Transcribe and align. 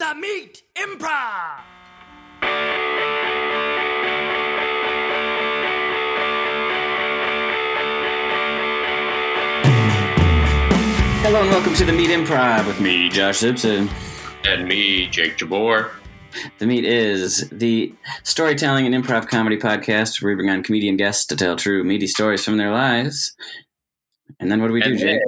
The 0.00 0.14
Meat 0.14 0.62
Improv! 0.78 1.60
Hello 11.20 11.42
and 11.42 11.50
welcome 11.50 11.74
to 11.74 11.84
the 11.84 11.92
Meat 11.92 12.08
Improv 12.08 12.66
with 12.66 12.80
me, 12.80 13.10
Josh 13.10 13.40
Simpson. 13.40 13.90
And 14.44 14.66
me, 14.66 15.06
Jake 15.08 15.36
Jabbour. 15.36 15.90
The 16.58 16.66
Meat 16.66 16.86
is 16.86 17.46
the 17.50 17.94
storytelling 18.22 18.86
and 18.86 19.04
improv 19.04 19.28
comedy 19.28 19.58
podcast 19.58 20.22
where 20.22 20.32
we 20.32 20.36
bring 20.36 20.48
on 20.48 20.62
comedian 20.62 20.96
guests 20.96 21.26
to 21.26 21.36
tell 21.36 21.56
true, 21.56 21.84
meaty 21.84 22.06
stories 22.06 22.42
from 22.42 22.56
their 22.56 22.72
lives. 22.72 23.36
And 24.40 24.50
then 24.50 24.62
what 24.62 24.68
do 24.68 24.72
we 24.72 24.80
do, 24.80 24.96
Jake? 24.96 25.20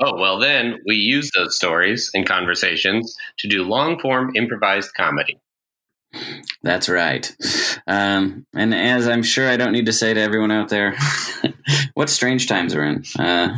Oh, 0.00 0.18
well, 0.18 0.38
then 0.38 0.78
we 0.86 0.96
use 0.96 1.30
those 1.36 1.56
stories 1.56 2.10
and 2.14 2.26
conversations 2.26 3.16
to 3.38 3.48
do 3.48 3.62
long 3.62 3.98
form 3.98 4.32
improvised 4.34 4.92
comedy. 4.94 5.38
That's 6.62 6.88
right. 6.88 7.34
Um, 7.86 8.46
and 8.54 8.74
as 8.74 9.08
I'm 9.08 9.22
sure 9.22 9.48
I 9.48 9.56
don't 9.56 9.72
need 9.72 9.86
to 9.86 9.92
say 9.92 10.14
to 10.14 10.20
everyone 10.20 10.50
out 10.50 10.68
there, 10.68 10.96
what 11.94 12.10
strange 12.10 12.48
times 12.48 12.74
we're 12.74 12.84
in. 12.84 13.04
Uh, 13.18 13.56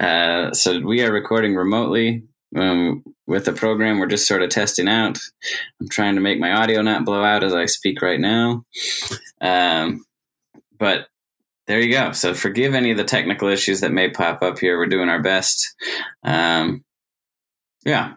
uh, 0.00 0.52
so 0.52 0.80
we 0.80 1.02
are 1.02 1.12
recording 1.12 1.54
remotely 1.54 2.22
um, 2.56 3.04
with 3.26 3.44
the 3.44 3.52
program 3.52 3.98
we're 3.98 4.06
just 4.06 4.28
sort 4.28 4.42
of 4.42 4.50
testing 4.50 4.88
out. 4.88 5.18
I'm 5.80 5.88
trying 5.88 6.14
to 6.14 6.20
make 6.20 6.38
my 6.38 6.52
audio 6.52 6.82
not 6.82 7.04
blow 7.04 7.22
out 7.24 7.44
as 7.44 7.54
I 7.54 7.66
speak 7.66 8.00
right 8.00 8.20
now. 8.20 8.64
Um, 9.40 10.04
but 10.78 11.08
there 11.66 11.80
you 11.80 11.92
go. 11.92 12.12
So 12.12 12.34
forgive 12.34 12.74
any 12.74 12.90
of 12.90 12.96
the 12.96 13.04
technical 13.04 13.48
issues 13.48 13.80
that 13.80 13.92
may 13.92 14.10
pop 14.10 14.42
up 14.42 14.58
here. 14.58 14.78
We're 14.78 14.86
doing 14.86 15.08
our 15.08 15.22
best. 15.22 15.74
Um, 16.22 16.84
yeah. 17.84 18.14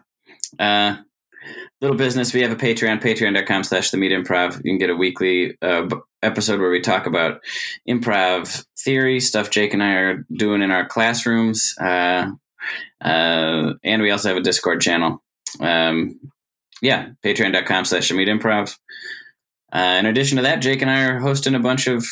Uh, 0.58 0.96
little 1.80 1.96
business 1.96 2.34
we 2.34 2.42
have 2.42 2.50
a 2.50 2.56
patreon 2.56 3.00
patreon.com 3.00 3.64
slash 3.64 3.90
the 3.90 3.96
meat 3.96 4.12
improv 4.12 4.56
you 4.56 4.72
can 4.72 4.78
get 4.78 4.90
a 4.90 4.96
weekly 4.96 5.56
uh, 5.62 5.86
episode 6.22 6.60
where 6.60 6.70
we 6.70 6.80
talk 6.80 7.06
about 7.06 7.40
improv 7.88 8.64
theory 8.78 9.20
stuff 9.20 9.50
jake 9.50 9.72
and 9.72 9.82
i 9.82 9.92
are 9.92 10.24
doing 10.32 10.62
in 10.62 10.70
our 10.70 10.86
classrooms 10.86 11.74
uh, 11.80 12.30
uh, 13.04 13.72
and 13.84 14.02
we 14.02 14.10
also 14.10 14.28
have 14.28 14.36
a 14.36 14.42
discord 14.42 14.80
channel 14.80 15.22
um, 15.60 16.18
yeah 16.82 17.10
patreon.com 17.24 17.84
slash 17.84 18.08
the 18.08 18.14
improv 18.16 18.76
uh, 19.72 19.96
in 19.98 20.06
addition 20.06 20.36
to 20.36 20.42
that 20.42 20.60
jake 20.60 20.82
and 20.82 20.90
i 20.90 21.04
are 21.04 21.20
hosting 21.20 21.54
a 21.54 21.60
bunch 21.60 21.86
of 21.86 22.04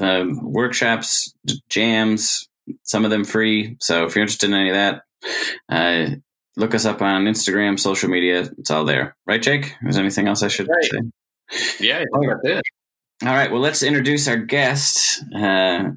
uh, 0.00 0.24
workshops 0.42 1.34
jams 1.68 2.48
some 2.82 3.04
of 3.04 3.10
them 3.10 3.24
free 3.24 3.76
so 3.80 4.04
if 4.04 4.14
you're 4.14 4.22
interested 4.22 4.48
in 4.50 4.54
any 4.54 4.70
of 4.70 4.74
that 4.74 5.02
uh, 5.68 6.14
look 6.56 6.74
us 6.74 6.84
up 6.84 7.00
on 7.02 7.24
Instagram, 7.24 7.78
social 7.78 8.08
media. 8.08 8.48
It's 8.58 8.70
all 8.70 8.84
there. 8.84 9.16
Right, 9.26 9.40
Jake? 9.40 9.74
Is 9.86 9.94
there 9.94 10.04
anything 10.04 10.26
else 10.28 10.42
I 10.42 10.48
should 10.48 10.68
Right. 10.68 10.84
say? 10.84 11.86
Yeah, 11.86 11.98
I 11.98 12.18
think 12.18 12.32
that's 12.32 12.58
it. 12.58 12.62
All 13.26 13.34
right. 13.34 13.50
Well, 13.50 13.60
let's 13.60 13.82
introduce 13.82 14.26
our 14.28 14.36
guest. 14.36 15.22
Uh, 15.34 15.90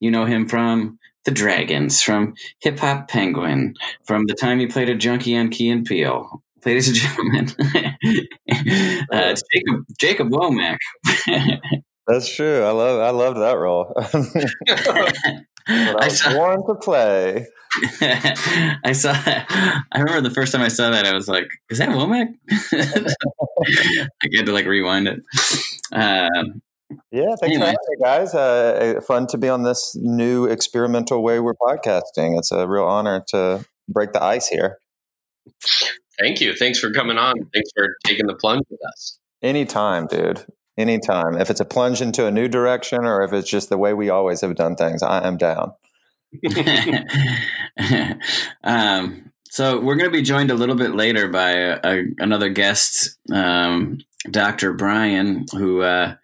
you 0.00 0.10
know 0.10 0.24
him 0.24 0.48
from 0.48 0.98
The 1.24 1.30
Dragons, 1.32 2.00
from 2.02 2.34
Hip 2.60 2.78
Hop 2.78 3.08
Penguin, 3.08 3.74
from 4.06 4.26
the 4.26 4.34
time 4.34 4.60
he 4.60 4.66
played 4.66 4.88
a 4.88 4.94
junkie 4.96 5.36
on 5.36 5.50
Key 5.50 5.68
and 5.68 5.84
Peele. 5.84 6.42
Ladies 6.64 6.88
and 6.88 6.96
gentlemen, 6.96 7.48
uh, 7.60 9.30
it's 9.30 9.42
Jacob 9.52 9.84
Jacob 9.98 10.28
Womack. 10.30 10.78
That's 12.08 12.34
true. 12.34 12.62
I 12.64 12.70
love 12.70 13.00
I 13.00 13.10
loved 13.10 13.38
that 13.38 13.58
role. 13.58 13.92
but 13.96 14.14
I 15.68 15.92
I 16.00 16.04
was 16.06 16.20
saw, 16.20 16.32
born 16.32 16.66
to 16.66 16.74
play. 16.76 17.46
I 18.00 18.92
saw. 18.92 19.12
I 19.12 19.98
remember 19.98 20.22
the 20.22 20.34
first 20.34 20.52
time 20.52 20.62
I 20.62 20.68
saw 20.68 20.90
that, 20.90 21.04
I 21.04 21.12
was 21.12 21.28
like, 21.28 21.48
"Is 21.70 21.78
that 21.78 21.90
Womack?" 21.90 22.28
I 22.72 24.28
had 24.36 24.46
to 24.46 24.52
like 24.52 24.66
rewind 24.66 25.08
it. 25.08 25.20
Um, 25.92 26.62
Yeah, 27.12 27.34
thanks 27.38 27.42
Anyway. 27.54 27.60
for 27.60 27.66
having 27.66 27.76
me, 27.90 27.96
guys. 28.02 28.34
Uh, 28.34 29.00
fun 29.06 29.26
to 29.28 29.36
be 29.38 29.48
on 29.50 29.62
this 29.64 29.94
new 30.00 30.46
experimental 30.46 31.22
way 31.22 31.38
we're 31.40 31.54
podcasting. 31.54 32.38
It's 32.38 32.50
a 32.50 32.66
real 32.66 32.84
honor 32.84 33.22
to 33.28 33.66
break 33.88 34.12
the 34.14 34.22
ice 34.22 34.48
here. 34.48 34.78
Thank 36.18 36.40
you. 36.40 36.54
Thanks 36.54 36.78
for 36.78 36.90
coming 36.90 37.18
on. 37.18 37.34
Thanks 37.52 37.70
for 37.76 37.86
taking 38.04 38.26
the 38.26 38.34
plunge 38.34 38.64
with 38.70 38.80
us. 38.88 39.18
Anytime, 39.42 40.06
dude. 40.06 40.46
Anytime. 40.78 41.36
If 41.36 41.50
it's 41.50 41.60
a 41.60 41.64
plunge 41.64 42.00
into 42.00 42.26
a 42.26 42.30
new 42.30 42.46
direction 42.46 43.04
or 43.04 43.22
if 43.22 43.32
it's 43.32 43.50
just 43.50 43.68
the 43.68 43.76
way 43.76 43.92
we 43.94 44.10
always 44.10 44.40
have 44.42 44.54
done 44.54 44.76
things, 44.76 45.02
I 45.02 45.26
am 45.26 45.36
down. 45.36 45.72
um, 48.62 49.32
so 49.50 49.80
we're 49.80 49.96
going 49.96 50.10
to 50.10 50.16
be 50.16 50.22
joined 50.22 50.50
a 50.50 50.54
little 50.54 50.76
bit 50.76 50.94
later 50.94 51.28
by 51.28 51.50
a, 51.50 51.80
a, 51.82 52.04
another 52.18 52.48
guest, 52.48 53.18
um, 53.32 53.98
Dr. 54.30 54.72
Brian, 54.72 55.46
who 55.52 55.82
uh, 55.82 56.14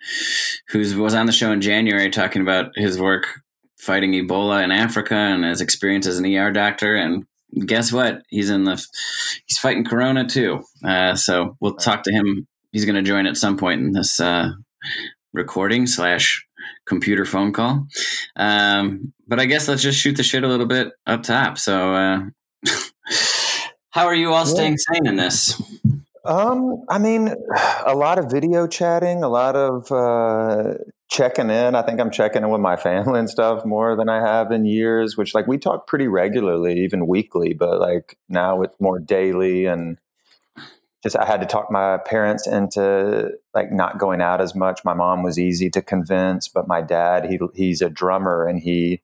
who's 0.68 0.94
was 0.94 1.14
on 1.14 1.26
the 1.26 1.32
show 1.32 1.50
in 1.50 1.60
January 1.60 2.10
talking 2.10 2.42
about 2.42 2.76
his 2.76 2.98
work 2.98 3.26
fighting 3.78 4.12
Ebola 4.12 4.62
in 4.62 4.70
Africa 4.70 5.14
and 5.14 5.44
his 5.44 5.60
experience 5.60 6.06
as 6.06 6.18
an 6.18 6.26
ER 6.26 6.50
doctor. 6.52 6.96
And 6.96 7.26
guess 7.66 7.92
what? 7.92 8.22
He's 8.28 8.50
in 8.50 8.64
the 8.64 8.74
he's 9.46 9.58
fighting 9.58 9.84
Corona 9.84 10.26
too. 10.26 10.64
Uh, 10.84 11.14
so 11.14 11.56
we'll 11.60 11.74
talk 11.74 12.02
to 12.04 12.12
him. 12.12 12.46
He's 12.74 12.84
going 12.84 12.96
to 12.96 13.02
join 13.02 13.26
at 13.26 13.36
some 13.36 13.56
point 13.56 13.82
in 13.82 13.92
this 13.92 14.18
uh, 14.18 14.50
recording 15.32 15.86
slash 15.86 16.44
computer 16.86 17.24
phone 17.24 17.52
call. 17.52 17.86
Um, 18.34 19.12
but 19.28 19.38
I 19.38 19.44
guess 19.44 19.68
let's 19.68 19.80
just 19.80 20.00
shoot 20.00 20.16
the 20.16 20.24
shit 20.24 20.42
a 20.42 20.48
little 20.48 20.66
bit 20.66 20.88
up 21.06 21.22
top. 21.22 21.56
So, 21.56 21.94
uh, 21.94 22.20
how 23.90 24.06
are 24.06 24.14
you 24.16 24.32
all 24.32 24.44
staying 24.44 24.76
sane 24.78 25.06
in 25.06 25.14
this? 25.14 25.62
Um, 26.24 26.82
I 26.88 26.98
mean, 26.98 27.32
a 27.86 27.94
lot 27.94 28.18
of 28.18 28.28
video 28.28 28.66
chatting, 28.66 29.22
a 29.22 29.28
lot 29.28 29.54
of 29.54 29.92
uh, 29.92 30.74
checking 31.08 31.50
in. 31.50 31.76
I 31.76 31.82
think 31.82 32.00
I'm 32.00 32.10
checking 32.10 32.42
in 32.42 32.50
with 32.50 32.60
my 32.60 32.74
family 32.74 33.20
and 33.20 33.30
stuff 33.30 33.64
more 33.64 33.94
than 33.94 34.08
I 34.08 34.20
have 34.20 34.50
in 34.50 34.64
years. 34.64 35.16
Which, 35.16 35.32
like, 35.32 35.46
we 35.46 35.58
talk 35.58 35.86
pretty 35.86 36.08
regularly, 36.08 36.80
even 36.80 37.06
weekly, 37.06 37.54
but 37.54 37.78
like 37.78 38.18
now 38.28 38.62
it's 38.62 38.74
more 38.80 38.98
daily. 38.98 39.66
And 39.66 39.96
just 41.04 41.16
I 41.16 41.26
had 41.26 41.40
to 41.42 41.46
talk 41.46 41.70
my 41.70 41.98
parents 41.98 42.46
into 42.46 43.30
like 43.52 43.70
not 43.70 43.98
going 43.98 44.22
out 44.22 44.40
as 44.40 44.54
much. 44.54 44.84
My 44.84 44.94
mom 44.94 45.22
was 45.22 45.38
easy 45.38 45.68
to 45.70 45.82
convince, 45.82 46.48
but 46.48 46.66
my 46.66 46.80
dad, 46.80 47.26
he 47.26 47.38
he's 47.54 47.82
a 47.82 47.90
drummer 47.90 48.46
and 48.48 48.58
he 48.58 49.02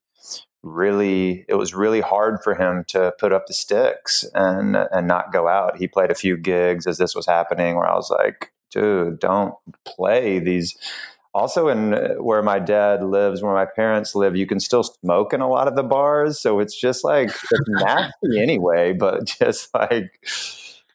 really 0.62 1.44
it 1.46 1.54
was 1.54 1.74
really 1.74 2.00
hard 2.00 2.38
for 2.42 2.54
him 2.54 2.84
to 2.88 3.12
put 3.18 3.32
up 3.32 3.46
the 3.46 3.54
sticks 3.54 4.24
and 4.34 4.76
and 4.76 5.06
not 5.06 5.30
go 5.30 5.46
out. 5.46 5.76
He 5.76 5.86
played 5.86 6.10
a 6.10 6.14
few 6.14 6.38
gigs 6.38 6.86
as 6.86 6.96
this 6.96 7.14
was 7.14 7.26
happening 7.26 7.76
where 7.76 7.86
I 7.86 7.94
was 7.94 8.10
like, 8.10 8.50
dude, 8.70 9.18
don't 9.20 9.54
play 9.84 10.38
these 10.38 10.78
also 11.34 11.68
in 11.68 11.94
uh, 11.94 12.14
where 12.14 12.42
my 12.42 12.58
dad 12.58 13.04
lives, 13.04 13.42
where 13.42 13.54
my 13.54 13.66
parents 13.66 14.14
live, 14.14 14.36
you 14.36 14.46
can 14.46 14.58
still 14.58 14.82
smoke 14.82 15.34
in 15.34 15.42
a 15.42 15.48
lot 15.48 15.68
of 15.68 15.76
the 15.76 15.82
bars. 15.82 16.40
So 16.40 16.60
it's 16.60 16.80
just 16.80 17.04
like 17.04 17.28
it's 17.28 17.68
nasty 17.68 18.40
anyway, 18.40 18.94
but 18.94 19.26
just 19.38 19.68
like 19.74 20.10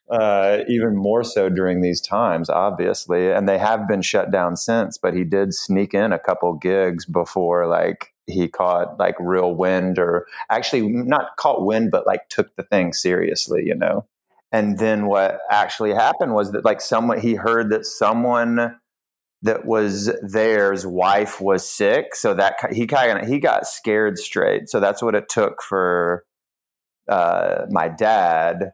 uh, 0.09 0.59
even 0.67 0.95
more 0.95 1.23
so 1.23 1.49
during 1.49 1.81
these 1.81 2.01
times, 2.01 2.49
obviously. 2.49 3.31
And 3.31 3.49
they 3.49 3.57
have 3.57 3.87
been 3.87 4.01
shut 4.01 4.31
down 4.31 4.55
since, 4.55 4.97
but 4.97 5.13
he 5.13 5.23
did 5.23 5.53
sneak 5.53 5.93
in 5.93 6.13
a 6.13 6.19
couple 6.19 6.53
gigs 6.53 7.05
before 7.05 7.67
like 7.67 8.13
he 8.27 8.47
caught 8.47 8.99
like 8.99 9.15
real 9.19 9.53
wind 9.53 9.99
or 9.99 10.27
actually 10.49 10.87
not 10.87 11.37
caught 11.37 11.65
wind, 11.65 11.91
but 11.91 12.05
like 12.05 12.27
took 12.29 12.55
the 12.55 12.63
thing 12.63 12.93
seriously, 12.93 13.63
you 13.65 13.75
know? 13.75 14.05
And 14.51 14.77
then 14.77 15.07
what 15.07 15.39
actually 15.51 15.93
happened 15.93 16.33
was 16.33 16.51
that 16.51 16.65
like 16.65 16.81
someone, 16.81 17.19
he 17.19 17.35
heard 17.35 17.71
that 17.71 17.85
someone 17.85 18.77
that 19.41 19.65
was 19.65 20.11
there's 20.21 20.87
wife 20.87 21.41
was 21.41 21.69
sick. 21.69 22.15
So 22.15 22.33
that 22.35 22.55
he 22.71 22.87
kind 22.87 23.19
of, 23.19 23.27
he 23.27 23.39
got 23.39 23.67
scared 23.67 24.17
straight. 24.17 24.69
So 24.69 24.79
that's 24.79 25.01
what 25.01 25.15
it 25.15 25.29
took 25.29 25.61
for 25.61 26.25
uh, 27.07 27.65
my 27.69 27.87
dad 27.89 28.71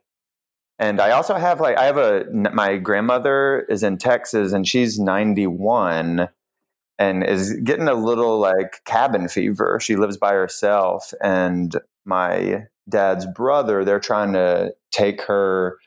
and 0.81 0.99
I 0.99 1.11
also 1.11 1.35
have 1.35 1.61
like 1.61 1.77
I 1.77 1.85
have 1.85 1.97
a 1.97 2.25
my 2.31 2.77
grandmother 2.77 3.67
is 3.69 3.83
in 3.83 3.97
Texas 3.97 4.51
and 4.51 4.67
she's 4.67 4.99
91 4.99 6.27
and 6.97 7.23
is 7.23 7.53
getting 7.63 7.87
a 7.87 7.93
little 7.93 8.39
like 8.39 8.83
cabin 8.83 9.29
fever. 9.29 9.79
She 9.79 9.95
lives 9.95 10.17
by 10.17 10.33
herself 10.33 11.13
and 11.21 11.75
my 12.03 12.65
dad's 12.89 13.27
brother 13.27 13.85
they're 13.85 13.99
trying 13.99 14.33
to 14.33 14.73
take 14.91 15.21
her 15.21 15.77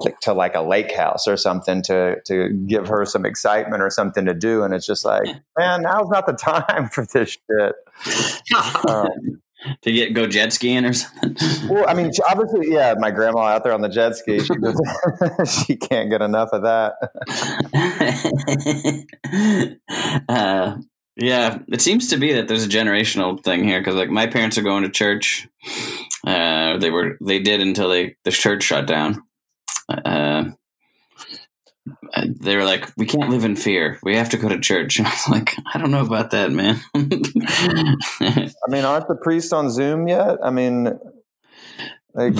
like 0.00 0.18
to 0.20 0.32
like 0.32 0.54
a 0.54 0.62
lake 0.62 0.92
house 0.92 1.28
or 1.28 1.36
something 1.36 1.82
to 1.82 2.16
to 2.24 2.48
give 2.66 2.88
her 2.88 3.04
some 3.04 3.26
excitement 3.26 3.82
or 3.82 3.90
something 3.90 4.24
to 4.24 4.32
do 4.32 4.62
and 4.62 4.72
it's 4.72 4.86
just 4.86 5.04
like 5.04 5.26
man 5.58 5.82
now's 5.82 6.08
not 6.08 6.26
the 6.26 6.32
time 6.32 6.88
for 6.88 7.04
this 7.06 7.36
shit 7.36 7.74
um, 8.88 9.42
to 9.82 9.92
get 9.92 10.14
go 10.14 10.26
jet 10.26 10.52
skiing 10.52 10.84
or 10.84 10.92
something? 10.92 11.36
well, 11.68 11.88
I 11.88 11.94
mean, 11.94 12.10
obviously, 12.28 12.72
yeah, 12.72 12.94
my 12.98 13.10
grandma 13.10 13.40
out 13.40 13.64
there 13.64 13.72
on 13.72 13.80
the 13.80 13.88
jet 13.88 14.16
ski, 14.16 14.40
she, 14.40 14.54
she 15.66 15.76
can't 15.76 16.10
get 16.10 16.22
enough 16.22 16.50
of 16.52 16.62
that. 16.62 16.94
uh, 20.28 20.76
yeah, 21.16 21.58
it 21.68 21.80
seems 21.80 22.08
to 22.08 22.16
be 22.16 22.32
that 22.32 22.46
there's 22.46 22.64
a 22.64 22.68
generational 22.68 23.42
thing 23.42 23.64
here 23.64 23.80
because 23.80 23.96
like 23.96 24.10
my 24.10 24.26
parents 24.26 24.56
are 24.56 24.62
going 24.62 24.84
to 24.84 24.90
church. 24.90 25.48
Uh, 26.24 26.78
they 26.78 26.90
were 26.90 27.16
they 27.20 27.40
did 27.40 27.60
until 27.60 27.88
they 27.88 28.16
the 28.24 28.30
church 28.30 28.62
shut 28.62 28.86
down, 28.86 29.22
uh, 29.88 30.44
they 32.26 32.56
were 32.56 32.64
like, 32.64 32.90
"We 32.96 33.06
can't 33.06 33.30
live 33.30 33.44
in 33.44 33.56
fear. 33.56 33.98
We 34.02 34.16
have 34.16 34.28
to 34.30 34.36
go 34.36 34.48
to 34.48 34.58
church." 34.58 34.98
And 34.98 35.06
I 35.06 35.10
was 35.10 35.28
like, 35.28 35.54
"I 35.72 35.78
don't 35.78 35.90
know 35.90 36.04
about 36.04 36.30
that, 36.30 36.50
man." 36.50 36.80
I 36.94 38.70
mean, 38.70 38.84
aren't 38.84 39.08
the 39.08 39.18
priests 39.22 39.52
on 39.52 39.70
Zoom 39.70 40.08
yet? 40.08 40.38
I 40.42 40.50
mean, 40.50 40.98
like, 42.14 42.34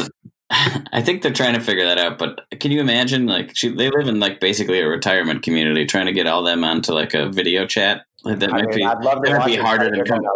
I 0.50 1.02
think 1.02 1.22
they're 1.22 1.32
trying 1.32 1.54
to 1.54 1.60
figure 1.60 1.84
that 1.84 1.98
out. 1.98 2.18
But 2.18 2.40
can 2.58 2.70
you 2.70 2.80
imagine? 2.80 3.26
Like, 3.26 3.56
she, 3.56 3.68
they 3.68 3.90
live 3.90 4.08
in 4.08 4.18
like 4.20 4.40
basically 4.40 4.80
a 4.80 4.88
retirement 4.88 5.42
community, 5.42 5.84
trying 5.84 6.06
to 6.06 6.12
get 6.12 6.26
all 6.26 6.42
them 6.42 6.64
onto 6.64 6.92
like 6.92 7.14
a 7.14 7.28
video 7.28 7.66
chat. 7.66 8.02
Like, 8.24 8.40
that 8.40 8.48
I 8.50 8.52
might 8.52 8.66
mean, 8.68 8.78
be 8.78 8.84
I'd 8.84 9.04
love 9.04 9.22
that 9.22 9.38
might 9.38 9.46
be 9.46 9.56
harder 9.56 9.90
than 9.90 10.04
coming. 10.04 10.28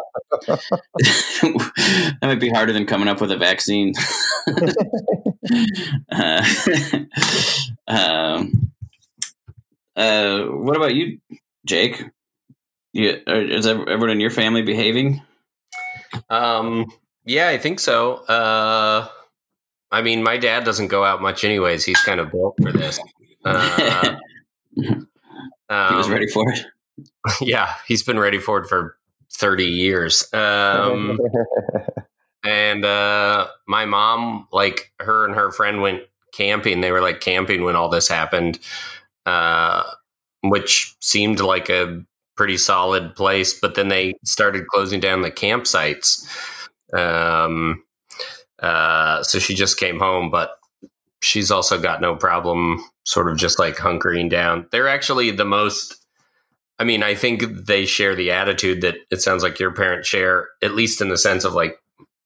that 1.41 2.19
might 2.23 2.41
be 2.41 2.51
harder 2.51 2.73
than 2.73 2.87
coming 2.87 3.09
up 3.09 3.21
with 3.21 3.33
a 3.33 3.37
vaccine. 3.37 3.93
uh, 6.13 6.45
um, 7.89 8.73
uh, 9.97 10.45
what 10.45 10.77
about 10.77 10.95
you, 10.95 11.19
Jake? 11.67 12.05
You, 12.93 13.21
is 13.27 13.67
everyone 13.67 14.11
in 14.11 14.21
your 14.21 14.31
family 14.31 14.63
behaving? 14.63 15.23
Um, 16.29 16.93
yeah, 17.25 17.49
I 17.49 17.59
think 17.59 17.81
so. 17.81 18.17
Uh, 18.27 19.09
I 19.91 20.03
mean, 20.03 20.23
my 20.23 20.37
dad 20.37 20.65
doesn't 20.65 20.89
go 20.89 21.05
out 21.05 21.23
much, 21.23 21.45
anyways. 21.45 21.85
He's 21.85 22.01
kind 22.03 22.21
of 22.21 22.31
built 22.31 22.57
for 22.61 22.73
this. 22.73 22.99
Uh, 25.69 25.89
he 25.89 25.97
was 25.97 26.07
um, 26.07 26.13
ready 26.13 26.29
for 26.29 26.53
it. 26.53 26.61
Yeah, 27.41 27.75
he's 27.87 28.03
been 28.03 28.19
ready 28.19 28.39
for 28.39 28.59
it 28.59 28.69
for 28.69 28.99
thirty 29.33 29.67
years. 29.67 30.29
Um, 30.35 31.19
and 32.45 32.85
uh, 32.85 33.47
my 33.67 33.87
mom, 33.87 34.49
like 34.53 34.93
her 35.01 35.25
and 35.25 35.35
her 35.35 35.51
friend, 35.51 35.81
went 35.81 36.03
camping. 36.35 36.81
They 36.81 36.93
were 36.93 37.01
like 37.01 37.21
camping 37.21 37.65
when 37.65 37.75
all 37.77 37.89
this 37.89 38.09
happened, 38.09 38.59
uh, 39.27 39.83
which 40.43 40.95
seemed 41.01 41.41
like 41.41 41.69
a 41.69 42.03
pretty 42.37 42.57
solid 42.57 43.15
place. 43.15 43.59
But 43.59 43.75
then 43.75 43.89
they 43.89 44.15
started 44.25 44.67
closing 44.67 45.01
down 45.01 45.23
the 45.23 45.31
campsites. 45.31 46.27
Um, 46.93 47.85
uh, 48.61 49.23
so 49.23 49.39
she 49.39 49.55
just 49.55 49.79
came 49.79 49.99
home, 49.99 50.31
but 50.31 50.53
she's 51.21 51.51
also 51.51 51.81
got 51.81 52.01
no 52.01 52.17
problem 52.17 52.85
sort 53.05 53.31
of 53.31 53.37
just 53.37 53.59
like 53.59 53.77
hunkering 53.77 54.31
down. 54.31 54.67
They're 54.71 54.89
actually 54.89 55.31
the 55.31 55.45
most. 55.45 55.97
I 56.79 56.85
mean, 56.85 57.03
I 57.03 57.15
think 57.15 57.67
they 57.67 57.87
share 57.87 58.15
the 58.17 58.33
attitude 58.33 58.81
that 58.81 58.97
it 59.11 59.23
sounds 59.23 59.43
like 59.43 59.61
your 59.61 59.73
parents 59.73 60.09
share, 60.09 60.49
at 60.63 60.75
least 60.75 61.01
in 61.01 61.11
the 61.11 61.19
sense 61.19 61.45
of 61.45 61.55
like, 61.55 61.77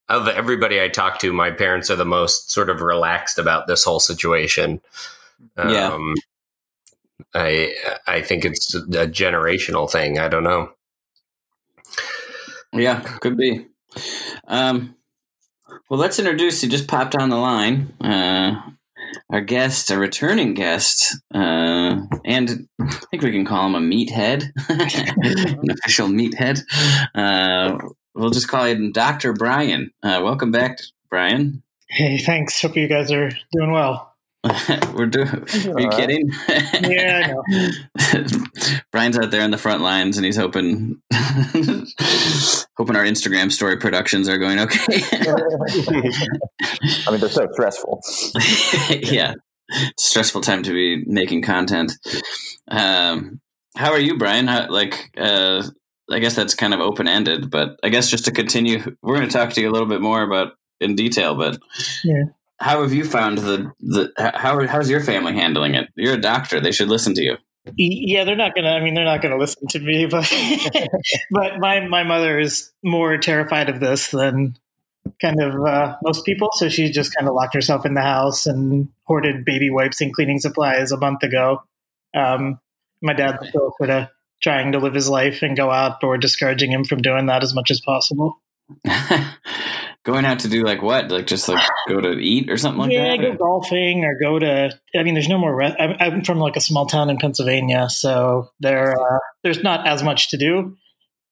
of 0.09 0.29
everybody 0.29 0.81
I 0.81 0.89
talk 0.89 1.19
to, 1.19 1.33
my 1.33 1.51
parents 1.51 1.91
are 1.91 1.97
the 1.97 2.07
most 2.07 2.51
sort 2.51 2.71
of 2.71 2.81
relaxed 2.81 3.39
about 3.39 3.67
this 3.67 3.85
whole 3.85 4.01
situation. 4.01 4.81
Yeah. 5.59 5.99
I 7.35 7.75
I 8.07 8.23
think 8.23 8.45
it's 8.45 8.75
a 8.75 9.07
generational 9.07 9.91
thing. 9.91 10.19
I 10.19 10.29
don't 10.29 10.45
know. 10.45 10.71
Yeah, 12.73 13.01
could 13.01 13.37
be. 13.37 13.67
Um, 14.47 14.97
well, 15.89 16.01
let's 16.01 16.19
introduce. 16.19 16.61
He 16.61 16.69
just 16.69 16.89
popped 16.89 17.15
on 17.15 17.31
the 17.31 17.37
line. 17.37 17.95
Uh, 18.01 18.61
our 19.31 19.41
guest, 19.41 19.91
a 19.91 19.99
returning 19.99 20.55
guest, 20.55 21.17
uh, 21.35 21.97
and 22.25 22.69
I 22.81 23.01
think 23.11 23.23
we 23.23 23.33
can 23.33 23.45
call 23.45 23.67
him 23.67 23.75
a 23.75 23.81
meathead, 23.81 24.51
an 24.69 25.71
official 25.71 26.09
meathead. 26.09 26.61
Uh, 27.15 27.79
we'll 28.15 28.31
just 28.31 28.49
call 28.49 28.65
him 28.65 28.93
Doctor 28.93 29.33
Brian. 29.33 29.93
Uh, 30.03 30.21
welcome 30.23 30.51
back, 30.51 30.79
Brian. 31.09 31.63
Hey, 31.89 32.19
thanks. 32.19 32.61
Hope 32.61 32.77
you 32.77 32.89
guys 32.89 33.13
are 33.13 33.31
doing 33.53 33.71
well. 33.71 34.16
We're 34.95 35.07
doing. 35.07 35.29
Are 35.29 35.81
you 35.81 35.89
kidding? 35.91 36.31
Yeah, 36.83 37.35
I 37.49 38.17
know. 38.17 38.27
Brian's 38.93 39.19
out 39.19 39.31
there 39.31 39.43
in 39.43 39.51
the 39.51 39.59
front 39.59 39.83
lines, 39.83 40.17
and 40.17 40.25
he's 40.25 40.37
hoping, 40.37 41.01
hoping 41.13 42.97
our 42.97 43.05
Instagram 43.05 43.51
story 43.53 43.77
productions 43.77 44.29
are 44.29 44.39
going 44.39 44.59
okay. 44.61 45.03
I 47.07 47.11
mean, 47.11 47.21
they're 47.21 47.29
so 47.29 47.49
stressful. 47.53 48.01
yeah, 49.03 49.35
it's 49.69 50.05
a 50.07 50.09
stressful 50.09 50.43
time 50.43 50.63
to 50.63 50.73
be 50.73 51.05
making 51.07 51.43
content. 51.43 51.93
Um, 52.69 53.41
how 53.77 53.93
are 53.93 54.01
you, 54.01 54.17
Brian? 54.17 54.47
How, 54.47 54.69
like, 54.71 55.11
uh, 55.19 55.63
I 56.11 56.19
guess 56.19 56.35
that's 56.35 56.55
kind 56.55 56.73
of 56.73 56.81
open 56.81 57.09
ended, 57.09 57.51
but 57.51 57.79
I 57.83 57.89
guess 57.89 58.09
just 58.11 58.25
to 58.27 58.31
continue, 58.33 58.97
we're 59.03 59.17
going 59.17 59.29
to 59.29 59.33
talk 59.33 59.53
to 59.55 59.61
you 59.61 59.69
a 59.69 59.73
little 59.73 59.89
bit 59.89 60.01
more 60.01 60.23
about 60.23 60.53
in 60.81 60.95
detail. 60.95 61.35
But 61.35 61.59
Yeah. 62.05 62.25
How 62.59 62.83
have 62.83 62.93
you 62.93 63.05
found 63.05 63.39
the 63.39 63.73
the 63.81 64.13
how 64.17 64.67
how's 64.67 64.91
your 64.91 65.01
family 65.01 65.35
handling 65.35 65.75
it? 65.75 65.89
You're 65.95 66.15
a 66.15 66.21
doctor; 66.21 66.61
they 66.61 66.73
should 66.73 66.89
listen 66.89 67.15
to 67.15 67.23
you. 67.23 67.37
Yeah, 67.77 68.25
they're 68.25 68.37
not 68.37 68.55
gonna. 68.55 68.71
I 68.71 68.81
mean, 68.81 68.95
they're 68.95 69.05
not 69.05 69.23
gonna 69.23 69.39
listen 69.39 69.67
to 69.69 69.79
me, 69.79 70.07
but 70.11 70.31
but 71.31 71.59
my 71.59 71.87
my 71.87 72.03
mother 72.03 72.39
is 72.39 72.73
more 72.83 73.19
terrified 73.19 73.69
of 73.69 73.81
this 73.81 74.11
than 74.11 74.57
kind 75.21 75.41
of 75.41 75.55
uh, 75.65 75.97
most 76.03 76.25
people. 76.25 76.49
So 76.55 76.69
she 76.69 76.91
just 76.91 77.15
kind 77.15 77.29
of 77.29 77.35
locked 77.35 77.55
herself 77.55 77.85
in 77.85 77.95
the 77.95 78.03
house 78.03 78.47
and 78.47 78.89
hoarded 79.05 79.45
baby 79.45 79.71
wipes 79.71 80.01
and 80.01 80.13
cleaning 80.15 80.39
supplies 80.39 80.93
a 80.93 80.97
month 80.97 81.23
ago. 81.23 81.63
Um, 82.15 82.61
my 83.03 83.13
dad's 83.13 83.49
still 83.49 83.75
sort 83.79 83.91
of 83.91 84.09
trying 84.43 84.73
to 84.73 84.79
live 84.79 84.95
his 84.95 85.09
life 85.09 85.43
and 85.43 85.57
go 85.57 85.71
out, 85.71 86.03
or 86.03 86.19
discouraging 86.19 86.71
him 86.73 86.85
from 86.85 87.03
doing 87.03 87.27
that 87.27 87.43
as 87.43 87.55
much 87.55 87.71
as 87.71 87.81
possible. 87.81 88.41
Going 90.07 90.25
out 90.25 90.39
to 90.41 90.49
do 90.49 90.63
like 90.63 90.83
what? 90.83 91.11
Like 91.11 91.27
just 91.27 91.49
like 91.49 91.69
go 91.89 92.01
to 92.01 92.13
eat 92.13 92.49
or 92.49 92.57
something 92.57 92.79
like 92.79 92.93
yeah, 92.93 93.09
that? 93.09 93.21
Yeah, 93.21 93.31
go 93.31 93.37
golfing 93.37 94.05
or 94.05 94.17
go 94.17 94.39
to. 94.39 94.71
I 94.95 95.03
mean, 95.03 95.15
there's 95.15 95.29
no 95.29 95.37
more. 95.37 95.53
Re- 95.53 95.75
I'm, 95.77 95.97
I'm 95.99 96.25
from 96.25 96.39
like 96.39 96.55
a 96.55 96.61
small 96.61 96.87
town 96.87 97.11
in 97.11 97.17
Pennsylvania, 97.17 97.89
so 97.91 98.53
there 98.61 98.93
uh, 98.93 99.19
there's 99.43 99.65
not 99.65 99.85
as 99.85 100.05
much 100.05 100.31
to 100.31 100.37
do. 100.37 100.77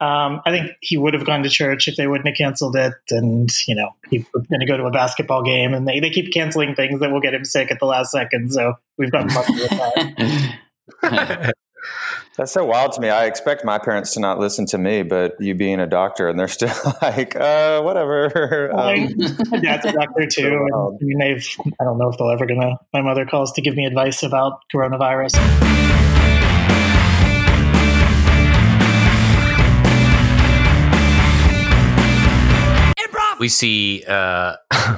Um, 0.01 0.43
I 0.45 0.51
think 0.51 0.73
he 0.81 0.97
would 0.97 1.15
have 1.15 1.25
gone 1.25 1.45
to 1.45 1.49
church 1.49 1.87
if 1.87 1.95
they 1.95 2.09
wouldn't 2.09 2.27
have 2.27 2.37
canceled 2.37 2.75
it, 2.75 2.95
and 3.11 3.49
you 3.69 3.77
know 3.77 3.91
he 4.11 4.27
was 4.35 4.45
going 4.49 4.59
to 4.59 4.67
go 4.67 4.77
to 4.77 4.87
a 4.87 4.91
basketball 4.91 5.45
game, 5.45 5.73
and 5.73 5.87
they, 5.87 6.01
they 6.01 6.11
keep 6.11 6.33
canceling 6.35 6.75
things 6.75 6.99
that 6.99 7.13
will 7.13 7.21
get 7.21 7.33
him 7.33 7.45
sick 7.45 7.71
at 7.71 7.79
the 7.79 7.87
last 7.87 8.11
second. 8.11 8.53
So 8.53 8.75
we've 8.99 9.13
gotten 9.13 9.29
lucky 9.29 9.55
with 9.55 9.71
that. 9.71 11.55
That's 12.37 12.51
so 12.51 12.65
wild 12.65 12.91
to 12.95 13.01
me. 13.01 13.11
I 13.11 13.27
expect 13.27 13.65
my 13.65 13.79
parents 13.79 14.15
to 14.15 14.21
not 14.21 14.41
listen 14.41 14.67
to 14.67 14.79
me, 14.79 15.05
but 15.05 15.37
you 15.39 15.55
being 15.55 15.79
a 15.79 15.87
doctor, 15.87 16.29
and 16.29 16.37
they're 16.37 16.49
still 16.61 16.75
like, 17.01 17.37
uh, 17.37 17.81
whatever. 17.81 18.73
Um, 18.73 19.15
my 19.51 19.61
dad's 19.61 19.87
a 19.87 19.93
doctor 20.01 20.27
too, 20.27 20.49
and 20.49 20.75
I 20.75 21.05
mean 21.05 21.19
they've. 21.19 21.47
I 21.81 21.85
don't 21.85 21.97
know 21.97 22.09
if 22.09 22.19
they'll 22.19 22.31
ever 22.31 22.45
gonna. 22.45 22.75
My 22.93 23.03
mother 23.03 23.25
calls 23.25 23.53
to 23.53 23.61
give 23.61 23.77
me 23.77 23.85
advice 23.85 24.25
about 24.25 24.63
coronavirus. 24.75 25.31
Improv! 32.99 33.39
we 33.39 33.49
see 33.49 34.03
uh, 34.09 34.57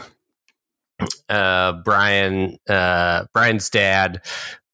uh, 1.29 1.73
Brian, 1.85 2.57
uh, 2.67 3.27
Brian's 3.35 3.69
dad, 3.69 4.23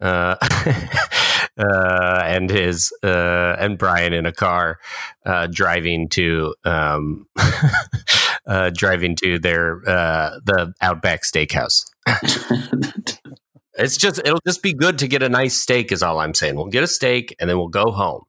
uh, 0.03 0.37
uh, 1.59 2.23
and 2.25 2.51
his 2.51 2.93
uh, 3.03 3.57
and 3.59 3.79
Brian 3.79 4.13
in 4.13 4.27
a 4.27 4.33
car 4.33 4.79
uh, 5.25 5.47
driving 5.51 6.09
to 6.11 6.55
um, 6.65 7.27
uh, 8.47 8.71
driving 8.75 9.17
to 9.17 9.39
their 9.39 9.81
uh, 9.89 10.39
the 10.45 10.75
Outback 10.81 11.23
Steakhouse. 11.23 11.85
It's 13.79 13.97
just 13.97 14.19
it'll 14.19 14.43
just 14.47 14.63
be 14.63 14.75
good 14.75 14.99
to 14.99 15.09
get 15.09 15.23
a 15.23 15.29
nice 15.29 15.57
steak. 15.57 15.93
Is 15.93 16.03
all 16.03 16.19
I'm 16.19 16.35
saying. 16.35 16.57
We'll 16.57 16.67
get 16.67 16.83
a 16.83 16.89
steak 16.89 17.35
and 17.39 17.49
then 17.49 17.57
we'll 17.57 17.69
go 17.69 17.91
home. 17.91 18.25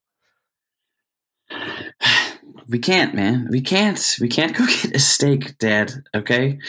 we 2.68 2.80
can't, 2.80 3.14
man. 3.14 3.48
We 3.50 3.62
can't. 3.62 4.18
We 4.22 4.30
can't 4.30 4.56
go 4.56 4.66
get 4.84 4.96
a 4.96 5.00
steak, 5.00 5.58
Dad. 5.58 5.94
Okay. 6.16 6.60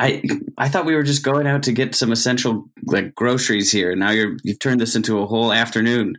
I 0.00 0.22
I 0.56 0.68
thought 0.68 0.86
we 0.86 0.94
were 0.94 1.02
just 1.02 1.22
going 1.22 1.46
out 1.46 1.62
to 1.64 1.72
get 1.72 1.94
some 1.94 2.10
essential 2.10 2.64
like 2.86 3.14
groceries 3.14 3.70
here. 3.70 3.94
Now 3.94 4.10
you're 4.10 4.36
you've 4.42 4.58
turned 4.58 4.80
this 4.80 4.96
into 4.96 5.18
a 5.18 5.26
whole 5.26 5.52
afternoon. 5.52 6.16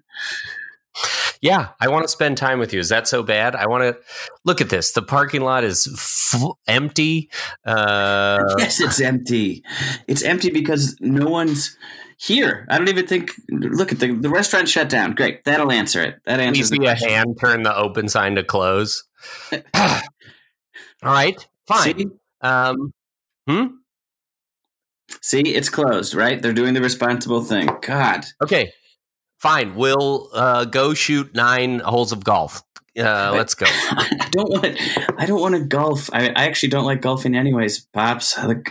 Yeah, 1.42 1.70
I 1.80 1.88
want 1.88 2.04
to 2.04 2.08
spend 2.08 2.38
time 2.38 2.60
with 2.60 2.74
you. 2.74 2.80
Is 2.80 2.90
that 2.90 3.08
so 3.08 3.24
bad? 3.24 3.56
I 3.56 3.66
want 3.66 3.84
to 3.84 3.98
look 4.46 4.62
at 4.62 4.70
this. 4.70 4.92
The 4.92 5.02
parking 5.02 5.42
lot 5.42 5.64
is 5.64 5.88
f- 5.92 6.44
empty. 6.68 7.32
Uh, 7.66 8.44
yes, 8.60 8.80
it's 8.80 9.02
empty. 9.02 9.64
It's 10.08 10.22
empty 10.22 10.52
because 10.52 10.96
no 11.00 11.28
one's 11.28 11.76
here. 12.20 12.68
I 12.70 12.78
don't 12.78 12.90
even 12.90 13.08
think. 13.08 13.32
Look 13.50 13.92
at 13.92 14.00
the 14.00 14.14
the 14.14 14.30
restaurant 14.30 14.70
shut 14.70 14.90
down. 14.90 15.16
Great, 15.16 15.44
that'll 15.44 15.72
answer 15.72 16.04
it. 16.04 16.18
That 16.26 16.40
answers 16.40 16.70
the 16.70 16.78
see 16.78 16.86
a 16.86 16.94
hand 16.94 17.40
turn 17.40 17.64
the 17.64 17.76
open 17.76 18.08
sign 18.08 18.36
to 18.36 18.44
close. 18.44 19.04
All 19.74 20.02
right, 21.02 21.48
fine. 21.66 21.98
See? 21.98 22.06
Um, 22.42 22.94
hmm? 23.48 23.68
See, 25.22 25.42
it's 25.42 25.70
closed. 25.70 26.14
Right? 26.14 26.42
They're 26.42 26.54
doing 26.54 26.74
the 26.74 26.82
responsible 26.82 27.44
thing. 27.44 27.70
God. 27.82 28.26
Okay, 28.44 28.72
fine. 29.40 29.76
We'll 29.76 30.30
uh, 30.34 30.66
go 30.66 30.94
shoot 30.94 31.34
nine 31.34 31.80
holes 31.80 32.12
of 32.12 32.24
golf. 32.24 32.64
Uh, 32.98 33.32
let's 33.34 33.56
go. 33.56 33.66
I 33.70 34.28
don't 34.32 34.50
want. 34.50 34.78
I 35.18 35.26
don't 35.26 35.42
want 35.42 35.56
to 35.56 35.62
golf. 35.64 36.10
I, 36.14 36.28
I 36.30 36.46
actually 36.46 36.70
don't 36.70 36.86
like 36.86 37.02
golfing, 37.02 37.36
anyways, 37.36 37.80
pops. 37.94 38.38
Like, 38.38 38.70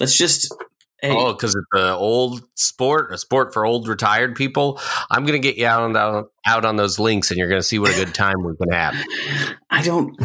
let's 0.00 0.16
just 0.16 0.52
Hey, 1.00 1.12
Oh, 1.12 1.32
because 1.32 1.54
it's 1.54 1.66
an 1.74 1.90
old 1.90 2.42
sport, 2.56 3.12
a 3.12 3.18
sport 3.18 3.52
for 3.54 3.64
old 3.64 3.86
retired 3.86 4.34
people. 4.34 4.80
I'm 5.10 5.24
going 5.24 5.40
to 5.40 5.48
get 5.48 5.56
you 5.56 5.66
out 5.66 5.82
on 5.82 5.96
out, 5.96 6.32
out 6.44 6.64
on 6.64 6.74
those 6.76 6.98
links, 6.98 7.30
and 7.30 7.38
you're 7.38 7.48
going 7.48 7.60
to 7.60 7.66
see 7.66 7.78
what 7.78 7.92
a 7.92 8.04
good 8.04 8.14
time 8.14 8.42
we 8.42 8.56
can 8.56 8.72
have. 8.72 8.96
I 9.70 9.82
don't. 9.82 10.16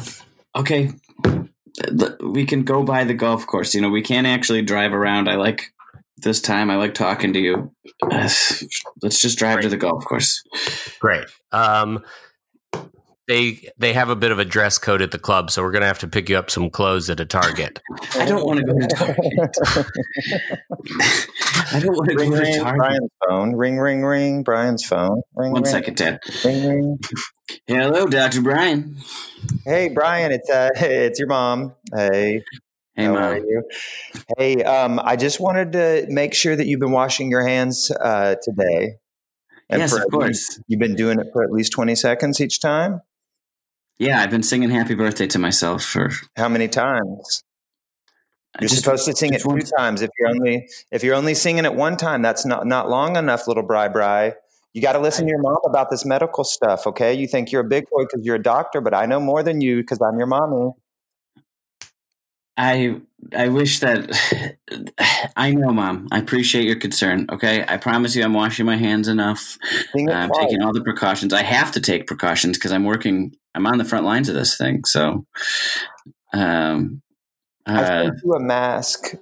Okay, 0.55 0.91
The- 1.77 2.17
we 2.21 2.45
can 2.45 2.63
go 2.63 2.83
by 2.83 3.03
the 3.03 3.13
golf 3.13 3.47
course. 3.47 3.73
You 3.73 3.81
know, 3.81 3.89
we 3.89 4.01
can't 4.01 4.27
actually 4.27 4.61
drive 4.61 4.93
around. 4.93 5.27
I 5.29 5.35
like 5.35 5.73
this 6.17 6.39
time. 6.41 6.69
I 6.69 6.75
like 6.75 6.93
talking 6.93 7.33
to 7.33 7.39
you. 7.39 7.71
Let's 8.03 9.21
just 9.21 9.37
drive 9.37 9.61
to 9.61 9.69
the 9.69 9.77
golf 9.77 10.05
course. 10.05 10.43
Great. 10.99 11.25
Um, 11.51 12.03
they 13.27 13.69
they 13.77 13.93
have 13.93 14.09
a 14.09 14.15
bit 14.15 14.31
of 14.31 14.39
a 14.39 14.45
dress 14.45 14.77
code 14.77 15.01
at 15.01 15.11
the 15.11 15.19
club, 15.19 15.49
so 15.51 15.61
we're 15.63 15.71
going 15.71 15.81
to 15.81 15.87
have 15.87 15.99
to 15.99 16.07
pick 16.07 16.29
you 16.29 16.37
up 16.37 16.49
some 16.51 16.69
clothes 16.69 17.09
at 17.09 17.19
a 17.19 17.25
Target. 17.25 17.79
I 18.15 18.25
don't 18.25 18.45
want 18.45 18.59
to 18.59 18.65
go 18.65 18.73
to 18.79 18.87
Target. 18.87 19.55
I 21.73 21.79
don't 21.79 21.95
want 21.95 22.09
to 22.09 22.15
ring 22.15 22.31
go 22.31 22.39
to. 22.43 22.57
Target. 22.59 22.77
Brian's 22.77 23.09
phone. 23.27 23.55
Ring 23.55 23.77
ring 23.79 24.03
ring. 24.03 24.43
Brian's 24.43 24.83
phone. 24.85 25.21
Ring 25.35 25.51
One 25.53 25.63
ring. 25.63 25.71
second, 25.71 25.97
Dad. 25.97 26.19
Ring 26.43 26.67
ring. 26.67 26.99
Hello, 27.67 28.07
Doctor 28.07 28.41
Brian. 28.41 28.97
Hey 29.65 29.89
Brian, 29.89 30.31
it's 30.31 30.49
uh, 30.49 30.69
it's 30.75 31.19
your 31.19 31.27
mom. 31.27 31.73
Hey, 31.95 32.41
Hey, 32.95 33.05
how 33.05 33.15
are 33.15 33.35
mom. 33.35 33.45
you? 33.45 33.63
Hey, 34.37 34.63
um, 34.63 34.99
I 35.03 35.15
just 35.15 35.39
wanted 35.39 35.71
to 35.73 36.05
make 36.09 36.33
sure 36.33 36.55
that 36.55 36.67
you've 36.67 36.79
been 36.79 36.91
washing 36.91 37.31
your 37.31 37.45
hands 37.45 37.89
uh, 37.91 38.35
today. 38.43 38.95
And 39.69 39.79
Yes, 39.79 39.93
of 39.93 39.99
at 40.01 40.03
least- 40.05 40.11
course. 40.11 40.59
You've 40.67 40.79
been 40.79 40.95
doing 40.95 41.19
it 41.19 41.27
for 41.33 41.43
at 41.43 41.51
least 41.51 41.71
twenty 41.71 41.95
seconds 41.95 42.39
each 42.41 42.59
time. 42.59 43.01
Yeah, 44.00 44.21
I've 44.21 44.31
been 44.31 44.43
singing 44.43 44.69
"Happy 44.69 44.95
Birthday" 44.95 45.27
to 45.27 45.39
myself 45.39 45.83
for. 45.83 46.09
How 46.35 46.50
many 46.50 46.67
times? 46.67 47.43
You're 48.59 48.69
just- 48.69 48.83
supposed 48.83 49.05
to 49.05 49.15
sing 49.15 49.33
it 49.33 49.41
two 49.41 49.50
once. 49.50 49.71
times. 49.71 50.01
If 50.01 50.09
you're 50.19 50.29
only 50.29 50.67
if 50.91 51.03
you're 51.03 51.15
only 51.15 51.33
singing 51.33 51.65
it 51.65 51.73
one 51.75 51.97
time, 51.97 52.21
that's 52.21 52.45
not 52.45 52.65
not 52.67 52.89
long 52.89 53.15
enough, 53.15 53.47
little 53.47 53.63
Bri 53.63 53.89
Bri. 53.89 54.33
You 54.73 54.81
got 54.81 54.93
to 54.93 55.00
listen 55.00 55.25
to 55.25 55.29
your 55.29 55.41
mom 55.41 55.59
about 55.65 55.91
this 55.91 56.03
medical 56.03 56.43
stuff, 56.43 56.88
okay? 56.88 57.13
You 57.13 57.27
think 57.27 57.51
you're 57.51 57.62
a 57.62 57.67
big 57.67 57.85
boy 57.91 58.03
because 58.05 58.25
you're 58.25 58.35
a 58.38 58.41
doctor, 58.41 58.81
but 58.81 58.93
I 58.95 59.05
know 59.05 59.19
more 59.19 59.43
than 59.43 59.62
you 59.62 59.77
because 59.77 60.00
I'm 60.01 60.17
your 60.17 60.25
mommy. 60.27 60.71
I 62.57 63.01
I 63.36 63.48
wish 63.48 63.79
that 63.79 64.12
I 65.36 65.51
know, 65.53 65.72
Mom. 65.72 66.07
I 66.12 66.19
appreciate 66.19 66.65
your 66.65 66.75
concern. 66.75 67.27
Okay, 67.31 67.65
I 67.67 67.77
promise 67.77 68.15
you, 68.15 68.24
I'm 68.24 68.33
washing 68.33 68.65
my 68.65 68.77
hands 68.77 69.07
enough. 69.07 69.57
I'm 69.95 70.29
twice. 70.29 70.31
taking 70.39 70.62
all 70.62 70.74
the 70.74 70.83
precautions. 70.83 71.33
I 71.33 71.43
have 71.43 71.72
to 71.72 71.81
take 71.81 72.07
precautions 72.07 72.57
because 72.57 72.72
I'm 72.72 72.83
working. 72.83 73.36
I'm 73.55 73.65
on 73.65 73.77
the 73.77 73.86
front 73.86 74.05
lines 74.05 74.29
of 74.29 74.36
this 74.36 74.57
thing. 74.57 74.86
So, 74.86 75.25
um, 76.33 77.01
I 77.65 77.83
uh, 77.83 78.03
sent 78.03 78.19
you 78.24 78.33
a 78.33 78.39
mask. 78.39 79.15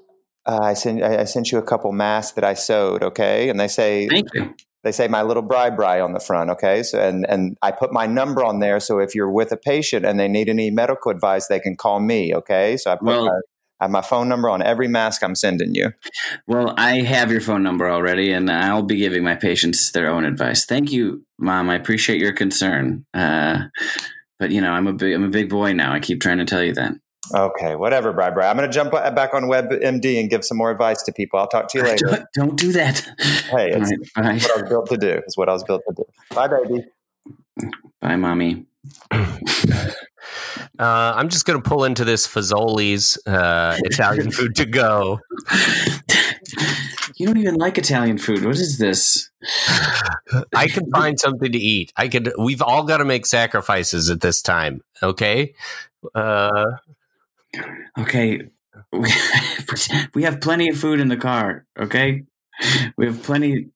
Uh, 0.45 0.59
I 0.61 0.73
sent 0.73 1.03
I 1.03 1.21
I 1.21 1.23
sent 1.25 1.51
you 1.51 1.57
a 1.57 1.63
couple 1.63 1.91
masks 1.91 2.33
that 2.33 2.43
I 2.43 2.53
sewed. 2.53 3.03
Okay, 3.03 3.49
and 3.49 3.59
they 3.59 3.67
say 3.67 4.07
thank 4.09 4.33
you. 4.33 4.53
They 4.83 4.91
say 4.91 5.07
my 5.07 5.21
little 5.21 5.43
Bri 5.43 5.69
Bri 5.71 5.99
on 5.99 6.13
the 6.13 6.19
front. 6.19 6.49
Okay, 6.51 6.83
so 6.83 6.99
and 6.99 7.25
and 7.29 7.57
I 7.61 7.71
put 7.71 7.91
my 7.93 8.07
number 8.07 8.43
on 8.43 8.59
there. 8.59 8.79
So 8.79 8.99
if 8.99 9.13
you're 9.15 9.31
with 9.31 9.51
a 9.51 9.57
patient 9.57 10.05
and 10.05 10.19
they 10.19 10.27
need 10.27 10.49
any 10.49 10.71
medical 10.71 11.11
advice, 11.11 11.47
they 11.47 11.59
can 11.59 11.75
call 11.75 11.99
me. 11.99 12.33
Okay, 12.35 12.77
so 12.77 12.91
I 12.91 12.95
put 12.95 13.05
Well- 13.05 13.25
my, 13.25 13.39
I 13.79 13.85
have 13.85 13.91
my 13.91 14.01
phone 14.03 14.29
number 14.29 14.47
on 14.47 14.61
every 14.61 14.87
mask 14.87 15.23
I'm 15.23 15.33
sending 15.33 15.73
you. 15.73 15.91
Well, 16.45 16.75
I 16.77 17.01
have 17.01 17.31
your 17.31 17.41
phone 17.41 17.63
number 17.63 17.89
already, 17.89 18.31
and 18.31 18.51
I'll 18.51 18.83
be 18.83 18.97
giving 18.97 19.23
my 19.23 19.33
patients 19.33 19.91
their 19.91 20.07
own 20.07 20.23
advice. 20.23 20.65
Thank 20.65 20.91
you, 20.91 21.25
Mom. 21.39 21.67
I 21.67 21.75
appreciate 21.77 22.21
your 22.21 22.31
concern. 22.31 23.07
Uh, 23.15 23.63
but 24.37 24.51
you 24.51 24.61
know, 24.61 24.71
I'm 24.71 24.85
a 24.85 24.93
big, 24.93 25.15
I'm 25.15 25.23
a 25.23 25.29
big 25.29 25.49
boy 25.49 25.73
now. 25.73 25.93
I 25.93 25.99
keep 25.99 26.21
trying 26.21 26.37
to 26.37 26.45
tell 26.45 26.63
you 26.63 26.73
that. 26.75 26.93
Okay, 27.33 27.75
whatever, 27.75 28.11
Bri 28.13 28.31
Bri. 28.31 28.43
I'm 28.43 28.57
going 28.57 28.69
to 28.69 28.73
jump 28.73 28.91
back 28.91 29.33
on 29.33 29.43
WebMD 29.43 30.19
and 30.19 30.29
give 30.29 30.43
some 30.43 30.57
more 30.57 30.71
advice 30.71 31.01
to 31.03 31.11
people. 31.11 31.39
I'll 31.39 31.47
talk 31.47 31.67
to 31.69 31.77
you 31.77 31.83
later. 31.83 32.05
Don't, 32.07 32.25
don't 32.33 32.55
do 32.57 32.71
that. 32.73 32.99
Hey, 33.49 33.73
All 33.73 33.81
it's 33.81 33.91
right, 33.91 34.13
bye. 34.15 34.33
what 34.33 34.51
I 34.51 34.61
was 34.61 34.69
built 34.69 34.89
to 34.89 34.97
do. 34.97 35.09
It's 35.09 35.37
what 35.37 35.49
I 35.49 35.53
was 35.53 35.63
built 35.63 35.81
to 35.87 35.95
do. 35.95 36.03
Bye, 36.35 36.47
baby. 36.47 36.85
Bye, 38.01 38.15
mommy. 38.15 38.65
Uh, 40.79 41.13
I'm 41.15 41.29
just 41.29 41.45
going 41.45 41.61
to 41.61 41.67
pull 41.67 41.83
into 41.83 42.03
this 42.03 42.27
Fazoli's 42.27 43.17
uh, 43.27 43.77
Italian 43.83 44.31
food 44.37 44.55
to 44.55 44.65
go. 44.65 45.19
You 47.17 47.27
don't 47.27 47.37
even 47.37 47.55
like 47.55 47.77
Italian 47.77 48.17
food. 48.17 48.43
What 48.45 48.55
is 48.55 48.79
this? 48.79 49.29
I 50.55 50.67
can 50.67 50.89
find 50.91 51.19
something 51.19 51.51
to 51.51 51.57
eat. 51.57 51.93
I 51.97 52.07
could. 52.07 52.31
We've 52.39 52.61
all 52.61 52.83
got 52.83 52.97
to 52.97 53.05
make 53.05 53.25
sacrifices 53.27 54.09
at 54.09 54.21
this 54.21 54.41
time. 54.41 54.81
Okay. 55.03 55.53
Uh, 56.15 56.63
Okay, 57.99 58.41
we, 58.91 59.09
we 60.13 60.23
have 60.23 60.39
plenty 60.41 60.69
of 60.69 60.77
food 60.77 60.99
in 60.99 61.07
the 61.09 61.17
car. 61.17 61.65
Okay, 61.79 62.23
we 62.97 63.05
have 63.05 63.21
plenty. 63.23 63.67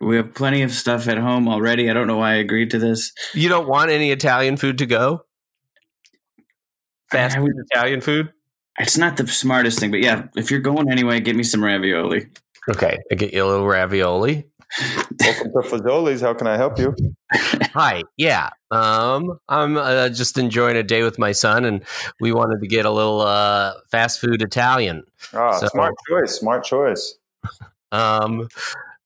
We 0.00 0.16
have 0.16 0.34
plenty 0.34 0.62
of 0.62 0.72
stuff 0.72 1.08
at 1.08 1.16
home 1.18 1.48
already. 1.48 1.88
I 1.90 1.94
don't 1.94 2.06
know 2.06 2.18
why 2.18 2.32
I 2.32 2.34
agreed 2.34 2.70
to 2.72 2.78
this. 2.78 3.12
you 3.32 3.48
don't 3.48 3.66
want 3.66 3.90
any 3.90 4.10
Italian 4.10 4.58
food 4.58 4.76
to 4.78 4.86
go? 4.86 5.24
Fast 7.10 7.36
I 7.36 7.40
food 7.40 7.54
would- 7.54 7.66
Italian 7.72 8.00
food. 8.00 8.30
It's 8.78 8.98
not 8.98 9.16
the 9.16 9.26
smartest 9.26 9.78
thing, 9.78 9.90
but 9.90 10.00
yeah, 10.00 10.24
if 10.36 10.50
you're 10.50 10.60
going 10.60 10.90
anyway, 10.90 11.18
get 11.20 11.34
me 11.34 11.42
some 11.42 11.64
ravioli. 11.64 12.26
Okay, 12.68 12.98
I 13.10 13.14
get 13.14 13.32
you 13.32 13.42
a 13.42 13.46
little 13.46 13.66
ravioli. 13.66 14.44
Welcome 15.20 15.52
to 15.52 15.68
Fazoli's. 15.68 16.20
How 16.20 16.34
can 16.34 16.46
I 16.46 16.56
help 16.56 16.78
you? 16.78 16.94
Hi, 17.32 18.02
yeah. 18.16 18.50
Um, 18.70 19.38
I'm 19.48 19.76
uh, 19.76 20.08
just 20.10 20.36
enjoying 20.38 20.76
a 20.76 20.82
day 20.82 21.02
with 21.02 21.18
my 21.18 21.32
son, 21.32 21.64
and 21.64 21.82
we 22.20 22.32
wanted 22.32 22.60
to 22.60 22.66
get 22.66 22.84
a 22.84 22.90
little 22.90 23.20
uh, 23.22 23.74
fast 23.90 24.20
food 24.20 24.42
Italian. 24.42 25.04
Ah, 25.32 25.52
So- 25.58 25.68
smart 25.68 25.94
choice. 26.08 26.38
Smart 26.38 26.64
choice. 26.64 27.16
Um, 27.92 28.48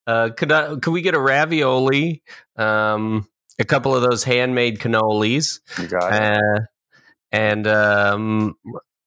uh, 0.06 0.30
could 0.36 0.50
I, 0.50 0.76
could 0.76 0.90
we 0.92 1.02
get 1.02 1.14
a 1.14 1.20
ravioli? 1.20 2.22
Um, 2.56 3.28
a 3.58 3.64
couple 3.64 3.94
of 3.94 4.02
those 4.02 4.24
handmade 4.24 4.78
cannolis, 4.78 5.60
You 5.78 5.86
got 5.86 6.12
it. 6.14 6.22
uh, 6.42 6.60
and 7.30 7.66
um, 7.66 8.56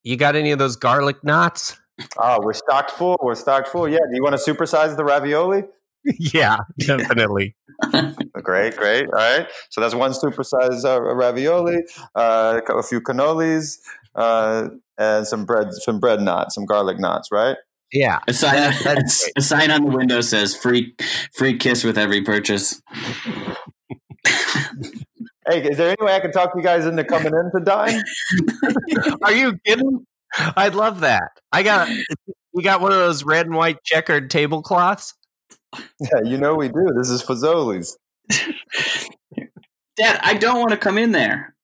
you 0.04 0.16
got 0.16 0.36
any 0.36 0.52
of 0.52 0.60
those 0.60 0.76
garlic 0.76 1.24
knots? 1.24 1.78
Oh, 2.18 2.40
we're 2.42 2.54
stocked 2.54 2.92
full. 2.92 3.18
We're 3.22 3.36
stocked 3.36 3.68
full. 3.68 3.88
Yeah. 3.90 3.98
Do 4.10 4.16
you 4.16 4.24
want 4.24 4.38
to 4.40 4.54
supersize 4.54 4.96
the 4.96 5.04
ravioli? 5.04 5.64
yeah, 6.20 6.58
definitely. 6.80 7.56
Great, 8.44 8.76
great. 8.78 9.06
All 9.08 9.14
right. 9.14 9.48
So 9.70 9.82
that's 9.82 9.96
one 9.96 10.12
supersized 10.12 10.86
uh, 10.86 11.02
ravioli, 11.02 11.80
uh, 12.16 12.62
a 12.70 12.84
few 12.84 13.02
cannolis, 13.02 13.78
uh, 14.16 14.70
and 14.98 15.26
some 15.28 15.46
bread, 15.46 15.68
some 15.74 16.00
bread 16.00 16.22
knots, 16.22 16.56
some 16.56 16.66
garlic 16.66 17.00
knots. 17.00 17.30
Right. 17.32 17.58
Yeah, 17.92 18.20
A 18.28 18.34
sign, 18.34 18.56
That- 18.56 19.32
a 19.38 19.42
sign 19.42 19.70
on 19.72 19.84
the 19.86 19.92
window 19.92 20.22
says 20.22 20.56
"free, 20.56 20.96
free 21.34 21.58
kiss 21.58 21.84
with 21.84 21.98
every 21.98 22.22
purchase." 22.22 22.82
Hey, 25.46 25.62
is 25.62 25.78
there 25.78 25.90
any 25.90 25.98
way 26.06 26.16
I 26.16 26.22
can 26.22 26.32
talk 26.32 26.52
you 26.56 26.62
guys 26.64 26.86
into 26.86 27.04
coming 27.04 27.34
in 27.34 27.52
to 27.54 27.60
dine? 27.66 28.02
Are 29.24 29.34
you 29.34 29.58
kidding? 29.66 30.06
I'd 30.56 30.74
love 30.74 31.02
that. 31.02 31.32
I 31.52 31.64
got 31.64 31.90
we 32.54 32.64
got 32.64 32.80
one 32.80 32.94
of 32.94 32.98
those 32.98 33.26
red 33.26 33.46
and 33.48 33.56
white 33.56 33.84
checkered 33.84 34.30
tablecloths. 34.32 35.14
Yeah, 36.00 36.22
you 36.24 36.38
know 36.38 36.56
we 36.56 36.68
do. 36.70 36.90
This 36.96 37.10
is 37.10 37.22
Fazoli's. 37.24 37.98
Dad, 39.96 40.20
I 40.24 40.34
don't 40.36 40.60
want 40.60 40.72
to 40.72 40.78
come 40.78 40.98
in 40.98 41.12
there. 41.12 41.56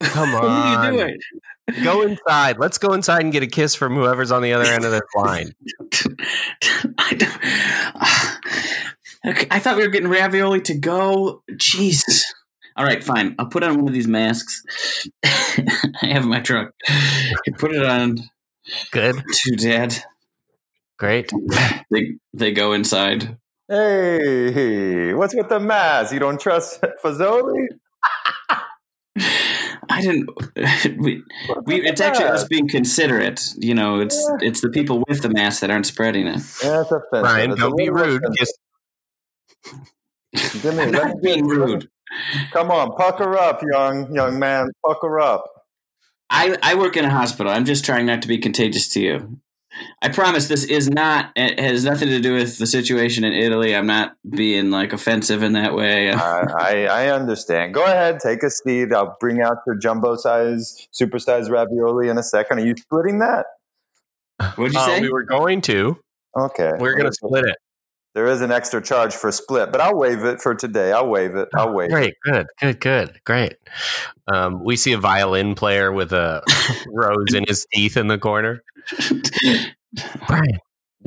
Come 0.00 0.32
What 0.34 0.44
are 0.44 0.48
on, 0.88 0.94
you 0.94 1.00
doing? 1.00 1.18
go 1.84 2.02
inside. 2.02 2.58
Let's 2.58 2.78
go 2.78 2.92
inside 2.92 3.22
and 3.22 3.32
get 3.32 3.42
a 3.42 3.46
kiss 3.46 3.74
from 3.74 3.94
whoever's 3.94 4.30
on 4.32 4.42
the 4.42 4.52
other 4.52 4.64
end 4.70 4.84
of 4.84 4.90
this 4.90 5.02
line. 5.14 5.52
I, 6.98 7.14
don't, 7.14 7.38
okay, 9.36 9.46
I 9.50 9.58
thought 9.60 9.76
we 9.76 9.82
were 9.82 9.90
getting 9.90 10.08
ravioli 10.10 10.60
to 10.62 10.74
go. 10.74 11.42
Jeez. 11.52 12.02
All 12.76 12.84
right, 12.84 13.02
fine. 13.04 13.34
I'll 13.38 13.46
put 13.46 13.62
on 13.62 13.76
one 13.78 13.88
of 13.88 13.94
these 13.94 14.08
masks. 14.08 14.62
I 15.24 16.06
have 16.06 16.24
my 16.24 16.40
truck. 16.40 16.72
I 16.88 17.50
put 17.58 17.72
it 17.72 17.84
on 17.84 18.18
Good, 18.90 19.16
to 19.16 19.56
Dad. 19.56 19.96
great. 20.98 21.30
They 21.90 22.14
they 22.32 22.52
go 22.52 22.72
inside. 22.72 23.36
Hey, 23.70 25.14
what's 25.14 25.32
with 25.34 25.48
the 25.48 25.60
mask? 25.60 26.12
You 26.12 26.18
don't 26.18 26.40
trust 26.40 26.82
Fazoli? 27.04 27.66
I 29.16 30.00
didn't. 30.00 30.28
We, 30.98 31.22
we, 31.64 31.86
it's 31.86 32.00
actually 32.00 32.26
us 32.26 32.44
being 32.48 32.68
considerate. 32.68 33.40
You 33.58 33.74
know, 33.74 34.00
it's 34.00 34.18
it's 34.40 34.60
the 34.60 34.68
people 34.70 35.02
with 35.08 35.22
the 35.22 35.28
mask 35.30 35.60
that 35.60 35.70
aren't 35.70 35.86
spreading 35.86 36.26
it. 36.26 36.40
Yeah, 36.62 36.78
that's 36.78 36.90
offensive. 36.92 37.08
Brian, 37.22 37.50
It's 37.52 37.60
don't 37.60 37.76
be 37.76 37.88
rude. 37.90 38.22
offensive. 38.24 38.56
Just 40.34 40.62
Give 40.62 40.74
me, 40.76 40.82
I'm 40.84 40.90
not 40.90 41.22
being 41.22 41.46
let 41.46 41.56
me- 41.58 41.64
rude. 41.74 41.88
Come 42.52 42.70
on, 42.72 42.92
pucker 42.96 43.36
up, 43.38 43.62
young 43.62 44.12
young 44.14 44.38
man. 44.38 44.70
Pucker 44.84 45.20
up. 45.20 45.44
I, 46.28 46.56
I 46.62 46.74
work 46.74 46.96
in 46.96 47.04
a 47.04 47.10
hospital. 47.10 47.52
I'm 47.52 47.64
just 47.64 47.84
trying 47.84 48.06
not 48.06 48.22
to 48.22 48.28
be 48.28 48.38
contagious 48.38 48.88
to 48.90 49.00
you. 49.00 49.38
I 50.02 50.08
promise 50.08 50.48
this 50.48 50.64
is 50.64 50.90
not. 50.90 51.30
It 51.36 51.60
has 51.60 51.84
nothing 51.84 52.08
to 52.08 52.20
do 52.20 52.34
with 52.34 52.58
the 52.58 52.66
situation 52.66 53.24
in 53.24 53.32
Italy. 53.32 53.74
I'm 53.74 53.86
not 53.86 54.16
being 54.28 54.70
like 54.70 54.92
offensive 54.92 55.42
in 55.42 55.52
that 55.52 55.74
way. 55.74 56.10
I, 56.10 56.40
I, 56.40 56.84
I 56.86 57.08
understand. 57.08 57.74
Go 57.74 57.84
ahead, 57.84 58.20
take 58.20 58.42
a 58.42 58.50
seat. 58.50 58.92
I'll 58.92 59.16
bring 59.20 59.40
out 59.40 59.58
your 59.66 59.76
jumbo 59.76 60.16
size, 60.16 60.88
super 60.90 61.18
size 61.18 61.50
ravioli 61.50 62.08
in 62.08 62.18
a 62.18 62.22
second. 62.22 62.58
Are 62.58 62.66
you 62.66 62.74
splitting 62.76 63.20
that? 63.20 63.46
What'd 64.56 64.74
you 64.74 64.80
uh, 64.80 64.86
say? 64.86 65.00
we 65.00 65.10
were 65.10 65.24
going 65.24 65.60
to. 65.62 65.98
Okay. 66.38 66.72
We're 66.78 66.96
gonna 66.96 67.12
split 67.12 67.44
it. 67.46 67.56
There 68.14 68.26
is 68.26 68.40
an 68.40 68.50
extra 68.50 68.82
charge 68.82 69.14
for 69.14 69.30
split, 69.30 69.70
but 69.70 69.80
I'll 69.80 69.96
waive 69.96 70.24
it 70.24 70.40
for 70.40 70.54
today. 70.54 70.90
I'll 70.90 71.08
waive 71.08 71.36
it. 71.36 71.48
I'll 71.54 71.72
waive 71.72 71.90
it. 71.90 71.92
Great, 71.92 72.14
good, 72.24 72.46
good, 72.60 72.80
good, 72.80 73.20
great. 73.24 73.54
Um, 74.32 74.64
we 74.64 74.76
see 74.76 74.92
a 74.92 74.98
violin 74.98 75.54
player 75.54 75.92
with 75.92 76.12
a 76.12 76.42
rose 76.88 77.34
in 77.34 77.44
his 77.46 77.66
teeth 77.72 77.96
in 77.96 78.08
the 78.08 78.18
corner. 78.18 78.64
Brian, 80.26 80.58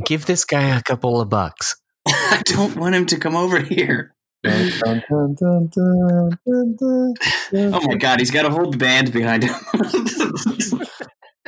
give 0.06 0.26
this 0.26 0.46
guy 0.46 0.78
a 0.78 0.82
couple 0.82 1.20
of 1.20 1.30
bucks. 1.30 1.76
I 2.08 2.42
don't 2.46 2.78
want 2.78 2.96
him 2.96 3.06
to 3.08 3.18
come 3.18 3.36
over 3.36 3.60
here. 3.60 4.16
Dun, 4.44 4.72
dun, 4.80 5.04
dun, 5.10 5.36
dun, 5.40 5.70
dun, 5.74 6.30
dun, 6.46 6.76
dun, 6.78 7.14
dun. 7.52 7.74
Oh 7.74 7.82
my 7.88 7.96
god, 7.96 8.20
he's 8.20 8.32
got 8.32 8.46
a 8.46 8.50
whole 8.50 8.72
band 8.72 9.14
behind 9.14 9.44
him. 9.44 9.56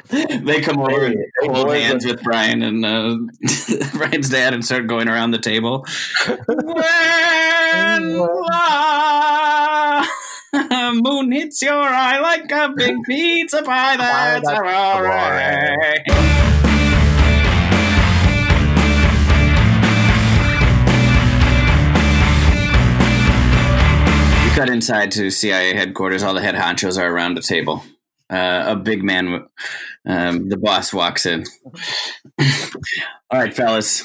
they 0.09 0.61
come 0.61 0.79
over 0.79 1.05
and 1.05 1.17
hold 1.41 1.73
hands 1.73 2.05
with 2.05 2.21
Brian 2.21 2.61
and 2.61 2.85
uh, 2.85 3.17
Brian's 3.93 4.29
dad 4.29 4.53
and 4.53 4.63
start 4.63 4.85
going 4.85 5.07
around 5.07 5.31
the 5.31 5.39
table. 5.39 5.83
when 6.25 6.37
the 10.69 11.01
moon 11.03 11.31
hits 11.31 11.59
your 11.63 11.73
eye 11.73 12.19
like 12.19 12.51
a 12.51 12.71
big 12.75 12.95
pizza 13.03 13.63
pie, 13.63 13.97
that's 13.97 14.47
that's 14.47 14.59
alright. 14.59 16.01
We 24.43 24.51
cut 24.55 24.69
inside 24.69 25.09
to 25.13 25.31
CIA 25.31 25.73
headquarters. 25.73 26.21
All 26.21 26.35
the 26.35 26.41
head 26.41 26.53
honchos 26.53 27.01
are 27.01 27.11
around 27.11 27.33
the 27.33 27.41
table. 27.41 27.83
Uh, 28.29 28.63
a 28.67 28.75
big 28.75 29.03
man, 29.03 29.45
um, 30.05 30.49
the 30.49 30.57
boss, 30.57 30.93
walks 30.93 31.25
in. 31.25 31.43
all 32.39 33.39
right, 33.39 33.53
fellas. 33.53 34.03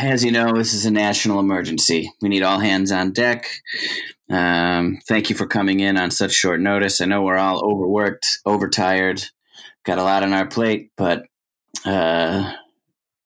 As 0.00 0.24
you 0.24 0.30
know, 0.30 0.52
this 0.52 0.74
is 0.74 0.84
a 0.84 0.90
national 0.90 1.40
emergency. 1.40 2.12
We 2.20 2.28
need 2.28 2.42
all 2.42 2.60
hands 2.60 2.92
on 2.92 3.12
deck. 3.12 3.46
Um, 4.30 4.98
thank 5.08 5.28
you 5.28 5.36
for 5.36 5.46
coming 5.46 5.80
in 5.80 5.96
on 5.96 6.10
such 6.10 6.32
short 6.32 6.60
notice. 6.60 7.00
I 7.00 7.06
know 7.06 7.22
we're 7.22 7.36
all 7.36 7.64
overworked, 7.64 8.26
overtired, 8.46 9.24
got 9.84 9.98
a 9.98 10.02
lot 10.02 10.22
on 10.22 10.32
our 10.32 10.46
plate, 10.46 10.90
but 10.96 11.24
uh, 11.84 12.52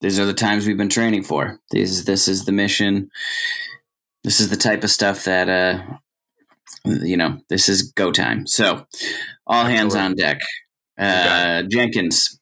these 0.00 0.18
are 0.18 0.24
the 0.24 0.34
times 0.34 0.66
we've 0.66 0.76
been 0.76 0.88
training 0.88 1.24
for. 1.24 1.60
These, 1.70 2.04
this 2.04 2.28
is 2.28 2.44
the 2.44 2.52
mission. 2.52 3.10
This 4.24 4.40
is 4.40 4.50
the 4.50 4.56
type 4.56 4.82
of 4.82 4.90
stuff 4.90 5.24
that, 5.24 5.48
uh, 5.48 5.96
you 6.86 7.16
know, 7.16 7.38
this 7.48 7.68
is 7.68 7.92
go 7.92 8.12
time. 8.12 8.46
So, 8.46 8.86
all 9.46 9.64
hands 9.64 9.94
on 9.94 10.14
deck. 10.14 10.38
Uh, 10.98 11.62
Jenkins, 11.64 12.38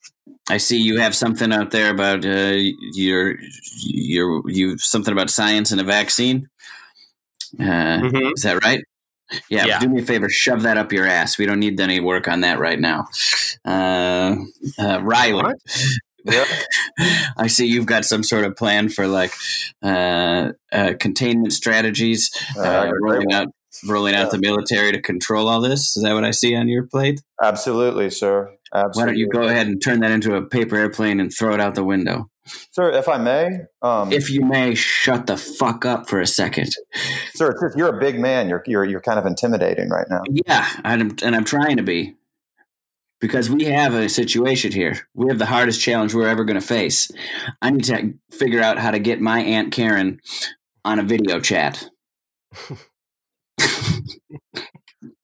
I 0.48 0.58
see 0.58 0.78
you 0.78 0.98
have 0.98 1.14
something 1.14 1.52
out 1.52 1.70
there 1.70 1.90
about 1.90 2.24
uh, 2.24 2.54
your 2.92 3.36
your 3.80 4.42
you 4.50 4.78
something 4.78 5.12
about 5.12 5.30
science 5.30 5.72
and 5.72 5.80
a 5.80 5.84
vaccine. 5.84 6.48
Uh, 7.58 8.00
Mhm. 8.00 8.32
Is 8.36 8.42
that 8.42 8.62
right? 8.64 8.80
Yeah, 9.48 9.64
Yeah. 9.66 9.78
Do 9.80 9.88
me 9.88 10.02
a 10.02 10.04
favor, 10.04 10.28
shove 10.28 10.62
that 10.62 10.76
up 10.76 10.92
your 10.92 11.06
ass. 11.06 11.38
We 11.38 11.46
don't 11.46 11.58
need 11.60 11.80
any 11.80 11.98
work 12.00 12.28
on 12.28 12.40
that 12.42 12.58
right 12.58 12.78
now. 12.78 13.06
Uh, 13.64 14.36
uh, 14.78 15.00
Riley. 15.02 15.54
I 17.36 17.46
see 17.48 17.66
you've 17.66 17.86
got 17.86 18.04
some 18.04 18.22
sort 18.22 18.44
of 18.44 18.56
plan 18.56 18.88
for 18.88 19.06
like 19.06 19.32
uh, 19.82 20.52
uh, 20.72 20.94
containment 20.98 21.52
strategies, 21.52 22.30
Uh, 22.56 22.60
uh, 22.60 22.62
I 22.62 22.64
got 22.66 22.86
a 22.86 22.90
great 22.90 23.00
rolling 23.02 23.32
out 23.32 23.48
rolling 23.86 24.14
out 24.14 24.30
the 24.30 24.38
military 24.38 24.92
to 24.92 25.00
control 25.00 25.48
all 25.48 25.60
this. 25.60 25.96
Is 25.96 26.02
that 26.02 26.14
what 26.14 26.24
I 26.24 26.30
see 26.30 26.54
on 26.54 26.68
your 26.68 26.84
plate? 26.86 27.22
Absolutely, 27.42 28.10
sir. 28.10 28.54
Absolutely. 28.74 29.00
Why 29.00 29.06
don't 29.06 29.18
you 29.18 29.28
go 29.28 29.42
ahead 29.42 29.66
and 29.66 29.82
turn 29.82 30.00
that 30.00 30.10
into 30.10 30.34
a 30.34 30.42
paper 30.42 30.76
airplane 30.76 31.20
and 31.20 31.32
throw 31.32 31.54
it 31.54 31.60
out 31.60 31.74
the 31.74 31.84
window? 31.84 32.28
Sir, 32.72 32.90
if 32.90 33.08
I 33.08 33.16
may, 33.18 33.48
um, 33.82 34.12
If 34.12 34.30
you 34.30 34.42
may, 34.44 34.74
shut 34.74 35.26
the 35.26 35.36
fuck 35.36 35.84
up 35.86 36.08
for 36.08 36.20
a 36.20 36.26
second. 36.26 36.70
sir, 37.34 37.52
just- 37.52 37.76
you're 37.76 37.96
a 37.96 38.00
big 38.00 38.18
man. 38.18 38.48
You're, 38.48 38.62
you're, 38.66 38.84
you're 38.84 39.00
kind 39.00 39.18
of 39.18 39.26
intimidating 39.26 39.88
right 39.88 40.06
now. 40.10 40.22
Yeah, 40.28 40.68
and, 40.84 41.22
and 41.22 41.34
I'm 41.34 41.44
trying 41.44 41.76
to 41.78 41.82
be. 41.82 42.16
Because 43.20 43.48
we 43.48 43.64
have 43.64 43.94
a 43.94 44.08
situation 44.10 44.72
here. 44.72 45.08
We 45.14 45.28
have 45.28 45.38
the 45.38 45.46
hardest 45.46 45.80
challenge 45.80 46.12
we're 46.12 46.28
ever 46.28 46.44
going 46.44 46.60
to 46.60 46.66
face. 46.66 47.10
I 47.62 47.70
need 47.70 47.84
to 47.84 48.14
figure 48.30 48.60
out 48.60 48.76
how 48.78 48.90
to 48.90 48.98
get 48.98 49.20
my 49.20 49.40
Aunt 49.40 49.72
Karen 49.72 50.20
on 50.84 50.98
a 50.98 51.02
video 51.02 51.40
chat. 51.40 51.88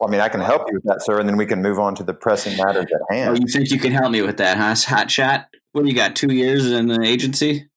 Well, 0.00 0.08
I 0.08 0.12
mean, 0.12 0.20
I 0.22 0.28
can 0.28 0.40
help 0.40 0.62
you 0.68 0.74
with 0.74 0.84
that, 0.84 1.02
sir, 1.02 1.20
and 1.20 1.28
then 1.28 1.36
we 1.36 1.44
can 1.44 1.60
move 1.60 1.78
on 1.78 1.94
to 1.96 2.02
the 2.02 2.14
pressing 2.14 2.56
matters 2.56 2.86
at 2.86 3.14
hand. 3.14 3.36
Oh, 3.36 3.40
you 3.40 3.46
think 3.46 3.70
you 3.70 3.78
can 3.78 3.92
help 3.92 4.10
me 4.10 4.22
with 4.22 4.38
that, 4.38 4.56
huh? 4.56 4.74
Hot 4.88 5.10
shot? 5.10 5.46
What 5.72 5.82
do 5.82 5.88
you 5.88 5.94
got? 5.94 6.16
Two 6.16 6.32
years 6.32 6.70
in 6.70 6.88
the 6.88 7.02
agency? 7.02 7.68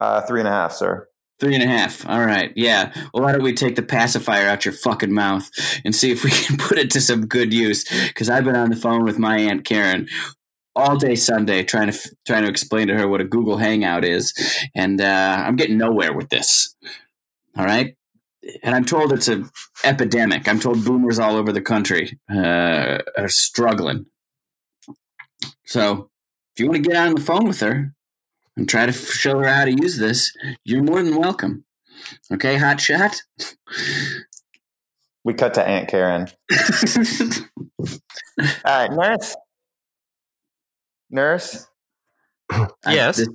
Uh, 0.00 0.22
three 0.22 0.40
and 0.40 0.48
a 0.48 0.52
half, 0.52 0.72
sir. 0.72 1.06
Three 1.38 1.54
and 1.54 1.62
a 1.62 1.66
half. 1.66 2.08
All 2.08 2.24
right. 2.24 2.50
Yeah. 2.56 2.92
Well, 3.12 3.24
why 3.24 3.32
don't 3.32 3.42
we 3.42 3.52
take 3.52 3.76
the 3.76 3.82
pacifier 3.82 4.48
out 4.48 4.64
your 4.64 4.72
fucking 4.72 5.12
mouth 5.12 5.50
and 5.84 5.94
see 5.94 6.10
if 6.10 6.24
we 6.24 6.30
can 6.46 6.56
put 6.56 6.78
it 6.78 6.90
to 6.92 7.00
some 7.00 7.26
good 7.26 7.52
use? 7.52 7.84
Because 8.08 8.30
I've 8.30 8.44
been 8.44 8.56
on 8.56 8.70
the 8.70 8.76
phone 8.76 9.04
with 9.04 9.18
my 9.18 9.38
aunt 9.38 9.66
Karen 9.66 10.08
all 10.74 10.96
day 10.96 11.14
Sunday 11.14 11.62
trying 11.62 11.90
to 11.90 12.16
trying 12.26 12.44
to 12.44 12.48
explain 12.48 12.88
to 12.88 12.94
her 12.94 13.06
what 13.06 13.20
a 13.20 13.24
Google 13.24 13.58
Hangout 13.58 14.04
is, 14.04 14.32
and 14.74 15.00
uh, 15.00 15.44
I'm 15.46 15.56
getting 15.56 15.78
nowhere 15.78 16.14
with 16.14 16.30
this. 16.30 16.74
All 17.56 17.64
right. 17.64 17.96
And 18.62 18.74
I'm 18.74 18.84
told 18.84 19.12
it's 19.12 19.28
an 19.28 19.48
epidemic. 19.84 20.46
I'm 20.48 20.60
told 20.60 20.84
boomers 20.84 21.18
all 21.18 21.36
over 21.36 21.52
the 21.52 21.60
country 21.62 22.18
uh, 22.32 22.98
are 23.18 23.28
struggling. 23.28 24.06
So, 25.64 26.10
if 26.54 26.60
you 26.60 26.66
want 26.70 26.82
to 26.84 26.88
get 26.88 26.96
on 26.96 27.14
the 27.14 27.20
phone 27.20 27.44
with 27.46 27.60
her 27.60 27.92
and 28.56 28.68
try 28.68 28.86
to 28.86 28.92
show 28.92 29.38
her 29.40 29.48
how 29.48 29.64
to 29.64 29.72
use 29.72 29.98
this, 29.98 30.32
you're 30.64 30.82
more 30.82 31.02
than 31.02 31.16
welcome. 31.16 31.64
Okay, 32.32 32.56
hot 32.56 32.80
shot. 32.80 33.16
We 35.24 35.34
cut 35.34 35.54
to 35.54 35.66
Aunt 35.66 35.88
Karen. 35.88 36.28
All 37.80 37.86
right, 38.64 38.92
nurse. 38.92 39.36
Nurse, 41.10 41.66
Yes. 42.86 43.16
this- 43.18 43.28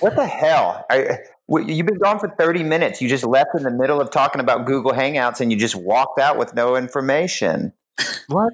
what 0.00 0.16
the 0.16 0.26
hell? 0.26 0.84
I, 0.90 0.98
w- 0.98 1.18
you've 1.48 1.86
been 1.86 1.98
gone 1.98 2.18
for 2.18 2.28
30 2.28 2.62
minutes. 2.62 3.00
You 3.00 3.08
just 3.08 3.24
left 3.24 3.50
in 3.56 3.62
the 3.62 3.70
middle 3.70 4.00
of 4.00 4.10
talking 4.10 4.40
about 4.40 4.66
Google 4.66 4.92
Hangouts 4.92 5.40
and 5.40 5.50
you 5.50 5.58
just 5.58 5.74
walked 5.74 6.18
out 6.18 6.38
with 6.38 6.54
no 6.54 6.76
information. 6.76 7.72
What? 8.28 8.52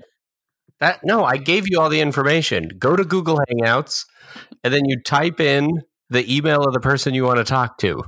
That 0.80 1.00
no, 1.04 1.24
I 1.24 1.37
gave 1.37 1.68
you 1.68 1.80
all 1.80 1.88
the 1.88 2.00
information. 2.00 2.68
Go 2.78 2.96
to 2.96 3.04
Google 3.04 3.40
Hangouts, 3.50 4.04
and 4.62 4.72
then 4.72 4.85
you 4.85 5.00
type 5.00 5.40
in 5.40 5.83
the 6.11 6.37
email 6.37 6.62
of 6.64 6.72
the 6.72 6.80
person 6.80 7.14
you 7.14 7.24
want 7.24 7.38
to 7.38 7.44
talk 7.44 7.78
to. 7.78 8.02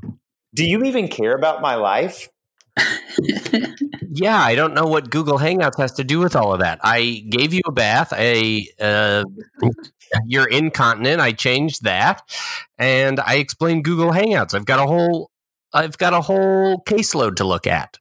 Do 0.55 0.65
you 0.65 0.85
even 0.85 1.09
care 1.09 1.35
about 1.35 1.61
my 1.61 1.75
life? 1.75 2.29
Yeah, 4.19 4.39
I 4.39 4.55
don't 4.55 4.73
know 4.73 4.87
what 4.87 5.11
Google 5.11 5.39
Hangouts 5.39 5.77
has 5.77 5.93
to 5.95 6.05
do 6.05 6.21
with 6.21 6.35
all 6.35 6.55
of 6.55 6.61
that. 6.61 6.81
I 6.83 7.23
gave 7.29 7.53
you 7.53 7.61
a 7.67 7.73
bath. 7.73 8.15
A 8.15 8.67
uh, 8.81 9.25
you're 10.27 10.49
incontinent. 10.49 11.21
I 11.21 11.33
changed 11.33 11.85
that, 11.85 12.23
and 12.79 13.21
I 13.21 13.35
explained 13.35 13.85
Google 13.85 14.13
Hangouts. 14.13 14.55
I've 14.55 14.65
got 14.65 14.79
a 14.79 14.87
whole 14.87 15.31
I've 15.75 15.99
got 15.99 16.15
a 16.15 16.23
whole 16.23 16.83
caseload 16.85 17.37
to 17.37 17.45
look 17.45 17.67
at. 17.67 17.99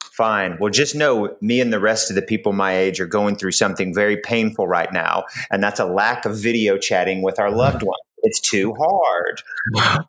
Fine. 0.00 0.56
Well, 0.58 0.70
just 0.70 0.94
know 0.94 1.36
me 1.42 1.60
and 1.60 1.70
the 1.70 1.80
rest 1.80 2.08
of 2.08 2.16
the 2.16 2.22
people 2.22 2.54
my 2.54 2.74
age 2.74 2.98
are 2.98 3.06
going 3.06 3.36
through 3.36 3.52
something 3.52 3.92
very 3.92 4.16
painful 4.16 4.66
right 4.66 4.90
now, 4.90 5.24
and 5.50 5.62
that's 5.62 5.80
a 5.80 5.84
lack 5.84 6.24
of 6.24 6.34
video 6.34 6.78
chatting 6.78 7.20
with 7.20 7.38
our 7.38 7.50
loved 7.50 7.82
ones. 7.82 8.00
It's 8.22 8.40
too 8.40 8.74
hard. 8.78 9.42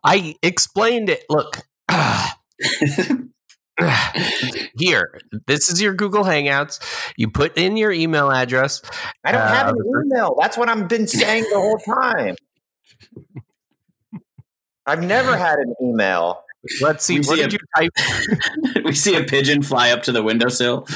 I 0.02 0.36
explained 0.42 1.10
it. 1.10 1.24
Look. 1.28 1.66
Here, 4.78 5.20
this 5.46 5.68
is 5.68 5.80
your 5.82 5.94
Google 5.94 6.24
Hangouts. 6.24 6.80
You 7.16 7.28
put 7.30 7.56
in 7.58 7.76
your 7.76 7.92
email 7.92 8.30
address. 8.30 8.82
I 9.24 9.32
don't 9.32 9.40
have 9.42 9.68
Uh, 9.68 9.70
an 9.72 10.02
email. 10.06 10.36
That's 10.40 10.56
what 10.56 10.68
I've 10.68 10.88
been 10.88 11.06
saying 11.08 11.44
the 11.52 11.56
whole 11.58 11.78
time. 11.78 12.36
I've 14.86 15.02
never 15.02 15.36
had 15.36 15.58
an 15.58 15.74
email. 15.82 16.42
Let's 16.80 17.04
see. 17.04 17.20
We 17.20 17.26
What 17.26 17.36
see 17.38 17.42
did 17.46 17.52
a- 17.52 17.52
you 17.52 17.58
type? 18.74 18.84
we 18.84 18.92
see 18.94 19.14
a 19.16 19.22
pigeon 19.24 19.62
fly 19.62 19.90
up 19.90 20.02
to 20.04 20.12
the 20.12 20.22
windowsill. 20.22 20.86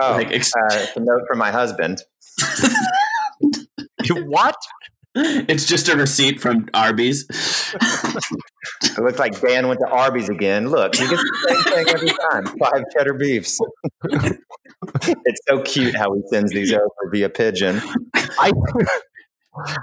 Oh, 0.00 0.10
Like, 0.12 0.30
ex- 0.30 0.52
uh, 0.54 0.60
it's 0.72 0.96
a 0.96 1.00
note 1.00 1.22
from 1.28 1.38
my 1.38 1.50
husband. 1.50 2.02
what? 4.26 4.56
It's 5.14 5.66
just 5.66 5.88
a 5.88 5.96
receipt 5.96 6.40
from 6.40 6.68
Arby's. 6.74 7.26
It 7.28 8.98
looks 8.98 9.18
like 9.18 9.40
Dan 9.40 9.68
went 9.68 9.80
to 9.80 9.88
Arby's 9.88 10.28
again. 10.28 10.70
Look, 10.70 10.96
he 10.96 11.06
gets 11.06 11.22
the 11.22 11.48
same 11.48 11.84
thing 11.84 11.88
every 11.88 12.10
time. 12.30 12.58
Five 12.58 12.84
cheddar 12.96 13.14
beefs. 13.14 13.58
it's 15.00 15.40
so 15.48 15.62
cute 15.62 15.94
how 15.96 16.14
he 16.14 16.22
sends 16.28 16.52
these 16.52 16.72
over 16.72 17.10
via 17.10 17.28
pigeon. 17.28 17.80
I 18.14 18.52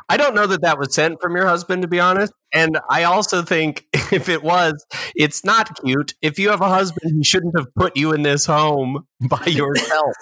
I 0.10 0.18
don't 0.18 0.36
know 0.36 0.48
that 0.48 0.62
that 0.64 0.78
was 0.78 0.94
sent 0.94 1.22
from 1.22 1.36
your 1.36 1.46
husband, 1.48 1.82
to 1.84 1.88
be 1.88 2.00
honest. 2.00 2.34
And 2.54 2.80
I 2.90 3.04
also 3.04 3.42
think 3.42 3.86
if 4.12 4.28
it 4.30 4.44
was, 4.44 4.86
it's 5.16 5.46
not 5.46 5.80
cute. 5.84 6.14
If 6.22 6.40
you 6.40 6.50
have 6.50 6.62
a 6.62 6.70
husband, 6.70 7.14
he 7.16 7.24
shouldn't 7.24 7.58
have 7.58 7.74
put 7.76 7.96
you 7.96 8.14
in 8.14 8.24
this 8.24 8.46
home 8.46 9.08
by 9.22 9.46
yourself. 9.46 10.16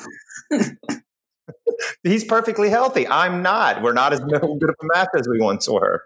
He's 2.04 2.24
perfectly 2.24 2.70
healthy. 2.70 3.08
I'm 3.08 3.42
not. 3.42 3.82
We're 3.82 3.94
not 3.94 4.14
as 4.14 4.20
good 4.20 4.44
of 4.44 4.44
a 4.44 4.86
match 4.96 5.10
as 5.18 5.28
we 5.28 5.40
once 5.40 5.68
were. 5.70 6.04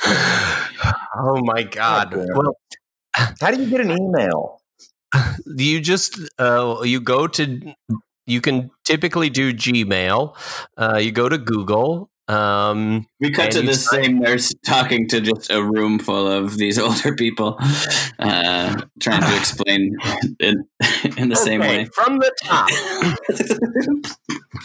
oh 0.04 1.40
my 1.42 1.62
god. 1.62 2.14
Oh, 2.14 2.26
well, 2.34 2.56
how 3.40 3.50
do 3.50 3.62
you 3.62 3.68
get 3.68 3.80
an 3.80 3.90
email? 3.90 4.60
You 5.46 5.80
just 5.80 6.20
uh, 6.38 6.82
you 6.82 7.00
go 7.00 7.26
to 7.26 7.74
you 8.26 8.40
can 8.42 8.70
typically 8.84 9.30
do 9.30 9.54
Gmail. 9.54 10.36
Uh, 10.76 10.98
you 10.98 11.10
go 11.10 11.28
to 11.28 11.38
Google. 11.38 12.10
Um, 12.28 13.06
we 13.20 13.30
cut 13.30 13.52
to 13.52 13.62
the 13.62 13.74
same 13.74 14.18
nurse 14.18 14.52
talking 14.64 15.08
to 15.08 15.20
just 15.20 15.50
a 15.50 15.62
room 15.62 15.98
full 15.98 16.30
of 16.30 16.58
these 16.58 16.78
older 16.78 17.14
people, 17.14 17.56
uh, 18.18 18.82
trying 19.00 19.22
to 19.22 19.36
explain 19.36 19.96
in, 20.38 20.66
in 21.16 21.30
the 21.30 21.34
okay, 21.34 21.34
same 21.34 21.60
way. 21.60 21.86
From 21.94 22.18
the 22.18 22.32
top, 22.44 22.68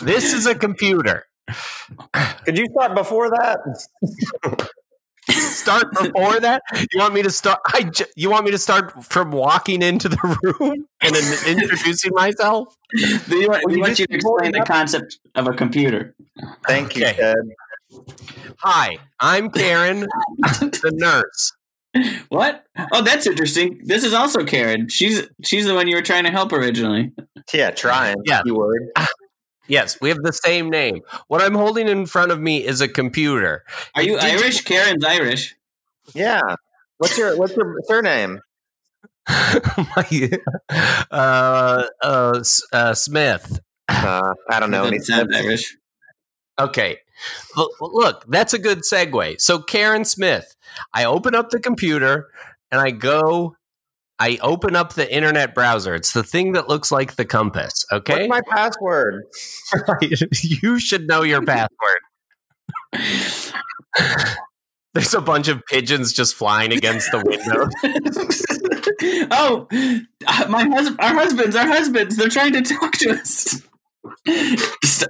this 0.02 0.34
is 0.34 0.46
a 0.46 0.56
computer. 0.56 1.26
Could 2.46 2.58
you 2.58 2.68
start 2.72 2.96
before 2.96 3.30
that? 3.30 4.70
start 5.64 5.92
before 5.92 6.40
that? 6.40 6.62
You 6.92 7.00
want 7.00 7.14
me 7.14 7.22
to 7.24 7.30
start? 7.30 7.60
I 7.74 7.84
j- 7.84 8.06
you 8.16 8.30
want 8.30 8.46
me 8.46 8.52
to 8.52 8.58
start 8.58 9.04
from 9.04 9.32
walking 9.32 9.82
into 9.82 10.10
the 10.10 10.18
room 10.60 10.88
and 11.02 11.16
then 11.16 11.58
introducing 11.58 12.12
myself? 12.14 12.76
Do 13.30 13.38
you 13.38 13.48
want, 13.50 13.64
well, 13.66 13.76
you 13.76 13.82
want 13.82 14.00
you 14.00 14.06
to 14.08 14.14
explain 14.14 14.52
the 14.52 14.66
concept 14.66 15.20
of 15.36 15.48
a 15.48 15.54
computer? 15.54 16.16
Thank 16.68 16.96
you, 16.96 17.04
Ted. 17.04 17.36
Hi, 18.60 18.98
I'm 19.20 19.50
Karen, 19.50 20.02
the 20.42 20.92
nurse. 20.94 21.54
What? 22.30 22.66
Oh, 22.92 23.02
that's 23.02 23.28
interesting. 23.28 23.82
This 23.84 24.04
is 24.04 24.14
also 24.14 24.44
Karen. 24.44 24.90
She's 24.90 25.28
she's 25.44 25.66
the 25.66 25.76
one 25.76 25.88
you 25.88 25.96
were 25.96 26.02
trying 26.02 26.24
to 26.24 26.32
help 26.32 26.52
originally. 26.52 27.12
Yeah, 27.54 27.72
trying. 27.72 28.16
Yeah. 28.26 28.42
Keyword. 28.44 28.90
Yes, 29.68 30.00
we 30.02 30.10
have 30.10 30.20
the 30.20 30.34
same 30.34 30.70
name. 30.70 31.02
What 31.28 31.42
I'm 31.42 31.56
holding 31.56 31.88
in 31.88 32.06
front 32.06 32.32
of 32.32 32.40
me 32.40 32.66
is 32.66 32.82
a 32.82 32.88
computer. 32.88 33.64
Are 33.96 34.04
you 34.04 34.20
Did 34.20 34.40
Irish? 34.40 34.58
You- 34.58 34.64
Karen's 34.64 35.06
Irish. 35.06 35.56
Yeah. 36.14 36.42
What's 36.98 37.18
your 37.18 37.38
What's 37.38 37.56
your 37.56 37.76
surname? 37.86 38.42
My, 39.30 40.30
uh, 41.12 41.86
uh, 42.02 42.44
uh, 42.74 42.94
Smith. 42.94 43.60
Uh, 43.88 44.34
I 44.50 44.60
don't 44.60 44.72
know. 44.72 44.84
Any 44.84 45.00
Irish. 45.10 45.78
Okay. 46.60 46.98
Look, 47.80 48.26
that's 48.28 48.54
a 48.54 48.60
good 48.60 48.80
segue. 48.80 49.40
So, 49.40 49.60
Karen 49.60 50.04
Smith, 50.04 50.56
I 50.94 51.06
open 51.06 51.36
up 51.36 51.50
the 51.52 51.60
computer 51.60 52.28
and 52.72 52.82
I 52.82 52.92
go 52.92 53.56
I 54.20 54.38
open 54.42 54.76
up 54.76 54.94
the 54.94 55.12
internet 55.14 55.56
browser. 55.56 55.96
It's 55.96 56.14
the 56.14 56.24
thing 56.24 56.54
that 56.54 56.70
looks 56.70 56.92
like 56.92 57.16
the 57.16 57.26
compass. 57.26 57.86
Okay. 57.92 58.28
What's 58.28 58.48
my 58.48 58.56
password? 58.56 59.24
you 60.42 60.80
should 60.80 61.08
know 61.08 61.24
your 61.24 61.42
password. 61.44 62.00
There's 64.94 65.16
a 65.16 65.22
bunch 65.22 65.48
of 65.48 65.66
pigeons 65.66 66.14
just 66.14 66.36
flying 66.36 66.72
against 66.72 67.10
the 67.12 67.18
window. 67.26 67.68
oh, 69.32 69.68
uh, 70.28 70.46
my 70.50 70.66
husband, 70.66 71.00
our 71.00 71.14
husbands, 71.16 71.56
our 71.56 71.66
husbands, 71.66 72.16
they're 72.16 72.30
trying 72.30 72.54
to 72.54 72.62
talk 72.62 72.92
to 73.00 73.10
us. 73.10 73.64
just 74.84 75.08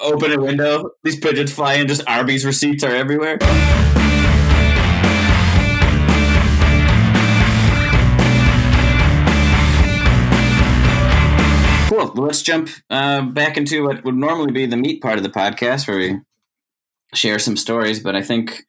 open 0.00 0.32
a 0.32 0.40
window. 0.40 0.90
These 1.02 1.20
pigeons 1.20 1.50
fly 1.50 1.74
in. 1.74 1.88
Just 1.88 2.06
Arby's 2.06 2.44
receipts 2.44 2.84
are 2.84 2.94
everywhere. 2.94 3.38
Cool. 11.96 12.12
Well, 12.14 12.26
let's 12.26 12.42
jump 12.42 12.68
uh, 12.90 13.22
back 13.22 13.56
into 13.56 13.84
what 13.84 14.04
would 14.04 14.16
normally 14.16 14.52
be 14.52 14.66
the 14.66 14.76
meat 14.76 15.00
part 15.00 15.16
of 15.16 15.22
the 15.22 15.30
podcast 15.30 15.88
where 15.88 15.96
we 15.96 16.20
share 17.14 17.38
some 17.38 17.56
stories. 17.56 18.00
But 18.00 18.14
I 18.14 18.22
think, 18.22 18.66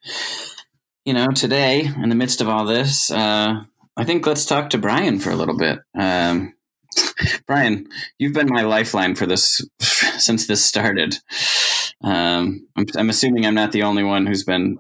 you 1.04 1.14
know, 1.14 1.28
today, 1.28 1.82
in 1.82 2.08
the 2.08 2.16
midst 2.16 2.40
of 2.40 2.48
all 2.48 2.66
this, 2.66 3.12
uh, 3.12 3.64
I 3.98 4.04
think 4.06 4.26
let's 4.26 4.46
talk 4.46 4.70
to 4.70 4.78
Brian 4.78 5.20
for 5.20 5.32
a 5.32 5.36
little 5.36 5.58
bit. 5.58 5.80
Um, 5.98 6.54
Brian, 7.46 7.88
you've 8.18 8.34
been 8.34 8.48
my 8.50 8.62
lifeline 8.62 9.14
for 9.16 9.26
this 9.26 9.62
since 9.80 10.48
this 10.48 10.64
started. 10.64 11.16
Um, 12.02 12.66
I'm, 12.78 12.86
I'm, 12.96 13.10
assuming 13.10 13.46
I'm 13.46 13.56
not 13.56 13.74
the 13.74 13.84
only 13.84 14.04
one 14.04 14.26
who's 14.26 14.46
been. 14.46 14.80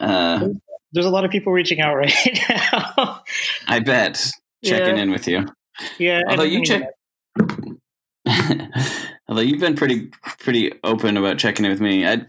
Uh, 0.00 0.48
There's 0.92 1.06
a 1.06 1.10
lot 1.10 1.26
of 1.26 1.30
people 1.30 1.52
reaching 1.52 1.80
out 1.80 1.96
right 1.96 2.14
now. 2.48 3.22
I 3.66 3.80
bet 3.80 4.30
checking 4.64 4.96
yeah. 4.96 5.02
in 5.02 5.10
with 5.10 5.28
you. 5.28 5.46
Yeah. 5.98 6.22
Although 6.28 6.44
you 6.44 6.64
check, 6.64 6.84
Although 9.28 9.42
you've 9.42 9.60
been 9.60 9.76
pretty 9.76 10.10
pretty 10.38 10.72
open 10.84 11.16
about 11.16 11.38
checking 11.38 11.64
in 11.64 11.70
with 11.70 11.80
me, 11.80 12.06
I, 12.06 12.22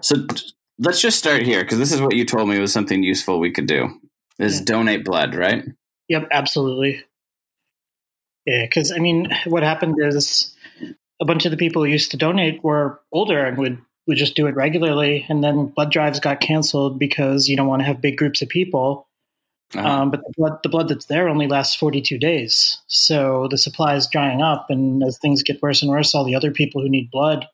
so 0.00 0.26
let's 0.78 1.00
just 1.00 1.18
start 1.18 1.42
here 1.42 1.62
because 1.62 1.78
this 1.78 1.92
is 1.92 2.00
what 2.00 2.14
you 2.14 2.24
told 2.24 2.48
me 2.48 2.58
was 2.58 2.72
something 2.72 3.02
useful 3.02 3.38
we 3.38 3.50
could 3.50 3.66
do. 3.66 3.88
Is 4.38 4.58
yeah. 4.58 4.64
donate 4.64 5.04
blood, 5.04 5.34
right? 5.34 5.64
Yep, 6.08 6.28
absolutely. 6.30 7.04
Yeah, 8.46 8.64
because 8.64 8.92
I 8.92 8.98
mean, 8.98 9.30
what 9.46 9.62
happened 9.62 9.96
is 10.00 10.54
a 11.20 11.24
bunch 11.24 11.44
of 11.44 11.50
the 11.50 11.56
people 11.56 11.84
who 11.84 11.90
used 11.90 12.10
to 12.10 12.16
donate 12.16 12.62
were 12.62 13.00
older 13.12 13.44
and 13.44 13.56
would 13.58 13.78
would 14.06 14.18
just 14.18 14.36
do 14.36 14.46
it 14.46 14.54
regularly, 14.54 15.24
and 15.28 15.42
then 15.42 15.66
blood 15.66 15.90
drives 15.90 16.20
got 16.20 16.40
canceled 16.40 16.98
because 16.98 17.48
you 17.48 17.56
don't 17.56 17.68
want 17.68 17.80
to 17.80 17.86
have 17.86 18.00
big 18.00 18.18
groups 18.18 18.42
of 18.42 18.48
people. 18.48 19.08
Uh-huh. 19.76 19.86
Um, 19.86 20.10
but 20.10 20.20
the 20.20 20.32
blood, 20.36 20.58
the 20.62 20.68
blood 20.68 20.88
that's 20.88 21.06
there 21.06 21.28
only 21.28 21.48
lasts 21.48 21.76
42 21.76 22.18
days. 22.18 22.80
So 22.86 23.48
the 23.50 23.58
supply 23.58 23.96
is 23.96 24.08
drying 24.08 24.42
up. 24.42 24.66
And 24.68 25.02
as 25.02 25.18
things 25.18 25.42
get 25.42 25.62
worse 25.62 25.82
and 25.82 25.90
worse, 25.90 26.14
all 26.14 26.24
the 26.24 26.34
other 26.36 26.50
people 26.50 26.82
who 26.82 26.88
need 26.88 27.10
blood, 27.10 27.46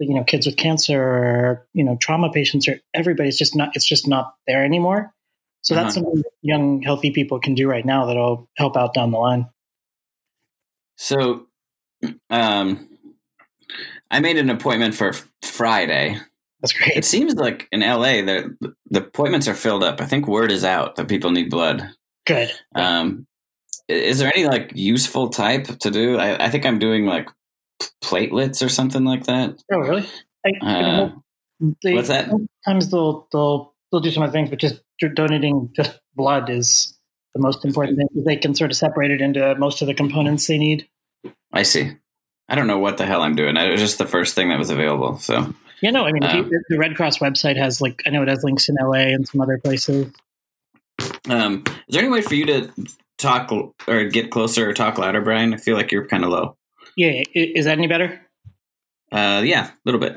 you 0.00 0.14
know, 0.14 0.24
kids 0.24 0.46
with 0.46 0.56
cancer 0.56 1.00
or, 1.00 1.66
you 1.72 1.84
know, 1.84 1.96
trauma 2.00 2.30
patients 2.30 2.66
or 2.68 2.80
everybody's 2.92 3.38
just 3.38 3.54
not, 3.54 3.70
it's 3.74 3.86
just 3.86 4.08
not 4.08 4.34
there 4.46 4.64
anymore. 4.64 5.12
So 5.62 5.74
uh-huh. 5.74 5.84
that's 5.84 5.94
something 5.94 6.16
that 6.16 6.30
young, 6.42 6.82
healthy 6.82 7.10
people 7.10 7.40
can 7.40 7.54
do 7.54 7.68
right 7.68 7.84
now 7.84 8.06
that'll 8.06 8.48
help 8.56 8.76
out 8.76 8.94
down 8.94 9.10
the 9.10 9.18
line. 9.18 9.48
So, 10.96 11.46
um, 12.30 12.88
I 14.10 14.20
made 14.20 14.36
an 14.36 14.50
appointment 14.50 14.94
for 14.94 15.12
Friday 15.42 16.20
that's 16.64 16.72
great. 16.72 16.96
It 16.96 17.04
seems 17.04 17.34
like 17.34 17.68
in 17.72 17.80
LA, 17.80 18.22
the 18.22 18.56
the 18.88 19.00
appointments 19.00 19.46
are 19.48 19.54
filled 19.54 19.84
up. 19.84 20.00
I 20.00 20.06
think 20.06 20.26
word 20.26 20.50
is 20.50 20.64
out 20.64 20.96
that 20.96 21.08
people 21.08 21.30
need 21.30 21.50
blood. 21.50 21.90
Good. 22.24 22.50
Um, 22.74 23.26
is 23.86 24.18
there 24.18 24.32
any 24.34 24.46
like 24.46 24.72
useful 24.74 25.28
type 25.28 25.66
to 25.66 25.90
do? 25.90 26.16
I, 26.16 26.46
I 26.46 26.48
think 26.48 26.64
I'm 26.64 26.78
doing 26.78 27.04
like 27.04 27.28
platelets 28.02 28.64
or 28.64 28.70
something 28.70 29.04
like 29.04 29.24
that. 29.24 29.62
Oh, 29.70 29.80
really? 29.80 30.06
I, 30.46 30.66
uh, 30.66 31.10
they, 31.82 31.92
what's 31.92 32.08
that? 32.08 32.30
Sometimes 32.30 32.90
they'll 32.90 33.28
they'll 33.30 33.74
they'll 33.92 34.00
do 34.00 34.10
some 34.10 34.22
other 34.22 34.32
things, 34.32 34.48
but 34.48 34.58
just 34.58 34.80
donating 35.14 35.68
just 35.76 36.00
blood 36.14 36.48
is 36.48 36.96
the 37.34 37.42
most 37.42 37.62
important 37.66 37.98
thing. 37.98 38.24
They 38.24 38.36
can 38.36 38.54
sort 38.54 38.70
of 38.70 38.78
separate 38.78 39.10
it 39.10 39.20
into 39.20 39.54
most 39.56 39.82
of 39.82 39.86
the 39.86 39.92
components 39.92 40.46
they 40.46 40.56
need. 40.56 40.88
I 41.52 41.64
see. 41.64 41.92
I 42.48 42.54
don't 42.54 42.68
know 42.68 42.78
what 42.78 42.96
the 42.96 43.04
hell 43.04 43.20
I'm 43.20 43.36
doing. 43.36 43.58
It 43.58 43.70
was 43.70 43.82
just 43.82 43.98
the 43.98 44.06
first 44.06 44.34
thing 44.34 44.48
that 44.48 44.58
was 44.58 44.70
available. 44.70 45.18
So 45.18 45.52
yeah, 45.84 45.90
no, 45.90 46.06
I 46.06 46.12
mean, 46.12 46.24
um, 46.24 46.48
you, 46.50 46.62
the 46.70 46.78
Red 46.78 46.96
Cross 46.96 47.18
website 47.18 47.58
has 47.58 47.78
like 47.78 48.00
I 48.06 48.10
know 48.10 48.22
it 48.22 48.28
has 48.28 48.42
links 48.42 48.70
in 48.70 48.76
LA 48.80 49.12
and 49.12 49.28
some 49.28 49.42
other 49.42 49.58
places. 49.58 50.10
Um, 51.28 51.62
is 51.86 51.92
there 51.94 52.00
any 52.00 52.10
way 52.10 52.22
for 52.22 52.34
you 52.34 52.46
to 52.46 52.72
talk 53.18 53.52
or 53.86 54.04
get 54.04 54.30
closer 54.30 54.66
or 54.66 54.72
talk 54.72 54.96
louder, 54.96 55.20
Brian? 55.20 55.52
I 55.52 55.58
feel 55.58 55.76
like 55.76 55.92
you're 55.92 56.06
kind 56.06 56.24
of 56.24 56.30
low. 56.30 56.56
Yeah, 56.96 57.22
is 57.34 57.66
that 57.66 57.76
any 57.76 57.86
better? 57.86 58.18
Uh, 59.12 59.42
yeah, 59.44 59.66
a 59.66 59.72
little 59.84 60.00
bit. 60.00 60.16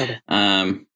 Okay. 0.00 0.18
Um, 0.26 0.88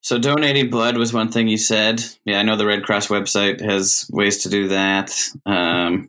so 0.00 0.18
donating 0.18 0.70
blood 0.70 0.96
was 0.96 1.12
one 1.12 1.30
thing 1.30 1.46
you 1.46 1.58
said. 1.58 2.02
Yeah, 2.24 2.38
I 2.38 2.42
know 2.42 2.56
the 2.56 2.64
Red 2.64 2.84
Cross 2.84 3.08
website 3.08 3.60
has 3.60 4.08
ways 4.10 4.44
to 4.44 4.48
do 4.48 4.68
that. 4.68 5.14
Um, 5.44 6.08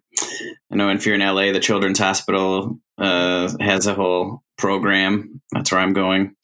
I 0.71 0.75
know 0.75 0.89
if 0.89 1.05
you're 1.05 1.15
in 1.15 1.21
LA, 1.21 1.51
the 1.51 1.59
Children's 1.59 1.99
Hospital 1.99 2.79
uh, 2.97 3.51
has 3.59 3.87
a 3.87 3.93
whole 3.93 4.43
program. 4.57 5.41
That's 5.51 5.71
where 5.71 5.81
I'm 5.81 5.93
going. 5.93 6.35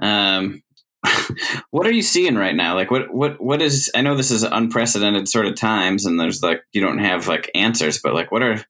Um, 0.00 0.62
what 1.70 1.86
are 1.86 1.92
you 1.92 2.02
seeing 2.02 2.36
right 2.36 2.54
now? 2.54 2.74
Like, 2.74 2.90
what, 2.90 3.12
what, 3.12 3.40
what 3.40 3.62
is? 3.62 3.90
I 3.94 4.00
know 4.00 4.16
this 4.16 4.30
is 4.30 4.42
unprecedented 4.42 5.28
sort 5.28 5.46
of 5.46 5.54
times, 5.54 6.06
and 6.06 6.18
there's 6.18 6.42
like 6.42 6.62
you 6.72 6.80
don't 6.80 6.98
have 6.98 7.28
like 7.28 7.50
answers, 7.54 8.00
but 8.00 8.14
like, 8.14 8.32
what 8.32 8.42
are? 8.42 8.64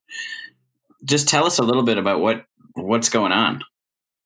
Just 1.05 1.29
tell 1.29 1.45
us 1.45 1.59
a 1.59 1.63
little 1.63 1.83
bit 1.83 1.99
about 1.99 2.21
what 2.21 2.45
what's 2.75 3.09
going 3.09 3.33
on. 3.33 3.63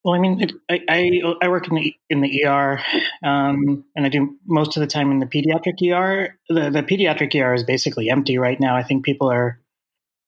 Well, 0.04 0.14
I 0.14 0.20
mean, 0.20 0.40
it, 0.40 0.52
I, 0.70 0.80
I, 0.88 1.34
I 1.42 1.48
work 1.48 1.68
in 1.68 1.74
the 1.74 1.94
in 2.08 2.20
the 2.20 2.44
ER, 2.46 2.80
um, 3.22 3.84
and 3.96 4.06
I 4.06 4.08
do 4.08 4.36
most 4.46 4.76
of 4.76 4.80
the 4.80 4.86
time 4.86 5.10
in 5.10 5.18
the 5.18 5.26
pediatric 5.26 5.82
ER. 5.82 6.38
The, 6.48 6.70
the 6.70 6.82
pediatric 6.82 7.34
ER 7.34 7.52
is 7.52 7.64
basically 7.64 8.08
empty 8.08 8.38
right 8.38 8.58
now. 8.58 8.76
I 8.76 8.82
think 8.82 9.04
people 9.04 9.30
are 9.30 9.60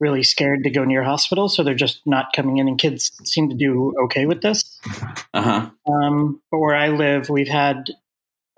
really 0.00 0.22
scared 0.22 0.64
to 0.64 0.70
go 0.70 0.84
near 0.84 1.04
hospitals, 1.04 1.54
so 1.54 1.62
they're 1.62 1.74
just 1.74 2.00
not 2.06 2.32
coming 2.34 2.56
in. 2.56 2.66
And 2.66 2.78
kids 2.78 3.12
seem 3.24 3.48
to 3.50 3.54
do 3.54 3.94
okay 4.04 4.26
with 4.26 4.42
this. 4.42 4.80
Uh-huh. 5.32 5.70
Um, 5.86 6.42
but 6.50 6.58
where 6.58 6.74
I 6.74 6.88
live, 6.88 7.28
we've 7.28 7.48
had 7.48 7.90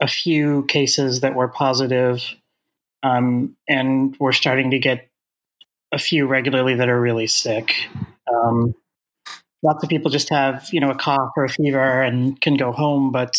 a 0.01 0.09
few 0.09 0.65
cases 0.65 1.21
that 1.21 1.35
were 1.35 1.49
positive, 1.49 2.25
um, 3.03 3.57
and 3.69 4.17
we're 4.19 4.33
starting 4.33 4.71
to 4.71 4.79
get 4.79 5.11
a 5.93 5.99
few 5.99 6.27
regularly 6.27 6.75
that 6.77 6.89
are 6.89 6.99
really 6.99 7.27
sick. 7.27 7.75
Um, 8.27 8.75
lots 9.63 9.85
of 9.85 9.91
people 9.91 10.11
just 10.11 10.31
have 10.31 10.67
you 10.73 10.81
know 10.81 10.91
a 10.91 10.95
cough 10.95 11.33
or 11.37 11.45
a 11.45 11.51
fever 11.51 12.03
and 12.03 12.41
can 12.41 12.57
go 12.57 12.73
home, 12.73 13.13
but 13.13 13.37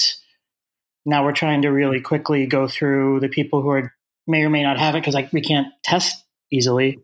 now 1.06 1.24
we're 1.24 1.34
trying 1.34 1.64
to 1.64 1.70
really 1.70 2.00
quickly 2.00 2.46
go 2.46 2.68
through 2.68 3.20
the 3.20 3.30
people 3.30 3.62
who 3.62 3.70
are 3.70 3.94
may 4.28 4.44
or 4.44 4.50
may 4.50 4.64
not 4.64 4.78
have 4.78 4.96
it 4.96 5.02
because 5.02 5.16
like 5.16 5.34
we 5.34 5.42
can't 5.42 5.68
test 5.84 6.24
easily. 6.52 7.00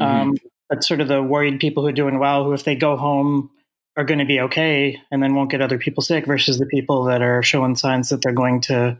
Mhm. 0.00 0.04
Um, 0.04 0.36
but 0.68 0.84
sort 0.84 1.00
of 1.00 1.08
the 1.08 1.22
worried 1.22 1.60
people 1.60 1.82
who 1.82 1.88
are 1.88 1.92
doing 1.92 2.18
well, 2.18 2.44
who 2.44 2.52
if 2.52 2.64
they 2.64 2.74
go 2.74 2.96
home 2.96 3.50
are 3.96 4.04
going 4.04 4.20
to 4.20 4.24
be 4.24 4.40
okay 4.40 5.00
and 5.10 5.22
then 5.22 5.34
won't 5.34 5.50
get 5.50 5.62
other 5.62 5.78
people 5.78 6.02
sick, 6.02 6.26
versus 6.26 6.58
the 6.58 6.66
people 6.66 7.04
that 7.04 7.22
are 7.22 7.42
showing 7.42 7.74
signs 7.74 8.10
that 8.10 8.22
they're 8.22 8.32
going 8.32 8.60
to, 8.60 8.96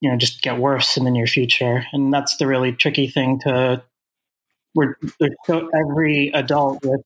you 0.00 0.10
know, 0.10 0.16
just 0.16 0.42
get 0.42 0.58
worse 0.58 0.96
in 0.96 1.04
the 1.04 1.10
near 1.10 1.26
future. 1.26 1.86
And 1.92 2.12
that's 2.12 2.36
the 2.36 2.46
really 2.46 2.72
tricky 2.72 3.08
thing 3.08 3.38
to. 3.40 3.82
We're 4.74 4.96
so 5.44 5.70
every 5.74 6.30
adult 6.32 6.84
with 6.84 7.02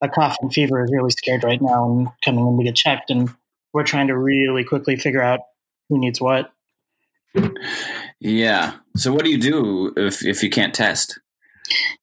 a 0.00 0.08
cough 0.08 0.36
and 0.40 0.52
fever 0.52 0.84
is 0.84 0.90
really 0.92 1.10
scared 1.10 1.44
right 1.44 1.60
now 1.60 1.84
and 1.84 2.08
coming 2.24 2.46
in 2.46 2.58
to 2.58 2.64
get 2.64 2.76
checked, 2.76 3.10
and 3.10 3.28
we're 3.72 3.84
trying 3.84 4.06
to 4.06 4.16
really 4.16 4.64
quickly 4.64 4.96
figure 4.96 5.22
out 5.22 5.40
who 5.88 5.98
needs 5.98 6.20
what. 6.20 6.52
Yeah. 8.20 8.74
So 8.96 9.12
what 9.12 9.24
do 9.24 9.30
you 9.30 9.38
do 9.38 9.92
if 9.96 10.24
if 10.24 10.42
you 10.42 10.50
can't 10.50 10.74
test? 10.74 11.18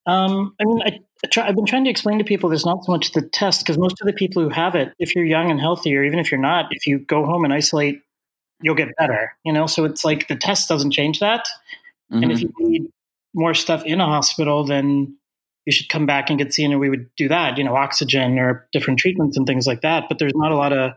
Um, 0.05 0.55
I 0.61 0.65
mean, 0.65 0.81
I, 0.83 0.99
I 1.23 1.27
try, 1.29 1.47
I've 1.47 1.55
been 1.55 1.65
trying 1.65 1.83
to 1.85 1.89
explain 1.89 2.17
to 2.19 2.23
people 2.23 2.49
there's 2.49 2.65
not 2.65 2.83
so 2.85 2.91
much 2.91 3.11
the 3.13 3.21
test 3.21 3.61
because 3.65 3.77
most 3.77 3.99
of 4.01 4.07
the 4.07 4.13
people 4.13 4.43
who 4.43 4.49
have 4.49 4.75
it, 4.75 4.93
if 4.99 5.15
you're 5.15 5.25
young 5.25 5.49
and 5.49 5.59
healthy, 5.59 5.95
or 5.95 6.03
even 6.03 6.19
if 6.19 6.31
you're 6.31 6.41
not, 6.41 6.67
if 6.71 6.85
you 6.85 6.99
go 6.99 7.25
home 7.25 7.43
and 7.43 7.53
isolate, 7.53 8.01
you'll 8.61 8.75
get 8.75 8.89
better. 8.97 9.33
You 9.43 9.53
know, 9.53 9.67
so 9.67 9.85
it's 9.85 10.05
like 10.05 10.27
the 10.27 10.35
test 10.35 10.69
doesn't 10.69 10.91
change 10.91 11.19
that. 11.19 11.45
And 12.11 12.31
if 12.31 12.39
Mhm. 12.39 12.51
you 12.59 12.69
need 12.69 12.87
more 13.33 13.53
stuff 13.53 13.83
in 13.85 13.99
a 13.99 14.05
hospital, 14.05 14.63
then 14.63 15.17
you 15.65 15.71
should 15.73 15.89
come 15.89 16.05
back 16.05 16.29
and 16.29 16.37
get 16.37 16.53
seen, 16.53 16.71
and 16.71 16.79
we 16.79 16.89
would 16.89 17.09
do 17.17 17.27
that. 17.27 17.57
You 17.57 17.63
know, 17.63 17.75
oxygen 17.75 18.37
or 18.37 18.67
different 18.71 18.99
treatments 18.99 19.35
and 19.35 19.47
things 19.47 19.65
like 19.67 19.81
that. 19.81 20.05
But 20.07 20.19
there's 20.19 20.35
not 20.35 20.51
a 20.51 20.55
lot 20.55 20.71
of 20.71 20.91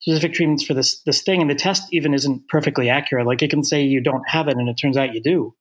specific 0.00 0.32
treatments 0.32 0.64
for 0.64 0.74
this 0.74 1.00
this 1.02 1.22
thing, 1.22 1.40
and 1.42 1.50
the 1.50 1.54
test 1.54 1.84
even 1.92 2.14
isn't 2.14 2.48
perfectly 2.48 2.88
accurate. 2.88 3.26
Like 3.26 3.42
it 3.42 3.50
can 3.50 3.62
say 3.62 3.82
you 3.82 4.00
don't 4.00 4.26
have 4.28 4.48
it, 4.48 4.56
and 4.56 4.68
it 4.68 4.74
turns 4.74 4.96
out 4.96 5.14
you 5.14 5.20
do. 5.20 5.54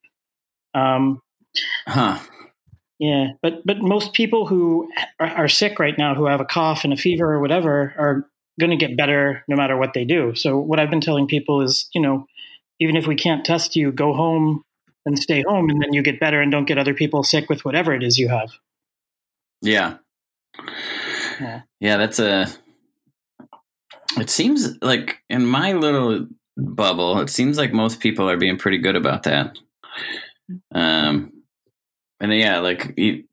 Um, 0.74 1.22
Huh. 1.88 2.20
yeah, 3.00 3.28
but 3.42 3.66
but 3.66 3.78
most 3.80 4.14
people 4.14 4.48
who 4.48 4.90
are, 5.20 5.28
are 5.28 5.48
sick 5.48 5.80
right 5.80 5.98
now, 5.98 6.16
who 6.16 6.26
have 6.26 6.42
a 6.42 6.46
cough 6.46 6.84
and 6.84 6.94
a 6.94 6.98
fever 6.98 7.34
or 7.34 7.40
whatever, 7.40 7.94
are 7.98 8.30
going 8.60 8.72
to 8.72 8.78
get 8.78 8.98
better 8.98 9.44
no 9.48 9.56
matter 9.56 9.78
what 9.78 9.94
they 9.94 10.04
do. 10.04 10.34
So 10.36 10.58
what 10.58 10.80
I've 10.80 10.90
been 10.90 11.02
telling 11.02 11.28
people 11.28 11.62
is, 11.62 11.88
you 11.94 12.02
know, 12.02 12.26
even 12.80 12.96
if 12.96 13.06
we 13.08 13.16
can't 13.16 13.46
test 13.46 13.76
you, 13.76 13.92
go 13.92 14.14
home 14.14 14.64
and 15.06 15.18
stay 15.18 15.44
home, 15.48 15.70
and 15.70 15.82
then 15.82 15.94
you 15.94 16.02
get 16.02 16.20
better 16.20 16.42
and 16.42 16.52
don't 16.52 16.66
get 16.66 16.78
other 16.78 16.94
people 16.94 17.24
sick 17.24 17.50
with 17.50 17.64
whatever 17.64 17.94
it 17.94 18.04
is 18.04 18.18
you 18.18 18.30
have. 18.30 18.52
Yeah. 19.62 19.98
Yeah. 21.40 21.62
Yeah, 21.80 21.98
that's 21.98 22.20
a. 22.20 22.48
It 24.18 24.30
seems 24.30 24.76
like 24.82 25.20
in 25.30 25.46
my 25.46 25.74
little 25.74 26.28
bubble, 26.58 27.20
it 27.20 27.30
seems 27.30 27.58
like 27.58 27.72
most 27.72 28.00
people 28.00 28.30
are 28.30 28.38
being 28.38 28.58
pretty 28.58 28.80
good 28.80 28.96
about 28.96 29.24
that. 29.24 29.58
Um, 30.74 31.32
and 32.20 32.34
yeah, 32.34 32.60
like 32.60 32.94
you, 32.98 33.24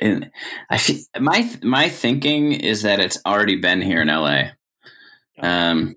and 0.00 0.30
I 0.70 0.78
feel 0.78 1.02
my 1.20 1.50
my 1.62 1.88
thinking 1.88 2.52
is 2.52 2.82
that 2.82 3.00
it's 3.00 3.18
already 3.26 3.56
been 3.56 3.80
here 3.80 4.02
in 4.02 4.08
LA. 4.08 4.50
Um, 5.40 5.96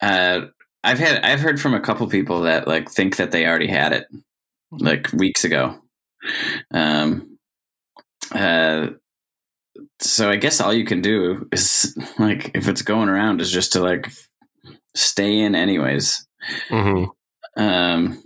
uh, 0.00 0.40
I've 0.84 0.98
had 0.98 1.24
I've 1.24 1.40
heard 1.40 1.60
from 1.60 1.74
a 1.74 1.80
couple 1.80 2.06
people 2.06 2.42
that 2.42 2.68
like 2.68 2.90
think 2.90 3.16
that 3.16 3.30
they 3.32 3.46
already 3.46 3.68
had 3.68 3.92
it 3.92 4.06
like 4.70 5.12
weeks 5.12 5.44
ago. 5.44 5.80
Um, 6.72 7.38
uh, 8.32 8.88
so 10.00 10.30
I 10.30 10.36
guess 10.36 10.60
all 10.60 10.72
you 10.72 10.84
can 10.84 11.00
do 11.00 11.48
is 11.52 11.96
like 12.18 12.50
if 12.54 12.68
it's 12.68 12.82
going 12.82 13.08
around 13.08 13.40
is 13.40 13.50
just 13.50 13.72
to 13.72 13.80
like 13.80 14.08
stay 14.94 15.40
in 15.40 15.54
anyways. 15.54 16.26
Mhm. 16.70 17.08
Um, 17.56 18.22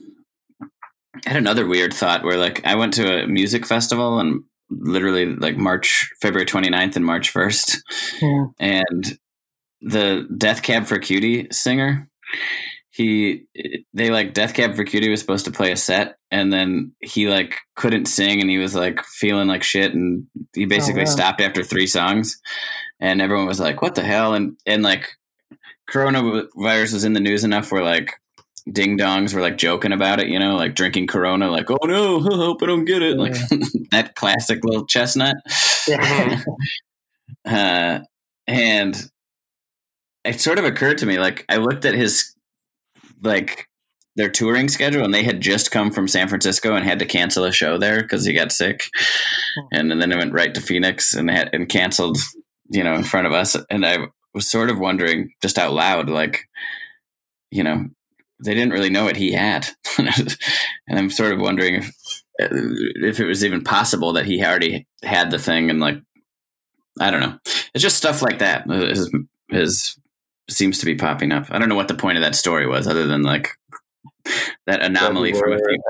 I 1.15 1.31
had 1.31 1.37
another 1.37 1.67
weird 1.67 1.93
thought 1.93 2.23
where 2.23 2.39
like 2.39 2.65
I 2.65 2.75
went 2.77 2.95
to 2.95 3.25
a 3.25 3.27
music 3.27 3.67
festival 3.67 4.21
and 4.21 4.43
literally 4.71 5.27
like 5.27 5.57
March 5.57 6.09
February 6.21 6.47
29th 6.47 6.97
and 6.97 7.05
March 7.05 7.33
1st 7.33 7.79
Yeah. 8.23 8.45
and 8.59 9.19
the 9.81 10.29
Death 10.37 10.63
Cab 10.63 10.87
for 10.87 10.99
Cutie 10.99 11.49
singer 11.51 12.09
he 12.91 13.45
they 13.95 14.11
like 14.11 14.35
Death 14.35 14.55
Cab 14.55 14.75
for 14.75 14.85
Cutie 14.85 15.11
was 15.11 15.21
supposed 15.21 15.45
to 15.47 15.51
play 15.51 15.73
a 15.73 15.77
set 15.77 16.17
and 16.31 16.53
then 16.53 16.93
he 17.01 17.29
like 17.29 17.57
couldn't 17.77 18.07
sing 18.07 18.41
and 18.41 18.51
he 18.51 18.59
was 18.59 18.75
like 18.75 19.01
feeling 19.05 19.49
like 19.49 19.63
shit 19.63 19.95
and 19.95 20.27
he 20.55 20.67
oh, 20.67 20.69
basically 20.69 21.05
wow. 21.05 21.11
stopped 21.11 21.41
after 21.41 21.63
three 21.65 21.87
songs 21.87 22.41
and 23.01 23.23
everyone 23.23 23.47
was 23.47 23.61
like 23.61 23.81
what 23.81 23.95
the 23.95 24.03
hell 24.03 24.35
and 24.35 24.57
and 24.67 24.83
like 24.83 25.09
coronavirus 25.89 26.93
was 26.93 27.05
in 27.05 27.15
the 27.15 27.21
news 27.21 27.43
enough 27.43 27.73
where 27.73 27.83
like 27.83 28.20
ding 28.73 28.99
dongs 28.99 29.35
were 29.35 29.41
like 29.41 29.57
joking 29.57 29.93
about 29.93 30.21
it 30.21 30.29
you 30.29 30.39
know 30.39 30.57
like 30.57 30.75
drinking 30.75 31.07
corona 31.07 31.51
like 31.51 31.71
oh 31.71 31.87
no 31.87 32.19
I 32.19 32.23
hope 32.37 32.63
I 32.63 32.67
don't 32.67 32.85
get 32.85 33.03
it 33.03 33.17
like 33.17 33.33
that 33.91 34.15
classic 34.15 34.65
little 34.65 34.87
chestnut. 34.87 35.37
Uh, 37.49 38.01
and 38.47 39.11
it 40.25 40.41
sort 40.41 40.59
of 40.59 40.65
occurred 40.65 40.99
to 40.99 41.07
me 41.07 41.19
like 41.19 41.45
I 41.49 41.57
looked 41.57 41.85
at 41.85 41.95
his 41.95 42.35
like 43.23 43.69
their 44.17 44.29
touring 44.29 44.69
schedule 44.69 45.05
and 45.05 45.15
they 45.15 45.23
had 45.23 45.41
just 45.41 45.71
come 45.71 45.91
from 45.91 46.09
San 46.09 46.29
Francisco 46.29 46.75
and 46.75 46.85
had 46.85 46.99
to 46.99 47.07
cancel 47.07 47.45
a 47.45 47.53
show 47.53 47.79
there 47.79 48.03
because 48.03 48.25
he 48.25 48.33
got 48.33 48.53
sick. 48.53 48.89
And, 49.73 49.91
then 49.91 50.11
they 50.11 50.17
went 50.17 50.33
right 50.33 50.53
to 50.55 50.61
Phoenix 50.61 51.15
and 51.15 51.31
had 51.31 51.51
and 51.53 51.69
canceled 51.69 52.19
you 52.69 52.85
know 52.85 52.95
in 52.95 53.05
front 53.05 53.27
of 53.27 53.33
us. 53.33 53.57
And 53.71 53.87
I 53.87 54.09
was 54.35 54.51
sort 54.51 54.71
of 54.71 54.79
wondering 54.79 55.31
just 55.41 55.59
out 55.59 55.73
loud 55.73 56.09
like 56.09 56.45
you 57.51 57.65
know 57.65 57.87
they 58.45 58.55
didn't 58.55 58.73
really 58.73 58.91
know 58.91 59.05
what 59.05 59.17
he 59.17 59.33
had 59.33 59.69
and 59.99 60.37
I'm 60.89 61.11
sort 61.11 61.33
of 61.33 61.41
wondering 61.41 61.75
if 61.77 61.93
if 62.39 63.21
it 63.21 63.27
was 63.27 63.45
even 63.45 63.63
possible 63.63 64.15
that 64.15 64.25
he 64.25 64.43
already 64.43 64.87
had 65.03 65.31
the 65.31 65.39
thing 65.39 65.69
and 65.69 65.79
like 65.79 65.99
I 66.99 67.11
don't 67.11 67.21
know. 67.21 67.39
It's 67.75 67.83
just 67.83 67.97
stuff 67.97 68.23
like 68.23 68.39
that 68.39 68.71
is, 68.71 69.11
is 69.51 69.99
seems 70.49 70.79
to 70.79 70.87
be 70.87 70.97
popping 70.97 71.33
up. 71.33 71.47
I 71.51 71.59
don't 71.59 71.69
know 71.69 71.77
what 71.77 71.89
the 71.89 71.95
point 71.95 72.19
of 72.19 72.23
that 72.23 72.35
story 72.35 72.67
was, 72.67 72.87
other 72.87 73.07
than 73.07 73.23
like 73.23 73.49
that 74.67 74.83
anomaly 74.83 75.33
from 75.35 75.53
a 75.53 75.59
few. 75.59 75.83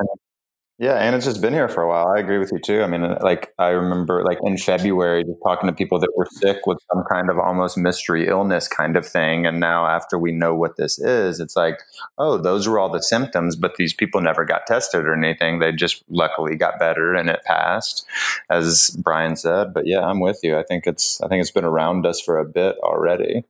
Yeah, 0.80 0.94
and 0.94 1.14
it's 1.14 1.26
just 1.26 1.42
been 1.42 1.52
here 1.52 1.68
for 1.68 1.82
a 1.82 1.88
while. 1.88 2.08
I 2.08 2.18
agree 2.20 2.38
with 2.38 2.50
you 2.52 2.58
too. 2.58 2.82
I 2.82 2.86
mean, 2.86 3.02
like 3.20 3.52
I 3.58 3.68
remember, 3.68 4.24
like 4.24 4.38
in 4.42 4.56
February, 4.56 5.24
just 5.24 5.38
talking 5.44 5.68
to 5.68 5.74
people 5.74 6.00
that 6.00 6.08
were 6.16 6.26
sick 6.32 6.66
with 6.66 6.78
some 6.90 7.04
kind 7.04 7.28
of 7.28 7.38
almost 7.38 7.76
mystery 7.76 8.26
illness 8.26 8.66
kind 8.66 8.96
of 8.96 9.06
thing, 9.06 9.44
and 9.44 9.60
now 9.60 9.86
after 9.86 10.18
we 10.18 10.32
know 10.32 10.54
what 10.54 10.78
this 10.78 10.98
is, 10.98 11.38
it's 11.38 11.54
like, 11.54 11.80
oh, 12.16 12.38
those 12.38 12.66
were 12.66 12.78
all 12.78 12.88
the 12.88 13.02
symptoms, 13.02 13.56
but 13.56 13.76
these 13.76 13.92
people 13.92 14.22
never 14.22 14.46
got 14.46 14.66
tested 14.66 15.04
or 15.04 15.12
anything. 15.12 15.58
They 15.58 15.70
just 15.70 16.02
luckily 16.08 16.56
got 16.56 16.78
better 16.78 17.14
and 17.14 17.28
it 17.28 17.44
passed, 17.44 18.06
as 18.48 18.96
Brian 19.02 19.36
said. 19.36 19.74
But 19.74 19.86
yeah, 19.86 20.00
I'm 20.00 20.18
with 20.18 20.40
you. 20.42 20.56
I 20.56 20.62
think 20.62 20.86
it's 20.86 21.20
I 21.20 21.28
think 21.28 21.42
it's 21.42 21.50
been 21.50 21.66
around 21.66 22.06
us 22.06 22.22
for 22.22 22.38
a 22.38 22.46
bit 22.46 22.76
already. 22.78 23.44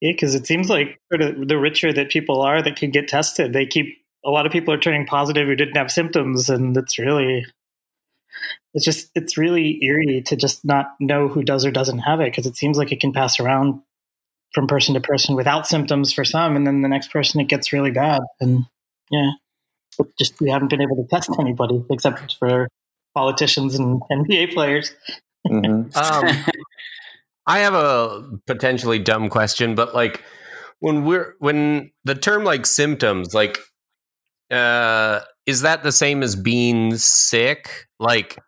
Yeah, 0.00 0.14
because 0.14 0.34
it 0.34 0.48
seems 0.48 0.68
like 0.68 1.00
the 1.12 1.58
richer 1.60 1.92
that 1.92 2.10
people 2.10 2.40
are 2.40 2.60
that 2.60 2.74
can 2.74 2.90
get 2.90 3.06
tested, 3.06 3.52
they 3.52 3.66
keep 3.66 3.98
a 4.24 4.30
lot 4.30 4.46
of 4.46 4.52
people 4.52 4.72
are 4.74 4.78
turning 4.78 5.06
positive 5.06 5.46
who 5.46 5.56
didn't 5.56 5.76
have 5.76 5.90
symptoms, 5.90 6.48
and 6.48 6.76
it's 6.76 6.98
really, 6.98 7.46
it's 8.74 8.84
just 8.84 9.10
it's 9.14 9.38
really 9.38 9.82
eerie 9.82 10.22
to 10.26 10.36
just 10.36 10.64
not 10.64 10.94
know 11.00 11.28
who 11.28 11.42
does 11.42 11.64
or 11.64 11.70
doesn't 11.70 12.00
have 12.00 12.20
it 12.20 12.32
because 12.32 12.46
it 12.46 12.56
seems 12.56 12.76
like 12.76 12.92
it 12.92 13.00
can 13.00 13.12
pass 13.12 13.40
around 13.40 13.80
from 14.52 14.66
person 14.66 14.94
to 14.94 15.00
person 15.00 15.36
without 15.36 15.66
symptoms 15.66 16.12
for 16.12 16.24
some, 16.24 16.56
and 16.56 16.66
then 16.66 16.82
the 16.82 16.88
next 16.88 17.10
person 17.10 17.40
it 17.40 17.48
gets 17.48 17.72
really 17.72 17.90
bad, 17.90 18.20
and 18.40 18.64
yeah, 19.10 19.30
but 19.96 20.06
just 20.18 20.40
we 20.40 20.50
haven't 20.50 20.68
been 20.68 20.82
able 20.82 20.96
to 20.96 21.08
test 21.08 21.30
anybody 21.38 21.84
except 21.90 22.36
for 22.38 22.68
politicians 23.14 23.78
and 23.78 24.00
NBA 24.12 24.54
players. 24.54 24.92
hmm 25.46 25.82
Um, 25.94 26.26
I 27.46 27.60
have 27.60 27.74
a 27.74 28.38
potentially 28.46 28.98
dumb 28.98 29.30
question, 29.30 29.74
but 29.74 29.94
like 29.94 30.22
when 30.80 31.04
we're 31.04 31.34
when 31.38 31.90
the 32.04 32.14
term 32.14 32.44
like 32.44 32.66
symptoms, 32.66 33.34
like 33.34 33.58
uh 34.50 35.20
is 35.46 35.62
that 35.62 35.82
the 35.82 35.92
same 35.92 36.22
as 36.22 36.36
being 36.36 36.96
sick? 36.96 37.86
Like 37.98 38.38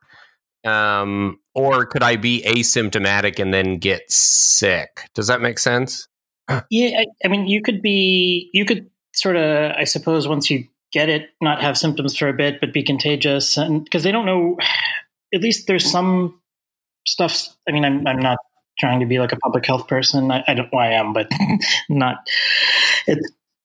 um 0.64 1.38
or 1.54 1.86
could 1.86 2.02
I 2.02 2.16
be 2.16 2.42
asymptomatic 2.46 3.38
and 3.38 3.52
then 3.52 3.78
get 3.78 4.10
sick? 4.10 5.08
Does 5.14 5.26
that 5.26 5.40
make 5.40 5.58
sense? 5.58 6.08
Yeah, 6.70 7.00
I, 7.00 7.06
I 7.24 7.28
mean, 7.28 7.46
you 7.46 7.62
could 7.62 7.80
be, 7.80 8.50
you 8.52 8.64
could 8.64 8.90
sort 9.14 9.36
of, 9.36 9.72
I 9.76 9.84
suppose, 9.84 10.26
once 10.26 10.50
you 10.50 10.66
get 10.92 11.08
it, 11.08 11.30
not 11.40 11.60
have 11.60 11.78
symptoms 11.78 12.16
for 12.16 12.28
a 12.28 12.32
bit, 12.32 12.60
but 12.60 12.72
be 12.72 12.82
contagious, 12.82 13.56
and 13.56 13.84
because 13.84 14.02
they 14.02 14.12
don't 14.12 14.26
know. 14.26 14.56
At 15.32 15.42
least 15.42 15.68
there's 15.68 15.88
some 15.88 16.40
stuff. 17.06 17.46
I 17.68 17.70
mean, 17.70 17.84
I'm 17.84 18.04
I'm 18.04 18.18
not 18.18 18.38
trying 18.80 18.98
to 18.98 19.06
be 19.06 19.20
like 19.20 19.30
a 19.30 19.36
public 19.36 19.64
health 19.64 19.86
person. 19.86 20.28
I, 20.32 20.42
I 20.48 20.54
don't. 20.54 20.64
know 20.64 20.70
Well, 20.72 20.84
I 20.84 20.92
am, 20.94 21.12
but 21.12 21.30
not. 21.88 22.16
It, 23.06 23.20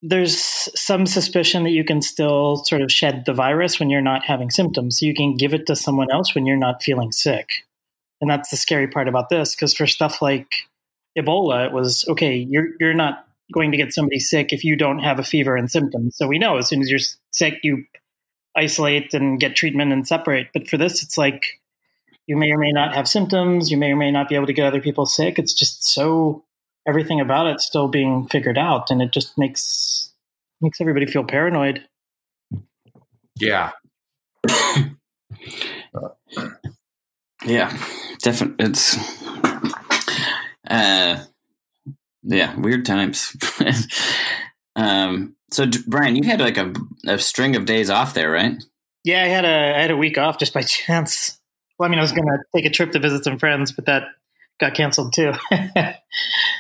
there's 0.07 0.69
some 0.75 1.05
suspicion 1.07 1.63
that 1.63 1.71
you 1.71 1.83
can 1.83 2.01
still 2.01 2.57
sort 2.57 2.81
of 2.81 2.91
shed 2.91 3.23
the 3.25 3.33
virus 3.33 3.79
when 3.79 3.89
you're 3.89 4.01
not 4.01 4.25
having 4.25 4.51
symptoms. 4.51 4.99
So 4.99 5.05
you 5.05 5.13
can 5.13 5.35
give 5.35 5.53
it 5.53 5.65
to 5.67 5.75
someone 5.75 6.11
else 6.11 6.35
when 6.35 6.45
you're 6.45 6.57
not 6.57 6.83
feeling 6.83 7.11
sick. 7.11 7.49
and 8.21 8.29
that's 8.29 8.49
the 8.49 8.57
scary 8.57 8.87
part 8.87 9.07
about 9.07 9.29
this 9.29 9.55
because 9.55 9.73
for 9.73 9.87
stuff 9.87 10.21
like 10.21 10.47
Ebola, 11.17 11.67
it 11.67 11.73
was 11.73 12.05
okay. 12.09 12.35
You're 12.35 12.69
you're 12.79 12.93
not 12.93 13.25
going 13.53 13.71
to 13.71 13.77
get 13.77 13.93
somebody 13.93 14.19
sick 14.19 14.53
if 14.53 14.63
you 14.63 14.75
don't 14.75 14.99
have 14.99 15.19
a 15.19 15.23
fever 15.23 15.55
and 15.55 15.69
symptoms. 15.69 16.15
So 16.17 16.27
we 16.27 16.39
know 16.39 16.57
as 16.57 16.67
soon 16.67 16.81
as 16.81 16.89
you're 16.89 16.99
sick, 17.31 17.59
you 17.63 17.85
isolate 18.55 19.13
and 19.13 19.39
get 19.39 19.55
treatment 19.55 19.91
and 19.91 20.07
separate. 20.07 20.47
But 20.53 20.67
for 20.67 20.77
this, 20.77 21.03
it's 21.03 21.17
like 21.17 21.59
you 22.27 22.37
may 22.37 22.51
or 22.51 22.57
may 22.57 22.71
not 22.71 22.95
have 22.95 23.07
symptoms. 23.07 23.69
You 23.69 23.77
may 23.77 23.91
or 23.91 23.95
may 23.95 24.11
not 24.11 24.29
be 24.29 24.35
able 24.35 24.47
to 24.47 24.53
get 24.53 24.65
other 24.65 24.81
people 24.81 25.05
sick. 25.05 25.37
It's 25.37 25.53
just 25.53 25.83
so 25.83 26.43
everything 26.87 27.19
about 27.19 27.47
it 27.47 27.61
still 27.61 27.87
being 27.87 28.27
figured 28.27 28.57
out, 28.57 28.91
and 28.91 29.01
it 29.01 29.11
just 29.11 29.37
makes 29.37 29.94
makes 30.61 30.79
everybody 30.81 31.05
feel 31.05 31.23
paranoid. 31.23 31.87
Yeah. 33.39 33.71
Yeah, 37.45 37.77
definitely. 38.21 38.65
It's 38.65 38.97
uh, 40.67 41.23
yeah, 42.23 42.59
weird 42.59 42.85
times. 42.85 43.35
um, 44.75 45.35
so 45.51 45.65
D- 45.65 45.79
Brian, 45.85 46.15
you 46.15 46.23
had 46.23 46.39
like 46.39 46.57
a, 46.57 46.73
a 47.07 47.19
string 47.19 47.55
of 47.55 47.65
days 47.65 47.89
off 47.89 48.13
there, 48.13 48.31
right? 48.31 48.55
Yeah, 49.03 49.23
I 49.23 49.27
had 49.27 49.45
a 49.45 49.77
I 49.77 49.81
had 49.81 49.91
a 49.91 49.97
week 49.97 50.17
off 50.17 50.39
just 50.39 50.53
by 50.53 50.61
chance. 50.63 51.39
Well, 51.77 51.87
I 51.87 51.89
mean, 51.89 51.99
I 51.99 52.03
was 52.03 52.13
going 52.13 52.25
to 52.25 52.37
take 52.55 52.65
a 52.65 52.73
trip 52.73 52.91
to 52.93 52.99
visit 52.99 53.23
some 53.23 53.37
friends, 53.37 53.71
but 53.71 53.85
that 53.85 54.03
got 54.59 54.73
canceled 54.73 55.13
too. 55.13 55.33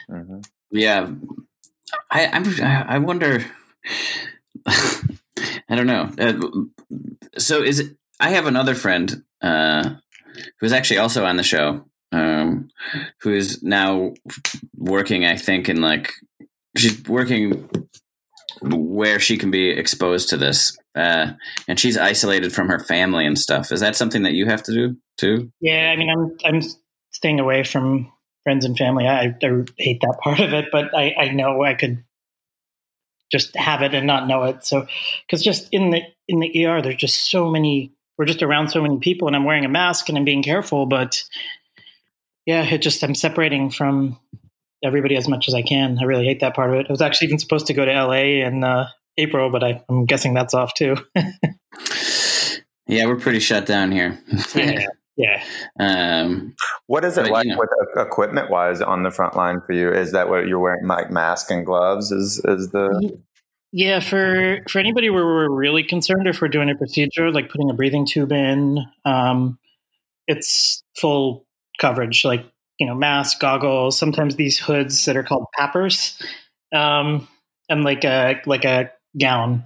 hmm 0.09 0.39
Yeah, 0.71 1.09
I 2.11 2.27
I'm, 2.27 2.61
I 2.61 2.97
wonder. 2.99 3.45
I 4.67 5.75
don't 5.75 5.87
know. 5.87 6.11
Uh, 6.17 6.97
so 7.37 7.61
is 7.61 7.79
it? 7.79 7.97
I 8.19 8.29
have 8.29 8.47
another 8.47 8.75
friend 8.75 9.23
uh, 9.41 9.95
who's 10.59 10.73
actually 10.73 10.99
also 10.99 11.25
on 11.25 11.37
the 11.37 11.43
show, 11.43 11.85
um, 12.11 12.69
who's 13.21 13.61
now 13.61 14.13
working. 14.75 15.25
I 15.25 15.35
think 15.35 15.69
in 15.69 15.81
like 15.81 16.11
she's 16.77 17.03
working 17.03 17.69
where 18.61 19.19
she 19.19 19.37
can 19.37 19.51
be 19.51 19.69
exposed 19.69 20.29
to 20.29 20.37
this, 20.37 20.77
uh, 20.95 21.33
and 21.67 21.79
she's 21.79 21.97
isolated 21.97 22.53
from 22.53 22.69
her 22.69 22.79
family 22.79 23.25
and 23.25 23.37
stuff. 23.37 23.71
Is 23.71 23.81
that 23.81 23.95
something 23.95 24.23
that 24.23 24.33
you 24.33 24.45
have 24.45 24.63
to 24.63 24.73
do 24.73 24.97
too? 25.17 25.51
yeah, 25.59 25.91
I 25.91 25.95
mean, 25.95 26.09
I'm 26.09 26.37
I'm 26.45 26.61
staying 27.11 27.39
away 27.39 27.63
from 27.63 28.11
friends 28.43 28.63
and 28.63 28.77
family. 28.77 29.07
I, 29.07 29.35
I 29.41 29.63
hate 29.77 30.01
that 30.01 30.19
part 30.21 30.39
of 30.39 30.53
it, 30.53 30.65
but 30.71 30.95
I, 30.95 31.13
I 31.17 31.29
know 31.29 31.63
I 31.63 31.73
could 31.73 32.03
just 33.31 33.55
have 33.55 33.81
it 33.81 33.93
and 33.93 34.07
not 34.07 34.27
know 34.27 34.43
it. 34.43 34.63
So, 34.63 34.87
because 35.25 35.43
just 35.43 35.69
in 35.71 35.91
the 35.91 36.01
in 36.27 36.39
the 36.39 36.65
ER, 36.65 36.81
there's 36.81 36.95
just 36.95 37.29
so 37.29 37.49
many. 37.49 37.91
We're 38.17 38.25
just 38.25 38.43
around 38.43 38.69
so 38.69 38.81
many 38.81 38.97
people, 38.99 39.27
and 39.27 39.35
I'm 39.35 39.43
wearing 39.43 39.65
a 39.65 39.69
mask 39.69 40.07
and 40.07 40.17
I'm 40.17 40.23
being 40.23 40.43
careful, 40.43 40.85
but 40.85 41.23
yeah, 42.45 42.63
it 42.63 42.81
just 42.81 43.03
I'm 43.03 43.15
separating 43.15 43.71
from 43.71 44.17
everybody 44.83 45.17
as 45.17 45.27
much 45.27 45.47
as 45.47 45.53
I 45.53 45.61
can. 45.61 45.97
I 45.99 46.03
really 46.03 46.25
hate 46.25 46.39
that 46.39 46.55
part 46.55 46.69
of 46.69 46.79
it. 46.79 46.85
I 46.87 46.93
was 46.93 47.01
actually 47.01 47.27
even 47.27 47.39
supposed 47.39 47.67
to 47.67 47.73
go 47.73 47.83
to 47.83 47.91
LA 47.91 48.45
in 48.45 48.63
uh, 48.63 48.87
April, 49.17 49.49
but 49.49 49.63
I, 49.63 49.83
I'm 49.89 50.05
guessing 50.05 50.33
that's 50.33 50.53
off 50.53 50.73
too. 50.75 50.95
Yeah, 52.87 53.07
we're 53.07 53.15
pretty 53.15 53.39
shut 53.39 53.65
down 53.65 53.91
here. 53.91 54.19
yeah, 54.53 54.85
yeah. 55.17 55.43
um, 55.79 56.55
What 56.87 57.05
is 57.05 57.17
it 57.17 57.23
But, 57.23 57.31
like 57.31 57.45
you 57.45 57.51
know. 57.51 57.59
with 57.59 58.07
equipment 58.07 58.49
wise 58.49 58.81
on 58.81 59.03
the 59.03 59.11
front 59.11 59.35
line 59.35 59.61
for 59.65 59.73
you? 59.73 59.89
Is 59.91 60.11
that 60.11 60.29
what 60.29 60.47
you're 60.47 60.59
wearing, 60.59 60.87
like 60.87 61.11
mask 61.11 61.51
and 61.51 61.65
gloves? 61.65 62.11
Is 62.11 62.41
is 62.45 62.71
the 62.71 63.17
Yeah, 63.71 63.99
for 63.99 64.59
for 64.69 64.79
anybody 64.79 65.09
where 65.09 65.25
we're 65.25 65.49
really 65.49 65.83
concerned 65.83 66.27
if 66.27 66.41
we're 66.41 66.47
doing 66.49 66.69
a 66.69 66.75
procedure 66.75 67.31
like 67.31 67.49
putting 67.49 67.69
a 67.69 67.73
breathing 67.73 68.05
tube 68.05 68.31
in, 68.31 68.79
um, 69.05 69.57
it's 70.27 70.83
full 70.97 71.45
coverage, 71.79 72.25
like 72.25 72.45
you 72.79 72.85
know, 72.85 72.95
mask, 72.95 73.39
goggles, 73.39 73.97
sometimes 73.97 74.35
these 74.35 74.59
hoods 74.59 75.05
that 75.05 75.15
are 75.15 75.23
called 75.23 75.45
PAPRs, 75.57 76.21
um, 76.73 77.27
and 77.69 77.83
like 77.83 78.03
a 78.03 78.41
like 78.45 78.65
a 78.65 78.91
gown. 79.19 79.63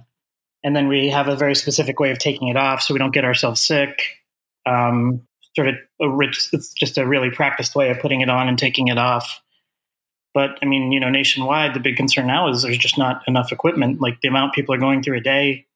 And 0.62 0.76
then 0.76 0.88
we 0.88 1.08
have 1.08 1.26
a 1.26 1.36
very 1.36 1.54
specific 1.54 1.98
way 1.98 2.10
of 2.10 2.18
taking 2.18 2.48
it 2.48 2.56
off 2.56 2.82
so 2.82 2.94
we 2.94 2.98
don't 2.98 3.14
get 3.14 3.24
ourselves 3.24 3.60
sick. 3.62 4.18
Um, 4.66 5.22
sort 5.56 5.68
of 5.68 5.74
a 6.00 6.08
rich, 6.08 6.48
it's 6.52 6.72
just 6.74 6.98
a 6.98 7.06
really 7.06 7.30
practiced 7.30 7.74
way 7.74 7.90
of 7.90 8.00
putting 8.00 8.20
it 8.20 8.30
on 8.30 8.48
and 8.48 8.58
taking 8.58 8.88
it 8.88 8.98
off. 8.98 9.40
But 10.32 10.58
I 10.62 10.66
mean, 10.66 10.92
you 10.92 11.00
know, 11.00 11.10
nationwide, 11.10 11.74
the 11.74 11.80
big 11.80 11.96
concern 11.96 12.28
now 12.28 12.48
is 12.48 12.62
there's 12.62 12.78
just 12.78 12.96
not 12.96 13.22
enough 13.26 13.50
equipment. 13.50 14.00
Like 14.00 14.20
the 14.20 14.28
amount 14.28 14.54
people 14.54 14.74
are 14.74 14.78
going 14.78 15.02
through 15.02 15.18
a 15.18 15.22
day, 15.22 15.66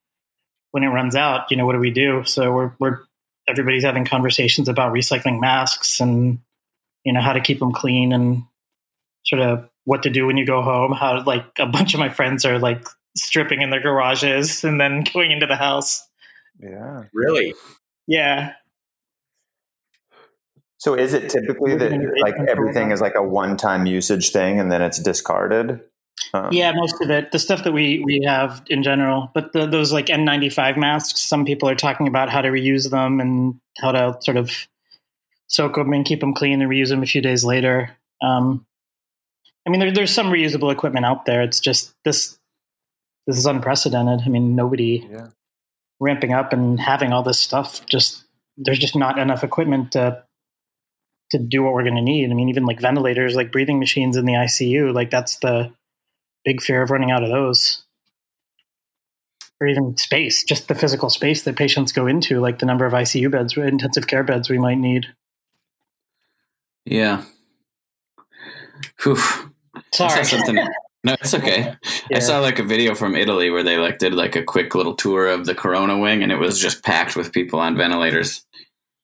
when 0.75 0.83
it 0.83 0.87
runs 0.87 1.15
out, 1.15 1.49
you 1.49 1.55
know, 1.55 1.65
what 1.65 1.71
do 1.71 1.79
we 1.79 1.89
do? 1.89 2.25
So 2.25 2.51
we're 2.51 2.71
we're 2.79 2.99
everybody's 3.47 3.85
having 3.85 4.03
conversations 4.03 4.67
about 4.67 4.91
recycling 4.91 5.39
masks 5.39 6.01
and 6.01 6.39
you 7.05 7.13
know 7.13 7.21
how 7.21 7.31
to 7.31 7.39
keep 7.39 7.59
them 7.59 7.71
clean 7.71 8.11
and 8.11 8.43
sort 9.25 9.41
of 9.41 9.69
what 9.85 10.03
to 10.03 10.09
do 10.09 10.25
when 10.25 10.35
you 10.35 10.45
go 10.45 10.61
home. 10.61 10.91
How 10.91 11.23
like 11.23 11.45
a 11.59 11.65
bunch 11.65 11.93
of 11.93 12.01
my 12.01 12.09
friends 12.09 12.43
are 12.43 12.59
like 12.59 12.85
stripping 13.15 13.61
in 13.61 13.69
their 13.69 13.79
garages 13.79 14.65
and 14.65 14.81
then 14.81 15.05
going 15.13 15.31
into 15.31 15.45
the 15.45 15.55
house. 15.55 16.05
yeah? 16.59 17.03
Really? 17.13 17.53
Yeah, 18.05 18.51
So 20.85 20.93
is 20.93 21.15
it 21.15 21.31
typically 21.31 21.75
that 21.75 21.91
like 22.21 22.35
everything 22.47 22.91
is 22.91 23.01
like 23.01 23.15
a 23.15 23.23
one 23.23 23.57
time 23.57 23.87
usage 23.87 24.29
thing 24.29 24.59
and 24.59 24.71
then 24.71 24.83
it's 24.83 24.99
discarded? 24.99 25.81
Um, 26.31 26.49
Yeah, 26.51 26.73
most 26.75 27.01
of 27.01 27.09
it. 27.09 27.31
The 27.31 27.39
stuff 27.39 27.63
that 27.63 27.71
we 27.71 28.03
we 28.05 28.21
have 28.23 28.61
in 28.67 28.83
general, 28.83 29.31
but 29.33 29.51
the, 29.51 29.65
those 29.65 29.91
like 29.91 30.05
N95 30.05 30.77
masks, 30.77 31.21
some 31.21 31.43
people 31.43 31.67
are 31.69 31.75
talking 31.75 32.07
about 32.07 32.29
how 32.29 32.39
to 32.39 32.49
reuse 32.49 32.91
them 32.91 33.19
and 33.19 33.59
how 33.79 33.93
to 33.93 34.15
sort 34.21 34.37
of 34.37 34.51
soak 35.47 35.73
them 35.73 35.91
and 35.91 36.05
keep 36.05 36.19
them 36.19 36.35
clean 36.35 36.61
and 36.61 36.69
reuse 36.69 36.89
them 36.89 37.01
a 37.01 37.07
few 37.07 37.21
days 37.21 37.43
later. 37.43 37.97
Um, 38.21 38.63
I 39.65 39.71
mean, 39.71 39.79
there, 39.79 39.91
there's 39.91 40.11
some 40.11 40.27
reusable 40.27 40.71
equipment 40.71 41.07
out 41.07 41.25
there. 41.25 41.41
It's 41.41 41.61
just 41.61 41.95
this 42.05 42.37
this 43.25 43.39
is 43.39 43.47
unprecedented. 43.47 44.21
I 44.23 44.29
mean, 44.29 44.55
nobody 44.55 45.09
Yeah. 45.11 45.29
ramping 45.99 46.31
up 46.31 46.53
and 46.53 46.79
having 46.79 47.11
all 47.11 47.23
this 47.23 47.39
stuff. 47.39 47.83
Just 47.87 48.23
there's 48.55 48.77
just 48.77 48.95
not 48.95 49.17
enough 49.17 49.43
equipment 49.43 49.93
to 49.93 50.21
to 51.31 51.39
do 51.39 51.63
what 51.63 51.73
we're 51.73 51.83
going 51.83 51.95
to 51.95 52.01
need. 52.01 52.29
I 52.29 52.33
mean, 52.33 52.49
even 52.49 52.65
like 52.65 52.79
ventilators, 52.79 53.35
like 53.35 53.51
breathing 53.51 53.79
machines 53.79 54.17
in 54.17 54.25
the 54.25 54.33
ICU, 54.33 54.93
like 54.93 55.09
that's 55.09 55.37
the 55.39 55.71
big 56.43 56.61
fear 56.61 56.81
of 56.81 56.91
running 56.91 57.11
out 57.11 57.23
of 57.23 57.29
those. 57.29 57.83
Or 59.59 59.67
even 59.67 59.95
space, 59.97 60.43
just 60.43 60.67
the 60.67 60.75
physical 60.75 61.09
space 61.09 61.43
that 61.43 61.55
patients 61.55 61.93
go 61.93 62.07
into, 62.07 62.41
like 62.41 62.59
the 62.59 62.65
number 62.65 62.85
of 62.85 62.93
ICU 62.93 63.31
beds, 63.31 63.55
intensive 63.55 64.05
care 64.07 64.23
beds 64.23 64.49
we 64.49 64.57
might 64.57 64.77
need. 64.77 65.07
yeah. 66.85 67.23
Whew. 69.03 69.17
Sorry. 69.93 70.23
something. 70.25 70.57
No, 71.03 71.13
it's 71.13 71.33
okay. 71.33 71.75
Yeah. 72.09 72.17
I 72.17 72.19
saw 72.19 72.39
like 72.39 72.59
a 72.59 72.63
video 72.63 72.95
from 72.95 73.15
Italy 73.15 73.49
where 73.49 73.63
they 73.63 73.77
like 73.77 73.99
did 73.99 74.13
like 74.13 74.35
a 74.35 74.43
quick 74.43 74.75
little 74.75 74.95
tour 74.95 75.27
of 75.27 75.45
the 75.45 75.55
Corona 75.55 75.97
wing, 75.97 76.23
and 76.23 76.31
it 76.31 76.37
was 76.37 76.59
just 76.59 76.83
packed 76.83 77.15
with 77.15 77.31
people 77.31 77.59
on 77.59 77.77
ventilators. 77.77 78.44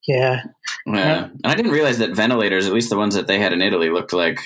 Yeah. 0.06 0.42
Yeah. 0.86 1.24
and 1.24 1.40
I 1.44 1.54
didn't 1.54 1.72
realize 1.72 1.98
that 1.98 2.10
ventilators, 2.10 2.66
at 2.66 2.72
least 2.72 2.90
the 2.90 2.96
ones 2.96 3.14
that 3.14 3.26
they 3.26 3.38
had 3.38 3.52
in 3.52 3.62
Italy, 3.62 3.90
looked 3.90 4.12
like 4.12 4.40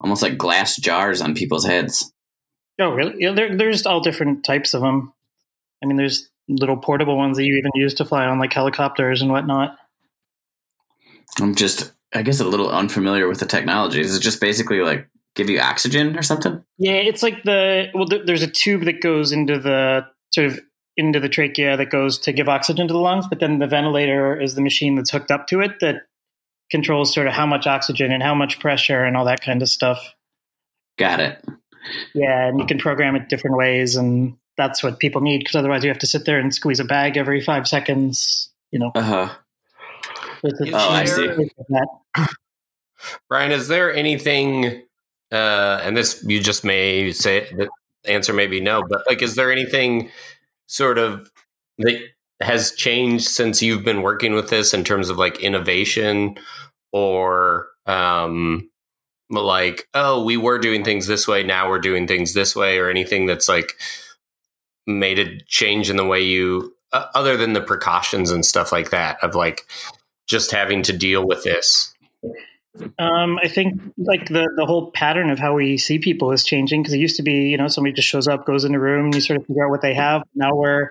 almost 0.00 0.22
like 0.22 0.38
glass 0.38 0.76
jars 0.76 1.20
on 1.20 1.34
people's 1.34 1.66
heads. 1.66 2.12
Oh, 2.78 2.90
really? 2.90 3.14
Yeah, 3.18 3.32
there, 3.32 3.56
there's 3.56 3.86
all 3.86 4.00
different 4.00 4.44
types 4.44 4.74
of 4.74 4.82
them. 4.82 5.12
I 5.82 5.86
mean, 5.86 5.96
there's 5.96 6.28
little 6.48 6.76
portable 6.76 7.16
ones 7.16 7.36
that 7.36 7.44
you 7.44 7.56
even 7.56 7.70
use 7.74 7.94
to 7.94 8.04
fly 8.04 8.26
on 8.26 8.38
like 8.38 8.52
helicopters 8.52 9.22
and 9.22 9.30
whatnot. 9.30 9.76
I'm 11.40 11.54
just, 11.54 11.92
I 12.14 12.22
guess, 12.22 12.40
a 12.40 12.44
little 12.44 12.70
unfamiliar 12.70 13.28
with 13.28 13.40
the 13.40 13.46
technology. 13.46 14.00
Is 14.00 14.16
it 14.16 14.20
just 14.20 14.40
basically 14.40 14.80
like 14.80 15.08
give 15.34 15.48
you 15.48 15.60
oxygen 15.60 16.18
or 16.18 16.22
something? 16.22 16.62
Yeah, 16.78 16.92
it's 16.92 17.22
like 17.22 17.42
the 17.44 17.90
well, 17.94 18.06
there, 18.06 18.24
there's 18.24 18.42
a 18.42 18.50
tube 18.50 18.84
that 18.84 19.00
goes 19.00 19.32
into 19.32 19.58
the 19.58 20.06
sort 20.32 20.48
of 20.48 20.60
into 20.96 21.20
the 21.20 21.28
trachea 21.28 21.76
that 21.76 21.90
goes 21.90 22.18
to 22.18 22.32
give 22.32 22.48
oxygen 22.48 22.88
to 22.88 22.92
the 22.92 23.00
lungs, 23.00 23.26
but 23.28 23.40
then 23.40 23.58
the 23.58 23.66
ventilator 23.66 24.40
is 24.40 24.54
the 24.54 24.62
machine 24.62 24.96
that's 24.96 25.10
hooked 25.10 25.30
up 25.30 25.46
to 25.48 25.60
it 25.60 25.72
that 25.80 26.02
controls 26.70 27.12
sort 27.12 27.26
of 27.26 27.32
how 27.32 27.46
much 27.46 27.66
oxygen 27.66 28.12
and 28.12 28.22
how 28.22 28.34
much 28.34 28.60
pressure 28.60 29.04
and 29.04 29.16
all 29.16 29.24
that 29.24 29.42
kind 29.42 29.62
of 29.62 29.68
stuff. 29.68 30.14
Got 30.98 31.20
it. 31.20 31.44
Yeah, 32.14 32.46
and 32.46 32.60
you 32.60 32.66
can 32.66 32.78
program 32.78 33.16
it 33.16 33.28
different 33.28 33.56
ways, 33.56 33.96
and 33.96 34.36
that's 34.56 34.82
what 34.82 34.98
people 34.98 35.20
need 35.20 35.38
because 35.38 35.56
otherwise 35.56 35.82
you 35.82 35.90
have 35.90 35.98
to 36.00 36.06
sit 36.06 36.26
there 36.26 36.38
and 36.38 36.54
squeeze 36.54 36.80
a 36.80 36.84
bag 36.84 37.16
every 37.16 37.40
five 37.40 37.66
seconds. 37.66 38.50
You 38.70 38.80
know. 38.80 38.92
Uh 38.94 39.02
huh. 39.02 39.28
Oh, 40.44 40.90
I 40.90 41.04
see. 41.04 41.50
Brian, 43.28 43.50
is 43.50 43.68
there 43.68 43.94
anything, 43.94 44.82
uh, 45.32 45.80
and 45.82 45.96
this 45.96 46.22
you 46.26 46.40
just 46.40 46.64
may 46.64 47.12
say 47.12 47.50
the 47.52 47.68
answer 48.04 48.32
may 48.32 48.46
be 48.46 48.60
no, 48.60 48.82
but 48.88 49.02
like, 49.08 49.22
is 49.22 49.36
there 49.36 49.50
anything 49.50 50.10
sort 50.70 50.98
of 50.98 51.30
that 51.78 52.00
has 52.40 52.72
changed 52.72 53.26
since 53.28 53.60
you've 53.60 53.84
been 53.84 54.02
working 54.02 54.34
with 54.34 54.48
this 54.48 54.72
in 54.72 54.84
terms 54.84 55.10
of 55.10 55.18
like 55.18 55.40
innovation 55.40 56.38
or, 56.92 57.66
um, 57.86 58.70
like, 59.30 59.88
oh, 59.94 60.24
we 60.24 60.36
were 60.36 60.58
doing 60.58 60.84
things 60.84 61.06
this 61.06 61.28
way, 61.28 61.42
now 61.42 61.68
we're 61.68 61.78
doing 61.78 62.06
things 62.06 62.34
this 62.34 62.56
way, 62.56 62.78
or 62.78 62.88
anything 62.88 63.26
that's 63.26 63.48
like 63.48 63.74
made 64.86 65.18
a 65.18 65.38
change 65.46 65.90
in 65.90 65.96
the 65.96 66.04
way 66.04 66.20
you, 66.20 66.74
uh, 66.92 67.06
other 67.14 67.36
than 67.36 67.52
the 67.52 67.60
precautions 67.60 68.30
and 68.30 68.44
stuff 68.44 68.72
like 68.72 68.90
that, 68.90 69.22
of 69.22 69.34
like 69.34 69.66
just 70.26 70.50
having 70.50 70.82
to 70.82 70.92
deal 70.92 71.26
with 71.26 71.44
this? 71.44 71.94
Um, 72.98 73.38
I 73.42 73.48
think 73.48 73.80
like 73.98 74.28
the 74.28 74.48
the 74.56 74.64
whole 74.64 74.92
pattern 74.92 75.30
of 75.30 75.38
how 75.38 75.54
we 75.54 75.76
see 75.76 75.98
people 75.98 76.30
is 76.30 76.44
changing 76.44 76.82
because 76.82 76.94
it 76.94 76.98
used 76.98 77.16
to 77.16 77.22
be 77.22 77.48
you 77.48 77.56
know 77.56 77.68
somebody 77.68 77.92
just 77.92 78.08
shows 78.08 78.28
up, 78.28 78.46
goes 78.46 78.64
in 78.64 78.74
a 78.74 78.80
room, 78.80 79.06
and 79.06 79.14
you 79.14 79.20
sort 79.20 79.40
of 79.40 79.46
figure 79.46 79.64
out 79.64 79.70
what 79.70 79.82
they 79.82 79.94
have. 79.94 80.22
Now 80.34 80.54
we're 80.54 80.90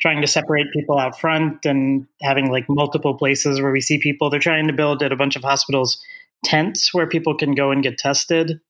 trying 0.00 0.22
to 0.22 0.26
separate 0.26 0.72
people 0.72 0.98
out 0.98 1.18
front 1.20 1.66
and 1.66 2.06
having 2.22 2.50
like 2.50 2.66
multiple 2.68 3.14
places 3.14 3.60
where 3.60 3.72
we 3.72 3.80
see 3.80 3.98
people. 3.98 4.30
They're 4.30 4.40
trying 4.40 4.68
to 4.68 4.72
build 4.72 5.02
at 5.02 5.12
a 5.12 5.16
bunch 5.16 5.36
of 5.36 5.42
hospitals 5.42 6.00
tents 6.44 6.94
where 6.94 7.06
people 7.06 7.36
can 7.36 7.54
go 7.54 7.72
and 7.72 7.82
get 7.82 7.98
tested, 7.98 8.60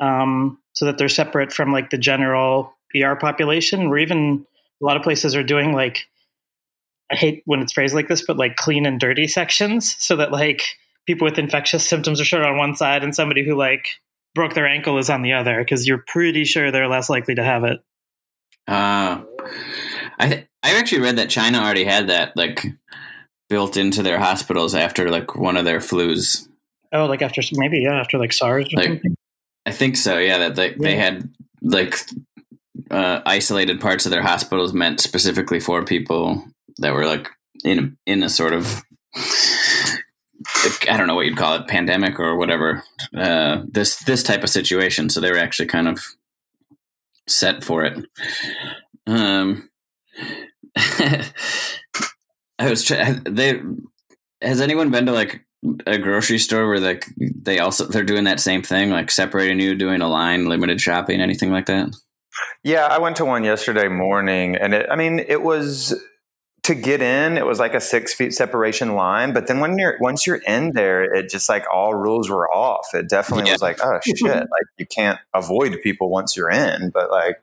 um, 0.00 0.58
so 0.72 0.84
that 0.86 0.98
they're 0.98 1.08
separate 1.08 1.52
from 1.52 1.72
like 1.72 1.90
the 1.90 1.98
general 1.98 2.72
ER 2.96 3.14
population. 3.14 3.86
Or 3.86 3.98
even 3.98 4.44
a 4.82 4.84
lot 4.84 4.96
of 4.96 5.04
places 5.04 5.36
are 5.36 5.44
doing 5.44 5.72
like 5.72 6.08
I 7.12 7.14
hate 7.14 7.42
when 7.46 7.60
it's 7.60 7.72
phrased 7.72 7.94
like 7.94 8.08
this, 8.08 8.24
but 8.26 8.36
like 8.36 8.56
clean 8.56 8.84
and 8.84 8.98
dirty 8.98 9.28
sections, 9.28 9.94
so 10.00 10.16
that 10.16 10.32
like 10.32 10.62
people 11.08 11.24
with 11.24 11.38
infectious 11.38 11.86
symptoms 11.86 12.20
are 12.20 12.42
of 12.42 12.46
on 12.46 12.58
one 12.58 12.76
side 12.76 13.02
and 13.02 13.16
somebody 13.16 13.42
who 13.42 13.56
like 13.56 13.82
broke 14.34 14.52
their 14.52 14.66
ankle 14.66 14.98
is 14.98 15.08
on 15.08 15.22
the 15.22 15.32
other 15.32 15.58
because 15.58 15.86
you're 15.88 16.04
pretty 16.06 16.44
sure 16.44 16.70
they're 16.70 16.86
less 16.86 17.08
likely 17.08 17.34
to 17.34 17.42
have 17.42 17.64
it. 17.64 17.78
Uh, 18.68 19.22
I 20.18 20.28
th- 20.28 20.46
I 20.62 20.78
actually 20.78 21.00
read 21.00 21.16
that 21.16 21.30
China 21.30 21.60
already 21.60 21.84
had 21.84 22.10
that 22.10 22.36
like 22.36 22.62
built 23.48 23.78
into 23.78 24.02
their 24.02 24.18
hospitals 24.18 24.74
after 24.74 25.08
like 25.10 25.34
one 25.34 25.56
of 25.56 25.64
their 25.64 25.78
flus. 25.78 26.46
Oh, 26.92 27.06
like 27.06 27.22
after 27.22 27.40
maybe 27.54 27.80
yeah, 27.80 27.98
after 27.98 28.18
like 28.18 28.34
SARS 28.34 28.66
or 28.74 28.76
Like- 28.76 28.86
something. 28.88 29.14
I 29.64 29.72
think 29.72 29.96
so. 29.96 30.18
Yeah, 30.18 30.36
that 30.38 30.56
they, 30.56 30.74
they 30.74 30.96
had 30.96 31.26
like 31.62 31.96
uh, 32.90 33.22
isolated 33.24 33.80
parts 33.80 34.04
of 34.04 34.12
their 34.12 34.22
hospitals 34.22 34.74
meant 34.74 35.00
specifically 35.00 35.58
for 35.58 35.82
people 35.86 36.44
that 36.78 36.92
were 36.92 37.06
like 37.06 37.30
in 37.64 37.78
a, 38.06 38.10
in 38.12 38.22
a 38.22 38.28
sort 38.28 38.52
of 38.52 38.82
I 40.88 40.96
don't 40.96 41.06
know 41.06 41.14
what 41.14 41.26
you'd 41.26 41.36
call 41.36 41.56
it, 41.56 41.66
pandemic 41.66 42.20
or 42.20 42.36
whatever. 42.36 42.84
Uh, 43.16 43.62
this 43.66 43.96
this 44.04 44.22
type 44.22 44.44
of 44.44 44.50
situation. 44.50 45.10
So 45.10 45.20
they 45.20 45.30
were 45.30 45.38
actually 45.38 45.66
kind 45.66 45.88
of 45.88 46.00
set 47.26 47.64
for 47.64 47.84
it. 47.84 48.06
Um, 49.06 49.68
I 50.76 51.24
was 52.60 52.84
trying. 52.84 53.24
They 53.24 53.60
has 54.40 54.60
anyone 54.60 54.90
been 54.90 55.06
to 55.06 55.12
like 55.12 55.44
a 55.86 55.98
grocery 55.98 56.38
store 56.38 56.68
where 56.68 56.80
like 56.80 57.04
they 57.18 57.58
also 57.58 57.84
they're 57.86 58.04
doing 58.04 58.24
that 58.24 58.40
same 58.40 58.62
thing, 58.62 58.90
like 58.90 59.10
separating 59.10 59.60
you, 59.60 59.74
doing 59.74 60.00
a 60.00 60.08
line, 60.08 60.46
limited 60.46 60.80
shopping, 60.80 61.20
anything 61.20 61.50
like 61.50 61.66
that? 61.66 61.94
Yeah, 62.62 62.86
I 62.86 62.98
went 62.98 63.16
to 63.16 63.24
one 63.24 63.44
yesterday 63.44 63.88
morning, 63.88 64.54
and 64.56 64.74
it, 64.74 64.86
I 64.90 64.96
mean, 64.96 65.18
it 65.18 65.42
was 65.42 65.94
to 66.68 66.74
get 66.74 67.02
in. 67.02 67.36
It 67.36 67.44
was 67.44 67.58
like 67.58 67.74
a 67.74 67.80
six 67.80 68.14
feet 68.14 68.32
separation 68.32 68.94
line, 68.94 69.32
but 69.34 69.46
then 69.48 69.60
when 69.60 69.76
you're 69.78 69.98
once 70.00 70.26
you're 70.26 70.40
in 70.46 70.72
there, 70.72 71.02
it 71.02 71.28
just 71.28 71.48
like 71.48 71.64
all 71.72 71.94
rules 71.94 72.30
were 72.30 72.48
off. 72.50 72.86
It 72.94 73.08
definitely 73.10 73.46
Yeah. 73.46 73.52
was 73.54 73.62
like, 73.62 73.78
oh 73.82 73.98
shit, 74.04 74.22
like 74.22 74.66
you 74.78 74.86
can't 74.86 75.18
avoid 75.34 75.78
people 75.82 76.08
once 76.10 76.36
you're 76.36 76.50
in, 76.50 76.90
but 76.90 77.10
like. 77.10 77.36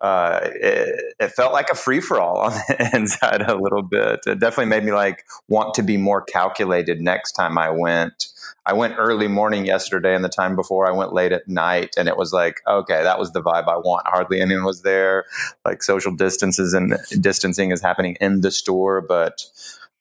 Uh, 0.00 0.38
it, 0.54 1.14
it 1.18 1.28
felt 1.32 1.52
like 1.52 1.70
a 1.70 1.74
free 1.74 1.98
for 2.00 2.20
all 2.20 2.36
on 2.38 2.52
the 2.52 2.90
inside 2.94 3.42
a 3.42 3.56
little 3.56 3.82
bit. 3.82 4.20
It 4.28 4.38
definitely 4.38 4.66
made 4.70 4.84
me 4.84 4.92
like 4.92 5.24
want 5.48 5.74
to 5.74 5.82
be 5.82 5.96
more 5.96 6.22
calculated 6.22 7.00
next 7.00 7.32
time 7.32 7.58
I 7.58 7.70
went. 7.70 8.26
I 8.66 8.74
went 8.74 8.94
early 8.98 9.28
morning 9.28 9.64
yesterday, 9.64 10.14
and 10.14 10.24
the 10.24 10.28
time 10.28 10.54
before 10.54 10.86
I 10.86 10.92
went 10.92 11.12
late 11.12 11.32
at 11.32 11.48
night, 11.48 11.94
and 11.96 12.08
it 12.08 12.16
was 12.16 12.32
like, 12.32 12.60
okay, 12.66 13.02
that 13.02 13.18
was 13.18 13.32
the 13.32 13.42
vibe 13.42 13.66
I 13.66 13.76
want. 13.76 14.06
Hardly 14.06 14.40
anyone 14.40 14.64
was 14.64 14.82
there. 14.82 15.24
Like 15.64 15.82
social 15.82 16.14
distances 16.14 16.74
and 16.74 16.96
distancing 17.20 17.70
is 17.70 17.80
happening 17.80 18.16
in 18.20 18.42
the 18.42 18.50
store, 18.50 19.00
but 19.00 19.42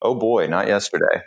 oh 0.01 0.15
boy, 0.15 0.47
not 0.47 0.67
yesterday. 0.67 1.23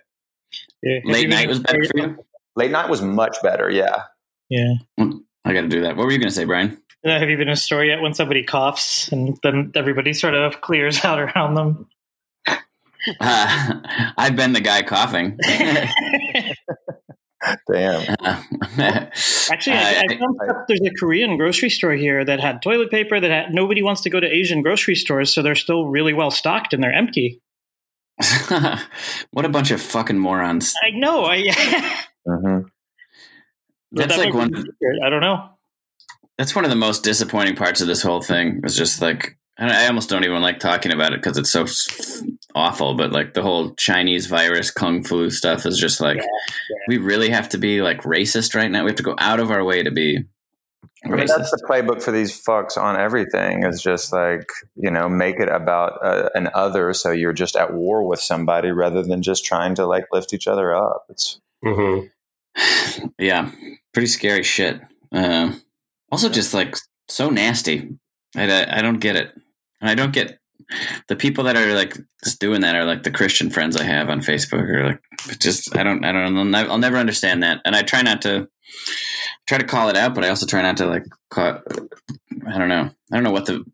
Yeah. 0.83 0.99
Late 1.05 1.28
night 1.28 1.49
was 1.49 1.61
better 1.61 1.85
for 1.85 1.99
you. 1.99 2.24
Late 2.57 2.70
night 2.70 2.89
was 2.89 3.03
much 3.03 3.37
better. 3.43 3.70
Yeah. 3.70 4.05
Yeah. 4.49 4.74
I 4.99 5.53
got 5.53 5.62
to 5.62 5.68
do 5.68 5.83
that. 5.83 5.97
What 5.97 6.05
were 6.05 6.12
you 6.12 6.18
going 6.18 6.28
to 6.28 6.35
say, 6.35 6.45
Brian? 6.45 6.81
Uh, 7.05 7.18
have 7.18 7.31
you 7.31 7.37
been 7.37 7.49
in 7.49 7.55
a 7.55 7.57
store 7.57 7.85
yet 7.85 8.03
when 8.03 8.12
somebody 8.12 8.43
coughs 8.43 9.11
and 9.11 9.39
then 9.43 9.72
everybody 9.74 10.12
sort 10.12 10.35
of 10.35 10.61
clears 10.61 11.05
out 11.05 11.18
around 11.18 11.55
them? 11.55 11.89
Uh, 13.20 13.81
I've 14.18 14.37
been 14.37 14.53
the 14.53 14.61
guy 14.61 14.83
coughing. 14.83 15.39
Damn. 17.72 18.16
Actually, 19.51 19.76
I, 19.76 20.03
I 20.09 20.18
found 20.18 20.38
stuff, 20.45 20.57
there's 20.68 20.80
a 20.84 20.91
Korean 20.99 21.36
grocery 21.36 21.70
store 21.70 21.93
here 21.93 22.24
that 22.24 22.41
had 22.41 22.61
toilet 22.62 22.91
paper 22.91 23.18
that 23.18 23.30
had, 23.30 23.55
nobody 23.55 23.82
wants 23.82 24.03
to 24.03 24.11
go 24.11 24.20
to 24.20 24.26
Asian 24.26 24.62
grocery 24.62 24.95
stores, 24.95 25.32
so 25.32 25.43
they're 25.43 25.55
still 25.55 25.86
really 25.86 26.12
well 26.12 26.30
stocked 26.30 26.72
and 26.74 26.82
they're 26.82 26.93
empty. 26.93 27.41
what 29.30 29.45
a 29.45 29.49
bunch 29.49 29.70
of 29.70 29.80
fucking 29.80 30.18
morons. 30.18 30.74
I 30.82 30.91
know. 30.91 31.24
I 31.24 31.38
hmm 32.26 32.61
That's 33.93 34.16
that 34.16 34.24
like 34.24 34.34
one. 34.34 34.51
be. 34.51 34.62
I 35.05 35.09
don't 35.09 35.22
know. 35.22 35.51
That's 36.36 36.55
one 36.55 36.64
of 36.64 36.70
the 36.70 36.76
most 36.76 37.03
disappointing 37.03 37.57
parts 37.57 37.80
of 37.80 37.86
this 37.86 38.03
whole 38.03 38.20
thing. 38.20 38.61
It's 38.64 38.76
just 38.76 39.01
like 39.01 39.38
I 39.59 39.84
I 39.84 39.86
almost 39.86 40.11
don't 40.11 40.24
even 40.24 40.43
like 40.43 40.59
talking 40.59 40.93
about 40.93 41.14
it 41.14 41.22
because 41.22 41.38
it's 41.38 41.51
so 41.51 41.62
s- 41.62 42.22
awful. 42.55 42.94
But 42.94 43.12
like 43.12 43.34
the 43.34 43.42
whole 43.42 43.74
Chinese 43.74 44.26
virus 44.26 44.70
kung 44.70 45.03
flu 45.03 45.30
stuff 45.30 45.66
is 45.66 45.78
just 45.78 46.01
like 46.01 46.18
Yeah, 46.18 46.26
we 46.88 46.98
really 46.98 47.30
have 47.30 47.48
to 47.51 47.59
be 47.59 47.82
like 47.82 48.03
racist 48.03 48.55
right 48.55 48.70
now. 48.70 48.84
We 48.84 48.90
have 48.90 48.96
to 48.96 49.03
go 49.03 49.14
out 49.18 49.40
of 49.40 49.51
our 49.51 49.64
way 49.64 49.82
to 49.82 49.90
be 49.90 50.24
I 51.05 51.09
mean, 51.09 51.26
that's 51.26 51.51
the 51.51 51.66
playbook 51.68 52.03
for 52.03 52.12
these 52.12 52.30
fucks 52.44 52.76
on 52.76 52.96
everything. 52.96 53.64
Is 53.64 53.80
just 53.80 54.12
like 54.12 54.48
you 54.76 54.90
know, 54.90 55.09
make 55.09 55.40
it 55.40 55.48
about 55.48 55.98
uh, 56.05 56.28
an 56.34 56.51
other, 56.53 56.92
so 56.92 57.11
you're 57.11 57.32
just 57.32 57.57
at 57.57 57.72
war 57.72 58.07
with 58.07 58.20
somebody 58.20 58.70
rather 58.70 59.03
than 59.03 59.22
just 59.22 59.44
trying 59.44 59.74
to 59.76 59.86
like 59.86 60.05
lift 60.12 60.34
each 60.34 60.46
other 60.46 60.74
up. 60.74 61.07
It's 61.09 61.40
hmm 61.64 62.01
yeah, 63.18 63.51
pretty 63.94 64.09
scary 64.09 64.42
shit. 64.42 64.80
Uh, 65.11 65.55
also, 66.12 66.28
just 66.28 66.53
like 66.53 66.76
so 67.09 67.30
nasty. 67.30 67.96
I, 68.36 68.51
I, 68.51 68.78
I 68.78 68.82
don't 68.82 69.01
get 69.01 69.16
it. 69.16 69.32
And 69.80 69.88
I 69.88 69.94
don't 69.94 70.12
get 70.12 70.38
the 71.08 71.16
people 71.16 71.44
that 71.44 71.56
are 71.56 71.74
like 71.74 71.96
just 72.24 72.40
doing 72.40 72.61
that 72.62 72.74
are 72.74 72.84
like 72.84 73.02
the 73.02 73.11
Christian 73.11 73.50
friends 73.50 73.76
I 73.76 73.84
have 73.84 74.08
on 74.08 74.20
Facebook 74.20 74.68
or 74.68 74.86
like 74.88 75.38
just 75.38 75.76
I 75.76 75.82
don't 75.82 76.04
I 76.04 76.12
don't 76.12 76.50
know 76.50 76.58
I'll 76.68 76.78
never 76.78 76.96
understand 76.96 77.42
that. 77.42 77.61
And 77.64 77.74
I 77.76 77.82
try 77.82 78.02
not 78.02 78.22
to 78.22 78.48
try 79.46 79.58
to 79.58 79.64
call 79.64 79.88
it 79.88 79.96
out, 79.96 80.14
but 80.14 80.24
I 80.24 80.28
also 80.28 80.46
try 80.46 80.62
not 80.62 80.76
to 80.78 80.86
like 80.86 81.04
call, 81.30 81.61
I 82.46 82.58
don't 82.58 82.68
know. 82.68 82.90
I 83.12 83.16
don't 83.16 83.24
know 83.24 83.32
what 83.32 83.46
the 83.46 83.64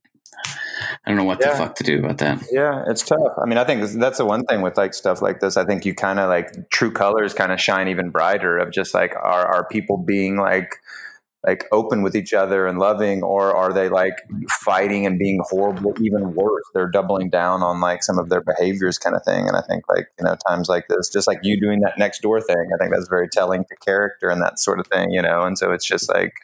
I 1.05 1.11
don't 1.11 1.16
know 1.16 1.24
what 1.24 1.39
Yeah. 1.41 1.51
the 1.53 1.57
fuck 1.57 1.76
to 1.76 1.84
do 1.84 1.99
about 2.01 2.18
that. 2.18 2.43
Yeah, 2.51 2.84
it's 2.89 3.03
tough. 3.03 3.32
I 3.41 3.47
mean, 3.47 3.59
I 3.59 3.64
think 3.64 3.89
that's 4.01 4.18
the 4.18 4.24
one 4.24 4.45
thing 4.45 4.61
with 4.62 4.76
like 4.76 4.93
stuff 4.95 5.22
like 5.22 5.41
this. 5.41 5.57
I 5.57 5.64
think 5.64 5.84
you 5.84 5.95
kind 5.95 6.18
of 6.18 6.28
like 6.28 6.68
true 6.70 6.91
colors 6.91 7.32
kind 7.32 7.53
of 7.53 7.61
shine 7.61 7.89
even 7.89 8.11
brighter 8.11 8.59
of 8.59 8.72
just 8.72 8.93
like 8.95 9.14
are 9.14 9.47
are 9.47 9.66
people 9.68 9.97
being 9.99 10.37
like 10.37 10.76
like 11.47 11.65
open 11.73 12.03
with 12.03 12.15
each 12.15 12.35
other 12.35 12.67
and 12.67 12.79
loving 12.79 13.23
or 13.23 13.55
are 13.55 13.73
they 13.73 13.89
like 13.89 14.15
fighting 14.65 15.07
and 15.07 15.19
being 15.19 15.41
horrible 15.49 15.95
even 16.01 16.35
worse? 16.35 16.65
They're 16.75 16.91
doubling 16.91 17.31
down 17.31 17.63
on 17.63 17.81
like 17.81 18.03
some 18.03 18.19
of 18.19 18.29
their 18.29 18.43
behaviors 18.43 18.99
kind 18.99 19.17
of 19.17 19.25
thing 19.25 19.49
and 19.49 19.57
i 19.57 19.63
think 19.63 19.85
like 19.89 20.09
you 20.19 20.25
know 20.25 20.37
times 20.49 20.69
like 20.69 20.87
this 20.89 21.09
just 21.09 21.27
like 21.27 21.39
you 21.43 21.61
doing 21.61 21.81
that 21.81 21.99
next 21.99 22.21
door 22.21 22.41
thing 22.41 22.71
i 22.75 22.77
think 22.79 22.93
that's 22.93 23.09
very 23.09 23.29
telling 23.29 23.65
to 23.65 23.77
character 23.77 24.29
and 24.29 24.43
that 24.43 24.59
sort 24.59 24.79
of 24.79 24.87
thing 24.89 25.07
you 25.11 25.23
know? 25.23 25.43
And 25.45 25.59
so 25.59 25.73
it's 25.73 25.85
just 25.85 26.09
like 26.09 26.35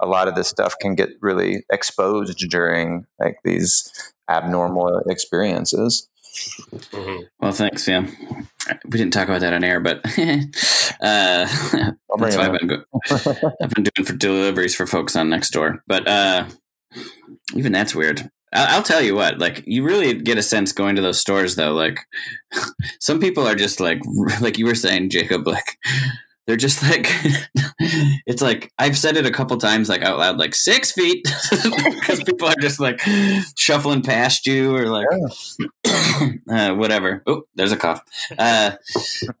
a 0.00 0.06
lot 0.06 0.28
of 0.28 0.34
this 0.34 0.48
stuff 0.48 0.78
can 0.80 0.94
get 0.94 1.10
really 1.20 1.64
exposed 1.70 2.38
during 2.50 3.06
like 3.20 3.38
these 3.44 3.92
abnormal 4.28 5.02
experiences 5.08 6.08
hmm 6.92 7.16
Well, 7.40 7.52
thanks. 7.52 7.86
Yeah, 7.88 8.06
we 8.84 8.98
didn't 8.98 9.12
talk 9.12 9.28
about 9.28 9.40
that 9.40 9.52
on 9.52 9.64
air, 9.64 9.80
but 9.80 10.00
uh, 10.18 11.46
that's 11.50 12.36
what 12.36 12.38
I've 12.38 12.58
been, 12.58 12.84
I've 13.62 13.70
been 13.70 13.84
doing 13.84 14.06
for 14.06 14.14
deliveries 14.14 14.74
for 14.74 14.86
folks 14.86 15.16
on 15.16 15.28
next 15.30 15.50
door. 15.50 15.82
But 15.86 16.06
uh, 16.08 16.46
even 17.54 17.72
that's 17.72 17.94
weird. 17.94 18.30
I- 18.52 18.74
I'll 18.76 18.82
tell 18.82 19.02
you 19.02 19.14
what. 19.14 19.38
Like, 19.38 19.62
you 19.66 19.82
really 19.84 20.14
get 20.14 20.38
a 20.38 20.42
sense 20.42 20.72
going 20.72 20.96
to 20.96 21.02
those 21.02 21.18
stores, 21.20 21.56
though. 21.56 21.74
Like, 21.74 22.00
some 23.00 23.20
people 23.20 23.46
are 23.46 23.54
just 23.56 23.80
like, 23.80 24.00
like 24.40 24.58
you 24.58 24.66
were 24.66 24.74
saying, 24.74 25.10
Jacob. 25.10 25.46
Like, 25.46 25.76
they're 26.46 26.56
just 26.56 26.82
like, 26.90 27.06
it's 28.26 28.42
like 28.42 28.72
I've 28.78 28.96
said 28.96 29.16
it 29.16 29.26
a 29.26 29.30
couple 29.30 29.56
times, 29.58 29.88
like 29.88 30.02
out 30.02 30.18
loud, 30.18 30.38
like 30.38 30.54
six 30.54 30.92
feet, 30.92 31.26
because 31.50 32.22
people 32.24 32.48
are 32.48 32.54
just 32.60 32.80
like 32.80 33.00
shuffling 33.56 34.02
past 34.02 34.46
you 34.46 34.74
or 34.74 34.86
like 34.86 35.06
uh, 36.48 36.74
whatever. 36.74 37.22
Oh, 37.26 37.42
there's 37.54 37.72
a 37.72 37.76
cough. 37.76 38.02
Uh, 38.38 38.72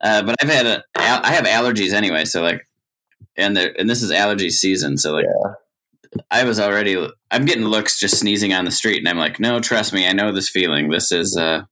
uh, 0.00 0.22
but 0.22 0.36
I've 0.42 0.50
had 0.50 0.66
a, 0.66 0.84
I 0.96 1.32
have 1.32 1.46
allergies 1.46 1.92
anyway, 1.92 2.24
so 2.24 2.42
like, 2.42 2.66
and 3.36 3.56
the 3.56 3.78
and 3.78 3.88
this 3.88 4.02
is 4.02 4.10
allergy 4.10 4.50
season, 4.50 4.98
so 4.98 5.12
like, 5.12 5.26
I 6.30 6.44
was 6.44 6.58
already, 6.58 6.96
I'm 7.30 7.44
getting 7.44 7.64
looks 7.64 7.98
just 7.98 8.18
sneezing 8.18 8.52
on 8.52 8.64
the 8.64 8.70
street, 8.70 8.98
and 8.98 9.08
I'm 9.08 9.18
like, 9.18 9.38
no, 9.38 9.60
trust 9.60 9.92
me, 9.92 10.08
I 10.08 10.12
know 10.12 10.32
this 10.32 10.48
feeling. 10.48 10.88
This 10.88 11.12
is 11.12 11.36
uh, 11.36 11.64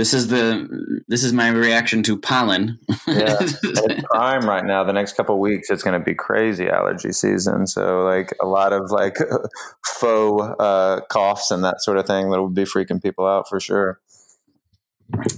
this 0.00 0.14
is 0.14 0.28
the 0.28 1.02
this 1.08 1.22
is 1.22 1.34
my 1.34 1.48
reaction 1.48 2.02
to 2.04 2.16
pollen. 2.16 2.78
Yeah. 3.06 3.36
it's 3.40 4.02
prime 4.10 4.48
right 4.48 4.64
now. 4.64 4.82
The 4.82 4.94
next 4.94 5.12
couple 5.12 5.34
of 5.34 5.40
weeks, 5.42 5.68
it's 5.68 5.82
going 5.82 5.98
to 5.98 6.02
be 6.02 6.14
crazy 6.14 6.70
allergy 6.70 7.12
season. 7.12 7.66
So, 7.66 8.00
like 8.02 8.34
a 8.40 8.46
lot 8.46 8.72
of 8.72 8.90
like 8.90 9.18
faux 9.84 10.56
uh, 10.58 11.00
coughs 11.10 11.50
and 11.50 11.62
that 11.64 11.82
sort 11.82 11.98
of 11.98 12.06
thing 12.06 12.30
that 12.30 12.40
will 12.40 12.48
be 12.48 12.64
freaking 12.64 13.02
people 13.02 13.26
out 13.26 13.46
for 13.46 13.60
sure. 13.60 14.00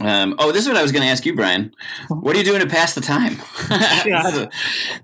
Um, 0.00 0.36
oh, 0.38 0.52
this 0.52 0.62
is 0.62 0.68
what 0.68 0.76
I 0.76 0.82
was 0.82 0.92
going 0.92 1.02
to 1.02 1.08
ask 1.08 1.26
you, 1.26 1.34
Brian. 1.34 1.74
What 2.06 2.36
are 2.36 2.38
you 2.38 2.44
doing 2.44 2.60
to 2.60 2.68
pass 2.68 2.94
the 2.94 3.00
time? 3.00 3.32
it's, 3.68 4.36
a, 4.36 4.48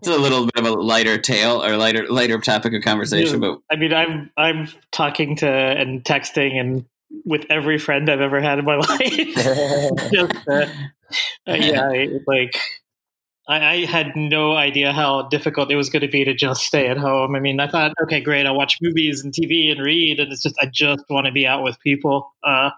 this 0.02 0.08
is 0.08 0.14
a 0.14 0.20
little 0.20 0.44
bit 0.44 0.64
of 0.64 0.66
a 0.66 0.72
lighter 0.72 1.18
tale 1.18 1.64
or 1.64 1.76
lighter 1.76 2.06
lighter 2.06 2.38
topic 2.38 2.74
of 2.74 2.82
conversation, 2.82 3.40
but 3.40 3.58
I 3.72 3.76
mean, 3.76 3.92
I'm 3.92 4.30
I'm 4.36 4.68
talking 4.92 5.34
to 5.38 5.48
and 5.48 6.04
texting 6.04 6.60
and 6.60 6.84
with 7.24 7.44
every 7.50 7.78
friend 7.78 8.10
I've 8.10 8.20
ever 8.20 8.40
had 8.40 8.58
in 8.58 8.64
my 8.64 8.76
life. 8.88 9.00
Just, 10.12 10.48
uh, 10.48 10.66
uh, 11.46 11.54
yeah, 11.54 11.88
I- 11.88 12.20
like 12.26 12.56
I, 13.48 13.66
I 13.66 13.84
had 13.86 14.14
no 14.14 14.52
idea 14.54 14.92
how 14.92 15.22
difficult 15.28 15.70
it 15.70 15.76
was 15.76 15.88
going 15.88 16.02
to 16.02 16.08
be 16.08 16.22
to 16.24 16.34
just 16.34 16.64
stay 16.64 16.86
at 16.88 16.98
home. 16.98 17.34
I 17.34 17.40
mean, 17.40 17.60
I 17.60 17.66
thought, 17.66 17.94
okay, 18.02 18.20
great, 18.20 18.44
I'll 18.44 18.54
watch 18.56 18.76
movies 18.82 19.24
and 19.24 19.32
TV 19.32 19.72
and 19.72 19.80
read, 19.80 20.20
and 20.20 20.30
it's 20.30 20.42
just 20.42 20.56
I 20.60 20.66
just 20.66 21.04
want 21.08 21.24
to 21.26 21.32
be 21.32 21.46
out 21.46 21.62
with 21.64 21.80
people. 21.80 22.30
Uh, 22.42 22.70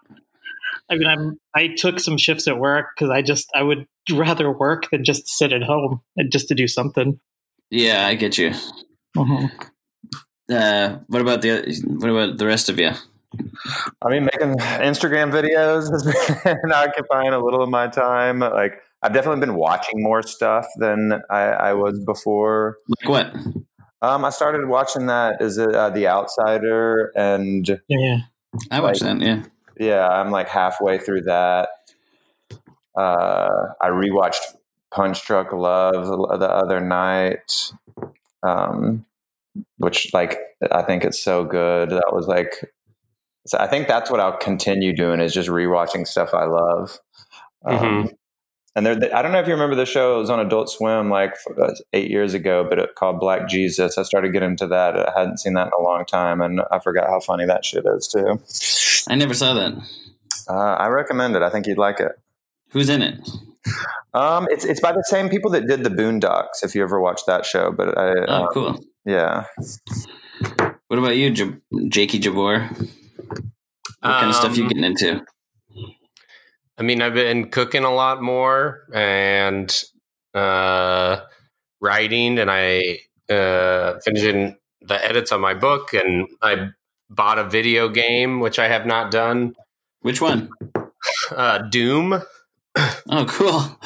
I 0.89 0.95
mean, 0.95 1.09
I'm 1.09 1.41
I 1.57 1.69
took 1.77 1.99
some 1.99 2.17
shifts 2.19 2.47
at 2.47 2.59
work 2.59 2.91
because 2.95 3.11
I 3.11 3.21
just 3.23 3.51
I 3.55 3.63
would 3.65 3.87
rather 4.13 4.51
work 4.51 4.91
than 4.91 5.03
just 5.05 5.27
sit 5.29 5.53
at 5.53 5.63
home 5.65 6.03
and 6.17 6.31
just 6.31 6.47
to 6.49 6.55
do 6.55 6.69
something. 6.69 7.19
yeah, 7.71 8.07
I 8.07 8.15
get 8.15 8.39
you. 8.39 8.53
Uh, 9.17 10.99
what 11.09 11.21
about 11.23 11.43
the 11.43 11.81
what 11.87 12.11
about 12.11 12.39
the 12.39 12.47
rest 12.47 12.69
of 12.69 12.79
you? 12.79 12.91
I 14.03 14.09
mean, 14.09 14.25
making 14.25 14.57
Instagram 14.59 15.31
videos 15.33 15.91
has 15.91 16.03
been 16.45 16.73
occupying 16.73 17.33
a 17.33 17.39
little 17.39 17.63
of 17.63 17.69
my 17.69 17.87
time. 17.87 18.41
Like, 18.41 18.81
I've 19.03 19.13
definitely 19.13 19.41
been 19.41 19.55
watching 19.55 20.03
more 20.03 20.23
stuff 20.23 20.67
than 20.79 21.23
I, 21.31 21.41
I 21.43 21.73
was 21.75 22.03
before. 22.05 22.77
Like 22.89 23.09
what? 23.09 23.55
Um, 24.03 24.25
I 24.25 24.31
started 24.31 24.67
watching 24.69 25.07
that. 25.07 25.41
Is 25.41 25.59
it 25.59 25.75
uh, 25.75 25.91
The 25.91 26.09
Outsider? 26.09 27.13
And 27.15 27.81
Yeah. 27.89 28.19
I 28.71 28.81
watched 28.81 29.03
that. 29.03 29.21
Yeah. 29.21 29.45
yeah, 29.79 30.09
I'm 30.09 30.31
like 30.31 30.49
halfway 30.49 30.99
through 30.99 31.23
that. 31.23 31.69
Uh, 32.97 33.67
I 33.81 33.89
rewatched 33.89 34.57
Punch-Drunk 34.93 35.53
Love 35.53 36.07
the 36.07 36.37
the 36.39 36.51
other 36.51 36.81
night, 36.81 37.73
um, 38.43 39.07
which 39.79 40.13
like 40.13 40.39
I 40.73 40.83
think 40.83 41.05
it's 41.05 41.23
so 41.23 41.45
good. 41.45 41.91
That 41.91 42.13
was 42.13 42.27
like, 42.27 42.73
so 43.47 43.59
I 43.59 43.67
think 43.67 43.89
that's 43.89 44.11
what 44.11 44.21
I'll 44.21 44.37
continue 44.39 44.95
doing 44.95 45.21
is 45.21 45.33
just 45.35 45.49
rewatching 45.49 46.07
stuff 46.07 46.35
I 46.35 46.45
love. 46.45 46.99
Um, 47.65 47.79
Mhm. 47.79 48.13
And 48.77 48.87
there, 48.87 49.17
I 49.17 49.21
don't 49.21 49.33
know 49.33 49.41
if 49.41 49.49
you 49.49 49.53
remember 49.53 49.75
the 49.75 49.85
show. 49.85 50.15
It 50.15 50.19
was 50.21 50.31
on 50.31 50.39
Adult 50.39 50.71
Swim 50.71 51.11
like 51.11 51.35
uh, 51.61 51.73
eight 51.93 52.09
years 52.09 52.35
ago, 52.35 52.65
but 52.69 52.79
it 52.79 52.95
called 52.95 53.19
Black 53.19 53.49
Jesus. 53.49 53.99
I 53.99 54.05
started 54.05 54.33
getting 54.33 54.51
into 54.51 54.69
that. 54.69 54.97
I 54.97 55.13
hadn't 55.19 55.39
seen 55.39 55.55
that 55.55 55.67
in 55.67 55.73
a 55.77 55.83
long 55.83 56.05
time, 56.07 56.41
and 56.41 56.61
I 56.71 56.79
forgot 56.79 57.09
how 57.09 57.19
funny 57.19 57.47
that 57.47 57.65
shit 57.65 57.85
is 57.97 58.07
too. 58.07 58.41
I 59.13 59.17
never 59.17 59.35
saw 59.35 59.55
that. 59.55 59.73
Uh, 60.49 60.53
I 60.75 60.87
recommend 60.87 61.35
it. 61.35 61.43
I 61.43 61.51
think 61.51 61.67
you'd 61.67 61.79
like 61.79 61.99
it. 61.99 62.13
Who's 62.71 62.89
in 62.89 63.03
it? 63.03 63.29
Um, 64.15 64.47
it's 64.51 64.65
it's 64.65 64.81
by 64.81 64.93
the 64.93 65.05
same 65.09 65.29
people 65.29 65.51
that 65.51 65.67
did 65.67 65.83
the 65.83 65.91
Boondocks. 65.91 66.63
If 66.63 66.77
you 66.77 66.83
ever 66.85 67.01
watched 67.01 67.27
that 67.27 67.45
show, 67.45 67.73
but 67.73 67.99
I, 67.99 68.11
Oh, 68.29 68.45
uh, 68.45 68.47
cool. 68.53 68.85
yeah, 69.05 69.45
What 70.87 70.99
about 70.99 71.17
you, 71.17 71.31
J- 71.31 71.57
Jakey 71.89 72.21
Jabbour? 72.21 72.71
What 74.01 74.13
kind 74.13 74.31
of 74.31 74.35
stuff 74.37 74.57
you 74.57 74.65
Um, 74.65 74.69
getting 74.69 74.85
into? 74.85 75.25
I 76.79 76.83
mean, 76.83 77.03
I've 77.03 77.15
been 77.15 77.51
cooking 77.51 77.85
a 77.85 77.93
lot 77.93 78.23
more 78.23 78.87
and 78.95 79.71
uh, 80.35 81.21
writing, 81.81 82.39
and 82.39 82.51
I 82.51 83.01
uh, 83.29 83.99
finishing 84.05 84.57
the 84.81 85.05
edits 85.05 85.33
on 85.33 85.41
my 85.41 85.55
book, 85.55 85.93
and 85.93 86.27
I 86.41 86.69
bought 87.11 87.39
a 87.39 87.45
video 87.45 87.89
game, 87.89 88.41
which 88.41 88.59
I 88.59 88.69
have 88.69 88.87
not 88.87 89.11
done. 89.11 89.55
Which 90.01 90.21
one? 90.23 90.49
Uh, 91.31 91.59
Doom, 91.59 92.23
Oh, 93.11 93.27
cool. 93.29 93.79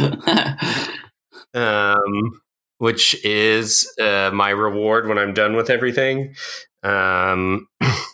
um, 1.54 2.40
which 2.78 3.24
is 3.24 3.90
uh, 4.00 4.30
my 4.32 4.50
reward 4.50 5.08
when 5.08 5.18
I'm 5.18 5.34
done 5.34 5.56
with 5.56 5.70
everything. 5.70 6.34
Um, 6.82 7.68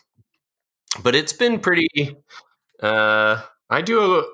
but 1.02 1.14
it's 1.14 1.32
been 1.32 1.60
pretty. 1.60 2.16
Uh, 2.82 3.42
I 3.68 3.82
do. 3.82 4.24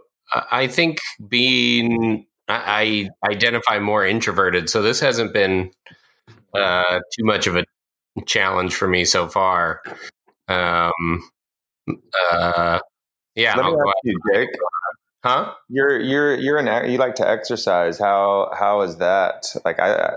I 0.50 0.66
think 0.66 0.98
being. 1.28 2.26
I, 2.48 3.08
I 3.24 3.30
identify 3.32 3.80
more 3.80 4.06
introverted, 4.06 4.70
so 4.70 4.80
this 4.80 5.00
hasn't 5.00 5.32
been 5.32 5.72
uh, 6.54 7.00
too 7.16 7.24
much 7.24 7.48
of 7.48 7.56
a 7.56 7.64
challenge 8.24 8.74
for 8.74 8.86
me 8.86 9.04
so 9.04 9.26
far. 9.26 9.82
Um, 10.46 11.28
uh, 12.30 12.78
yeah, 13.34 13.56
Let 13.56 13.66
me 13.66 13.72
ask 13.72 13.96
you, 14.04 14.20
Jake. 14.32 14.48
Huh? 15.26 15.52
You're 15.68 16.00
you're 16.00 16.34
you're 16.36 16.58
an 16.58 16.90
you 16.90 16.98
like 16.98 17.16
to 17.16 17.28
exercise. 17.28 17.98
How 17.98 18.50
how 18.56 18.82
is 18.82 18.98
that? 18.98 19.46
Like 19.64 19.80
I, 19.80 19.92
I 19.94 20.12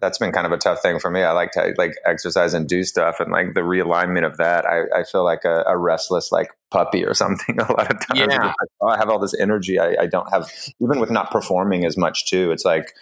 that's 0.00 0.18
been 0.18 0.32
kind 0.32 0.46
of 0.46 0.52
a 0.52 0.58
tough 0.58 0.82
thing 0.82 0.98
for 0.98 1.10
me. 1.10 1.22
I 1.22 1.32
like 1.32 1.52
to 1.52 1.74
like 1.78 1.94
exercise 2.04 2.52
and 2.52 2.68
do 2.68 2.84
stuff, 2.84 3.20
and 3.20 3.32
like 3.32 3.54
the 3.54 3.60
realignment 3.60 4.26
of 4.26 4.36
that, 4.36 4.66
I, 4.66 5.00
I 5.00 5.04
feel 5.04 5.24
like 5.24 5.44
a, 5.44 5.64
a 5.66 5.78
restless 5.78 6.30
like 6.30 6.50
puppy 6.70 7.04
or 7.04 7.14
something. 7.22 7.58
A 7.58 7.72
lot 7.72 7.90
of 7.90 8.06
times, 8.06 8.20
Yeah. 8.20 8.46
Like, 8.46 8.54
oh, 8.82 8.88
I 8.88 8.98
have 8.98 9.08
all 9.08 9.18
this 9.18 9.38
energy. 9.40 9.78
I, 9.78 9.96
I 10.02 10.06
don't 10.06 10.30
have 10.30 10.52
even 10.80 11.00
with 11.00 11.10
not 11.10 11.30
performing 11.30 11.84
as 11.84 11.96
much 11.96 12.26
too. 12.26 12.50
It's 12.50 12.64
like 12.64 12.94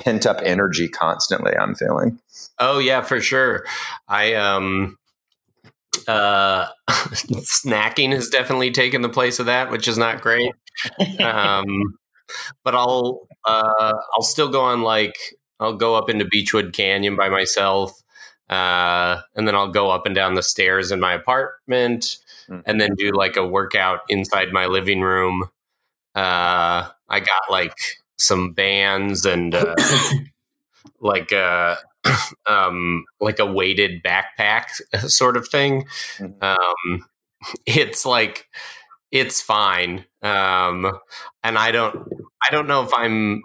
pent 0.00 0.26
up 0.26 0.40
energy 0.42 0.88
constantly. 0.88 1.56
I'm 1.56 1.74
feeling. 1.74 2.20
Oh 2.58 2.78
yeah, 2.78 3.00
for 3.00 3.20
sure. 3.20 3.64
I 4.08 4.34
um 4.34 4.98
uh 6.06 6.66
snacking 6.90 8.12
has 8.12 8.28
definitely 8.28 8.70
taken 8.70 9.00
the 9.00 9.08
place 9.08 9.38
of 9.38 9.46
that, 9.46 9.70
which 9.70 9.88
is 9.88 9.96
not 9.96 10.20
great. 10.20 10.52
Um 11.20 11.98
but 12.64 12.74
I'll 12.74 13.26
uh 13.44 13.94
I'll 14.14 14.22
still 14.22 14.48
go 14.48 14.60
on 14.62 14.82
like 14.82 15.16
I'll 15.60 15.76
go 15.76 15.94
up 15.94 16.10
into 16.10 16.24
Beachwood 16.24 16.72
Canyon 16.72 17.16
by 17.16 17.28
myself. 17.28 18.02
Uh 18.50 19.20
and 19.34 19.46
then 19.48 19.54
I'll 19.54 19.70
go 19.72 19.90
up 19.90 20.06
and 20.06 20.14
down 20.14 20.34
the 20.34 20.42
stairs 20.42 20.90
in 20.92 21.00
my 21.00 21.14
apartment 21.14 22.18
Mm. 22.48 22.62
and 22.64 22.80
then 22.80 22.94
do 22.96 23.10
like 23.10 23.36
a 23.36 23.44
workout 23.44 24.02
inside 24.08 24.52
my 24.52 24.66
living 24.66 25.00
room. 25.00 25.44
Uh 26.14 26.88
I 27.08 27.20
got 27.20 27.50
like 27.50 27.74
some 28.18 28.52
bands 28.52 29.26
and 29.26 29.54
uh 29.54 29.74
like 31.00 31.32
a 31.32 31.78
um 32.48 33.04
like 33.20 33.38
a 33.38 33.46
weighted 33.46 34.02
backpack 34.02 34.66
sort 35.08 35.36
of 35.36 35.48
thing 35.48 35.86
Mhm. 36.18 36.42
um 36.42 37.06
it's 37.66 38.06
like 38.06 38.48
it's 39.12 39.40
fine 39.40 40.04
um 40.26 40.98
and 41.44 41.56
i 41.58 41.70
don't 41.70 41.96
i 42.46 42.50
don't 42.50 42.66
know 42.68 42.82
if 42.82 42.92
i'm 42.94 43.42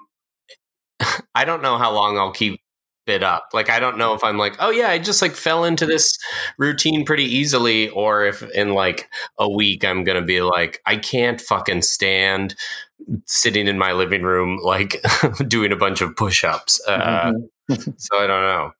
i 1.35 1.45
don't 1.45 1.61
know 1.61 1.77
how 1.77 1.93
long 1.93 2.17
i'll 2.17 2.31
keep 2.31 2.59
it 3.07 3.23
up 3.23 3.47
like 3.53 3.69
i 3.69 3.79
don't 3.79 3.97
know 3.97 4.13
if 4.13 4.23
i'm 4.23 4.37
like 4.37 4.55
oh 4.59 4.69
yeah 4.69 4.89
i 4.89 4.99
just 4.99 5.21
like 5.21 5.31
fell 5.33 5.63
into 5.65 5.85
this 5.85 6.17
routine 6.57 7.03
pretty 7.03 7.23
easily 7.25 7.89
or 7.89 8.23
if 8.25 8.43
in 8.51 8.73
like 8.73 9.09
a 9.39 9.49
week 9.49 9.83
i'm 9.83 10.03
gonna 10.03 10.21
be 10.21 10.41
like 10.41 10.79
i 10.85 10.95
can't 10.95 11.41
fucking 11.41 11.81
stand 11.81 12.55
sitting 13.25 13.67
in 13.67 13.77
my 13.77 13.91
living 13.91 14.21
room 14.21 14.59
like 14.63 15.03
doing 15.47 15.71
a 15.71 15.75
bunch 15.75 16.01
of 16.01 16.15
push-ups 16.15 16.79
uh, 16.87 17.31
Mhm. 17.69 17.93
so 17.97 18.17
i 18.17 18.27
don't 18.27 18.43
know 18.43 18.71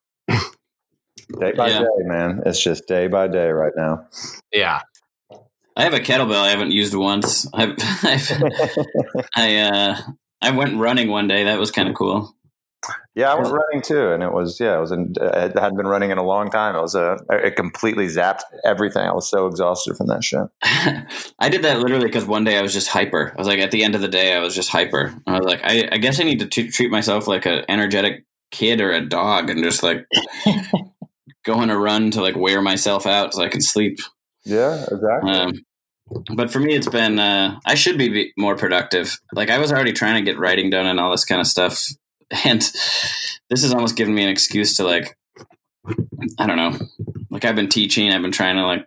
Day 1.39 1.53
by 1.53 1.69
Yeah. 1.69 1.79
day, 1.79 1.87
man. 2.05 2.41
It's 2.45 2.61
just 2.61 2.87
day 2.87 3.07
by 3.07 3.27
day 3.27 3.49
right 3.49 3.71
now. 3.75 4.05
yeah 4.53 4.81
I 5.75 5.83
have 5.83 5.93
a 5.93 5.99
kettlebell 5.99 6.41
I 6.41 6.49
haven't 6.49 6.71
used 6.71 6.93
once. 6.93 7.47
I've, 7.53 7.75
I've 8.03 8.31
I 9.35 9.57
uh 9.57 10.01
I 10.41 10.51
went 10.51 10.77
running 10.77 11.09
one 11.09 11.27
day. 11.27 11.43
That 11.43 11.59
was 11.59 11.71
kind 11.71 11.87
of 11.87 11.95
cool. 11.95 12.35
Yeah, 13.13 13.31
I 13.31 13.35
went 13.35 13.53
running 13.53 13.81
too, 13.83 14.11
and 14.11 14.23
it 14.23 14.31
was 14.31 14.59
yeah, 14.59 14.77
it 14.77 14.79
was. 14.79 14.91
In, 14.91 15.13
I 15.21 15.41
hadn't 15.41 15.77
been 15.77 15.87
running 15.87 16.09
in 16.09 16.17
a 16.17 16.23
long 16.23 16.49
time. 16.49 16.75
It 16.75 16.81
was 16.81 16.95
a. 16.95 17.17
It 17.29 17.55
completely 17.55 18.07
zapped 18.07 18.41
everything. 18.65 19.03
I 19.03 19.13
was 19.13 19.29
so 19.29 19.45
exhausted 19.47 19.97
from 19.97 20.07
that 20.07 20.23
shit. 20.23 20.47
I 21.37 21.49
did 21.49 21.63
that 21.63 21.79
literally 21.79 22.05
because 22.05 22.25
one 22.25 22.43
day 22.43 22.57
I 22.57 22.61
was 22.61 22.73
just 22.73 22.87
hyper. 22.87 23.33
I 23.35 23.37
was 23.37 23.47
like, 23.47 23.59
at 23.59 23.69
the 23.69 23.83
end 23.83 23.93
of 23.93 24.01
the 24.01 24.07
day, 24.07 24.33
I 24.33 24.39
was 24.39 24.55
just 24.55 24.69
hyper. 24.69 25.13
I 25.27 25.37
was 25.37 25.45
like, 25.45 25.59
I, 25.63 25.89
I 25.91 25.97
guess 25.97 26.19
I 26.19 26.23
need 26.23 26.39
to 26.39 26.47
t- 26.47 26.71
treat 26.71 26.89
myself 26.89 27.27
like 27.27 27.45
an 27.45 27.65
energetic 27.69 28.25
kid 28.49 28.81
or 28.81 28.91
a 28.91 29.05
dog 29.05 29.49
and 29.49 29.63
just 29.63 29.83
like 29.83 30.05
go 31.45 31.55
on 31.55 31.69
a 31.69 31.77
run 31.77 32.11
to 32.11 32.21
like 32.21 32.35
wear 32.35 32.61
myself 32.61 33.05
out 33.05 33.33
so 33.33 33.43
I 33.43 33.49
can 33.49 33.61
sleep. 33.61 33.99
Yeah, 34.45 34.85
exactly. 34.91 35.31
Um, 35.31 35.53
but 36.35 36.51
for 36.51 36.59
me, 36.59 36.75
it's 36.75 36.89
been 36.89 37.19
uh, 37.19 37.59
I 37.65 37.75
should 37.75 37.97
be 37.97 38.33
more 38.37 38.55
productive. 38.55 39.17
Like 39.33 39.49
I 39.49 39.59
was 39.59 39.71
already 39.71 39.93
trying 39.93 40.15
to 40.15 40.29
get 40.29 40.39
writing 40.39 40.69
done 40.69 40.85
and 40.85 40.99
all 40.99 41.11
this 41.11 41.25
kind 41.25 41.39
of 41.39 41.47
stuff, 41.47 41.87
and 42.45 42.61
this 42.61 43.61
has 43.61 43.73
almost 43.73 43.95
given 43.95 44.13
me 44.13 44.23
an 44.23 44.29
excuse 44.29 44.75
to 44.77 44.83
like 44.83 45.17
I 46.37 46.47
don't 46.47 46.57
know. 46.57 46.77
Like 47.29 47.45
I've 47.45 47.55
been 47.55 47.69
teaching, 47.69 48.11
I've 48.11 48.21
been 48.21 48.31
trying 48.31 48.55
to 48.57 48.65
like. 48.65 48.85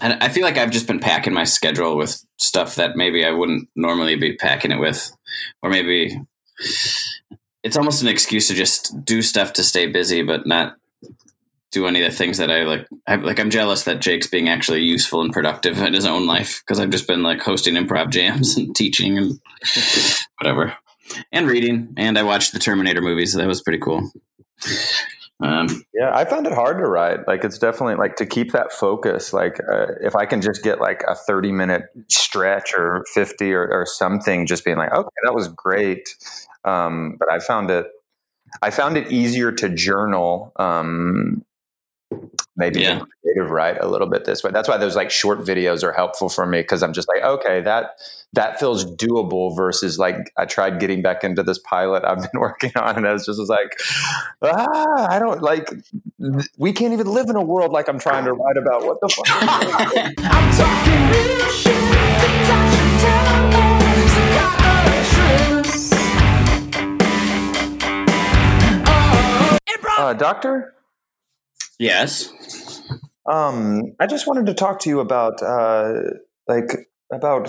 I 0.00 0.28
feel 0.28 0.44
like 0.44 0.58
I've 0.58 0.70
just 0.70 0.86
been 0.86 1.00
packing 1.00 1.34
my 1.34 1.44
schedule 1.44 1.96
with 1.96 2.24
stuff 2.38 2.76
that 2.76 2.96
maybe 2.96 3.24
I 3.26 3.30
wouldn't 3.30 3.68
normally 3.74 4.14
be 4.16 4.36
packing 4.36 4.70
it 4.70 4.78
with, 4.78 5.10
or 5.62 5.70
maybe 5.70 6.20
it's 7.62 7.76
almost 7.76 8.02
an 8.02 8.08
excuse 8.08 8.48
to 8.48 8.54
just 8.54 9.04
do 9.04 9.22
stuff 9.22 9.52
to 9.54 9.64
stay 9.64 9.86
busy, 9.86 10.22
but 10.22 10.46
not 10.46 10.76
do 11.72 11.86
any 11.86 12.02
of 12.02 12.10
the 12.10 12.16
things 12.16 12.38
that 12.38 12.50
I 12.50 12.62
like. 12.64 12.86
I, 13.06 13.16
like 13.16 13.40
I'm 13.40 13.50
jealous 13.50 13.84
that 13.84 14.00
Jake's 14.00 14.28
being 14.28 14.48
actually 14.48 14.82
useful 14.82 15.22
and 15.22 15.32
productive 15.32 15.78
in 15.78 15.94
his 15.94 16.06
own 16.06 16.26
life 16.26 16.62
because 16.64 16.78
I've 16.78 16.90
just 16.90 17.06
been 17.06 17.22
like 17.22 17.40
hosting 17.40 17.74
improv 17.74 18.10
jams 18.10 18.56
and 18.56 18.74
teaching 18.76 19.18
and 19.18 19.40
whatever, 20.38 20.76
and 21.32 21.48
reading. 21.48 21.94
And 21.96 22.18
I 22.18 22.22
watched 22.22 22.52
the 22.52 22.58
Terminator 22.58 23.00
movies. 23.00 23.32
So 23.32 23.38
that 23.38 23.48
was 23.48 23.62
pretty 23.62 23.78
cool. 23.78 24.12
Um, 25.42 25.84
Yeah, 25.92 26.14
I 26.14 26.24
found 26.24 26.46
it 26.46 26.52
hard 26.52 26.78
to 26.78 26.86
write. 26.86 27.26
Like, 27.26 27.42
it's 27.44 27.58
definitely 27.58 27.96
like 27.96 28.16
to 28.16 28.26
keep 28.26 28.52
that 28.52 28.72
focus. 28.72 29.32
Like, 29.32 29.58
uh, 29.70 29.86
if 30.00 30.14
I 30.14 30.24
can 30.24 30.40
just 30.40 30.62
get 30.62 30.80
like 30.80 31.02
a 31.08 31.14
30 31.14 31.52
minute 31.52 31.84
stretch 32.08 32.74
or 32.76 33.04
50 33.12 33.52
or, 33.52 33.68
or 33.68 33.86
something, 33.86 34.46
just 34.46 34.64
being 34.64 34.76
like, 34.76 34.92
okay, 34.92 35.08
that 35.24 35.34
was 35.34 35.48
great. 35.48 36.14
Um, 36.64 37.16
but 37.18 37.30
I 37.30 37.40
found 37.40 37.70
it, 37.70 37.86
I 38.60 38.70
found 38.70 38.96
it 38.96 39.10
easier 39.10 39.50
to 39.50 39.68
journal. 39.68 40.52
Um, 40.56 41.44
maybe 42.56 42.80
Yeah. 42.80 43.02
creative 43.22 43.50
write 43.50 43.78
a 43.80 43.86
little 43.88 44.06
bit 44.08 44.24
this 44.24 44.42
way. 44.44 44.50
That's 44.50 44.68
why 44.68 44.76
those 44.76 44.94
like 44.96 45.10
short 45.10 45.40
videos 45.40 45.82
are 45.82 45.92
helpful 45.92 46.28
for 46.28 46.44
me 46.46 46.60
because 46.60 46.82
I'm 46.82 46.92
just 46.92 47.08
like, 47.08 47.22
okay, 47.22 47.60
that 47.62 47.98
that 48.34 48.58
feels 48.58 48.84
doable 48.96 49.54
versus 49.56 49.98
like 49.98 50.16
I 50.38 50.44
tried 50.46 50.78
getting 50.80 51.02
back 51.02 51.22
into 51.24 51.42
this 51.42 51.58
pilot 51.58 52.04
I've 52.04 52.18
been 52.32 52.40
working 52.40 52.72
on 52.76 52.96
and 52.96 53.06
I 53.06 53.12
was 53.12 53.24
just 53.26 53.38
was 53.38 53.48
like, 53.48 53.78
ah, 54.42 55.06
I 55.10 55.18
don't 55.18 55.42
like 55.42 55.70
we 56.58 56.72
can't 56.72 56.92
even 56.92 57.06
live 57.06 57.28
in 57.28 57.36
a 57.36 57.42
world 57.42 57.72
like 57.72 57.88
I'm 57.88 57.98
trying 57.98 58.24
to 58.26 58.32
write 58.32 58.56
about. 58.56 58.84
What 58.84 58.98
the 59.00 59.08
fuck? 59.08 59.26
I'm 59.30 60.52
talking 60.56 61.08
real 61.10 61.46
shit. 61.50 61.76
Things 62.22 62.48
I 62.50 62.70
should 62.72 63.00
tell 63.00 63.48
me. 63.48 63.62
Psychiatrist. 64.12 65.92
Improv. 69.68 69.98
uh, 69.98 70.12
doctor, 70.14 70.74
yes. 71.82 72.32
um, 73.30 73.94
I 74.00 74.06
just 74.06 74.26
wanted 74.26 74.46
to 74.46 74.54
talk 74.54 74.80
to 74.80 74.88
you 74.88 75.00
about 75.00 75.42
uh, 75.42 75.92
like 76.48 76.88
about 77.12 77.48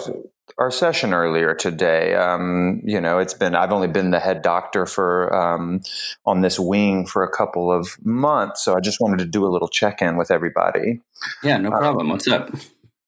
our 0.58 0.72
session 0.72 1.14
earlier 1.14 1.54
today. 1.56 2.16
Um, 2.16 2.82
you 2.84 3.00
know, 3.00 3.20
it's 3.20 3.34
been 3.34 3.56
I've 3.56 3.72
only 3.72 3.88
been 3.88 4.12
the 4.12 4.20
head 4.20 4.42
doctor 4.42 4.86
for 4.86 5.34
um, 5.34 5.82
on 6.26 6.42
this 6.42 6.60
wing 6.60 7.06
for 7.06 7.24
a 7.24 7.30
couple 7.30 7.72
of 7.72 7.98
months, 8.04 8.64
so 8.64 8.76
I 8.76 8.80
just 8.80 9.00
wanted 9.00 9.20
to 9.20 9.26
do 9.26 9.46
a 9.46 9.50
little 9.50 9.68
check 9.68 10.02
in 10.02 10.18
with 10.18 10.32
everybody. 10.32 11.00
Yeah, 11.44 11.58
no 11.58 11.70
problem. 11.72 12.10
What's 12.10 12.28
up? 12.28 12.54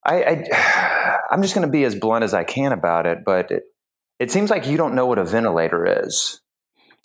I, 0.03 0.23
I 0.23 1.21
I'm 1.31 1.41
just 1.41 1.55
going 1.55 1.67
to 1.67 1.71
be 1.71 1.83
as 1.83 1.95
blunt 1.95 2.23
as 2.23 2.33
I 2.33 2.43
can 2.43 2.71
about 2.71 3.05
it, 3.05 3.23
but 3.25 3.51
it, 3.51 3.63
it 4.19 4.31
seems 4.31 4.49
like 4.49 4.67
you 4.67 4.77
don't 4.77 4.95
know 4.95 5.05
what 5.05 5.17
a 5.17 5.25
ventilator 5.25 6.03
is. 6.03 6.41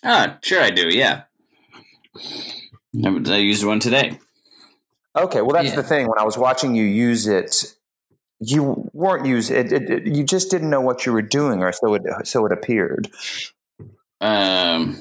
Ah, 0.05 0.39
sure 0.43 0.63
I 0.63 0.71
do. 0.71 0.89
Yeah, 0.89 1.23
I, 2.95 3.09
I 3.35 3.37
used 3.39 3.65
one 3.65 3.81
today. 3.81 4.19
Okay, 5.17 5.41
well 5.43 5.53
that's 5.53 5.71
Yeah. 5.71 5.77
the 5.77 5.83
thing. 5.83 6.09
When 6.09 6.19
I 6.19 6.25
was 6.25 6.39
watching 6.39 6.75
you 6.75 6.85
use 6.85 7.27
it, 7.27 7.75
you 8.41 8.89
weren't 8.93 9.27
using 9.27 9.57
it, 9.57 9.73
it, 9.73 9.91
it. 9.91 10.07
You 10.07 10.25
just 10.25 10.51
didn't 10.51 10.71
know 10.71 10.81
what 10.81 11.05
you 11.07 11.13
were 11.13 11.23
doing, 11.23 11.63
or 11.63 11.73
so 11.73 11.95
it 11.95 12.03
so 12.25 12.47
it 12.47 12.53
appeared. 12.53 13.09
Um, 14.21 14.99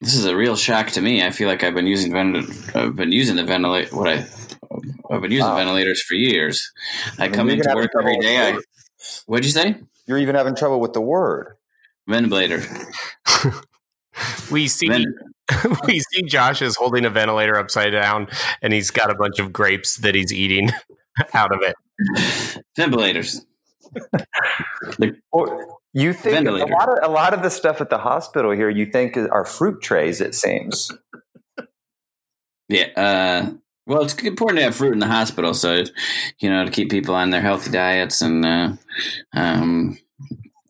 this 0.00 0.14
is 0.14 0.24
a 0.26 0.36
real 0.36 0.56
shock 0.56 0.88
to 0.92 1.00
me. 1.00 1.24
I 1.24 1.30
feel 1.30 1.48
like 1.48 1.62
I've 1.64 1.74
been 1.74 1.86
using 1.86 2.12
ventil- 2.12 2.76
I've 2.76 2.96
been 2.96 3.12
using 3.12 3.36
the 3.36 3.44
ventilator. 3.44 3.94
What 3.96 4.08
I 4.08 4.26
I've 5.10 5.20
been 5.22 5.30
using 5.32 5.46
Wow. 5.46 5.56
ventilators 5.56 6.02
for 6.02 6.14
years. 6.14 6.70
I 7.18 7.24
mean, 7.24 7.32
come 7.32 7.48
you're 7.48 7.56
into 7.56 7.74
work 7.74 7.90
trouble 7.92 8.08
every 8.08 8.16
with 8.18 8.26
day. 8.26 8.52
the 8.52 8.58
I 8.58 9.12
what'd 9.26 9.44
you 9.44 9.50
say? 9.50 9.76
You're 10.06 10.18
even 10.18 10.34
having 10.36 10.54
trouble 10.54 10.80
with 10.80 10.92
the 10.92 11.00
word. 11.00 11.56
Ventilator. 12.08 12.62
We 14.50 14.68
see 14.68 14.88
Ven- 14.88 15.14
we 15.86 16.00
see 16.00 16.22
Josh 16.22 16.62
is 16.62 16.76
holding 16.76 17.04
a 17.04 17.10
ventilator 17.10 17.56
upside 17.56 17.92
down, 17.92 18.28
and 18.62 18.72
he's 18.72 18.90
got 18.90 19.10
a 19.10 19.14
bunch 19.14 19.38
of 19.38 19.52
grapes 19.52 19.96
that 19.98 20.14
he's 20.14 20.32
eating 20.32 20.70
out 21.34 21.52
of 21.52 21.60
it. 21.62 22.62
ventilators. 22.76 23.44
Or 25.32 25.78
you 25.92 26.12
think 26.12 26.46
a 26.46 26.52
lot 26.52 26.88
of 26.88 26.98
a 27.02 27.12
lot 27.12 27.34
of 27.34 27.42
the 27.42 27.50
stuff 27.50 27.80
at 27.80 27.90
the 27.90 27.98
hospital 27.98 28.52
here, 28.52 28.70
you 28.70 28.86
think 28.86 29.16
are 29.16 29.44
fruit 29.44 29.82
trays. 29.82 30.20
It 30.20 30.34
seems. 30.34 30.90
Yeah. 32.68 32.86
Uh, 32.96 33.52
well, 33.86 34.02
it's 34.02 34.14
important 34.22 34.58
to 34.58 34.64
have 34.64 34.76
fruit 34.76 34.92
in 34.92 35.00
the 35.00 35.08
hospital, 35.08 35.52
so 35.54 35.82
you 36.38 36.48
know 36.48 36.64
to 36.64 36.70
keep 36.70 36.90
people 36.90 37.14
on 37.14 37.30
their 37.30 37.40
healthy 37.40 37.70
diets. 37.70 38.22
And 38.22 38.44
uh, 38.46 38.72
um, 39.32 39.98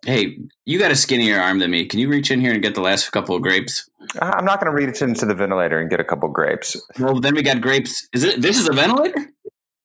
hey, 0.05 0.39
you 0.65 0.79
got 0.79 0.91
a 0.91 0.97
skinnier 0.97 1.41
arm 1.41 1.59
than 1.59 1.71
me. 1.71 1.85
Can 1.87 1.99
you 2.01 2.09
reach 2.09 2.31
in 2.31 2.41
here 2.41 2.53
and 2.53 2.63
get 2.63 2.75
the 2.75 2.81
last 2.81 3.11
couple 3.11 3.35
of 3.37 3.43
grapes? 3.43 3.89
I'm 4.21 4.45
not 4.45 4.61
going 4.61 4.75
to 4.75 4.87
reach 4.87 5.03
into 5.03 5.27
the 5.27 5.35
ventilator 5.35 5.79
and 5.79 5.91
get 5.91 6.01
a 6.01 6.05
couple 6.05 6.29
grapes. 6.29 6.77
Well, 6.99 7.21
then 7.21 7.35
we 7.35 7.43
got 7.43 7.61
grapes. 7.61 8.09
Is 8.13 8.25
it? 8.25 8.41
This 8.43 8.59
is 8.59 8.69
a 8.69 8.73
ventilator? 8.73 9.33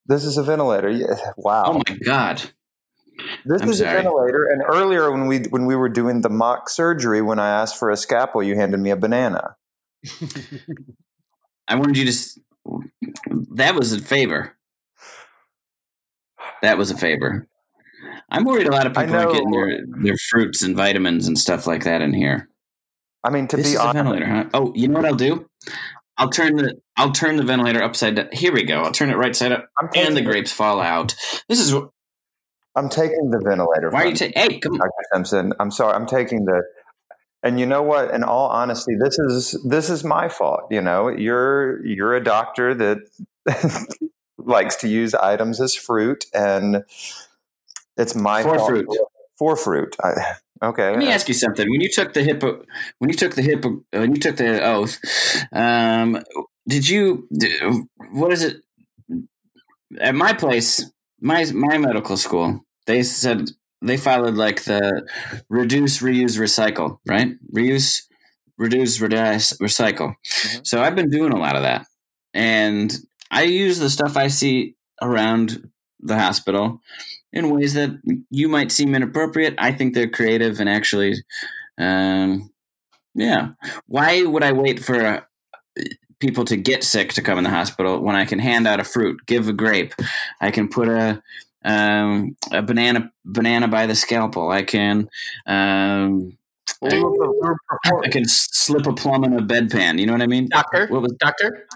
This 0.08 0.24
is 0.24 0.38
a 0.38 0.44
ventilator. 0.44 0.90
Yeah. 0.90 1.08
Wow. 1.38 1.64
Oh 1.68 1.74
my 1.88 1.98
god! 2.06 2.42
This 3.46 3.62
I'm 3.62 3.70
is 3.70 3.80
sorry. 3.80 3.92
a 3.92 3.94
ventilator. 4.02 4.46
And 4.52 4.62
earlier, 4.68 5.12
when 5.12 5.28
we 5.28 5.40
when 5.50 5.66
we 5.66 5.76
were 5.76 5.90
doing 5.90 6.22
the 6.22 6.30
mock 6.30 6.70
surgery, 6.70 7.22
when 7.22 7.40
I 7.40 7.50
asked 7.50 7.78
for 7.78 7.90
a 7.90 7.98
scalpel, 7.98 8.42
you 8.44 8.56
handed 8.56 8.80
me 8.80 8.90
a 8.92 8.96
banana. 8.96 9.56
I 11.68 11.76
wanted 11.76 11.98
you 11.98 12.06
to. 12.06 12.12
s- 12.12 12.40
That 13.56 13.76
was 13.76 13.94
a 13.94 14.00
favor. 14.02 14.56
That 16.62 16.78
was 16.78 16.92
a 16.92 16.98
favor. 16.98 17.48
I'm 18.30 18.44
worried 18.44 18.68
a 18.68 18.72
lot 18.72 18.88
of 18.88 18.94
people 18.94 19.16
aren't 19.16 19.32
getting 19.32 19.52
their, 19.52 19.80
their 20.04 20.18
fruits 20.18 20.64
and 20.64 20.76
vitamins 20.76 21.28
and 21.28 21.38
stuff 21.38 21.68
like 21.68 21.84
that 21.84 22.02
in 22.02 22.14
here. 22.14 22.50
I 23.24 23.30
mean, 23.30 23.48
to 23.48 23.58
this 23.58 23.72
be 23.72 23.78
honest, 23.78 23.96
ventilator, 23.96 24.26
huh? 24.26 24.46
Oh, 24.54 24.72
you 24.76 24.88
know 24.88 25.00
what 25.00 25.06
I'll 25.06 25.16
do? 25.16 25.48
I'll 26.18 26.30
turn 26.30 26.56
the 26.56 26.76
I'll 26.96 27.12
turn 27.12 27.36
the 27.36 27.44
ventilator 27.44 27.84
upside 27.84 28.16
down. 28.16 28.30
Here 28.32 28.54
we 28.54 28.64
go. 28.64 28.82
I'll 28.82 28.92
turn 28.92 29.10
it 29.10 29.18
right 29.18 29.36
side 29.36 29.52
up, 29.52 29.68
I'm 29.82 29.90
and 29.96 30.16
the 30.16 30.22
grapes 30.22 30.52
fall 30.52 30.80
out. 30.80 31.16
This 31.50 31.60
is 31.60 31.74
I'm 32.76 32.90
taking 32.90 33.32
the 33.32 33.40
ventilator. 33.40 33.90
why 33.90 34.04
are 34.04 34.08
you 34.08 34.16
taking? 34.16 34.42
Hey, 34.42 34.60
come 34.60 34.74
on. 34.74 34.80
Dr. 34.80 34.92
Simpson. 35.14 35.54
I'm 35.60 35.72
sorry. 35.72 35.94
I'm 35.94 36.06
taking 36.06 36.46
the. 36.46 36.64
And 37.42 37.60
you 37.60 37.66
know 37.66 37.84
what? 37.84 38.14
In 38.14 38.24
all 38.24 38.50
honesty, 38.50 38.94
this 39.00 39.18
is 39.20 39.62
this 39.68 39.90
is 39.90 40.04
my 40.04 40.30
fault. 40.30 40.62
You 40.72 40.82
know, 40.82 41.10
you're 41.10 41.86
you're 41.86 42.16
a 42.16 42.24
doctor 42.24 42.74
that 42.76 42.98
likes 44.38 44.76
to 44.78 44.88
use 44.88 45.14
items 45.14 45.62
as 45.62 45.76
fruit, 45.76 46.26
and 46.34 46.84
it's 47.98 48.16
my 48.16 48.44
For 48.44 48.58
fault 48.58 48.70
fruit. 48.70 48.88
For 49.38 49.56
fruit. 49.56 49.96
I, 50.04 50.36
okay. 50.64 50.90
Let 50.92 51.00
me 51.00 51.10
ask 51.10 51.28
you 51.28 51.34
something. 51.34 51.70
When 51.70 51.82
you 51.82 51.90
took 51.90 52.14
the 52.14 52.24
hippo, 52.24 52.64
when 53.00 53.10
you 53.10 53.16
took 53.16 53.36
the 53.36 53.42
hippo, 53.42 53.84
when 53.92 54.14
you 54.16 54.22
took 54.22 54.38
the 54.38 54.64
oath, 54.64 55.00
um, 55.52 56.24
did 56.68 56.88
you? 56.88 57.28
What 58.12 58.32
is 58.32 58.44
it? 58.44 58.58
At 60.00 60.16
my 60.16 60.34
place, 60.34 60.84
my 61.22 61.46
my 61.54 61.78
medical 61.78 62.18
school, 62.18 62.62
they 62.86 63.04
said 63.04 63.50
they 63.82 63.98
followed 63.98 64.36
like 64.36 64.64
the 64.64 65.08
reduce, 65.50 66.00
reuse, 66.02 66.38
recycle, 66.40 66.98
right? 67.08 67.36
Reuse, 67.54 68.04
reduce, 68.58 69.00
reduce, 69.00 69.54
recycle. 69.60 70.16
Mhm. 70.26 70.66
So 70.68 70.82
I've 70.82 70.96
been 70.96 71.10
doing 71.10 71.34
a 71.34 71.38
lot 71.40 71.56
of 71.56 71.64
that, 71.64 71.86
and 72.34 72.94
I 73.32 73.44
use 73.44 73.80
the 73.80 73.90
stuff 73.90 74.18
I 74.18 74.28
see 74.28 74.76
around 75.02 75.70
the 76.00 76.18
hospital 76.18 76.82
in 77.36 77.50
ways 77.50 77.74
that 77.74 77.92
you 78.32 78.48
might 78.48 78.72
seem 78.72 78.96
inappropriate. 78.96 79.54
I 79.58 79.72
think 79.74 79.94
they're 79.94 80.10
creative 80.10 80.60
and 80.60 80.70
actually, 80.70 81.24
um, 81.78 82.50
yeah. 83.14 83.50
Why 83.88 84.24
would 84.24 84.44
I 84.44 84.54
wait 84.54 84.84
for 84.84 85.06
uh, 85.06 85.22
people 86.20 86.46
to 86.46 86.56
get 86.56 86.84
sick 86.84 87.14
to 87.14 87.22
come 87.22 87.38
in 87.38 87.44
the 87.44 87.50
hospital 87.50 88.02
when 88.02 88.16
I 88.16 88.26
can 88.26 88.40
hand 88.40 88.68
out 88.68 88.80
a 88.80 88.84
fruit, 88.84 89.20
give 89.28 89.48
a 89.48 89.54
grape, 89.54 89.94
I 90.42 90.50
can 90.50 90.70
put 90.70 90.88
a 90.88 91.22
um, 91.64 92.38
a 92.52 92.62
banana 92.62 93.12
banana 93.26 93.68
by 93.68 93.88
the 93.88 93.96
scalpel, 93.96 94.50
I 94.50 94.64
can. 94.64 95.10
Um, 95.46 96.38
I, 96.84 97.02
I 98.04 98.10
can 98.10 98.26
slip 98.26 98.86
a 98.86 98.94
plum 98.94 99.24
in 99.24 99.34
a 99.34 99.42
bedpan. 99.42 100.00
You 100.00 100.06
know 100.06 100.14
what 100.14 100.22
I 100.22 100.28
mean? 100.28 100.48
Doctor, 100.50 100.88
What 100.88 101.02
was 101.02 101.14
doctor. 101.14 101.68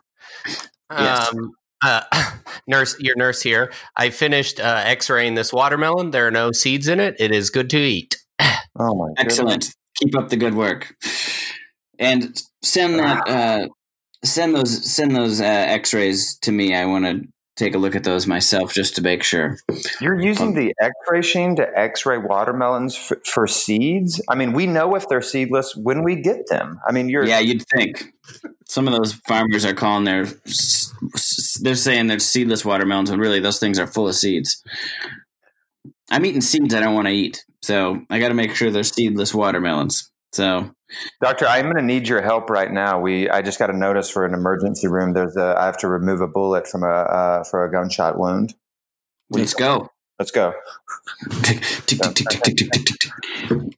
Yes. 0.91 1.33
Um, 1.33 1.53
uh, 1.83 2.01
nurse, 2.67 2.99
your 2.99 3.15
nurse 3.15 3.41
here. 3.41 3.71
I 3.97 4.09
finished 4.09 4.59
uh, 4.59 4.83
X-raying 4.85 5.35
this 5.35 5.51
watermelon. 5.53 6.11
There 6.11 6.27
are 6.27 6.31
no 6.31 6.51
seeds 6.51 6.87
in 6.87 6.99
it. 6.99 7.15
It 7.19 7.31
is 7.31 7.49
good 7.49 7.69
to 7.71 7.77
eat. 7.77 8.17
Oh 8.81 8.95
my! 8.95 9.07
goodness. 9.17 9.39
Excellent. 9.39 9.75
Keep 9.95 10.15
up 10.17 10.29
the 10.29 10.37
good 10.37 10.53
work. 10.53 10.95
And 11.97 12.41
send 12.61 12.97
that 12.99 13.27
uh 13.27 13.67
send 14.23 14.55
those 14.55 14.89
send 14.89 15.13
those 15.15 15.41
uh, 15.41 15.43
x-rays 15.43 16.37
to 16.43 16.51
me. 16.53 16.73
I 16.73 16.85
want 16.85 17.03
to 17.05 17.27
take 17.57 17.75
a 17.75 17.77
look 17.77 17.93
at 17.93 18.05
those 18.05 18.25
myself 18.25 18.73
just 18.73 18.95
to 18.95 19.01
make 19.01 19.21
sure. 19.21 19.57
You're 19.99 20.19
using 20.19 20.53
the 20.53 20.73
X-ray 20.79 21.17
machine 21.17 21.55
to 21.57 21.67
X-ray 21.77 22.19
watermelons 22.19 22.95
f- 22.95 23.17
for 23.25 23.47
seeds. 23.47 24.21
I 24.29 24.35
mean, 24.35 24.53
we 24.53 24.65
know 24.65 24.95
if 24.95 25.09
they're 25.09 25.21
seedless 25.21 25.75
when 25.75 26.01
we 26.03 26.15
get 26.15 26.47
them. 26.47 26.79
I 26.87 26.93
mean, 26.93 27.09
you're 27.09 27.25
Yeah, 27.25 27.39
you'd 27.39 27.65
think. 27.75 28.13
Some 28.65 28.87
of 28.87 28.93
those 28.93 29.13
farmers 29.27 29.65
are 29.65 29.73
calling 29.73 30.05
their 30.05 30.21
s- 30.21 30.93
s- 31.13 31.48
they're 31.61 31.75
saying 31.75 32.07
they're 32.07 32.19
seedless 32.19 32.65
watermelons 32.65 33.09
and 33.09 33.21
really 33.21 33.39
those 33.39 33.59
things 33.59 33.79
are 33.79 33.87
full 33.87 34.07
of 34.07 34.15
seeds. 34.15 34.63
I'm 36.11 36.25
eating 36.25 36.41
seeds 36.41 36.73
I 36.73 36.79
don't 36.79 36.95
want 36.95 37.07
to 37.07 37.13
eat, 37.13 37.45
so 37.61 38.01
I 38.09 38.19
got 38.19 38.29
to 38.29 38.33
make 38.33 38.55
sure 38.55 38.71
they're 38.71 38.83
seedless 38.83 39.33
watermelons. 39.33 40.11
So, 40.31 40.71
Doctor, 41.21 41.47
I'm 41.47 41.65
going 41.65 41.75
to 41.75 41.81
need 41.81 42.07
your 42.07 42.21
help 42.21 42.49
right 42.49 42.71
now. 42.71 42.99
We 42.99 43.29
I 43.29 43.41
just 43.41 43.59
got 43.59 43.69
a 43.69 43.77
notice 43.77 44.09
for 44.09 44.25
an 44.25 44.33
emergency 44.33 44.87
room. 44.87 45.13
There's 45.13 45.35
a 45.37 45.55
I 45.57 45.65
have 45.65 45.77
to 45.77 45.87
remove 45.87 46.21
a 46.21 46.27
bullet 46.27 46.67
from 46.67 46.83
a 46.83 46.87
uh, 46.87 47.43
for 47.43 47.63
a 47.63 47.71
gunshot 47.71 48.17
wound. 48.17 48.55
Let's 49.29 49.53
go. 49.53 49.89
Let's 50.17 50.31
go. 50.31 50.53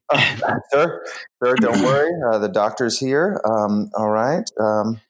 Uh, 0.08 0.26
sir, 0.72 1.04
sir, 1.42 1.54
don't 1.56 1.82
worry. 1.82 2.10
Uh, 2.30 2.38
the 2.38 2.48
doctor's 2.48 2.98
here. 2.98 3.40
Um, 3.44 3.90
all 3.94 4.10
right. 4.10 4.44
Um, 4.60 5.00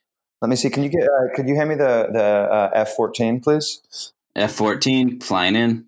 let 0.43 0.49
me 0.49 0.57
see. 0.57 0.69
Can 0.69 0.83
you 0.83 0.89
get? 0.89 1.03
Uh, 1.03 1.33
could 1.33 1.47
you 1.47 1.55
hand 1.55 1.69
me 1.69 1.75
the 1.75 2.09
the 2.11 2.21
uh, 2.21 2.85
F14, 2.85 3.41
please? 3.41 4.11
F14 4.35 5.23
flying 5.23 5.55
in. 5.55 5.85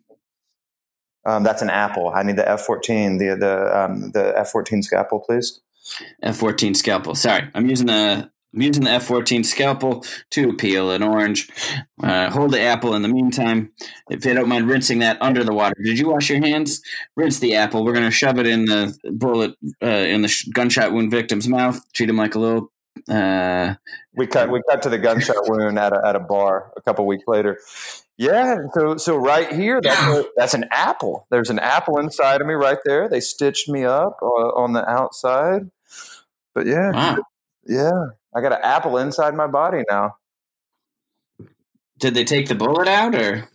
Um, 1.25 1.43
that's 1.43 1.61
an 1.61 1.69
apple. 1.69 2.13
I 2.15 2.23
need 2.23 2.37
the 2.37 2.43
F14. 2.43 3.19
The 3.19 3.35
the 3.35 3.77
um, 3.77 4.11
the 4.11 4.33
F14 4.37 4.81
scalpel, 4.81 5.19
please. 5.19 5.59
F14 6.23 6.73
scalpel. 6.73 7.15
Sorry, 7.15 7.49
I'm 7.53 7.67
using 7.67 7.87
the 7.87 8.31
I'm 8.53 8.61
using 8.61 8.85
the 8.85 8.91
F14 8.91 9.43
scalpel 9.43 10.05
to 10.31 10.53
peel 10.53 10.89
an 10.91 11.03
orange. 11.03 11.49
Uh, 12.01 12.29
hold 12.29 12.51
the 12.51 12.61
apple 12.61 12.95
in 12.95 13.01
the 13.01 13.09
meantime. 13.09 13.73
If 14.09 14.23
you 14.23 14.33
don't 14.33 14.47
mind 14.47 14.69
rinsing 14.69 14.99
that 14.99 15.21
under 15.21 15.43
the 15.43 15.53
water. 15.53 15.75
Did 15.83 15.99
you 15.99 16.11
wash 16.11 16.29
your 16.29 16.39
hands? 16.39 16.81
Rinse 17.17 17.39
the 17.39 17.55
apple. 17.55 17.83
We're 17.83 17.91
going 17.91 18.05
to 18.05 18.11
shove 18.11 18.39
it 18.39 18.47
in 18.47 18.63
the 18.65 18.97
bullet 19.11 19.55
uh, 19.83 19.87
in 19.87 20.21
the 20.21 20.33
gunshot 20.53 20.93
wound 20.93 21.11
victim's 21.11 21.49
mouth. 21.49 21.81
Treat 21.91 22.09
him 22.09 22.15
like 22.15 22.35
a 22.35 22.39
little. 22.39 22.71
Uh, 23.09 23.75
We 24.15 24.25
cut 24.27 24.49
we 24.49 24.61
cut 24.69 24.81
to 24.83 24.89
the 24.89 24.97
gunshot 24.97 25.35
wound 25.47 25.77
at 25.77 25.93
a, 25.93 26.01
at 26.05 26.15
a 26.15 26.19
bar 26.19 26.71
a 26.75 26.81
couple 26.81 27.05
weeks 27.05 27.25
later. 27.27 27.59
Yeah, 28.17 28.57
so 28.73 28.97
so 28.97 29.17
right 29.17 29.51
here 29.51 29.81
that's 29.81 30.27
that's 30.37 30.53
an 30.53 30.65
apple. 30.71 31.27
There's 31.29 31.49
an 31.49 31.59
apple 31.59 31.99
inside 31.99 32.41
of 32.41 32.47
me 32.47 32.53
right 32.53 32.79
there. 32.85 33.09
They 33.09 33.19
stitched 33.19 33.69
me 33.69 33.83
up 33.83 34.17
uh, 34.21 34.25
on 34.25 34.73
the 34.73 34.87
outside. 34.89 35.69
But 36.53 36.65
yeah, 36.65 36.91
wow. 36.91 37.17
yeah, 37.67 38.05
I 38.33 38.41
got 38.41 38.53
an 38.53 38.63
apple 38.63 38.97
inside 38.97 39.35
my 39.35 39.47
body 39.47 39.83
now. 39.89 40.15
Did 41.99 42.13
they 42.13 42.23
take 42.23 42.47
the 42.47 42.55
bullet 42.55 42.87
out 42.87 43.15
or? 43.15 43.49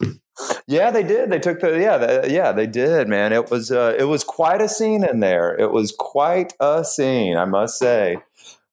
Yeah, 0.66 0.90
they 0.90 1.02
did. 1.02 1.30
They 1.30 1.38
took 1.38 1.60
the 1.60 1.78
yeah, 1.80 1.98
the, 1.98 2.30
yeah, 2.30 2.52
they 2.52 2.66
did, 2.66 3.08
man. 3.08 3.32
It 3.32 3.50
was 3.50 3.70
uh, 3.70 3.94
it 3.98 4.04
was 4.04 4.24
quite 4.24 4.62
a 4.62 4.68
scene 4.68 5.04
in 5.04 5.20
there. 5.20 5.54
It 5.58 5.72
was 5.72 5.92
quite 5.98 6.54
a 6.60 6.84
scene, 6.84 7.36
I 7.36 7.44
must 7.44 7.78
say. 7.78 8.18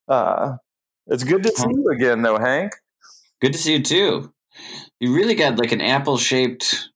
Uh, 0.07 0.57
it's 1.08 1.24
good 1.24 1.43
to 1.43 1.51
see 1.55 1.68
you 1.70 1.89
again, 1.95 2.22
though, 2.22 2.38
Hank. 2.38 2.74
Good 3.41 3.53
to 3.53 3.60
see 3.60 3.74
you 3.74 3.84
too. 3.84 4.34
You 4.99 5.14
really 5.16 5.36
got 5.36 5.58
like 5.60 5.72
an 5.72 5.82
apple 5.82 6.18
shaped, 6.18 6.89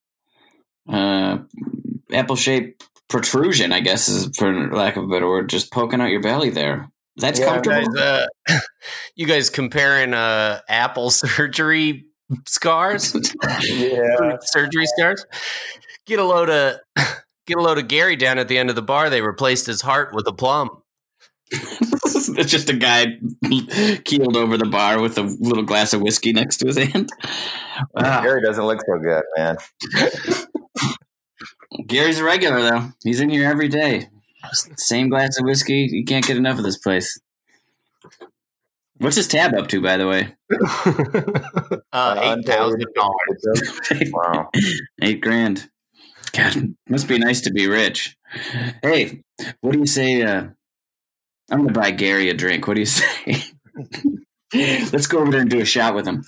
uh, 0.89 1.39
apple 2.11 2.35
shaped 2.35 2.87
protrusion. 3.09 3.71
I 3.71 3.79
guess 3.81 4.07
is 4.09 4.29
for 4.37 4.69
lack 4.73 4.95
of 4.95 5.03
a 5.03 5.07
better 5.07 5.27
word, 5.27 5.49
just 5.49 5.71
poking 5.71 6.01
out 6.01 6.09
your 6.09 6.21
belly 6.21 6.49
there. 6.49 6.89
That's 7.17 7.39
Yeah, 7.39 7.45
comfortable. 7.61 7.93
guys, 7.93 8.27
uh, 8.49 8.59
you 9.15 9.27
guys 9.27 9.49
comparing 9.49 10.13
uh, 10.13 10.61
Apple 10.67 11.09
surgery 11.11 12.05
scars, 12.47 13.13
Yeah, 13.63 14.37
surgery 14.41 14.85
scars. 14.97 15.25
Get 16.07 16.19
a 16.19 16.23
load 16.23 16.49
of 16.49 16.77
get 17.45 17.57
a 17.57 17.61
load 17.61 17.77
of 17.77 17.87
Gary 17.87 18.15
down 18.15 18.39
at 18.39 18.47
the 18.47 18.57
end 18.57 18.69
of 18.69 18.75
the 18.75 18.81
bar. 18.81 19.09
They 19.09 19.21
replaced 19.21 19.67
his 19.67 19.81
heart 19.81 20.13
with 20.13 20.25
a 20.27 20.33
plum. 20.33 20.69
it's 22.37 22.51
just 22.51 22.69
a 22.69 22.73
guy 22.73 23.17
keeled 24.03 24.35
over 24.35 24.57
the 24.57 24.65
bar 24.65 25.01
with 25.01 25.17
a 25.17 25.23
little 25.23 25.63
glass 25.63 25.93
of 25.93 26.01
whiskey 26.01 26.33
next 26.33 26.57
to 26.57 26.67
his 26.67 26.77
hand. 26.77 27.09
Wow. 27.93 28.21
Gary 28.21 28.41
doesn't 28.41 28.65
look 28.65 28.79
so 28.85 28.99
good, 28.99 29.23
man. 29.37 29.57
Gary's 31.87 32.19
a 32.19 32.23
regular 32.23 32.61
though. 32.61 32.89
He's 33.03 33.21
in 33.21 33.29
here 33.29 33.49
every 33.49 33.67
day. 33.67 34.09
Same 34.75 35.09
glass 35.09 35.37
of 35.39 35.45
whiskey. 35.45 35.87
You 35.91 36.03
can't 36.03 36.25
get 36.25 36.37
enough 36.37 36.57
of 36.57 36.63
this 36.63 36.77
place. 36.77 37.19
What's 38.97 39.15
his 39.15 39.27
tab 39.27 39.55
up 39.55 39.67
to, 39.69 39.81
by 39.81 39.97
the 39.97 40.07
way? 40.07 40.35
uh, 41.91 42.35
eight 42.37 42.45
thousand 42.45 42.85
dollars. 42.95 44.11
Wow. 44.13 44.49
Eight 45.01 45.21
grand. 45.21 45.69
God, 46.33 46.75
must 46.87 47.07
be 47.07 47.17
nice 47.17 47.41
to 47.41 47.51
be 47.51 47.67
rich. 47.67 48.15
Hey, 48.83 49.23
what 49.61 49.73
do 49.73 49.79
you 49.79 49.87
say? 49.87 50.21
Uh, 50.21 50.49
I'm 51.51 51.65
gonna 51.65 51.73
buy 51.73 51.91
Gary 51.91 52.29
a 52.29 52.33
drink. 52.33 52.67
What 52.67 52.75
do 52.75 52.79
you 52.79 52.85
say? 52.85 53.43
Let's 54.53 55.07
go 55.07 55.19
over 55.19 55.31
there 55.31 55.41
and 55.41 55.49
do 55.49 55.61
a 55.61 55.65
shot 55.65 55.95
with 55.95 56.07
him. 56.07 56.23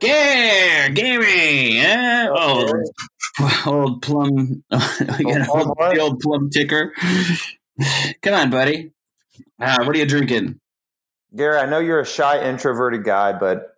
Gary, 0.00 0.92
Gary, 0.94 1.80
uh, 1.80 2.28
oh, 2.30 2.72
old 3.66 4.02
plum, 4.02 4.62
Old 4.70 4.80
old, 5.50 5.76
the 5.78 5.98
old 6.00 6.20
plum 6.20 6.50
ticker. 6.50 6.92
Come 8.22 8.34
on, 8.34 8.50
buddy. 8.50 8.92
Uh, 9.60 9.84
what 9.84 9.94
are 9.94 9.98
you 9.98 10.06
drinking? 10.06 10.60
Gary, 11.34 11.58
I 11.58 11.66
know 11.66 11.78
you're 11.78 12.00
a 12.00 12.06
shy, 12.06 12.42
introverted 12.48 13.04
guy, 13.04 13.32
but 13.32 13.74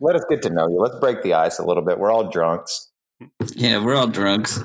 let 0.00 0.16
us 0.16 0.24
get 0.28 0.42
to 0.42 0.50
know 0.50 0.68
you. 0.68 0.78
Let's 0.78 0.98
break 0.98 1.22
the 1.22 1.34
ice 1.34 1.58
a 1.58 1.64
little 1.64 1.82
bit. 1.82 1.98
We're 1.98 2.12
all 2.12 2.30
drunks. 2.30 2.90
Yeah, 3.54 3.82
we're 3.84 3.94
all 3.94 4.08
drunks. 4.08 4.62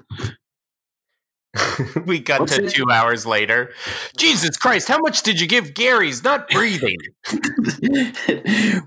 we 2.05 2.19
got 2.19 2.41
What's 2.41 2.55
to 2.55 2.65
it? 2.65 2.71
two 2.71 2.89
hours 2.89 3.25
later. 3.25 3.71
Jesus 4.17 4.55
Christ! 4.57 4.87
How 4.87 4.99
much 4.99 5.21
did 5.23 5.39
you 5.39 5.47
give 5.47 5.73
Gary's 5.73 6.23
not 6.23 6.49
breathing. 6.51 6.97
We 7.31 7.87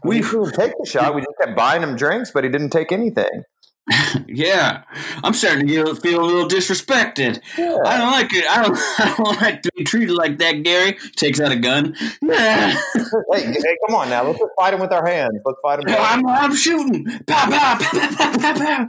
we 0.05 0.21
didn't 0.21 0.53
take 0.53 0.73
the 0.79 0.87
shot. 0.87 1.15
We 1.15 1.21
just 1.21 1.37
kept 1.41 1.57
buying 1.57 1.83
him 1.83 1.97
drinks, 1.97 2.31
but 2.31 2.45
he 2.45 2.51
didn't 2.51 2.71
take 2.71 2.91
anything. 2.91 3.43
Yeah, 4.27 4.83
I'm 5.23 5.35
starting 5.35 5.69
to 5.69 5.95
feel 5.97 6.21
a 6.21 6.25
little 6.25 6.49
disrespected. 6.49 7.41
I 7.57 7.99
don't 7.99 8.11
like 8.11 8.33
it. 8.33 8.45
I 8.49 8.63
don't. 8.63 8.77
I 8.99 9.15
don't 9.17 9.41
like 9.41 9.63
to 9.63 9.71
be 9.77 9.85
treated 9.85 10.15
like 10.15 10.39
that. 10.39 10.63
Gary 10.63 10.97
takes 11.17 11.41
out 11.41 11.53
a 11.53 11.57
gun. 11.57 11.95
Yeah, 12.23 12.71
Hey, 13.33 13.45
hey, 13.45 13.77
come 13.87 13.95
on 13.95 14.09
now. 14.09 14.25
Let's 14.25 14.39
just 14.39 14.51
fight 14.59 14.75
him 14.75 14.81
with 14.81 14.93
our 14.93 15.07
hands. 15.07 15.41
Let's 15.45 15.59
fight 15.63 15.81
him. 15.81 15.87
I'm, 15.89 16.27
I'm 16.27 16.57
shooting. 16.57 17.05
Pow, 17.27 17.51
pow, 17.51 17.79
pow, 17.79 18.17
pow, 18.17 18.39
pow, 18.39 18.55
pow. 18.59 18.87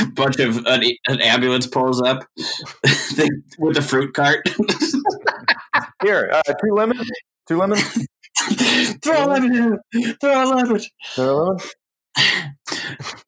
a 0.00 0.06
bunch 0.06 0.40
of 0.40 0.56
an, 0.66 0.82
an 1.06 1.20
ambulance 1.20 1.66
pulls 1.66 2.00
up 2.02 2.24
with 3.58 3.76
a 3.76 3.82
fruit 3.82 4.14
cart. 4.14 4.48
Here, 6.02 6.30
uh, 6.32 6.42
two 6.42 6.74
lemons. 6.74 7.10
Two 7.46 7.58
lemons. 7.58 8.06
Throw 9.02 9.26
a 9.26 9.26
lemon 9.26 9.78
in. 9.94 10.14
Throw 10.20 10.44
a 10.44 10.46
lemon. 10.46 10.80
Two 11.14 11.22
lemons. 11.22 11.74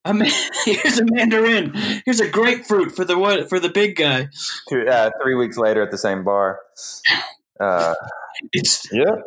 A 0.05 0.13
man, 0.13 0.31
here's 0.65 0.99
a 0.99 1.05
mandarin. 1.05 1.73
Here's 2.05 2.21
a 2.21 2.29
grapefruit 2.29 2.93
for 2.93 3.05
the 3.05 3.19
what 3.19 3.49
for 3.49 3.59
the 3.59 3.69
big 3.71 3.97
guy. 3.97 4.29
Two, 4.69 4.87
uh, 4.87 5.11
three 5.23 5.35
weeks 5.35 5.57
later 5.57 5.83
at 5.83 5.91
the 5.91 5.99
same 5.99 6.25
bar. 6.25 6.61
Uh, 7.59 7.95
It's 8.53 8.91
yep. 8.93 9.23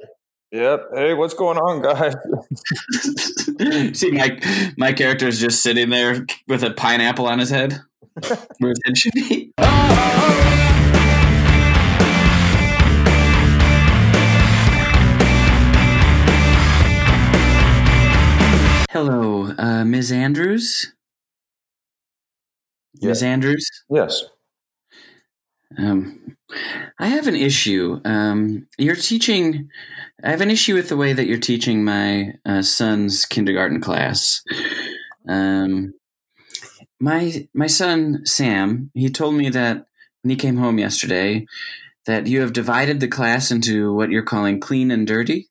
Yep. 0.51 0.89
Hey, 0.93 1.13
what's 1.13 1.33
going 1.33 1.57
on, 1.57 1.81
guys? 1.81 2.15
See, 3.97 4.11
my 4.11 4.39
my 4.77 4.93
character 4.93 5.27
is 5.27 5.39
just 5.39 5.61
sitting 5.61 5.89
there 5.89 6.25
with 6.47 6.63
a 6.63 6.71
pineapple 6.71 7.27
on 7.27 7.39
his 7.39 7.49
head. 7.49 7.81
Where 8.59 8.69
his 8.71 8.81
head 8.85 8.97
should 8.97 9.13
be. 9.13 9.53
Hello, 18.99 19.53
uh, 19.59 19.85
Ms. 19.85 20.11
Andrews. 20.11 20.91
Ms. 22.99 23.21
Andrews. 23.21 23.69
Yes. 23.91 24.23
Um, 25.77 26.35
I 26.97 27.09
have 27.09 27.27
an 27.27 27.35
issue. 27.35 28.01
Um, 28.05 28.67
you're 28.79 28.95
teaching. 28.95 29.69
I 30.23 30.31
have 30.31 30.41
an 30.41 30.49
issue 30.49 30.73
with 30.73 30.89
the 30.89 30.97
way 30.97 31.13
that 31.13 31.27
you're 31.27 31.37
teaching 31.37 31.83
my 31.83 32.33
uh, 32.43 32.63
son's 32.63 33.25
kindergarten 33.25 33.81
class. 33.81 34.41
Um, 35.29 35.93
my 36.99 37.47
my 37.53 37.67
son 37.67 38.25
Sam. 38.25 38.89
He 38.95 39.09
told 39.09 39.35
me 39.35 39.49
that 39.49 39.85
when 40.23 40.31
he 40.31 40.35
came 40.35 40.57
home 40.57 40.79
yesterday, 40.79 41.45
that 42.07 42.25
you 42.25 42.41
have 42.41 42.51
divided 42.51 42.99
the 42.99 43.07
class 43.07 43.51
into 43.51 43.93
what 43.93 44.09
you're 44.09 44.23
calling 44.23 44.59
clean 44.59 44.89
and 44.89 45.05
dirty. 45.05 45.49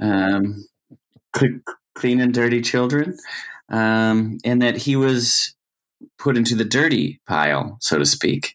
Um, 0.00 0.64
clean 1.94 2.20
and 2.20 2.32
dirty 2.34 2.60
children, 2.60 3.16
um, 3.68 4.38
and 4.44 4.60
that 4.62 4.76
he 4.76 4.96
was 4.96 5.54
put 6.18 6.36
into 6.36 6.54
the 6.54 6.64
dirty 6.64 7.20
pile, 7.26 7.76
so 7.80 7.98
to 7.98 8.06
speak. 8.06 8.54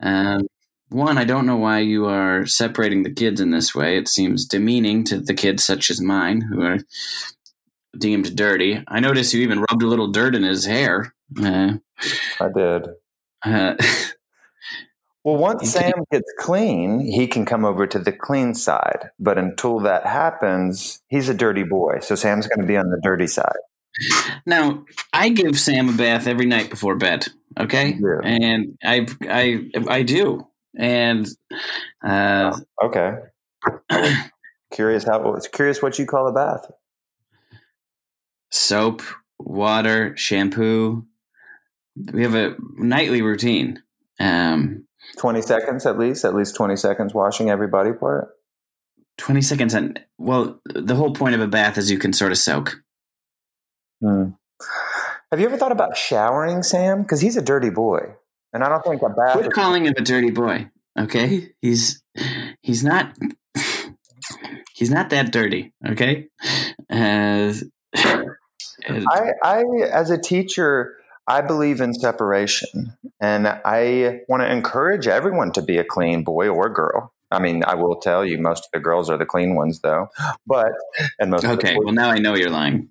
Um, 0.00 0.46
one, 0.88 1.16
I 1.16 1.24
don't 1.24 1.46
know 1.46 1.56
why 1.56 1.78
you 1.78 2.06
are 2.06 2.44
separating 2.46 3.02
the 3.02 3.12
kids 3.12 3.40
in 3.40 3.50
this 3.50 3.74
way. 3.74 3.96
It 3.96 4.08
seems 4.08 4.46
demeaning 4.46 5.04
to 5.04 5.18
the 5.20 5.34
kids 5.34 5.64
such 5.64 5.90
as 5.90 6.00
mine 6.00 6.42
who 6.42 6.62
are 6.62 6.78
deemed 7.98 8.36
dirty. 8.36 8.82
I 8.88 9.00
notice 9.00 9.32
you 9.32 9.42
even 9.42 9.64
rubbed 9.70 9.82
a 9.82 9.86
little 9.86 10.08
dirt 10.08 10.34
in 10.34 10.42
his 10.42 10.66
hair. 10.66 11.14
Uh, 11.42 11.74
I 12.40 12.48
did. 12.54 12.88
uh, 13.44 13.74
Well, 15.24 15.36
once 15.36 15.70
Sam 15.70 16.04
gets 16.10 16.32
clean, 16.38 16.98
he 17.00 17.26
can 17.28 17.44
come 17.44 17.64
over 17.64 17.86
to 17.86 17.98
the 17.98 18.10
clean 18.12 18.54
side. 18.54 19.10
But 19.20 19.38
until 19.38 19.78
that 19.80 20.04
happens, 20.06 21.00
he's 21.08 21.28
a 21.28 21.34
dirty 21.34 21.62
boy. 21.62 22.00
So 22.00 22.14
Sam's 22.16 22.46
going 22.48 22.60
to 22.60 22.66
be 22.66 22.76
on 22.76 22.88
the 22.90 23.00
dirty 23.02 23.28
side. 23.28 23.54
now, 24.46 24.84
I 25.12 25.28
give 25.28 25.60
Sam 25.60 25.90
a 25.90 25.92
bath 25.92 26.26
every 26.26 26.46
night 26.46 26.70
before 26.70 26.96
bed. 26.96 27.28
Okay, 27.60 27.98
Yeah. 28.00 28.20
and 28.24 28.78
I, 28.82 29.06
I, 29.28 29.66
I 29.88 30.02
do. 30.02 30.46
and 30.76 31.28
uh, 32.04 32.58
Okay. 32.82 33.14
curious 34.72 35.04
how 35.04 35.38
curious 35.52 35.82
what 35.82 35.98
you 35.98 36.06
call 36.06 36.26
a 36.26 36.32
bath. 36.32 36.68
soap, 38.50 39.02
water, 39.38 40.16
shampoo. 40.16 41.06
We 42.12 42.22
have 42.22 42.34
a 42.34 42.56
nightly 42.76 43.22
routine. 43.22 43.82
Um, 44.18 44.86
Twenty 45.18 45.42
seconds 45.42 45.86
at 45.86 45.98
least, 45.98 46.24
at 46.24 46.34
least 46.34 46.54
twenty 46.56 46.76
seconds 46.76 47.14
washing 47.14 47.50
every 47.50 47.68
body 47.68 47.92
part. 47.92 48.28
20 49.18 49.42
seconds 49.42 49.74
and 49.74 50.00
well 50.16 50.58
the 50.64 50.94
whole 50.94 51.12
point 51.12 51.34
of 51.34 51.40
a 51.42 51.46
bath 51.46 51.76
is 51.76 51.90
you 51.90 51.98
can 51.98 52.14
sort 52.14 52.32
of 52.32 52.38
soak 52.38 52.82
Hmm. 54.00 54.30
Have 55.30 55.38
you 55.38 55.46
ever 55.46 55.56
thought 55.56 55.70
about 55.70 55.96
showering, 55.96 56.62
Sam? 56.62 57.02
Because 57.02 57.20
he's 57.20 57.36
a 57.36 57.42
dirty 57.42 57.70
boy, 57.70 58.14
and 58.52 58.64
I 58.64 58.68
don't 58.68 58.82
think 58.82 59.02
a 59.02 59.10
bath. 59.10 59.34
quit 59.34 59.52
calling 59.52 59.84
him 59.84 59.94
a 59.96 60.00
dirty 60.00 60.30
boy 60.30 60.70
okay 60.98 61.52
he's 61.60 62.02
he's 62.62 62.82
not 62.82 63.16
he's 64.74 64.90
not 64.90 65.10
that 65.10 65.30
dirty 65.30 65.72
okay 65.86 66.28
uh, 66.90 67.52
I, 68.88 69.30
I, 69.42 69.62
as 69.90 70.10
a 70.10 70.18
teacher, 70.18 70.96
I 71.26 71.40
believe 71.40 71.80
in 71.80 71.94
separation, 71.94 72.96
and 73.20 73.46
I 73.46 74.20
want 74.28 74.42
to 74.42 74.50
encourage 74.50 75.06
everyone 75.06 75.52
to 75.52 75.62
be 75.62 75.78
a 75.78 75.84
clean 75.84 76.24
boy 76.24 76.48
or 76.48 76.68
girl. 76.68 77.12
I 77.30 77.38
mean, 77.38 77.64
I 77.64 77.74
will 77.76 77.96
tell 77.96 78.26
you, 78.26 78.38
most 78.38 78.66
of 78.66 78.70
the 78.72 78.80
girls 78.80 79.08
are 79.08 79.16
the 79.16 79.24
clean 79.24 79.54
ones, 79.54 79.80
though. 79.80 80.08
But 80.46 80.72
and 81.18 81.30
most 81.30 81.44
okay 81.44 81.76
well 81.82 81.94
now 81.94 82.10
i 82.10 82.18
know 82.18 82.34
you're 82.34 82.50
lying 82.50 82.88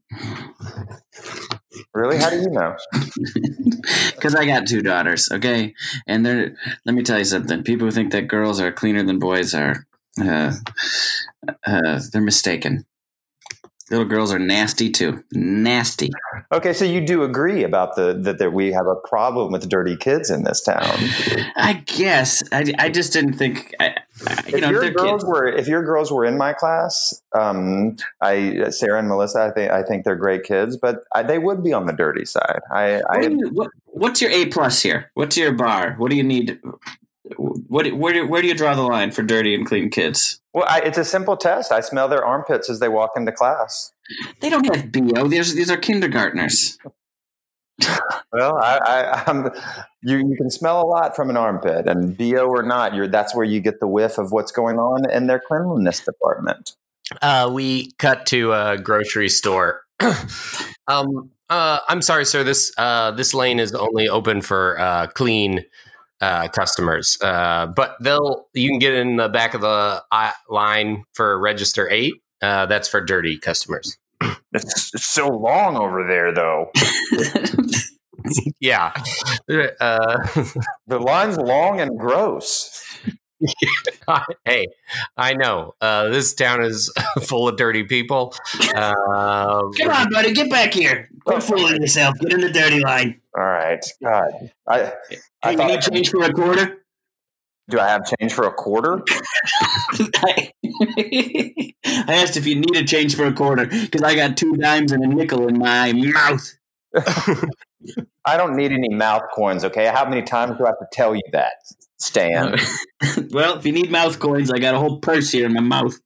really, 1.94 2.18
how 2.18 2.30
do 2.30 2.38
you 2.38 2.50
know? 2.50 2.76
because 4.16 4.36
i 4.36 4.46
got 4.46 4.68
two 4.68 4.82
daughters 4.82 5.32
okay 5.32 5.74
and 6.08 6.26
they're 6.26 6.56
let 6.86 6.96
me 6.96 7.04
tell 7.04 7.18
you 7.18 7.26
something 7.26 7.64
people 7.64 7.88
who 7.88 7.92
think 7.92 8.12
that 8.12 8.28
girls 8.28 8.60
are 8.60 8.72
cleaner 8.72 9.04
than 9.04 9.20
boys 9.20 9.54
are 9.54 9.86
uh, 10.22 10.54
uh, 11.66 12.00
they're 12.12 12.22
mistaken 12.22 12.86
little 13.90 14.06
girls 14.06 14.34
are 14.34 14.40
nasty 14.40 14.90
too 14.90 15.24
nasty 15.32 16.10
Okay, 16.54 16.74
so 16.74 16.84
you 16.84 17.00
do 17.00 17.24
agree 17.24 17.64
about 17.64 17.96
the 17.96 18.14
that, 18.14 18.38
that 18.40 18.52
we 18.52 18.74
have 18.74 18.86
a 18.86 18.96
problem 18.96 19.54
with 19.54 19.70
dirty 19.70 19.96
kids 19.96 20.30
in 20.30 20.44
this 20.44 20.62
town. 20.62 20.82
I 21.56 21.82
guess 21.86 22.44
I, 22.52 22.74
I 22.78 22.90
just 22.90 23.14
didn't 23.14 23.34
think 23.34 23.74
I, 23.80 23.96
you 24.48 24.58
if 24.58 24.62
know 24.62 24.70
your 24.70 24.92
girls 24.92 25.22
kids. 25.22 25.26
were 25.26 25.48
if 25.48 25.68
your 25.68 25.84
girls 25.84 26.12
were 26.12 26.26
in 26.26 26.38
my 26.38 26.52
class, 26.52 27.22
um, 27.34 27.96
I 28.20 28.70
Sarah 28.70 29.00
and 29.00 29.08
Melissa, 29.08 29.44
I 29.44 29.52
think 29.52 29.72
I 29.72 29.82
think 29.82 30.04
they're 30.04 30.18
great 30.18 30.44
kids, 30.44 30.76
but 30.76 31.04
I, 31.16 31.24
they 31.24 31.40
would 31.40 31.64
be 31.64 31.72
on 31.72 31.86
the 31.86 31.94
dirty 31.94 32.26
side. 32.26 32.60
I, 32.70 32.98
What 32.98 33.18
I 33.18 33.22
you, 33.22 33.50
what, 33.54 33.72
what's 33.86 34.22
your 34.22 34.32
A 34.32 34.48
plus 34.48 34.82
here? 34.82 35.10
What's 35.14 35.38
your 35.38 35.54
bar? 35.54 35.96
What 35.98 36.12
do 36.12 36.18
you 36.18 36.24
need? 36.24 36.60
What 37.38 37.94
where 37.94 38.14
do, 38.14 38.28
where 38.28 38.42
do 38.42 38.50
you 38.50 38.56
draw 38.56 38.76
the 38.76 38.82
line 38.82 39.12
for 39.12 39.24
dirty 39.24 39.56
and 39.56 39.66
clean 39.66 39.90
kids? 39.90 40.42
well, 40.54 40.66
I, 40.68 40.82
it's 40.82 40.98
a 40.98 41.06
simple 41.06 41.38
test. 41.38 41.72
I 41.72 41.80
smell 41.80 42.10
their 42.10 42.26
armpits 42.26 42.70
as 42.70 42.80
they 42.80 42.90
walk 42.90 43.12
into 43.16 43.32
class. 43.32 43.94
They 44.40 44.50
don't 44.50 44.66
have 44.76 44.92
bo. 44.92 45.28
These 45.28 45.56
these 45.56 45.72
are 45.72 45.78
kindergartners. 45.78 46.78
Well, 48.32 48.58
I, 48.58 48.78
I, 48.78 49.24
I'm, 49.28 49.50
you 50.04 50.18
you 50.18 50.36
can 50.38 50.50
smell 50.50 50.82
a 50.82 50.86
lot 50.86 51.16
from 51.16 51.30
an 51.30 51.38
armpit, 51.38 51.88
and 51.88 52.18
bo 52.18 52.46
or 52.46 52.64
not, 52.64 52.94
you're 52.94 53.08
that's 53.08 53.36
where 53.36 53.46
you 53.46 53.60
get 53.60 53.80
the 53.80 53.88
whiff 53.88 54.18
of 54.18 54.32
what's 54.32 54.52
going 54.52 54.78
on 54.78 55.10
in 55.10 55.28
their 55.28 55.40
cleanliness 55.40 56.00
department. 56.00 56.76
Uh, 57.22 57.50
we 57.52 57.92
cut 57.94 58.26
to 58.28 58.54
a 58.54 58.78
grocery 58.78 59.30
store. 59.30 59.82
um, 60.88 61.32
uh, 61.50 61.80
I'm 61.90 62.02
sorry, 62.02 62.26
sir. 62.26 62.44
This 62.44 62.72
uh, 62.78 63.12
this 63.12 63.34
lane 63.34 63.60
is 63.60 63.74
only 63.76 64.08
open 64.08 64.42
for 64.42 64.80
uh, 64.80 65.08
clean 65.08 65.66
uh, 66.22 66.48
customers, 66.48 67.18
uh, 67.22 67.68
but 67.68 67.98
they'll 68.00 68.48
you 68.54 68.70
can 68.70 68.80
get 68.80 68.94
in 68.94 69.18
the 69.18 69.28
back 69.28 69.54
of 69.54 69.62
the 69.62 70.02
line 70.50 71.04
for 71.14 71.38
register 71.40 71.90
eight. 71.90 72.14
Uh, 72.42 72.66
that's 72.66 72.88
for 72.88 73.02
dirty 73.02 73.38
customers. 73.38 73.98
It's, 74.54 74.94
it's 74.94 75.06
so 75.06 75.28
long 75.28 75.78
over 75.78 76.06
there, 76.08 76.34
though. 76.34 76.72
Yeah. 78.60 78.94
Uh, 79.80 80.18
The 80.88 81.00
line's 81.00 81.38
long 81.38 81.80
and 81.82 81.98
gross. 81.98 82.86
hey, 84.46 84.68
I 85.18 85.34
know 85.34 85.74
uh, 85.82 86.10
this 86.10 86.34
town 86.36 86.64
is 86.64 86.94
full 87.24 87.48
of 87.48 87.58
dirty 87.58 87.84
people. 87.84 88.36
Uh, 88.76 88.94
Come 89.78 89.90
on, 89.90 90.12
buddy, 90.12 90.34
get 90.34 90.52
back 90.52 90.74
here. 90.74 91.10
Quit 91.26 91.42
fooling 91.42 91.82
yourself. 91.82 92.14
Get 92.20 92.34
in 92.34 92.42
the 92.42 92.52
dirty 92.52 92.80
line. 92.82 93.20
All 93.36 93.44
right, 93.44 93.84
God, 94.04 94.32
I, 94.68 94.78
Hey, 95.10 95.18
I 95.42 95.52
you 95.52 95.58
thought, 95.58 95.68
need 95.72 95.82
change 95.82 96.10
for 96.12 96.24
a 96.24 96.32
quarter? 96.34 96.81
Do 97.72 97.80
I 97.80 97.88
have 97.88 98.04
change 98.20 98.34
for 98.34 98.46
a 98.46 98.52
quarter? 98.54 99.04
I 100.16 100.52
I 101.86 102.14
asked 102.14 102.38
if 102.38 102.46
you 102.46 102.56
need 102.56 102.76
a 102.76 102.84
change 102.84 103.16
for 103.16 103.26
a 103.26 103.34
quarter 103.34 103.66
because 103.66 104.02
I 104.04 104.16
got 104.16 104.38
two 104.38 104.56
dimes 104.58 104.92
and 104.92 105.04
a 105.04 105.08
nickel 105.08 105.48
in 105.48 105.58
my 105.58 105.94
mouth. 105.94 106.52
I 108.26 108.38
don't 108.38 108.56
need 108.56 108.72
any 108.72 108.90
mouth 108.90 109.24
coins. 109.34 109.64
Okay, 109.66 109.88
how 109.88 110.08
many 110.08 110.22
times 110.22 110.58
do 110.58 110.66
I 110.66 110.70
have 110.70 110.80
to 110.80 110.88
tell 110.92 111.16
you 111.16 111.22
that, 111.32 111.54
Stan? 111.98 112.56
well, 113.32 113.58
if 113.58 113.66
you 113.66 113.72
need 113.72 113.90
mouth 113.90 114.20
coins, 114.20 114.52
I 114.52 114.60
got 114.60 114.76
a 114.76 114.80
whole 114.80 115.00
purse 115.00 115.32
here 115.32 115.48
in 115.48 115.54
my 115.54 115.62
mouth. 115.62 115.98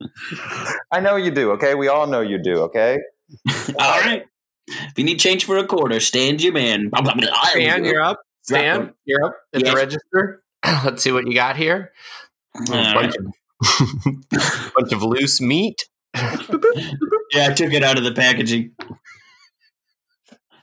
I 0.91 1.01
know 1.01 1.17
you 1.17 1.31
do. 1.31 1.51
Okay, 1.51 1.75
we 1.75 1.87
all 1.89 2.07
know 2.07 2.21
you 2.21 2.41
do. 2.41 2.61
Okay. 2.61 2.99
All 3.79 3.99
right. 4.01 4.23
If 4.67 4.93
you 4.97 5.03
need 5.03 5.19
change 5.19 5.45
for 5.45 5.57
a 5.57 5.67
quarter, 5.67 5.99
stand 5.99 6.41
your 6.41 6.53
man. 6.53 6.89
Stan, 7.51 7.83
you're 7.83 8.01
up. 8.01 8.21
Stan, 8.43 8.93
you're 9.05 9.25
up 9.25 9.35
at 9.53 9.61
Yes. 9.61 9.69
the 9.71 9.75
register. 9.75 10.43
Let's 10.85 11.03
see 11.03 11.11
what 11.11 11.27
you 11.27 11.33
got 11.33 11.57
here. 11.57 11.91
Bunch, 12.67 13.15
of, 13.15 13.25
bunch 14.75 14.93
of 14.93 15.03
loose 15.03 15.41
meat. 15.41 15.87
Yeah, 17.33 17.47
I 17.47 17.53
took 17.53 17.73
it 17.73 17.83
out 17.83 17.97
of 17.97 18.03
the 18.03 18.13
packaging. 18.13 18.73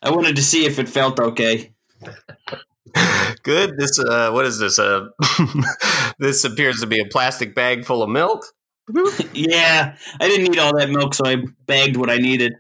I 0.01 0.11
wanted 0.11 0.37
to 0.37 0.43
see 0.43 0.65
if 0.65 0.79
it 0.79 0.89
felt 0.89 1.19
okay. 1.19 1.75
Good. 3.43 3.77
This 3.77 3.99
uh, 3.99 4.31
what 4.31 4.47
is 4.47 4.59
this? 4.59 4.79
Uh, 4.79 5.09
this 6.19 6.45
appears 6.45 6.81
to 6.81 6.87
be 6.87 7.01
a 7.01 7.05
plastic 7.05 7.55
bag 7.55 7.85
full 7.85 8.03
of 8.03 8.09
milk. 8.09 8.47
Yeah, 9.33 9.97
I 10.21 10.29
didn't 10.29 10.51
need 10.51 10.59
all 10.59 10.77
that 10.79 10.89
milk, 10.89 11.15
so 11.15 11.27
I 11.27 11.45
bagged 11.67 11.97
what 11.97 12.09
I 12.09 12.19
needed. 12.19 12.55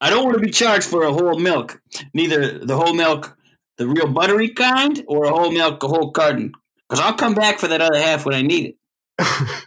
I 0.00 0.08
don't 0.08 0.24
want 0.24 0.38
to 0.38 0.42
be 0.42 0.50
charged 0.50 0.86
for 0.86 1.02
a 1.02 1.12
whole 1.12 1.38
milk, 1.38 1.82
neither 2.14 2.58
the 2.58 2.76
whole 2.76 2.94
milk, 2.94 3.36
the 3.80 3.88
real 3.88 4.06
buttery 4.06 4.50
kind, 4.50 5.02
or 5.08 5.24
a 5.24 5.30
whole 5.30 5.50
milk, 5.50 5.82
a 5.82 5.88
whole 5.88 6.10
carton. 6.10 6.52
Because 6.86 7.02
I'll 7.02 7.14
come 7.14 7.34
back 7.34 7.58
for 7.58 7.66
that 7.66 7.80
other 7.80 7.98
half 7.98 8.26
when 8.26 8.34
I 8.34 8.42
need 8.42 8.74
it. 8.74 8.76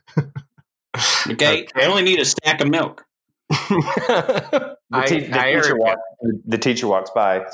Okay, 1.27 1.67
I 1.75 1.85
only 1.85 2.03
need 2.03 2.19
a 2.19 2.25
stack 2.25 2.61
of 2.61 2.69
milk. 2.69 3.03
The, 3.49 4.77
I, 4.91 5.05
te- 5.07 5.19
the 5.21 5.39
I 5.39 5.53
teacher 5.53 5.69
heard 5.69 5.79
walk, 5.79 5.97
the 6.45 6.57
teacher 6.59 6.87
walks 6.87 7.09
by. 7.15 7.47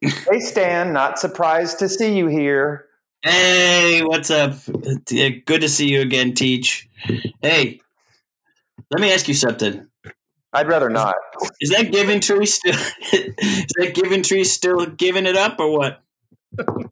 hey, 0.00 0.40
Stan, 0.40 0.94
not 0.94 1.18
surprised 1.18 1.78
to 1.80 1.90
see 1.90 2.16
you 2.16 2.28
here. 2.28 2.86
Hey, 3.22 4.02
what's 4.02 4.30
up? 4.30 4.54
Good 4.64 5.60
to 5.60 5.68
see 5.68 5.90
you 5.90 6.00
again, 6.00 6.32
Teach. 6.32 6.88
Hey, 7.42 7.82
let 8.90 9.02
me 9.02 9.12
ask 9.12 9.28
you 9.28 9.34
something. 9.34 9.86
I'd 10.52 10.68
rather 10.68 10.90
not. 10.90 11.14
Is 11.60 11.70
that 11.70 11.92
giving 11.92 12.20
tree 12.20 12.46
still? 12.46 12.74
is 13.12 13.66
that 13.76 13.92
giving 13.94 14.22
tree 14.22 14.44
still 14.44 14.86
giving 14.86 15.26
it 15.26 15.36
up, 15.36 15.60
or 15.60 15.76
what? 15.76 16.02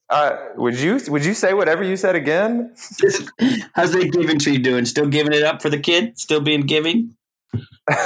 Uh, 0.09 0.37
would 0.57 0.79
you 0.79 1.01
would 1.09 1.25
you 1.25 1.35
say 1.35 1.53
whatever 1.55 1.83
you 1.83 1.97
said 1.97 2.15
again? 2.15 2.75
How's 3.75 3.93
that 3.93 4.11
giving 4.13 4.39
tree 4.39 4.59
doing? 4.59 4.85
Still 4.85 5.09
giving 5.09 5.33
it 5.33 5.43
up 5.43 5.61
for 5.61 5.71
the 5.71 5.79
kid? 5.79 6.19
Still 6.19 6.41
being 6.41 6.63
giving? 6.63 7.17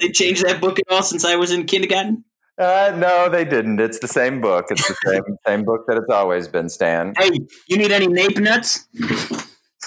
They 0.00 0.10
changed 0.10 0.44
that 0.44 0.60
book 0.60 0.78
at 0.78 0.84
all 0.90 1.02
since 1.02 1.24
I 1.24 1.36
was 1.36 1.52
in 1.52 1.66
kindergarten? 1.66 2.24
Uh, 2.56 2.92
no, 2.96 3.28
they 3.28 3.44
didn't. 3.44 3.80
It's 3.80 3.98
the 3.98 4.08
same 4.08 4.40
book. 4.40 4.66
It's 4.70 4.86
the 4.86 4.96
same 5.06 5.22
same 5.46 5.64
book 5.64 5.86
that 5.88 5.96
it's 5.96 6.10
always 6.10 6.46
been, 6.46 6.68
Stan. 6.68 7.14
Hey, 7.18 7.30
you 7.66 7.76
need 7.76 7.90
any 7.90 8.06
nape 8.06 8.38
nuts? 8.38 8.86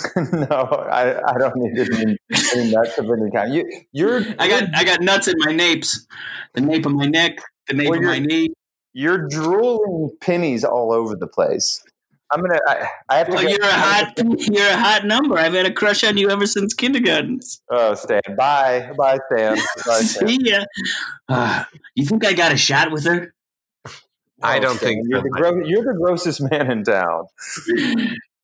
no, 0.33 0.45
I, 0.91 1.17
I 1.29 1.37
don't 1.37 1.55
need 1.55 1.79
any, 1.79 2.17
any 2.55 2.71
nuts 2.71 2.97
of 2.97 3.05
any 3.09 3.31
kind. 3.31 3.53
You 3.53 3.69
you're 3.91 4.21
I 4.39 4.47
got 4.47 4.63
I 4.75 4.83
got 4.83 5.01
nuts 5.01 5.27
in 5.27 5.35
my 5.39 5.51
napes. 5.53 6.05
The 6.53 6.61
nape 6.61 6.85
of 6.85 6.93
my 6.93 7.05
neck, 7.05 7.37
the 7.67 7.73
nape 7.73 7.89
Well, 7.89 7.99
of 7.99 8.05
my 8.05 8.19
knee. 8.19 8.49
you're 8.93 9.27
drooling 9.27 10.11
pennies 10.21 10.63
all 10.63 10.91
over 10.91 11.15
the 11.15 11.27
place. 11.27 11.83
I'm 12.31 12.41
gonna. 12.41 12.59
I, 12.67 12.87
I 13.09 13.17
have 13.19 13.27
to. 13.27 13.33
Well, 13.35 13.49
you're 13.49 13.61
a 13.63 13.71
hot 13.71 14.13
you're 14.17 14.67
a 14.67 14.75
hot 14.77 15.05
number. 15.05 15.37
I've 15.37 15.53
had 15.53 15.65
a 15.65 15.71
crush 15.73 16.03
on 16.03 16.17
you 16.17 16.29
ever 16.29 16.45
since 16.45 16.73
kindergarten. 16.73 17.39
Oh, 17.71 17.93
Stan. 17.95 18.19
Bye, 18.37 18.91
bye, 18.97 19.17
Stan. 19.31 19.55
Bye, 19.87 20.01
Stan. 20.01 20.27
See 20.27 20.37
ya. 20.41 20.65
Uh, 21.29 21.63
you 21.95 22.05
think 22.05 22.25
I 22.25 22.33
got 22.33 22.51
a 22.51 22.57
shot 22.57 22.91
with 22.91 23.05
her? 23.05 23.33
I 24.43 24.57
Oh, 24.57 24.61
don't 24.61 24.75
Stan, 24.77 24.89
think 24.89 25.05
you're 25.09 25.19
so. 25.19 25.23
the, 25.23 25.29
gro- 25.29 25.65
you're 25.65 25.83
the 25.83 25.97
grossest 25.97 26.41
man 26.51 26.69
in 26.69 26.83
town. 26.83 27.25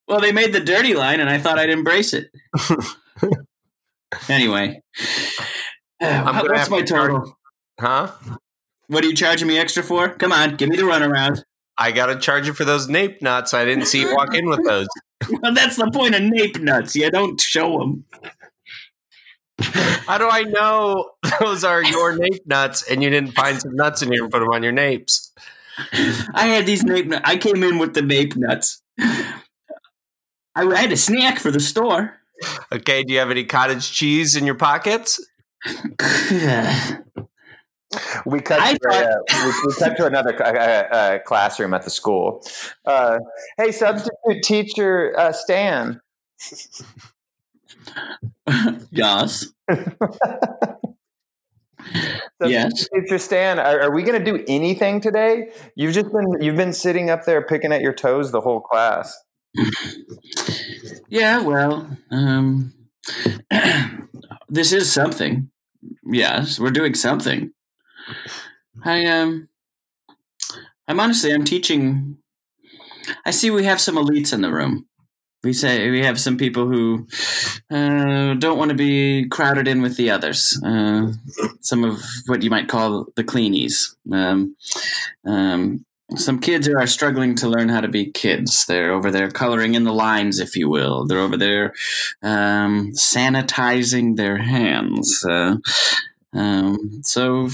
Well, 0.08 0.20
they 0.20 0.32
made 0.32 0.54
the 0.54 0.60
dirty 0.60 0.94
line, 0.96 1.20
and 1.20 1.30
I 1.30 1.38
thought 1.38 1.60
I'd 1.60 1.70
embrace 1.70 2.14
it. 2.14 2.30
anyway, 4.30 4.82
uh, 6.02 6.44
what's 6.44 6.70
my 6.70 6.82
charge- 6.82 7.12
total? 7.12 7.38
Huh? 7.80 8.12
What 8.88 9.04
are 9.04 9.08
you 9.08 9.16
charging 9.16 9.48
me 9.48 9.58
extra 9.58 9.82
for? 9.82 10.10
Come 10.10 10.32
on, 10.32 10.56
give 10.56 10.70
me 10.70 10.78
the 10.78 10.84
runaround. 10.84 11.44
I 11.78 11.92
got 11.92 12.08
to 12.08 12.20
charge 12.20 12.46
you 12.46 12.54
for 12.54 12.66
those 12.66 12.88
nape 12.88 13.22
nuts. 13.22 13.54
I 13.54 13.66
didn't 13.66 13.86
see 13.88 14.02
you 14.02 14.14
walk 14.14 14.34
in 14.36 14.48
with 14.48 14.64
those. 14.66 14.88
Well, 15.42 15.54
that's 15.54 15.78
the 15.78 15.90
point 15.90 16.16
of 16.16 16.22
nape 16.22 16.60
nuts. 16.60 16.96
You 16.96 17.10
don't 17.10 17.40
show 17.40 17.80
them. 17.80 18.04
How 19.62 20.18
do 20.18 20.28
I 20.28 20.44
know 20.44 21.12
those 21.40 21.64
are 21.64 21.82
your 21.82 22.18
nape 22.18 22.46
nuts 22.46 22.84
and 22.90 23.02
you 23.02 23.10
didn't 23.10 23.32
find 23.32 23.62
some 23.62 23.74
nuts 23.74 24.02
in 24.02 24.12
here 24.12 24.24
and 24.24 24.32
put 24.32 24.40
them 24.40 24.50
on 24.50 24.64
your 24.64 24.74
napes? 24.74 25.32
I 26.34 26.48
had 26.48 26.66
these 26.66 26.84
nape 26.84 27.08
nuts. 27.08 27.22
I 27.24 27.38
came 27.38 27.64
in 27.64 27.78
with 27.78 27.94
the 27.94 28.02
nape 28.02 28.36
nuts. 28.36 28.82
I, 30.56 30.64
I 30.64 30.82
had 30.82 30.92
a 30.92 30.98
snack 30.98 31.40
for 31.40 31.52
the 31.52 31.60
store. 31.60 32.20
Okay, 32.72 33.04
do 33.04 33.14
you 33.14 33.20
have 33.20 33.32
any 33.32 33.46
cottage 33.46 33.92
cheese 33.92 34.36
in 34.36 34.46
your 34.46 34.56
pockets? 34.56 35.20
We 38.26 38.42
cut 38.42 38.60
I 38.60 38.74
to, 38.74 38.90
uh, 38.90 39.46
we, 39.46 39.52
we 39.68 39.74
cut 39.76 39.96
to 39.98 40.08
another 40.08 40.36
uh, 40.44 40.48
uh, 40.48 41.20
classroom 41.20 41.76
at 41.76 41.84
the 41.84 41.92
school. 41.92 42.44
Uh, 42.86 43.20
hey, 43.58 43.72
substitute 43.72 44.42
teacher 44.44 45.14
uh, 45.18 45.32
Stan. 45.32 46.02
yes. 48.92 49.46
Substitute 52.42 52.42
Yes. 52.42 52.88
teacher 52.94 53.20
Stan. 53.20 53.60
Are, 53.60 53.82
are 53.82 53.92
we 53.94 54.04
going 54.04 54.18
to 54.18 54.24
do 54.26 54.44
anything 54.48 55.02
today? 55.02 55.50
You've 55.76 55.94
just 55.94 56.12
been 56.12 56.42
you've 56.42 56.56
been 56.56 56.74
sitting 56.74 57.10
up 57.10 57.26
there 57.26 57.46
picking 57.46 57.72
at 57.72 57.82
your 57.82 57.94
toes 57.94 58.32
the 58.32 58.42
whole 58.42 58.62
class. 58.62 59.16
Yeah, 61.10 61.42
well, 61.42 61.88
um, 62.12 62.74
this 64.50 64.72
is 64.72 64.92
something. 64.92 65.50
Yes, 66.06 66.60
we're 66.60 66.72
doing 66.72 66.96
something. 66.96 67.52
I 68.84 69.06
um, 69.06 69.50
I'm 70.88 71.00
honestly, 71.00 71.34
I'm 71.34 71.44
teaching. 71.44 72.18
I 73.26 73.32
see 73.32 73.52
we 73.52 73.66
have 73.66 73.82
some 73.82 73.96
elites 73.96 74.34
in 74.34 74.42
the 74.42 74.52
room. 74.52 74.88
We 75.44 75.52
say 75.52 75.90
we 75.90 76.04
have 76.04 76.20
some 76.20 76.38
people 76.38 76.68
who 76.68 77.06
uh, 77.70 78.34
don't 78.36 78.58
want 78.58 78.70
to 78.70 78.76
be 78.76 79.28
crowded 79.28 79.68
in 79.68 79.82
with 79.82 79.98
the 79.98 80.10
others. 80.10 80.60
Uh, 80.66 81.12
some 81.60 81.84
of 81.84 82.02
what 82.28 82.44
you 82.44 82.50
might 82.50 82.70
call 82.70 83.08
the 83.18 83.26
cleanies. 83.26 83.96
Um, 84.12 84.56
um, 85.26 85.86
some 86.16 86.40
kids 86.40 86.68
are 86.68 86.86
struggling 86.86 87.36
to 87.36 87.48
learn 87.48 87.70
how 87.70 87.82
to 87.82 87.88
be 87.88 88.12
kids. 88.12 88.66
They're 88.66 88.92
over 88.92 89.10
there 89.10 89.32
coloring 89.32 89.76
in 89.76 89.84
the 89.84 89.94
lines, 89.94 90.40
if 90.40 90.56
you 90.56 90.70
will. 90.70 91.06
They're 91.06 91.20
over 91.20 91.38
there 91.38 91.74
um, 92.22 92.92
sanitizing 92.92 94.16
their 94.16 94.38
hands. 94.38 95.24
Uh, 95.28 95.58
um, 96.34 97.02
so 97.04 97.50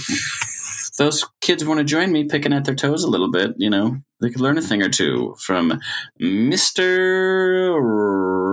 those 0.97 1.25
kids 1.41 1.65
want 1.65 1.79
to 1.79 1.83
join 1.83 2.11
me 2.11 2.25
picking 2.25 2.53
at 2.53 2.65
their 2.65 2.75
toes 2.75 3.03
a 3.03 3.09
little 3.09 3.31
bit, 3.31 3.53
you 3.57 3.69
know, 3.69 4.01
they 4.21 4.29
could 4.29 4.41
learn 4.41 4.57
a 4.57 4.61
thing 4.61 4.83
or 4.83 4.89
two 4.89 5.35
from 5.39 5.79
Mr. 6.21 7.77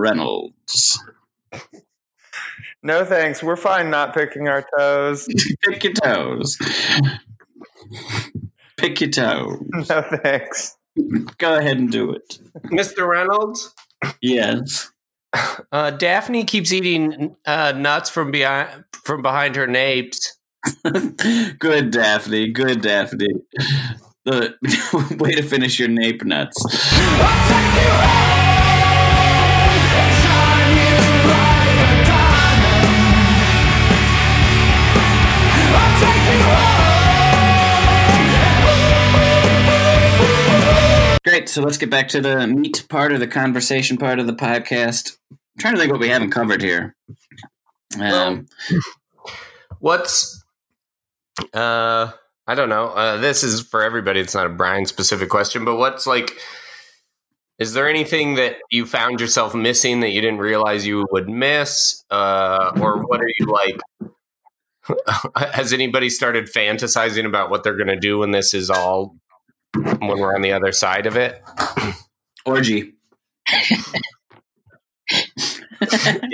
Reynolds. 0.01 1.03
No 2.81 3.03
thanks. 3.03 3.43
We're 3.43 3.57
fine 3.57 3.89
not 3.89 4.13
picking 4.13 4.47
our 4.47 4.65
toes. 4.77 5.27
Pick 5.61 5.83
your 5.83 5.93
toes. 5.93 6.57
Pick 8.77 9.01
your 9.01 9.09
toe. 9.09 9.59
No 9.89 10.01
thanks. 10.23 10.75
Go 11.37 11.57
ahead 11.57 11.77
and 11.77 11.91
do 11.91 12.11
it. 12.11 12.39
Mr. 12.65 13.07
Reynolds? 13.07 13.73
Yes. 14.21 14.91
Uh, 15.71 15.91
Daphne 15.91 16.43
keeps 16.43 16.71
eating 16.71 17.35
uh, 17.45 17.73
nuts 17.73 18.09
from 18.09 18.31
behind 18.31 18.83
from 19.03 19.21
behind 19.21 19.55
her 19.55 19.67
napes. 19.67 20.37
Good, 21.59 21.91
Daphne. 21.91 22.49
Good, 22.51 22.81
Daphne. 22.81 23.27
The 24.25 24.55
way 25.19 25.33
to 25.33 25.43
finish 25.43 25.79
your 25.79 25.89
nape 25.89 26.23
nuts. 26.23 26.57
Great. 41.27 41.49
So 41.49 41.61
let's 41.61 41.77
get 41.77 41.89
back 41.89 42.07
to 42.09 42.21
the 42.21 42.47
meat 42.47 42.85
part 42.87 43.11
of 43.11 43.19
the 43.19 43.27
conversation 43.27 43.97
part 43.97 44.19
of 44.19 44.27
the 44.27 44.33
podcast. 44.33 45.17
I'm 45.29 45.37
trying 45.59 45.73
to 45.73 45.79
think 45.81 45.91
what 45.91 45.99
we 45.99 46.07
haven't 46.07 46.31
covered 46.31 46.61
here. 46.61 46.95
Um, 47.99 48.47
What's 49.79 50.41
uh 51.53 52.11
I 52.47 52.55
don't 52.55 52.69
know. 52.69 52.87
Uh, 52.87 53.17
this 53.17 53.43
is 53.43 53.59
for 53.61 53.83
everybody. 53.83 54.21
It's 54.21 54.33
not 54.33 54.45
a 54.45 54.49
Brian 54.49 54.85
specific 54.85 55.29
question, 55.29 55.65
but 55.65 55.75
what's 55.75 56.07
like 56.07 56.31
is 57.59 57.73
there 57.73 57.89
anything 57.89 58.35
that 58.35 58.55
you 58.71 58.85
found 58.85 59.19
yourself 59.19 59.53
missing 59.53 59.99
that 59.99 60.11
you 60.11 60.21
didn't 60.21 60.39
realize 60.39 60.87
you 60.87 61.05
would 61.11 61.27
miss? 61.27 62.05
Uh, 62.09 62.71
or 62.79 63.05
what 63.05 63.19
are 63.19 63.29
you 63.37 63.47
like? 63.47 63.81
Has 65.35 65.73
anybody 65.73 66.09
started 66.09 66.45
fantasizing 66.45 67.25
about 67.25 67.49
what 67.49 67.63
they're 67.65 67.75
going 67.75 67.87
to 67.87 67.99
do 67.99 68.19
when 68.19 68.31
this 68.31 68.53
is 68.53 68.69
all 68.69 69.17
when 69.73 70.19
we're 70.19 70.35
on 70.35 70.41
the 70.41 70.51
other 70.51 70.71
side 70.71 71.05
of 71.05 71.15
it? 71.15 71.41
orgy. 72.45 72.93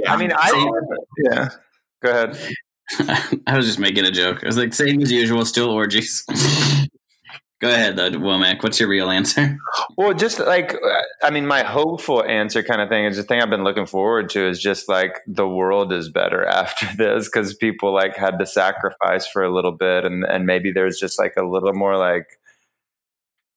I 0.05 0.17
mean, 0.17 0.31
I 0.31 0.49
Same- 0.49 0.69
yeah. 1.29 1.49
Go 2.03 2.09
ahead. 2.11 2.37
I 3.47 3.55
was 3.57 3.65
just 3.65 3.79
making 3.79 4.05
a 4.05 4.11
joke. 4.11 4.43
I 4.43 4.47
was 4.47 4.57
like, 4.57 4.73
same 4.73 5.01
as 5.01 5.11
usual, 5.11 5.45
still 5.45 5.69
orgies. 5.69 6.23
Go 7.61 7.69
ahead, 7.69 7.95
though, 7.95 8.11
Womack. 8.11 8.61
What's 8.61 8.77
your 8.81 8.89
real 8.89 9.09
answer? 9.09 9.57
Well, 9.97 10.13
just 10.13 10.37
like 10.37 10.73
uh, 10.73 11.01
I 11.23 11.29
mean, 11.29 11.47
my 11.47 11.63
hopeful 11.63 12.21
answer 12.21 12.61
kind 12.61 12.81
of 12.81 12.89
thing 12.89 13.05
is 13.05 13.15
the 13.15 13.23
thing 13.23 13.41
I've 13.41 13.49
been 13.49 13.63
looking 13.63 13.85
forward 13.85 14.29
to 14.31 14.45
is 14.45 14.59
just 14.61 14.89
like 14.89 15.21
the 15.27 15.47
world 15.47 15.93
is 15.93 16.09
better 16.09 16.45
after 16.61 16.87
this 16.97 17.29
because 17.29 17.53
people 17.53 17.93
like 17.93 18.17
had 18.17 18.37
to 18.39 18.45
sacrifice 18.45 19.25
for 19.27 19.43
a 19.43 19.53
little 19.53 19.71
bit, 19.71 20.03
and 20.03 20.25
and 20.25 20.45
maybe 20.45 20.73
there's 20.73 20.99
just 20.99 21.17
like 21.17 21.35
a 21.37 21.43
little 21.47 21.71
more 21.73 21.95
like 21.95 22.37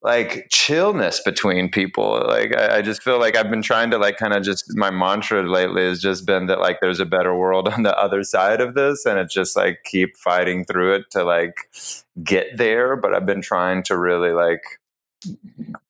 like 0.06 0.46
chillness 0.50 1.20
between 1.20 1.68
people. 1.68 2.22
Like 2.28 2.56
I, 2.56 2.76
I 2.78 2.82
just 2.82 3.02
feel 3.02 3.18
like 3.18 3.36
I've 3.36 3.50
been 3.50 3.60
trying 3.60 3.90
to 3.90 3.98
like 3.98 4.16
kind 4.18 4.32
of 4.32 4.44
just 4.44 4.74
my 4.76 4.90
mantra 4.90 5.42
lately 5.42 5.82
has 5.84 6.00
just 6.00 6.24
been 6.24 6.46
that 6.46 6.60
like 6.60 6.78
there's 6.80 7.00
a 7.00 7.04
better 7.04 7.34
world 7.34 7.66
on 7.74 7.82
the 7.82 7.98
other 7.98 8.22
side 8.22 8.60
of 8.60 8.74
this, 8.74 9.04
and 9.04 9.18
it's 9.18 9.34
just 9.34 9.56
like 9.56 9.80
keep 9.84 10.16
fighting 10.16 10.64
through 10.64 10.94
it 10.94 11.10
to 11.10 11.24
like 11.24 11.56
get 12.22 12.56
there. 12.56 12.94
But 12.96 13.14
I've 13.14 13.26
been 13.26 13.42
trying 13.42 13.82
to 13.84 13.98
really 13.98 14.30
like 14.30 14.62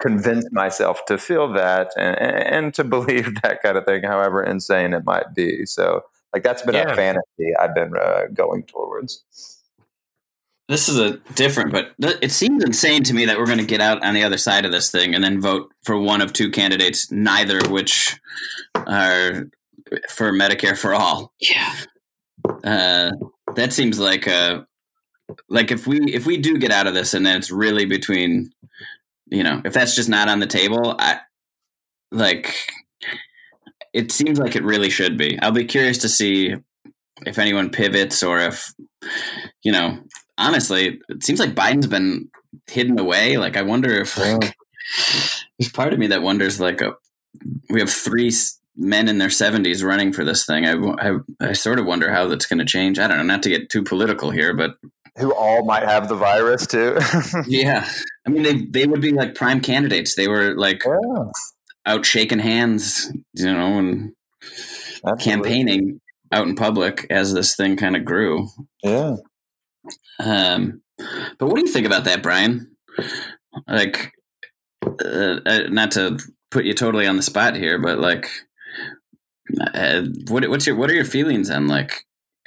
convince 0.00 0.46
myself 0.50 1.04
to 1.06 1.18
feel 1.18 1.52
that 1.52 1.90
and, 1.96 2.16
and 2.18 2.74
to 2.74 2.84
believe 2.96 3.40
that 3.42 3.62
kind 3.62 3.76
of 3.76 3.84
thing, 3.84 4.02
however 4.04 4.42
insane 4.42 4.94
it 4.94 5.04
might 5.04 5.34
be. 5.34 5.66
So, 5.66 6.02
like, 6.32 6.42
that's 6.42 6.62
been 6.62 6.74
Yeah. 6.74 6.92
a 6.92 6.96
fantasy 6.96 7.54
I've 7.60 7.74
been 7.74 7.92
uh, 7.96 8.26
going 8.32 8.62
towards. 8.64 9.24
This 10.68 10.88
is 10.88 10.98
a 10.98 11.18
different, 11.34 11.70
but 11.70 11.94
th- 12.00 12.18
it 12.22 12.32
seems 12.32 12.64
insane 12.64 13.04
to 13.04 13.14
me 13.14 13.26
that 13.26 13.38
we're 13.38 13.46
going 13.46 13.58
to 13.58 13.64
get 13.64 13.80
out 13.80 14.02
on 14.02 14.14
the 14.14 14.24
other 14.24 14.38
side 14.38 14.64
of 14.64 14.72
this 14.72 14.90
thing 14.90 15.14
and 15.14 15.22
then 15.22 15.40
vote 15.40 15.72
for 15.84 15.98
one 15.98 16.20
of 16.20 16.32
two 16.32 16.50
candidates, 16.50 17.10
neither 17.12 17.58
of 17.58 17.70
which 17.70 18.18
are 18.74 19.48
for 20.08 20.32
Medicare 20.32 20.76
for 20.76 20.92
all. 20.92 21.32
Yeah. 21.40 21.74
Uh, 22.64 23.12
that 23.54 23.72
seems 23.72 24.00
like 24.00 24.26
a 24.26 24.66
like 25.48 25.70
if 25.70 25.86
we 25.86 26.00
if 26.12 26.26
we 26.26 26.36
do 26.36 26.58
get 26.58 26.70
out 26.70 26.86
of 26.86 26.94
this 26.94 27.14
and 27.14 27.26
then 27.26 27.36
it's 27.36 27.50
really 27.50 27.84
between 27.84 28.50
you 29.26 29.42
know 29.42 29.60
if 29.64 29.72
that's 29.72 29.94
just 29.96 30.08
not 30.08 30.28
on 30.28 30.38
the 30.38 30.46
table 30.46 30.94
i 30.98 31.18
like 32.12 32.54
it 33.92 34.12
seems 34.12 34.38
like 34.38 34.54
it 34.54 34.62
really 34.62 34.90
should 34.90 35.16
be 35.18 35.38
i'll 35.40 35.50
be 35.50 35.64
curious 35.64 35.98
to 35.98 36.08
see 36.08 36.54
if 37.24 37.38
anyone 37.38 37.70
pivots 37.70 38.22
or 38.22 38.38
if 38.38 38.72
you 39.62 39.72
know 39.72 39.98
honestly 40.38 41.00
it 41.08 41.22
seems 41.22 41.40
like 41.40 41.54
biden's 41.54 41.86
been 41.86 42.28
hidden 42.68 42.98
away. 42.98 43.36
Like 43.36 43.56
i 43.56 43.62
wonder 43.62 43.90
if 43.90 44.16
like 44.18 44.54
there's 45.58 45.72
part 45.72 45.92
of 45.92 45.98
me 45.98 46.06
that 46.08 46.22
wonders 46.22 46.60
like 46.60 46.82
uh 46.82 46.92
we 47.70 47.80
have 47.80 47.90
three 47.90 48.32
men 48.76 49.08
in 49.08 49.18
their 49.18 49.28
70s 49.28 49.82
running 49.82 50.12
for 50.12 50.24
this 50.24 50.44
thing. 50.44 50.66
I, 50.66 50.74
I, 51.08 51.18
I 51.40 51.52
sort 51.52 51.78
of 51.78 51.86
wonder 51.86 52.10
how 52.10 52.26
that's 52.28 52.46
going 52.46 52.58
to 52.58 52.64
change. 52.64 52.98
I 52.98 53.06
don't 53.06 53.16
know 53.16 53.22
not 53.22 53.42
to 53.44 53.50
get 53.50 53.70
too 53.70 53.82
political 53.82 54.30
here 54.30 54.54
but 54.54 54.76
Who 55.18 55.32
all 55.32 55.64
might 55.64 55.84
have 55.84 56.08
the 56.08 56.14
virus 56.14 56.66
too. 56.66 56.98
yeah. 57.46 57.88
I 58.26 58.30
mean 58.30 58.42
they 58.42 58.64
they 58.66 58.86
would 58.86 59.00
be 59.00 59.12
like 59.12 59.34
prime 59.34 59.60
candidates. 59.60 60.14
They 60.14 60.28
were 60.28 60.54
like 60.56 60.82
yeah, 60.84 61.24
out 61.86 62.04
shaking 62.04 62.38
hands 62.38 63.12
you 63.34 63.52
know 63.52 63.78
and 63.78 64.12
absolutely. 65.06 65.24
campaigning 65.24 66.00
out 66.32 66.46
in 66.46 66.56
public 66.56 67.06
as 67.10 67.32
this 67.32 67.56
thing 67.56 67.76
kind 67.76 67.96
of 67.96 68.04
grew. 68.04 68.48
Yeah. 68.82 69.16
Um 70.20 70.80
but 71.38 71.46
what 71.46 71.56
do 71.56 71.60
you 71.62 71.72
think 71.72 71.86
about 71.86 72.04
that 72.04 72.22
brian 72.22 72.70
like 73.68 74.12
uh, 75.04 75.40
uh, 75.46 75.62
not 75.68 75.90
to 75.90 76.18
put 76.50 76.64
you 76.64 76.74
totally 76.74 77.06
on 77.06 77.16
the 77.16 77.22
spot 77.22 77.56
here 77.56 77.78
but 77.78 77.98
like 77.98 78.28
uh, 79.74 80.02
what 80.28 80.48
what's 80.48 80.66
your 80.66 80.76
what 80.76 80.90
are 80.90 80.94
your 80.94 81.04
feelings 81.04 81.50
on 81.50 81.68
like 81.68 82.04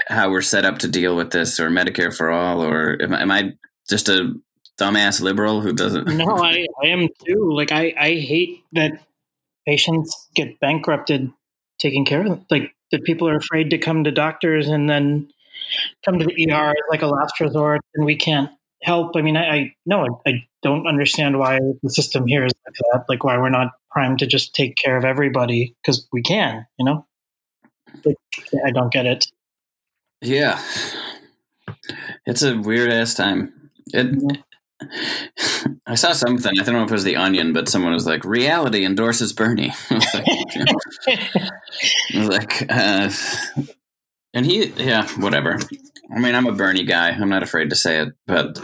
how 0.08 0.30
we're 0.30 0.42
set 0.42 0.66
up 0.66 0.80
to 0.80 0.88
deal 0.88 1.16
with 1.16 1.32
this 1.32 1.60
or 1.60 1.70
medicare 1.70 2.16
for 2.16 2.30
all 2.30 2.64
or 2.64 2.98
am, 3.02 3.14
I- 3.14 3.22
am 3.22 3.32
i 3.32 3.54
just 3.90 4.08
a 4.10 4.34
dumbass 4.80 5.22
liberal 5.22 5.62
who 5.62 5.74
doesn't. 5.74 6.08
no, 6.08 6.38
I, 6.38 6.66
I 6.84 6.88
am 6.88 7.10
too. 7.26 7.52
Like 7.54 7.72
I, 7.72 7.94
I 8.00 8.14
hate 8.16 8.64
that 8.74 9.04
patients 9.68 10.30
get 10.36 10.60
bankrupted 10.60 11.32
taking 11.80 12.06
care 12.06 12.22
of 12.22 12.28
them. 12.28 12.46
Like 12.50 12.72
that 12.92 13.04
people 13.04 13.28
are 13.28 13.36
afraid 13.36 13.70
to 13.72 13.78
come 13.78 14.04
to 14.06 14.12
doctors 14.12 14.68
and 14.68 14.90
then 14.90 15.30
come 16.06 16.20
to 16.20 16.26
the 16.26 16.52
ER 16.52 16.74
like 16.90 17.02
a 17.02 17.08
last 17.08 17.40
resort 17.40 17.82
and 17.96 18.06
we 18.06 18.16
can't 18.16 18.50
help. 18.84 19.16
I 19.16 19.22
mean, 19.22 19.38
I, 19.38 19.50
I 19.50 19.74
no, 19.86 20.22
I, 20.26 20.30
I 20.30 20.44
don't 20.62 20.88
understand 20.88 21.40
why 21.40 21.60
the 21.82 21.90
system 21.90 22.28
here 22.28 22.46
is 22.46 22.54
like 22.66 22.76
that. 22.92 23.06
Like 23.10 23.24
why 23.24 23.38
we're 23.38 23.50
not 23.50 23.72
primed 23.92 24.20
to 24.20 24.28
just 24.28 24.54
take 24.56 24.76
care 24.78 24.98
of 24.98 25.06
everybody 25.06 25.76
because 25.82 26.08
we 26.12 26.22
can, 26.22 26.66
you 26.78 26.86
know? 26.86 27.06
Like, 28.06 28.16
I 28.66 28.72
don't 28.72 28.94
get 28.94 29.06
it. 29.06 29.26
Yeah, 30.22 30.62
it's 32.26 32.44
a 32.44 32.58
weird 32.58 32.92
ass 32.92 33.14
time. 33.14 33.72
It. 33.94 34.38
I 35.86 35.96
saw 35.96 36.14
something. 36.14 36.52
I 36.60 36.64
don't 36.64 36.76
know 36.76 36.84
if 36.84 36.90
it 36.90 36.94
was 36.94 37.04
the 37.04 37.16
Onion, 37.16 37.52
but 37.52 37.68
someone 37.68 37.94
was 37.94 38.06
like, 38.06 38.24
"Reality 38.24 38.86
endorses 38.86 39.34
Bernie." 39.34 39.74
I 39.90 39.96
was 39.96 40.14
like, 40.14 41.36
I 42.14 42.18
was 42.18 42.28
like 42.28 42.66
uh, 42.70 43.10
and 44.34 44.46
he, 44.46 44.68
yeah, 44.78 45.08
whatever. 45.18 45.60
I 46.14 46.20
mean, 46.20 46.36
I'm 46.36 46.48
a 46.48 46.54
Bernie 46.54 46.84
guy. 46.84 47.10
I'm 47.10 47.30
not 47.30 47.44
afraid 47.44 47.70
to 47.70 47.76
say 47.76 48.00
it, 48.02 48.10
but 48.28 48.60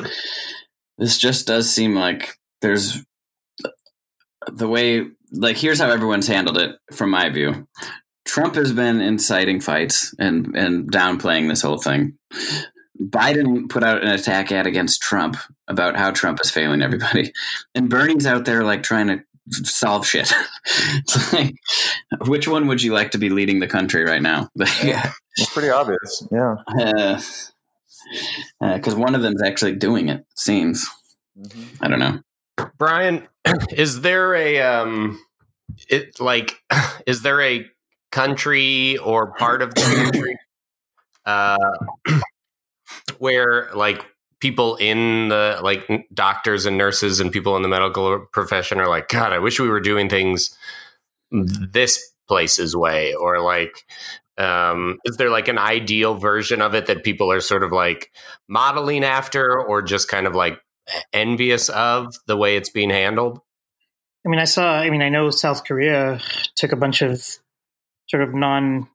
this 0.97 1.17
just 1.17 1.47
does 1.47 1.71
seem 1.71 1.95
like 1.95 2.37
there's 2.61 3.03
the 4.47 4.67
way. 4.67 5.07
Like, 5.31 5.57
here's 5.57 5.79
how 5.79 5.89
everyone's 5.89 6.27
handled 6.27 6.57
it 6.57 6.77
from 6.93 7.09
my 7.09 7.29
view. 7.29 7.67
Trump 8.25 8.55
has 8.55 8.71
been 8.71 9.01
inciting 9.01 9.59
fights 9.59 10.13
and 10.17 10.55
and 10.55 10.91
downplaying 10.91 11.49
this 11.49 11.61
whole 11.61 11.77
thing. 11.77 12.17
Biden 13.01 13.69
put 13.69 13.83
out 13.83 14.03
an 14.03 14.09
attack 14.09 14.51
ad 14.51 14.67
against 14.67 15.01
Trump 15.01 15.35
about 15.67 15.97
how 15.97 16.11
Trump 16.11 16.39
is 16.41 16.49
failing 16.49 16.81
everybody, 16.81 17.31
and 17.73 17.89
Bernie's 17.89 18.25
out 18.25 18.45
there 18.45 18.63
like 18.63 18.83
trying 18.83 19.07
to 19.07 19.19
solve 19.49 20.05
shit. 20.07 20.33
Like, 21.31 21.55
which 22.25 22.47
one 22.47 22.67
would 22.67 22.81
you 22.81 22.93
like 22.93 23.11
to 23.11 23.17
be 23.17 23.29
leading 23.29 23.59
the 23.59 23.67
country 23.67 24.03
right 24.03 24.21
now? 24.21 24.49
Yeah. 24.83 25.11
It's 25.37 25.51
pretty 25.51 25.69
obvious. 25.69 26.27
Yeah. 26.31 26.55
Because 28.59 28.93
uh, 28.93 28.97
one 28.97 29.15
of 29.15 29.21
them's 29.21 29.43
actually 29.43 29.75
doing 29.75 30.09
it. 30.09 30.19
it 30.21 30.25
seems. 30.39 30.87
Mm-hmm. 31.37 31.83
I 31.83 31.87
don't 31.87 31.99
know. 31.99 32.19
Brian, 32.77 33.27
is 33.71 34.01
there 34.01 34.33
a 34.33 34.61
um, 34.61 35.19
it 35.89 36.19
like, 36.19 36.61
is 37.07 37.21
there 37.21 37.41
a 37.41 37.65
country 38.11 38.97
or 38.97 39.33
part 39.33 39.61
of 39.61 39.75
the 39.75 39.81
country 39.81 40.37
uh, 41.25 41.57
where 43.17 43.69
like 43.73 44.05
people 44.39 44.75
in 44.75 45.29
the 45.29 45.59
like 45.63 45.89
doctors 46.13 46.65
and 46.65 46.77
nurses 46.77 47.19
and 47.19 47.31
people 47.31 47.55
in 47.55 47.61
the 47.61 47.67
medical 47.67 48.25
profession 48.31 48.79
are 48.79 48.87
like, 48.87 49.09
God, 49.09 49.33
I 49.33 49.39
wish 49.39 49.59
we 49.59 49.69
were 49.69 49.79
doing 49.79 50.09
things 50.09 50.55
this 51.31 52.11
place's 52.27 52.75
way, 52.75 53.13
or 53.13 53.39
like, 53.41 53.85
um, 54.37 54.99
is 55.05 55.17
there 55.17 55.29
like 55.29 55.47
an 55.47 55.57
ideal 55.57 56.15
version 56.15 56.61
of 56.61 56.75
it 56.75 56.87
that 56.87 57.03
people 57.03 57.31
are 57.31 57.41
sort 57.41 57.63
of 57.63 57.71
like 57.71 58.11
modeling 58.47 59.03
after, 59.03 59.59
or 59.61 59.81
just 59.81 60.07
kind 60.07 60.27
of 60.27 60.35
like 60.35 60.59
envious 61.13 61.69
of 61.69 62.15
the 62.27 62.37
way 62.37 62.57
it's 62.57 62.69
being 62.69 62.89
handled? 62.89 63.39
I 64.25 64.29
mean, 64.29 64.39
I 64.39 64.45
saw. 64.45 64.79
I 64.79 64.89
mean, 64.89 65.01
I 65.01 65.09
know 65.09 65.29
South 65.29 65.63
Korea 65.65 66.19
took 66.55 66.71
a 66.71 66.75
bunch 66.75 67.01
of 67.01 67.21
sort 68.07 68.23
of 68.23 68.33
non 68.33 68.87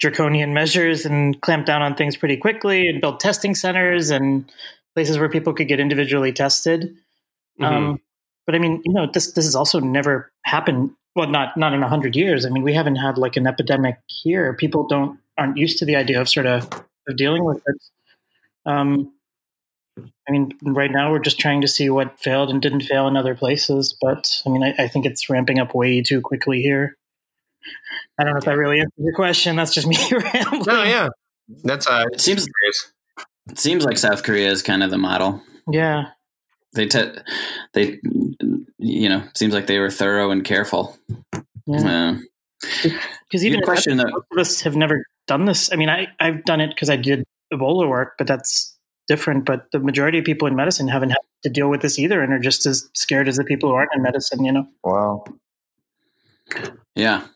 draconian 0.00 0.52
measures 0.52 1.06
and 1.06 1.40
clamped 1.40 1.66
down 1.66 1.80
on 1.80 1.94
things 1.94 2.16
pretty 2.16 2.36
quickly 2.36 2.88
and 2.88 3.00
built 3.00 3.20
testing 3.20 3.54
centers 3.54 4.10
and 4.10 4.50
places 4.94 5.18
where 5.18 5.28
people 5.28 5.54
could 5.54 5.68
get 5.68 5.80
individually 5.80 6.32
tested. 6.32 6.94
Mhm. 7.60 7.64
Um, 7.64 8.00
but 8.46 8.54
I 8.54 8.58
mean, 8.58 8.82
you 8.84 8.92
know, 8.92 9.06
this 9.10 9.32
this 9.32 9.44
has 9.44 9.54
also 9.54 9.80
never 9.80 10.32
happened. 10.44 10.90
Well, 11.14 11.28
not 11.28 11.56
not 11.56 11.72
in 11.72 11.82
a 11.82 11.88
hundred 11.88 12.16
years. 12.16 12.44
I 12.44 12.50
mean, 12.50 12.62
we 12.62 12.74
haven't 12.74 12.96
had 12.96 13.18
like 13.18 13.36
an 13.36 13.46
epidemic 13.46 13.98
here. 14.06 14.54
People 14.54 14.86
don't 14.86 15.18
aren't 15.38 15.56
used 15.56 15.78
to 15.78 15.84
the 15.84 15.96
idea 15.96 16.20
of 16.20 16.28
sort 16.28 16.46
of, 16.46 16.68
of 17.08 17.16
dealing 17.16 17.44
with 17.44 17.58
it. 17.66 17.82
Um, 18.66 19.12
I 19.98 20.32
mean, 20.32 20.52
right 20.62 20.90
now 20.90 21.10
we're 21.10 21.18
just 21.18 21.38
trying 21.38 21.60
to 21.60 21.68
see 21.68 21.90
what 21.90 22.18
failed 22.20 22.50
and 22.50 22.60
didn't 22.60 22.82
fail 22.82 23.06
in 23.06 23.16
other 23.16 23.34
places. 23.34 23.96
But 24.00 24.42
I 24.46 24.50
mean, 24.50 24.62
I, 24.62 24.74
I 24.78 24.88
think 24.88 25.06
it's 25.06 25.28
ramping 25.30 25.58
up 25.58 25.74
way 25.74 26.02
too 26.02 26.20
quickly 26.20 26.62
here. 26.62 26.96
I 28.18 28.24
don't 28.24 28.32
know 28.32 28.38
if 28.38 28.44
that 28.44 28.56
really 28.56 28.80
answers 28.80 28.92
your 28.98 29.14
question. 29.14 29.56
That's 29.56 29.74
just 29.74 29.86
me 29.86 29.96
rambling. 30.12 30.62
No, 30.66 30.82
yeah, 30.82 31.08
that's 31.62 31.86
uh, 31.86 32.04
It 32.12 32.20
seems 32.20 32.48
it 33.50 33.58
seems 33.58 33.84
like 33.84 33.98
South 33.98 34.22
Korea 34.22 34.50
is 34.50 34.62
kind 34.62 34.82
of 34.82 34.90
the 34.90 34.98
model. 34.98 35.42
Yeah. 35.70 36.10
They 36.74 36.86
te- 36.86 37.12
they 37.72 38.00
you 38.78 39.08
know 39.08 39.22
seems 39.34 39.54
like 39.54 39.66
they 39.66 39.78
were 39.78 39.90
thorough 39.90 40.30
and 40.30 40.44
careful. 40.44 40.96
Yeah. 41.66 42.12
Uh, 42.12 42.18
Because 43.28 43.44
even 43.44 43.60
Good 43.60 43.62
in 43.62 43.62
question, 43.64 43.98
Ebola, 43.98 44.04
though. 44.04 44.12
most 44.12 44.26
of 44.32 44.38
us 44.38 44.60
have 44.62 44.76
never 44.76 45.04
done 45.26 45.44
this. 45.44 45.72
I 45.72 45.76
mean, 45.76 45.88
I, 45.90 46.08
I've 46.20 46.44
done 46.44 46.60
it 46.60 46.68
because 46.68 46.88
I 46.88 46.96
did 46.96 47.24
Ebola 47.52 47.88
work, 47.88 48.14
but 48.16 48.26
that's 48.26 48.76
different. 49.08 49.44
But 49.44 49.66
the 49.72 49.80
majority 49.80 50.18
of 50.18 50.24
people 50.24 50.48
in 50.48 50.56
medicine 50.56 50.88
haven't 50.88 51.10
had 51.10 51.18
to 51.42 51.50
deal 51.50 51.68
with 51.68 51.82
this 51.82 51.98
either 51.98 52.22
and 52.22 52.32
are 52.32 52.38
just 52.38 52.64
as 52.64 52.88
scared 52.94 53.28
as 53.28 53.36
the 53.36 53.44
people 53.44 53.68
who 53.68 53.74
aren't 53.74 53.90
in 53.94 54.02
medicine, 54.02 54.44
you 54.44 54.52
know? 54.52 54.66
Wow. 54.82 55.24
yeah. 56.94 57.26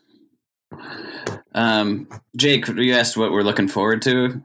Um, 1.53 2.07
Jake, 2.35 2.67
you 2.67 2.93
asked 2.93 3.17
what 3.17 3.31
we're 3.31 3.43
looking 3.43 3.67
forward 3.67 4.01
to. 4.03 4.41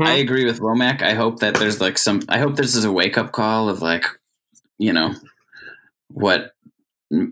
I 0.00 0.14
agree 0.14 0.44
with 0.44 0.60
Womack. 0.60 1.02
I 1.02 1.14
hope 1.14 1.40
that 1.40 1.54
there's 1.54 1.80
like 1.80 1.98
some. 1.98 2.22
I 2.28 2.38
hope 2.38 2.56
this 2.56 2.74
is 2.74 2.84
a 2.84 2.92
wake 2.92 3.18
up 3.18 3.32
call 3.32 3.68
of 3.68 3.82
like, 3.82 4.04
you 4.78 4.92
know, 4.92 5.14
what 6.08 6.52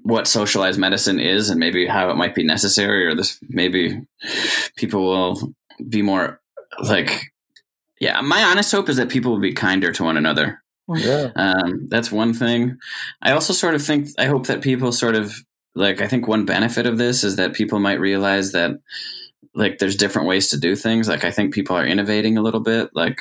what 0.03 0.28
socialized 0.28 0.78
medicine 0.78 1.18
is 1.18 1.51
and 1.51 1.59
maybe 1.59 1.86
how 1.86 2.11
it 2.11 2.16
might 2.16 2.34
be 2.34 2.45
necessary, 2.45 3.07
or 3.07 3.14
this 3.14 3.38
maybe 3.49 4.01
people 4.76 5.03
will 5.05 5.55
be 5.88 6.03
more 6.03 6.40
like. 6.82 7.32
Yeah, 8.01 8.20
my 8.20 8.43
honest 8.43 8.72
hope 8.72 8.88
is 8.88 8.97
that 8.97 9.09
people 9.09 9.32
will 9.32 9.40
be 9.40 9.53
kinder 9.53 9.93
to 9.93 10.05
one 10.05 10.16
another. 10.16 10.62
Yeah. 10.88 11.30
Um, 11.36 11.86
that's 11.88 12.11
one 12.11 12.34
thing. 12.34 12.76
I 13.22 13.32
also 13.32 13.53
sort 13.53 13.74
of 13.74 13.82
think 13.82 14.09
I 14.18 14.26
hope 14.26 14.47
that 14.49 14.61
people 14.61 14.93
sort 14.93 15.14
of 15.14 15.34
like 15.74 16.01
I 16.01 16.09
think 16.09 16.26
one 16.26 16.45
benefit 16.45 16.86
of 16.86 16.99
this 16.99 17.24
is 17.24 17.36
that 17.36 17.55
people 17.55 17.78
might 17.78 18.01
realize 18.01 18.53
that 18.53 18.72
like 19.55 19.78
there's 19.78 19.97
different 19.97 20.28
ways 20.28 20.49
to 20.49 20.59
do 20.59 20.74
things. 20.76 21.09
Like 21.09 21.24
I 21.24 21.30
think 21.30 21.55
people 21.55 21.76
are 21.76 21.86
innovating 21.86 22.36
a 22.36 22.43
little 22.43 22.61
bit. 22.61 22.90
Like. 22.95 23.18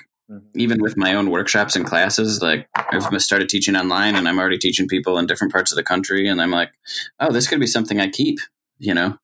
Even 0.56 0.82
with 0.82 0.98
my 0.98 1.14
own 1.14 1.30
workshops 1.30 1.76
and 1.76 1.86
classes, 1.86 2.42
like 2.42 2.68
I've 2.76 3.22
started 3.22 3.50
teaching 3.50 3.76
online 3.76 4.16
and 4.16 4.28
I'm 4.28 4.40
already 4.40 4.58
teaching 4.58 4.88
people 4.88 5.18
in 5.18 5.28
different 5.28 5.54
parts 5.54 5.72
of 5.72 5.76
the 5.76 5.84
country 5.84 6.28
and 6.28 6.42
I'm 6.42 6.52
like, 6.52 6.72
oh, 7.20 7.32
this 7.32 7.48
could 7.48 7.60
be 7.60 7.68
something 7.68 8.00
I 8.00 8.10
keep, 8.10 8.40
you 8.80 8.94
know? 8.94 9.18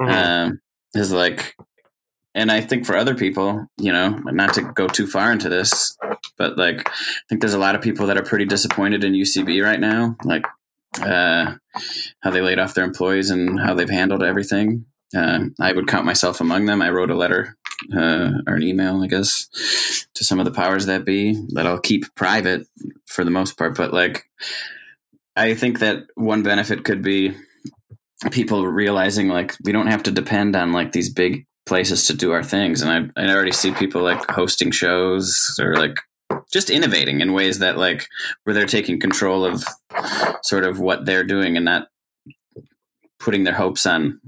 Mhm. 0.00 0.10
Um, 0.10 0.60
is 0.94 1.12
like 1.12 1.56
and 2.34 2.50
I 2.50 2.60
think 2.60 2.84
for 2.84 2.96
other 2.96 3.14
people, 3.14 3.66
you 3.78 3.92
know, 3.92 4.08
not 4.24 4.54
to 4.54 4.62
go 4.62 4.88
too 4.88 5.06
far 5.06 5.30
into 5.30 5.48
this, 5.48 5.96
but 6.36 6.58
like 6.58 6.88
I 6.88 6.92
think 7.28 7.40
there's 7.40 7.54
a 7.54 7.58
lot 7.58 7.76
of 7.76 7.82
people 7.82 8.06
that 8.06 8.18
are 8.18 8.24
pretty 8.24 8.44
disappointed 8.44 9.04
in 9.04 9.12
UCB 9.12 9.62
right 9.62 9.78
now, 9.78 10.16
like 10.24 10.44
uh, 11.00 11.54
how 12.20 12.30
they 12.30 12.40
laid 12.40 12.58
off 12.58 12.74
their 12.74 12.84
employees 12.84 13.30
and 13.30 13.60
how 13.60 13.74
they've 13.74 13.88
handled 13.88 14.22
everything. 14.22 14.86
Uh, 15.16 15.44
I 15.60 15.72
would 15.72 15.86
count 15.86 16.06
myself 16.06 16.40
among 16.40 16.66
them. 16.66 16.82
I 16.82 16.90
wrote 16.90 17.10
a 17.10 17.16
letter 17.16 17.56
uh, 17.92 18.32
or 18.46 18.54
an 18.54 18.62
email, 18.62 19.02
I 19.02 19.06
guess, 19.06 19.48
to 20.14 20.24
some 20.24 20.38
of 20.38 20.44
the 20.44 20.52
powers 20.52 20.86
that 20.86 21.04
be 21.04 21.34
that 21.54 21.66
I'll 21.66 21.80
keep 21.80 22.14
private 22.14 22.66
for 23.06 23.24
the 23.24 23.30
most 23.30 23.56
part. 23.58 23.76
But 23.76 23.92
like, 23.92 24.24
I 25.36 25.54
think 25.54 25.80
that 25.80 26.04
one 26.14 26.42
benefit 26.42 26.84
could 26.84 27.02
be 27.02 27.34
people 28.30 28.66
realizing 28.66 29.28
like 29.28 29.54
we 29.64 29.72
don't 29.72 29.88
have 29.88 30.02
to 30.04 30.10
depend 30.10 30.56
on 30.56 30.72
like 30.72 30.92
these 30.92 31.12
big 31.12 31.46
places 31.66 32.06
to 32.06 32.14
do 32.14 32.32
our 32.32 32.42
things 32.42 32.80
and 32.82 33.12
I, 33.16 33.22
I 33.22 33.28
already 33.34 33.52
see 33.52 33.72
people 33.72 34.02
like 34.02 34.30
hosting 34.30 34.70
shows 34.70 35.58
or 35.60 35.76
like 35.76 35.98
just 36.52 36.70
innovating 36.70 37.20
in 37.20 37.32
ways 37.32 37.58
that 37.58 37.76
like 37.76 38.06
where 38.44 38.54
they're 38.54 38.66
taking 38.66 39.00
control 39.00 39.44
of 39.44 39.64
sort 40.42 40.64
of 40.64 40.78
what 40.78 41.04
they're 41.06 41.24
doing 41.24 41.56
and 41.56 41.64
not 41.64 41.88
putting 43.18 43.44
their 43.44 43.54
hopes 43.54 43.84
on 43.86 44.20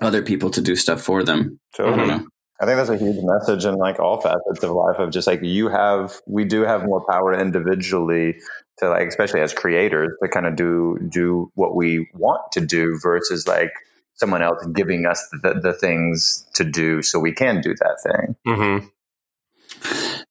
other 0.00 0.22
people 0.22 0.50
to 0.50 0.60
do 0.62 0.76
stuff 0.76 1.00
for 1.00 1.22
them 1.22 1.58
I 1.74 1.76
Totally. 1.76 1.96
don't 1.96 2.08
know. 2.08 2.26
I 2.60 2.66
think 2.66 2.76
that's 2.76 2.90
a 2.90 2.98
huge 2.98 3.16
message 3.22 3.64
in 3.64 3.76
like 3.76 3.98
all 3.98 4.20
facets 4.20 4.62
of 4.62 4.70
life 4.70 4.98
of 4.98 5.10
just 5.10 5.26
like 5.26 5.42
you 5.42 5.68
have 5.68 6.20
we 6.26 6.44
do 6.44 6.62
have 6.62 6.84
more 6.84 7.02
power 7.08 7.32
individually 7.38 8.36
to 8.78 8.88
like 8.90 9.08
especially 9.08 9.40
as 9.40 9.54
creators 9.54 10.10
to 10.22 10.28
kind 10.28 10.46
of 10.46 10.56
do 10.56 10.98
do 11.08 11.50
what 11.54 11.74
we 11.74 12.08
want 12.14 12.42
to 12.52 12.60
do 12.60 12.98
versus 13.02 13.48
like 13.48 13.72
someone 14.14 14.42
else 14.42 14.64
giving 14.74 15.06
us 15.06 15.26
the, 15.42 15.54
the 15.62 15.72
things 15.72 16.46
to 16.54 16.62
do 16.64 17.00
so 17.00 17.18
we 17.18 17.32
can 17.32 17.62
do 17.62 17.74
that 17.80 17.96
thing. 18.02 18.36
Mhm. 18.46 18.90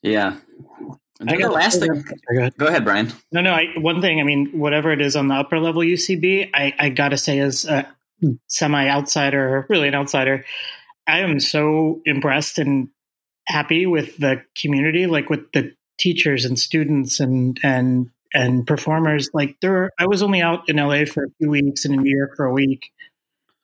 yeah 0.03 0.35
I 1.21 1.25
think 1.25 1.41
the 1.41 1.49
last 1.49 1.79
thing 1.79 1.89
Go 2.33 2.39
ahead. 2.39 2.53
go 2.57 2.67
ahead 2.67 2.85
brian 2.85 3.11
No, 3.31 3.41
no. 3.41 3.51
I, 3.51 3.65
one 3.77 3.99
thing, 4.01 4.21
I 4.21 4.23
mean, 4.23 4.57
whatever 4.57 4.91
it 4.93 5.01
is 5.01 5.15
on 5.17 5.27
the 5.27 5.35
upper 5.35 5.59
level 5.59 5.81
UCB, 5.81 6.49
I, 6.53 6.73
I 6.79 6.89
got 6.89 7.09
to 7.09 7.17
say, 7.17 7.39
as 7.39 7.65
a 7.65 7.85
semi 8.47 8.87
outsider, 8.87 9.49
or 9.57 9.65
really 9.67 9.89
an 9.89 9.95
outsider, 9.95 10.45
I 11.09 11.19
am 11.19 11.39
so 11.39 12.01
impressed 12.05 12.59
and 12.59 12.89
happy 13.47 13.85
with 13.85 14.17
the 14.17 14.43
community, 14.59 15.07
like 15.07 15.29
with 15.29 15.51
the 15.53 15.73
teachers 15.99 16.45
and 16.45 16.57
students 16.57 17.19
and 17.19 17.59
and 17.63 18.09
and 18.33 18.65
performers. 18.65 19.29
Like 19.33 19.55
there, 19.61 19.91
I 19.99 20.05
was 20.05 20.21
only 20.21 20.41
out 20.41 20.69
in 20.69 20.77
LA 20.77 21.05
for 21.05 21.23
a 21.23 21.29
few 21.39 21.49
weeks 21.49 21.85
and 21.85 21.95
in 21.95 22.03
New 22.03 22.15
York 22.15 22.35
for 22.35 22.45
a 22.45 22.53
week, 22.53 22.91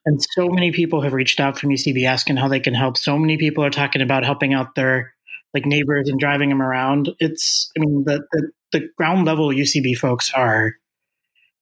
and 0.04 0.20
so 0.34 0.48
many 0.48 0.72
people 0.72 1.02
have 1.02 1.12
reached 1.12 1.40
out 1.40 1.58
from 1.58 1.70
UCB 1.70 2.06
asking 2.06 2.36
how 2.36 2.48
they 2.48 2.60
can 2.60 2.74
help. 2.74 2.96
So 2.96 3.18
many 3.18 3.36
people 3.36 3.64
are 3.64 3.70
talking 3.70 4.02
about 4.02 4.24
helping 4.24 4.52
out 4.52 4.74
their 4.74 5.12
like 5.54 5.66
neighbors 5.66 6.08
and 6.08 6.18
driving 6.18 6.48
them 6.48 6.60
around. 6.60 7.10
It's, 7.18 7.70
I 7.76 7.80
mean, 7.80 8.04
the 8.04 8.26
the, 8.32 8.50
the 8.72 8.88
ground 8.96 9.24
level 9.24 9.48
UCB 9.48 9.96
folks 9.96 10.32
are. 10.32 10.74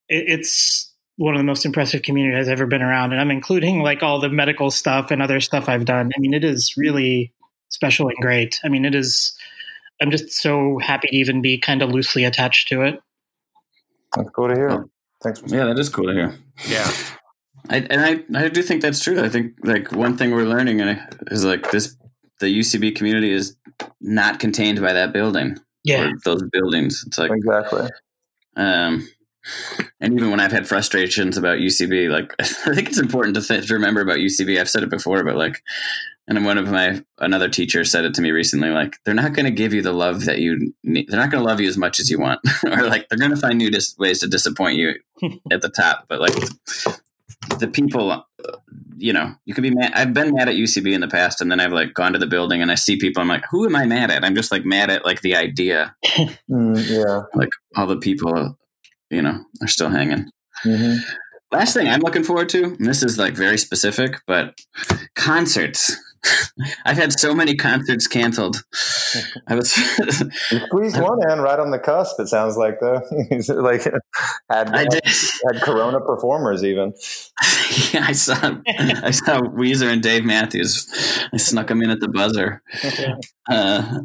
It, 0.08 0.40
it's 0.40 0.93
one 1.16 1.34
of 1.34 1.38
the 1.38 1.44
most 1.44 1.64
impressive 1.64 2.02
communities 2.02 2.48
I've 2.48 2.52
ever 2.52 2.66
been 2.66 2.82
around, 2.82 3.12
and 3.12 3.20
I'm 3.20 3.30
including 3.30 3.80
like 3.80 4.02
all 4.02 4.20
the 4.20 4.28
medical 4.28 4.70
stuff 4.70 5.10
and 5.10 5.22
other 5.22 5.40
stuff 5.40 5.68
I've 5.68 5.84
done. 5.84 6.10
I 6.16 6.20
mean, 6.20 6.34
it 6.34 6.44
is 6.44 6.74
really 6.76 7.32
special 7.68 8.08
and 8.08 8.16
great. 8.18 8.60
I 8.64 8.68
mean, 8.68 8.84
it 8.84 8.94
is. 8.94 9.36
I'm 10.02 10.10
just 10.10 10.30
so 10.32 10.78
happy 10.78 11.08
to 11.08 11.16
even 11.16 11.40
be 11.40 11.58
kind 11.58 11.82
of 11.82 11.90
loosely 11.90 12.24
attached 12.24 12.68
to 12.68 12.82
it. 12.82 13.00
That's 14.16 14.30
cool 14.30 14.48
to 14.48 14.54
hear. 14.54 14.70
Oh. 14.70 14.90
Thanks 15.22 15.40
for 15.40 15.46
Yeah, 15.48 15.64
that 15.64 15.78
is 15.78 15.88
cool 15.88 16.06
to 16.06 16.12
hear. 16.12 16.38
Yeah. 16.68 16.90
I, 17.70 17.76
and 17.78 18.00
I, 18.36 18.44
I 18.44 18.48
do 18.48 18.62
think 18.62 18.82
that's 18.82 19.02
true. 19.02 19.22
I 19.22 19.28
think 19.30 19.54
like 19.62 19.90
one 19.90 20.18
thing 20.18 20.32
we're 20.32 20.44
learning 20.44 20.80
is 21.28 21.44
like 21.44 21.70
this, 21.70 21.96
the 22.40 22.46
UCB 22.46 22.94
community 22.94 23.32
is 23.32 23.56
not 24.02 24.38
contained 24.38 24.82
by 24.82 24.92
that 24.92 25.14
building 25.14 25.56
Yeah, 25.82 26.04
or 26.04 26.12
those 26.24 26.42
buildings. 26.52 27.04
It's 27.06 27.16
like, 27.16 27.30
exactly. 27.32 27.88
um, 28.56 29.08
and 30.00 30.14
even 30.14 30.30
when 30.30 30.40
I've 30.40 30.52
had 30.52 30.68
frustrations 30.68 31.36
about 31.36 31.58
UCB, 31.58 32.10
like 32.10 32.34
I 32.40 32.74
think 32.74 32.88
it's 32.88 33.00
important 33.00 33.36
to, 33.36 33.42
th- 33.42 33.66
to 33.66 33.74
remember 33.74 34.00
about 34.00 34.18
UCB. 34.18 34.58
I've 34.58 34.70
said 34.70 34.82
it 34.82 34.90
before, 34.90 35.22
but 35.24 35.36
like, 35.36 35.62
and 36.26 36.44
one 36.44 36.56
of 36.56 36.70
my 36.70 37.02
another 37.18 37.48
teacher 37.48 37.84
said 37.84 38.04
it 38.04 38.14
to 38.14 38.22
me 38.22 38.30
recently. 38.30 38.70
Like, 38.70 38.96
they're 39.04 39.14
not 39.14 39.34
going 39.34 39.44
to 39.44 39.50
give 39.50 39.74
you 39.74 39.82
the 39.82 39.92
love 39.92 40.24
that 40.24 40.38
you 40.38 40.72
need. 40.82 41.08
They're 41.08 41.20
not 41.20 41.30
going 41.30 41.42
to 41.42 41.48
love 41.48 41.60
you 41.60 41.68
as 41.68 41.76
much 41.76 42.00
as 42.00 42.10
you 42.10 42.18
want, 42.18 42.40
or 42.64 42.82
like 42.84 43.08
they're 43.08 43.18
going 43.18 43.30
to 43.30 43.36
find 43.36 43.58
new 43.58 43.70
dis- 43.70 43.96
ways 43.98 44.20
to 44.20 44.26
disappoint 44.26 44.76
you 44.76 44.94
at 45.50 45.60
the 45.60 45.68
top. 45.68 46.06
But 46.08 46.20
like 46.20 46.34
the 47.58 47.68
people, 47.68 48.10
uh, 48.10 48.22
you 48.96 49.12
know, 49.12 49.34
you 49.44 49.54
can 49.54 49.62
be 49.62 49.70
mad. 49.70 49.92
I've 49.94 50.14
been 50.14 50.34
mad 50.34 50.48
at 50.48 50.54
UCB 50.54 50.94
in 50.94 51.02
the 51.02 51.08
past, 51.08 51.42
and 51.42 51.50
then 51.50 51.60
I've 51.60 51.72
like 51.72 51.92
gone 51.92 52.14
to 52.14 52.18
the 52.18 52.26
building 52.26 52.62
and 52.62 52.72
I 52.72 52.76
see 52.76 52.96
people. 52.96 53.20
I'm 53.20 53.28
like, 53.28 53.44
who 53.50 53.66
am 53.66 53.76
I 53.76 53.84
mad 53.84 54.10
at? 54.10 54.24
I'm 54.24 54.34
just 54.34 54.50
like 54.50 54.64
mad 54.64 54.90
at 54.90 55.04
like 55.04 55.20
the 55.20 55.36
idea. 55.36 55.94
Mm, 56.50 56.88
yeah. 56.88 57.22
Like 57.34 57.50
all 57.76 57.86
the 57.86 57.98
people, 57.98 58.56
you 59.14 59.22
know, 59.22 59.44
are 59.62 59.68
still 59.68 59.88
hanging. 59.90 60.28
hmm 60.62 60.96
Last 61.52 61.74
thing 61.74 61.88
I'm 61.88 62.00
looking 62.00 62.24
forward 62.24 62.48
to, 62.48 62.64
and 62.64 62.84
this 62.86 63.04
is 63.04 63.16
like 63.16 63.34
very 63.34 63.58
specific, 63.58 64.16
but 64.26 64.58
concerts. 65.14 65.96
I've 66.84 66.96
had 66.96 67.12
so 67.12 67.34
many 67.34 67.54
concerts 67.54 68.08
canceled. 68.08 68.64
I 69.46 69.54
was, 69.54 69.70
squeezed 69.72 71.00
one 71.00 71.30
in 71.30 71.40
right 71.40 71.58
on 71.60 71.70
the 71.70 71.78
cusp. 71.78 72.18
It 72.18 72.28
sounds 72.28 72.56
like 72.56 72.80
though. 72.80 73.02
Like 73.54 73.84
had 74.50 74.70
I 74.74 74.84
did. 74.86 75.04
had 75.04 75.62
Corona 75.62 76.00
performers 76.00 76.64
even. 76.64 76.92
yeah, 77.92 78.04
I 78.08 78.12
saw, 78.12 78.34
I 78.66 79.10
saw 79.10 79.40
Weezer 79.40 79.92
and 79.92 80.02
Dave 80.02 80.24
Matthews. 80.24 80.86
I 81.32 81.36
snuck 81.36 81.68
them 81.68 81.82
in 81.82 81.90
at 81.90 82.00
the 82.00 82.08
buzzer. 82.08 82.62
Uh, 83.48 84.00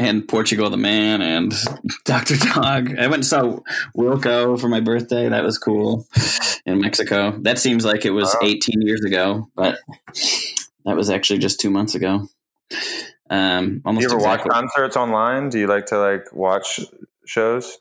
and 0.00 0.26
Portugal 0.26 0.70
the 0.70 0.78
Man 0.78 1.20
and 1.20 1.52
Dr. 2.06 2.36
Dog. 2.38 2.98
I 2.98 3.02
went 3.02 3.16
and 3.16 3.26
saw 3.26 3.58
Wilco 3.94 4.58
for 4.58 4.68
my 4.68 4.80
birthday. 4.80 5.28
That 5.28 5.44
was 5.44 5.58
cool 5.58 6.08
in 6.64 6.80
Mexico. 6.80 7.38
That 7.42 7.58
seems 7.58 7.84
like 7.84 8.06
it 8.06 8.10
was 8.10 8.34
18 8.42 8.80
years 8.80 9.04
ago, 9.04 9.50
but 9.54 9.78
that 10.86 10.96
was 10.96 11.10
actually 11.10 11.38
just 11.38 11.60
two 11.60 11.70
months 11.70 11.94
ago. 11.94 12.28
Um, 13.28 13.76
Do 13.76 13.82
almost 13.84 14.08
you 14.08 14.14
ever 14.14 14.24
watch 14.24 14.42
concerts 14.48 14.96
online? 14.96 15.50
Do 15.50 15.58
you 15.58 15.66
like 15.66 15.86
to 15.86 15.98
like 15.98 16.32
watch 16.32 16.80
shows? 17.26 17.78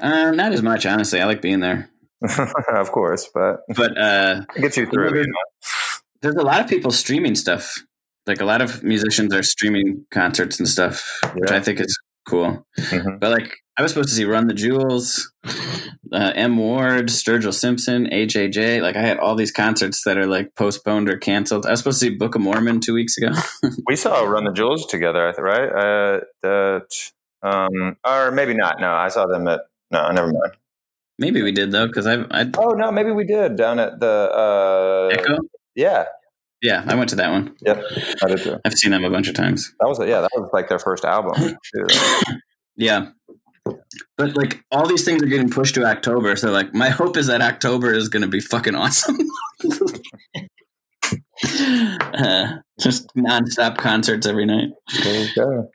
Uh, 0.00 0.30
not 0.30 0.52
as 0.52 0.62
much, 0.62 0.86
honestly. 0.86 1.20
I 1.20 1.24
like 1.24 1.42
being 1.42 1.60
there, 1.60 1.90
of 2.72 2.92
course, 2.92 3.28
but 3.34 3.60
but 3.74 3.98
uh, 3.98 4.42
it 4.54 4.60
gets 4.60 4.76
you 4.76 4.86
through. 4.86 5.10
Know? 5.10 5.32
there's 6.22 6.36
a 6.36 6.42
lot 6.42 6.60
of 6.60 6.68
people 6.68 6.90
streaming 6.90 7.34
stuff. 7.34 7.82
Like 8.26 8.40
a 8.40 8.44
lot 8.44 8.60
of 8.62 8.82
musicians 8.82 9.32
are 9.34 9.42
streaming 9.42 10.04
concerts 10.12 10.58
and 10.58 10.68
stuff, 10.68 11.20
which 11.34 11.50
Yeah. 11.50 11.56
I 11.56 11.60
think 11.60 11.80
is 11.80 11.98
cool. 12.28 12.66
Mhm. 12.78 13.20
But 13.20 13.30
like, 13.30 13.56
I 13.78 13.82
was 13.82 13.92
supposed 13.92 14.08
to 14.08 14.14
see 14.14 14.24
Run 14.24 14.46
the 14.48 14.54
Jewels, 14.54 15.30
uh, 16.12 16.32
M 16.34 16.56
Ward, 16.56 17.08
Sturgill 17.08 17.52
Simpson, 17.54 18.06
AJJ. 18.10 18.80
Like, 18.80 18.96
I 18.96 19.02
had 19.02 19.18
all 19.18 19.34
these 19.36 19.52
concerts 19.52 20.02
that 20.04 20.16
are 20.16 20.26
like 20.26 20.54
postponed 20.56 21.08
or 21.10 21.18
canceled. 21.18 21.66
I 21.66 21.70
was 21.70 21.80
supposed 21.80 22.00
to 22.00 22.06
see 22.06 22.14
Book 22.16 22.34
of 22.34 22.40
Mormon 22.40 22.80
two 22.80 22.94
weeks 22.94 23.16
ago. 23.18 23.28
We 23.86 23.96
saw 23.96 24.22
Run 24.24 24.44
the 24.44 24.52
Jewels 24.52 24.86
together, 24.86 25.32
right? 25.38 25.68
Uh, 25.68 26.20
that, 26.42 26.88
um, 27.42 27.96
or 28.04 28.30
maybe 28.32 28.54
not. 28.54 28.80
No, 28.80 28.92
I 28.92 29.08
saw 29.08 29.26
them 29.26 29.46
at. 29.46 29.60
No, 29.92 30.10
never 30.10 30.28
mind. 30.28 30.52
Maybe 31.18 31.42
we 31.42 31.52
did 31.52 31.70
though, 31.70 31.86
because 31.86 32.06
I, 32.06 32.24
I 32.30 32.50
Oh 32.58 32.72
no, 32.72 32.90
maybe 32.90 33.12
we 33.12 33.24
did 33.24 33.56
down 33.56 33.78
at 33.78 34.00
the. 34.00 34.06
Uh, 34.06 35.08
Echo. 35.14 35.38
yeah, 35.74 36.06
Yeah, 36.62 36.84
I 36.86 36.94
went 36.94 37.10
to 37.10 37.16
that 37.16 37.30
one. 37.30 37.54
yep, 37.60 37.82
I 38.22 38.28
did 38.28 38.38
too. 38.38 38.56
I've 38.64 38.74
seen 38.74 38.92
them 38.92 39.04
a 39.04 39.10
bunch 39.10 39.28
of 39.28 39.34
times. 39.34 39.72
That 39.80 39.88
was 39.88 39.98
yeah, 40.00 40.22
that 40.22 40.30
was 40.34 40.50
like 40.52 40.68
their 40.68 40.78
first 40.78 41.04
album. 41.04 41.56
Too. 41.74 41.86
Yeah. 42.78 43.08
But 44.18 44.36
like 44.36 44.62
all 44.70 44.86
these 44.86 45.02
things 45.02 45.22
are 45.22 45.26
getting 45.26 45.48
pushed 45.48 45.74
to 45.76 45.84
October, 45.86 46.36
so 46.36 46.50
like 46.50 46.74
my 46.74 46.90
hope 46.90 47.16
is 47.16 47.26
that 47.28 47.40
October 47.40 47.92
is 47.92 48.10
going 48.10 48.20
to 48.20 48.28
be 48.28 48.40
fucking 48.40 48.74
awesome. 48.74 49.16
uh, 52.12 52.56
just 52.78 53.08
nonstop 53.16 53.78
concerts 53.78 54.26
every 54.26 54.44
night. 54.44 54.68
There 55.02 55.24
you 55.24 55.28
go. 55.34 55.70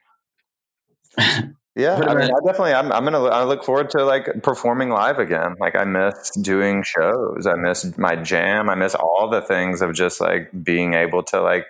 Yeah, 1.76 1.95
I 1.95 2.14
mean, 2.15 2.26
I 2.30 2.39
definitely, 2.45 2.73
I'm, 2.73 2.91
I'm 2.91 3.06
gonna, 3.06 3.23
I 3.23 3.43
look 3.45 3.64
forward 3.64 3.89
to 3.91 4.03
like 4.03 4.43
performing 4.43 4.89
live 4.89 5.19
again. 5.19 5.56
Like, 5.60 5.76
I 5.76 5.85
miss 5.85 6.31
doing 6.41 6.84
shows. 6.84 7.48
I 7.48 7.56
miss 7.56 7.98
my 7.98 8.18
jam. 8.18 8.69
I 8.69 8.76
miss 8.76 8.93
all 8.93 9.30
the 9.30 9.41
things 9.41 9.81
of 9.81 9.93
just 9.93 10.19
like 10.19 10.52
being 10.64 10.93
able 10.95 11.23
to 11.23 11.41
like 11.41 11.65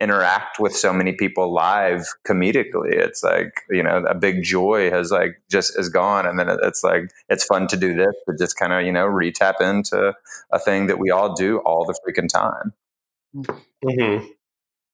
interact 0.00 0.58
with 0.58 0.74
so 0.76 0.92
many 0.92 1.12
people 1.12 1.54
live 1.54 2.06
comedically. 2.26 2.92
It's 2.92 3.22
like 3.22 3.62
you 3.70 3.82
know, 3.84 3.98
a 4.08 4.14
big 4.16 4.42
joy 4.42 4.90
has 4.90 5.12
like 5.12 5.40
just 5.48 5.78
is 5.78 5.88
gone, 5.88 6.26
and 6.26 6.38
then 6.40 6.48
it's 6.64 6.82
like 6.82 7.10
it's 7.28 7.44
fun 7.44 7.68
to 7.68 7.76
do 7.76 7.94
this, 7.94 8.14
but 8.26 8.36
just 8.38 8.56
kind 8.58 8.72
of 8.72 8.82
you 8.84 8.92
know 8.92 9.06
re-tap 9.06 9.60
into 9.60 10.12
a 10.50 10.58
thing 10.58 10.88
that 10.88 10.98
we 10.98 11.10
all 11.10 11.34
do 11.34 11.58
all 11.58 11.84
the 11.86 11.94
freaking 12.04 12.28
time. 12.28 12.72
hmm 13.84 14.26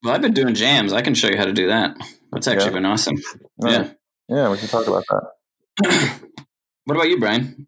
Well, 0.05 0.15
I've 0.15 0.23
been 0.23 0.35
doing 0.35 0.55
jams. 0.55 0.93
I 0.93 1.01
can 1.01 1.15
show 1.15 1.29
you 1.29 1.39
how 1.39 1.47
to 1.47 1.53
do 1.53 1.69
that. 1.69 1.97
That's 2.33 2.47
actually 2.49 2.66
Yeah. 2.66 2.74
been 2.74 2.87
awesome. 2.87 3.16
Yeah, 3.65 3.91
yeah, 4.28 4.51
we 4.51 4.59
can 4.59 4.69
talk 4.69 4.86
about 4.86 5.05
that. 5.09 6.20
what 6.85 6.94
about 6.97 7.09
you, 7.09 7.19
Brian? 7.19 7.66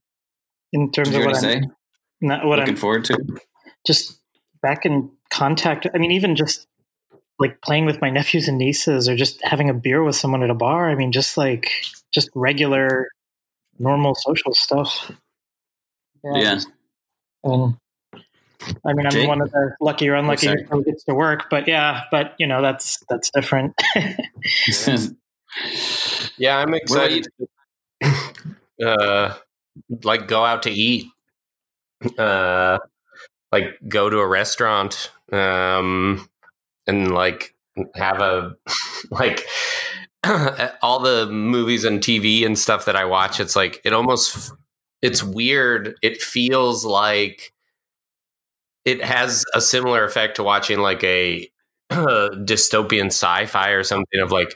in 0.74 0.90
terms 0.90 1.08
Did 1.08 1.20
of 1.20 1.22
already 1.22 1.36
what 1.36 1.44
I'm, 1.44 1.62
say? 1.62 1.68
not 2.20 2.44
what 2.44 2.58
Looking 2.58 2.74
I'm 2.74 2.80
forward 2.80 3.04
to? 3.06 3.18
just 3.86 4.20
back 4.60 4.84
in 4.84 5.10
contact. 5.30 5.86
I 5.94 5.98
mean, 5.98 6.10
even 6.10 6.36
just 6.36 6.66
like 7.38 7.60
playing 7.62 7.86
with 7.86 8.00
my 8.00 8.10
nephews 8.10 8.48
and 8.48 8.58
nieces, 8.58 9.08
or 9.08 9.16
just 9.16 9.42
having 9.44 9.70
a 9.70 9.74
beer 9.74 10.02
with 10.02 10.16
someone 10.16 10.42
at 10.42 10.50
a 10.50 10.54
bar. 10.54 10.90
I 10.90 10.94
mean, 10.94 11.12
just 11.12 11.36
like 11.38 11.70
just 12.12 12.28
regular, 12.34 13.08
normal 13.78 14.14
social 14.14 14.52
stuff. 14.52 15.12
Yeah. 16.24 16.60
And 17.44 17.76
I 18.84 18.92
mean, 18.94 19.06
I'm 19.06 19.12
Jake? 19.12 19.28
one 19.28 19.42
of 19.42 19.50
the 19.50 19.76
lucky 19.80 20.08
or 20.08 20.16
oh, 20.16 20.20
unlucky 20.20 20.46
sorry. 20.46 20.66
who 20.70 20.82
gets 20.82 21.04
to 21.04 21.14
work, 21.14 21.50
but 21.50 21.68
yeah, 21.68 22.04
but 22.10 22.34
you 22.38 22.46
know, 22.46 22.62
that's 22.62 23.02
that's 23.08 23.30
different. 23.30 23.74
Yeah, 26.38 26.58
I'm 26.58 26.74
excited. 26.74 27.26
to, 28.80 28.86
uh, 28.86 29.34
like 30.02 30.28
go 30.28 30.44
out 30.44 30.62
to 30.64 30.70
eat. 30.70 31.06
Uh, 32.18 32.78
like 33.52 33.78
go 33.88 34.10
to 34.10 34.18
a 34.18 34.26
restaurant. 34.26 35.10
Um, 35.32 36.28
and 36.86 37.12
like 37.12 37.54
have 37.94 38.20
a 38.20 38.56
like 39.10 39.44
all 40.82 41.00
the 41.00 41.26
movies 41.30 41.84
and 41.84 42.00
TV 42.00 42.46
and 42.46 42.58
stuff 42.58 42.84
that 42.86 42.96
I 42.96 43.04
watch. 43.04 43.40
It's 43.40 43.56
like 43.56 43.80
it 43.84 43.92
almost 43.92 44.52
it's 45.02 45.22
weird. 45.22 45.96
It 46.02 46.22
feels 46.22 46.84
like 46.84 47.52
it 48.84 49.02
has 49.02 49.44
a 49.54 49.60
similar 49.60 50.04
effect 50.04 50.36
to 50.36 50.42
watching 50.42 50.78
like 50.80 51.02
a 51.04 51.48
dystopian 51.90 53.06
sci-fi 53.06 53.70
or 53.70 53.82
something 53.82 54.20
of 54.20 54.32
like 54.32 54.54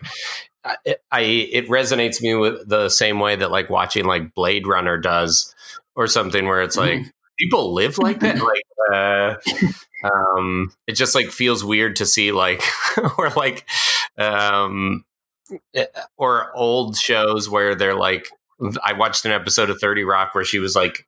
I, 0.69 0.97
I 1.11 1.21
it 1.21 1.69
resonates 1.69 2.21
me 2.21 2.35
with 2.35 2.69
the 2.69 2.89
same 2.89 3.21
way 3.21 3.37
that 3.37 3.51
like 3.51 3.71
watching 3.71 4.05
like 4.05 4.35
Blade 4.35 4.67
Runner 4.67 4.99
does 4.99 5.55
or 5.97 6.07
something 6.07 6.47
where 6.47 6.63
it's 6.63 6.77
like 6.77 7.03
people 7.39 7.73
live 7.73 7.99
like 7.99 8.21
that? 8.21 8.39
Like 8.43 8.65
uh 8.93 9.35
um 10.37 10.73
it 10.87 10.93
just 10.93 11.15
like 11.15 11.29
feels 11.29 11.65
weird 11.65 11.97
to 11.97 12.07
see 12.07 12.33
like 12.33 12.63
or 13.19 13.31
like 13.31 13.69
um 14.19 15.05
eh, 15.75 15.87
or 16.17 16.55
old 16.55 16.97
shows 16.97 17.49
where 17.49 17.75
they're 17.75 17.95
like 17.95 18.29
I 18.83 18.93
watched 18.93 19.25
an 19.25 19.33
episode 19.33 19.71
of 19.71 19.81
30 19.81 20.05
Rock 20.05 20.35
where 20.35 20.45
she 20.45 20.59
was 20.59 20.75
like 20.75 21.07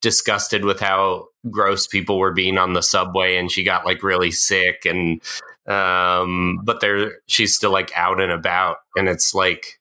disgusted 0.00 0.64
with 0.64 0.80
how 0.80 1.26
gross 1.50 1.86
people 1.86 2.18
were 2.18 2.32
being 2.32 2.58
on 2.58 2.72
the 2.72 2.82
subway 2.82 3.36
and 3.36 3.50
she 3.50 3.64
got 3.64 3.84
like 3.84 4.02
really 4.02 4.30
sick 4.30 4.84
and 4.84 5.20
um 5.68 6.60
but 6.64 6.80
they're 6.80 7.18
she's 7.26 7.54
still 7.54 7.70
like 7.70 7.92
out 7.94 8.20
and 8.20 8.32
about 8.32 8.78
and 8.96 9.08
it's 9.08 9.34
like 9.34 9.78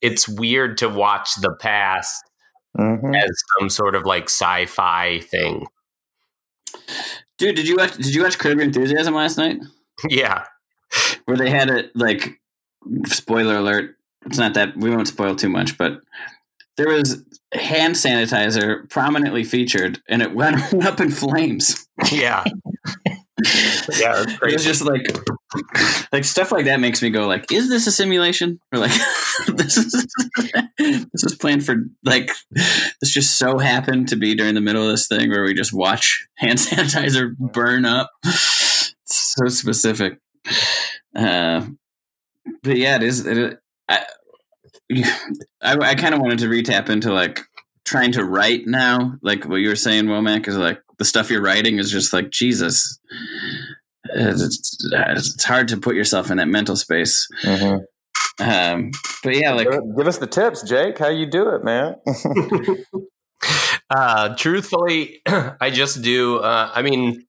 it's 0.00 0.28
weird 0.28 0.78
to 0.78 0.88
watch 0.88 1.34
the 1.40 1.54
past 1.60 2.22
Mhm. 2.78 3.16
as 3.16 3.30
some 3.58 3.70
sort 3.70 3.94
of 3.94 4.04
like 4.04 4.24
sci-fi 4.24 5.18
thing. 5.20 5.66
Dude, 7.38 7.56
did 7.56 7.66
you 7.66 7.76
watch? 7.76 7.96
Did 7.96 8.14
you 8.14 8.22
watch 8.22 8.38
Curb 8.38 8.56
Your 8.58 8.64
Enthusiasm 8.66 9.14
last 9.14 9.38
night? 9.38 9.58
Yeah. 10.10 10.44
Where 11.24 11.38
they 11.38 11.48
had 11.48 11.70
it 11.70 11.90
like, 11.94 12.38
spoiler 13.06 13.56
alert. 13.56 13.96
It's 14.26 14.36
not 14.36 14.52
that 14.54 14.76
we 14.76 14.90
won't 14.90 15.08
spoil 15.08 15.34
too 15.34 15.48
much, 15.48 15.78
but 15.78 16.00
there 16.76 16.88
was 16.88 17.24
hand 17.54 17.94
sanitizer 17.94 18.88
prominently 18.90 19.42
featured, 19.42 20.02
and 20.06 20.20
it 20.20 20.34
went 20.34 20.60
up 20.84 21.00
in 21.00 21.10
flames. 21.10 21.88
Yeah. 22.12 22.44
yeah, 23.98 24.22
it's 24.22 24.32
It 24.32 24.52
was 24.52 24.64
just 24.64 24.82
like, 24.82 25.02
like 26.10 26.24
stuff 26.24 26.50
like 26.52 26.64
that 26.64 26.80
makes 26.80 27.02
me 27.02 27.10
go 27.10 27.26
like, 27.26 27.52
is 27.52 27.68
this 27.68 27.86
a 27.86 27.92
simulation 27.92 28.60
or 28.72 28.78
like 28.78 28.92
this 29.48 29.76
is 29.76 30.06
this 30.78 31.24
is 31.24 31.36
planned 31.38 31.64
for 31.64 31.76
like 32.02 32.30
this 32.50 33.12
just 33.12 33.38
so 33.38 33.58
happened 33.58 34.08
to 34.08 34.16
be 34.16 34.34
during 34.34 34.54
the 34.54 34.62
middle 34.62 34.82
of 34.84 34.88
this 34.88 35.06
thing 35.06 35.30
where 35.30 35.42
we 35.42 35.52
just 35.52 35.74
watch 35.74 36.26
hand 36.36 36.58
sanitizer 36.58 37.36
burn 37.36 37.84
up. 37.84 38.10
It's 38.24 38.94
so 39.08 39.48
specific. 39.48 40.18
Uh, 41.14 41.66
but 42.62 42.76
yeah, 42.76 42.96
it 42.96 43.02
is. 43.02 43.26
It, 43.26 43.58
I, 43.88 44.06
I, 45.62 45.76
I 45.78 45.94
kind 45.94 46.14
of 46.14 46.20
wanted 46.20 46.38
to 46.38 46.46
retap 46.46 46.88
into 46.88 47.12
like 47.12 47.40
trying 47.84 48.12
to 48.12 48.24
write 48.24 48.66
now, 48.66 49.14
like 49.22 49.44
what 49.44 49.56
you 49.56 49.68
were 49.68 49.76
saying, 49.76 50.06
Womack, 50.06 50.48
is 50.48 50.56
like 50.56 50.80
the 50.98 51.04
stuff 51.04 51.30
you're 51.30 51.42
writing 51.42 51.78
is 51.78 51.90
just 51.90 52.12
like 52.12 52.30
Jesus. 52.30 52.98
It's, 54.14 54.88
it's 54.92 55.44
hard 55.44 55.68
to 55.68 55.76
put 55.76 55.96
yourself 55.96 56.30
in 56.30 56.36
that 56.38 56.48
mental 56.48 56.76
space. 56.76 57.26
Mhm. 57.42 57.80
Um, 58.38 58.90
but 59.22 59.36
yeah, 59.36 59.52
like 59.52 59.68
Give 59.96 60.06
us 60.06 60.18
the 60.18 60.26
tips, 60.26 60.62
Jake. 60.62 60.98
How 60.98 61.08
you 61.08 61.26
do 61.26 61.48
it, 61.50 61.64
man? 61.64 61.96
Uh, 63.88 64.34
truthfully, 64.34 65.20
I 65.26 65.70
just 65.70 66.02
do. 66.02 66.38
Uh, 66.38 66.70
I 66.74 66.82
mean, 66.82 67.24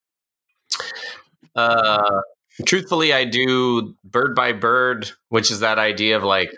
uh, 1.55 2.21
truthfully, 2.65 3.13
I 3.13 3.25
do 3.25 3.95
bird 4.03 4.35
by 4.35 4.53
bird, 4.53 5.11
which 5.29 5.51
is 5.51 5.59
that 5.59 5.77
idea 5.77 6.17
of 6.17 6.23
like, 6.23 6.51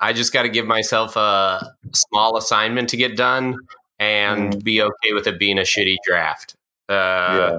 I 0.00 0.12
just 0.12 0.32
got 0.32 0.42
to 0.42 0.48
give 0.48 0.66
myself 0.66 1.14
a 1.14 1.72
small 1.94 2.36
assignment 2.36 2.88
to 2.88 2.96
get 2.96 3.16
done 3.16 3.56
and 4.02 4.64
be 4.64 4.82
okay 4.82 5.12
with 5.12 5.26
it 5.26 5.38
being 5.38 5.58
a 5.58 5.62
shitty 5.62 5.96
draft. 6.04 6.54
Uh, 6.88 6.92
Yeah. 6.92 7.58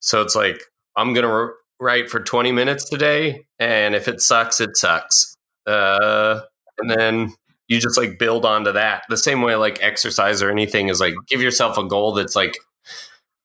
So 0.00 0.22
it's 0.22 0.34
like, 0.34 0.62
I'm 0.96 1.12
going 1.12 1.26
to 1.26 1.52
write 1.78 2.08
for 2.08 2.20
20 2.20 2.52
minutes 2.52 2.88
today, 2.88 3.44
and 3.58 3.94
if 3.94 4.08
it 4.08 4.20
sucks, 4.22 4.60
it 4.60 4.76
sucks. 4.76 5.36
Uh, 5.66 6.40
and 6.78 6.90
then 6.90 7.34
you 7.68 7.78
just 7.78 7.96
like 7.96 8.18
build 8.18 8.44
onto 8.44 8.72
that 8.72 9.04
the 9.08 9.16
same 9.16 9.42
way 9.42 9.54
like 9.54 9.80
exercise 9.82 10.42
or 10.42 10.50
anything 10.50 10.88
is 10.88 11.00
like 11.00 11.14
give 11.28 11.40
yourself 11.40 11.78
a 11.78 11.84
goal 11.84 12.12
that's 12.12 12.34
like 12.34 12.58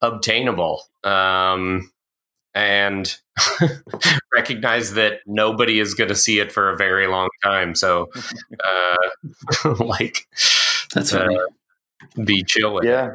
obtainable 0.02 0.82
um 1.04 1.90
and 2.54 3.18
recognize 4.34 4.94
that 4.94 5.20
nobody 5.26 5.78
is 5.78 5.94
going 5.94 6.08
to 6.08 6.14
see 6.14 6.40
it 6.40 6.50
for 6.50 6.70
a 6.70 6.76
very 6.76 7.06
long 7.06 7.28
time 7.44 7.74
so 7.74 8.08
uh 8.64 9.74
like 9.84 10.26
that's 10.92 11.12
uh, 11.12 11.28
be 12.24 12.42
chill. 12.42 12.84
Yeah. 12.84 13.10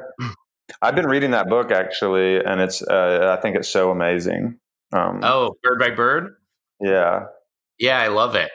I've 0.81 0.95
been 0.95 1.07
reading 1.07 1.31
that 1.31 1.49
book 1.49 1.71
actually, 1.71 2.37
and 2.37 2.61
it's 2.61 2.81
uh, 2.81 3.35
I 3.37 3.41
think 3.41 3.55
it's 3.55 3.69
so 3.69 3.91
amazing. 3.91 4.59
Um, 4.93 5.21
oh 5.23 5.55
bird 5.63 5.79
by 5.79 5.89
bird 5.91 6.35
yeah. 6.81 7.27
yeah 7.79 7.97
i 8.01 8.07
love 8.07 8.35
it 8.35 8.51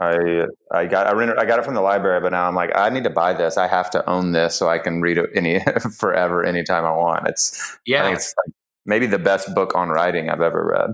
I 0.00 0.44
I 0.70 0.86
got 0.86 1.06
I 1.06 1.12
rented 1.12 1.38
I 1.38 1.44
got 1.44 1.58
it 1.58 1.64
from 1.64 1.74
the 1.74 1.80
library, 1.80 2.20
but 2.20 2.30
now 2.30 2.46
I'm 2.46 2.54
like 2.54 2.70
I 2.72 2.88
need 2.88 3.02
to 3.02 3.10
buy 3.10 3.32
this. 3.32 3.56
I 3.56 3.66
have 3.66 3.90
to 3.90 4.08
own 4.08 4.30
this 4.30 4.54
so 4.54 4.68
I 4.68 4.78
can 4.78 5.00
read 5.00 5.18
it 5.18 5.28
any 5.34 5.58
forever, 5.98 6.44
anytime 6.44 6.84
I 6.84 6.92
want. 6.92 7.26
It's 7.26 7.76
yeah 7.84 8.08
it's 8.08 8.32
like 8.36 8.54
maybe 8.86 9.06
the 9.06 9.18
best 9.18 9.52
book 9.56 9.74
on 9.74 9.88
writing 9.88 10.30
I've 10.30 10.40
ever 10.40 10.64
read. 10.64 10.90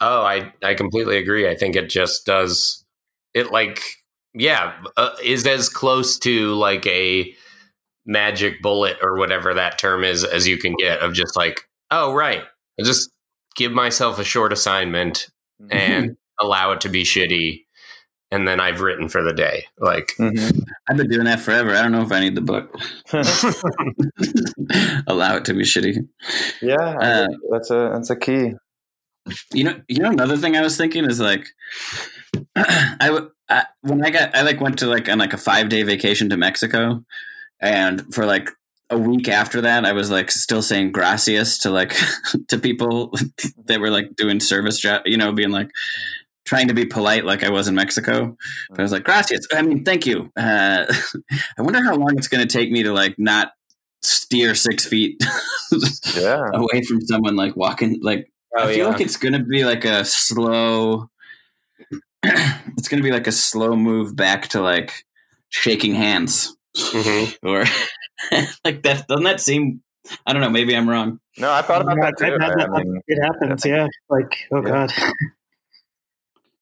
Oh, 0.00 0.22
I 0.22 0.52
I 0.64 0.74
completely 0.74 1.16
agree. 1.16 1.48
I 1.48 1.54
think 1.54 1.76
it 1.76 1.90
just 1.90 2.26
does 2.26 2.84
it 3.34 3.52
like 3.52 3.84
yeah, 4.34 4.72
uh, 4.96 5.10
is 5.22 5.46
as 5.46 5.68
close 5.68 6.18
to 6.18 6.52
like 6.54 6.84
a 6.88 7.32
magic 8.06 8.60
bullet 8.62 8.96
or 9.02 9.16
whatever 9.18 9.54
that 9.54 9.78
term 9.78 10.04
is 10.04 10.24
as 10.24 10.46
you 10.48 10.56
can 10.58 10.74
get 10.76 11.00
of 11.00 11.12
just 11.12 11.36
like, 11.36 11.60
oh 11.90 12.12
right, 12.14 12.42
I 12.78 12.82
just 12.82 13.10
give 13.56 13.72
myself 13.72 14.18
a 14.18 14.24
short 14.24 14.52
assignment 14.52 15.26
and 15.70 16.16
allow 16.40 16.72
it 16.72 16.80
to 16.82 16.88
be 16.88 17.02
shitty 17.04 17.64
and 18.32 18.46
then 18.46 18.60
I've 18.60 18.80
written 18.80 19.08
for 19.08 19.22
the 19.22 19.32
day. 19.34 19.64
Like 19.78 20.12
Mhm. 20.18 20.62
I've 20.88 20.96
been 20.96 21.08
doing 21.08 21.24
that 21.24 21.40
forever. 21.40 21.74
I 21.74 21.82
don't 21.82 21.92
know 21.92 22.02
if 22.02 22.12
I 22.12 22.20
need 22.20 22.34
the 22.36 22.40
book. 22.40 22.72
Allow 25.06 25.36
it 25.36 25.44
to 25.46 25.54
be 25.54 25.62
shitty. 25.62 26.06
yeah, 26.62 26.76
Uh, 26.76 27.26
that's 27.50 27.70
a 27.70 27.90
that's 27.92 28.10
a 28.10 28.16
key. 28.16 28.54
You 29.52 29.64
know, 29.64 29.80
you 29.88 29.98
know, 29.98 30.10
another 30.10 30.36
thing 30.36 30.56
I 30.56 30.62
was 30.62 30.76
thinking 30.76 31.04
is 31.04 31.20
like, 31.20 31.46
I 32.56 33.26
when 33.82 34.04
I 34.04 34.10
got, 34.10 34.34
I 34.34 34.42
like 34.42 34.60
went 34.60 34.78
to 34.78 34.86
like 34.86 35.08
on 35.08 35.18
like 35.18 35.32
a 35.32 35.36
five 35.38 35.68
day 35.68 35.82
vacation 35.82 36.30
to 36.30 36.36
Mexico, 36.36 37.04
and 37.60 38.12
for 38.14 38.26
like 38.26 38.50
a 38.90 38.98
week 38.98 39.28
after 39.28 39.60
that, 39.60 39.84
I 39.84 39.92
was 39.92 40.10
like 40.10 40.30
still 40.30 40.62
saying 40.62 40.92
gracias 40.92 41.58
to 41.58 41.70
like 41.70 41.96
to 42.48 42.58
people 42.58 43.12
that 43.66 43.80
were 43.80 43.90
like 43.90 44.16
doing 44.16 44.40
service 44.40 44.78
job, 44.78 45.02
you 45.06 45.16
know, 45.16 45.32
being 45.32 45.50
like 45.50 45.70
trying 46.44 46.68
to 46.68 46.74
be 46.74 46.84
polite 46.84 47.24
like 47.24 47.44
I 47.44 47.50
was 47.50 47.68
in 47.68 47.74
Mexico. 47.74 48.36
But 48.70 48.80
I 48.80 48.82
was 48.82 48.92
like 48.92 49.04
gracias. 49.04 49.46
I 49.52 49.62
mean, 49.62 49.84
thank 49.84 50.06
you. 50.06 50.30
Uh, 50.36 50.86
I 51.58 51.62
wonder 51.62 51.82
how 51.82 51.94
long 51.94 52.16
it's 52.18 52.28
going 52.28 52.46
to 52.46 52.52
take 52.58 52.70
me 52.72 52.82
to 52.82 52.92
like 52.92 53.14
not 53.18 53.52
steer 54.02 54.54
six 54.54 54.84
feet 54.86 55.22
Yeah, 56.16 56.42
away 56.54 56.82
from 56.88 57.00
someone 57.02 57.36
like 57.36 57.54
walking 57.56 57.98
like 58.02 58.30
Oh, 58.56 58.64
I 58.64 58.66
feel 58.74 58.78
yeah. 58.78 58.86
like 58.88 59.00
it's 59.00 59.16
gonna 59.16 59.44
be 59.44 59.64
like 59.64 59.84
a 59.84 60.04
slow. 60.04 61.08
it's 62.22 62.88
gonna 62.88 63.02
be 63.02 63.12
like 63.12 63.28
a 63.28 63.32
slow 63.32 63.76
move 63.76 64.16
back 64.16 64.48
to 64.48 64.60
like 64.60 65.04
shaking 65.50 65.94
hands, 65.94 66.56
Mhm. 66.76 67.36
or 67.42 67.64
like 68.64 68.82
that. 68.82 69.06
Doesn't 69.08 69.24
that 69.24 69.40
seem? 69.40 69.82
I 70.26 70.32
don't 70.32 70.42
know. 70.42 70.50
Maybe 70.50 70.74
I'm 70.76 70.88
wrong. 70.88 71.20
no, 71.38 71.52
I 71.52 71.62
thought 71.62 71.82
about 71.82 71.96
Yeah, 71.96 72.10
that 72.10 72.18
too. 72.18 72.38
I've 72.62 72.70
I 72.72 72.82
mean, 72.82 73.00
it 73.06 73.20
happens, 73.22 73.64
yeah. 73.64 73.86
Like, 74.08 74.46
oh 74.52 74.62
Yeah. 74.64 74.86
god. 74.86 74.92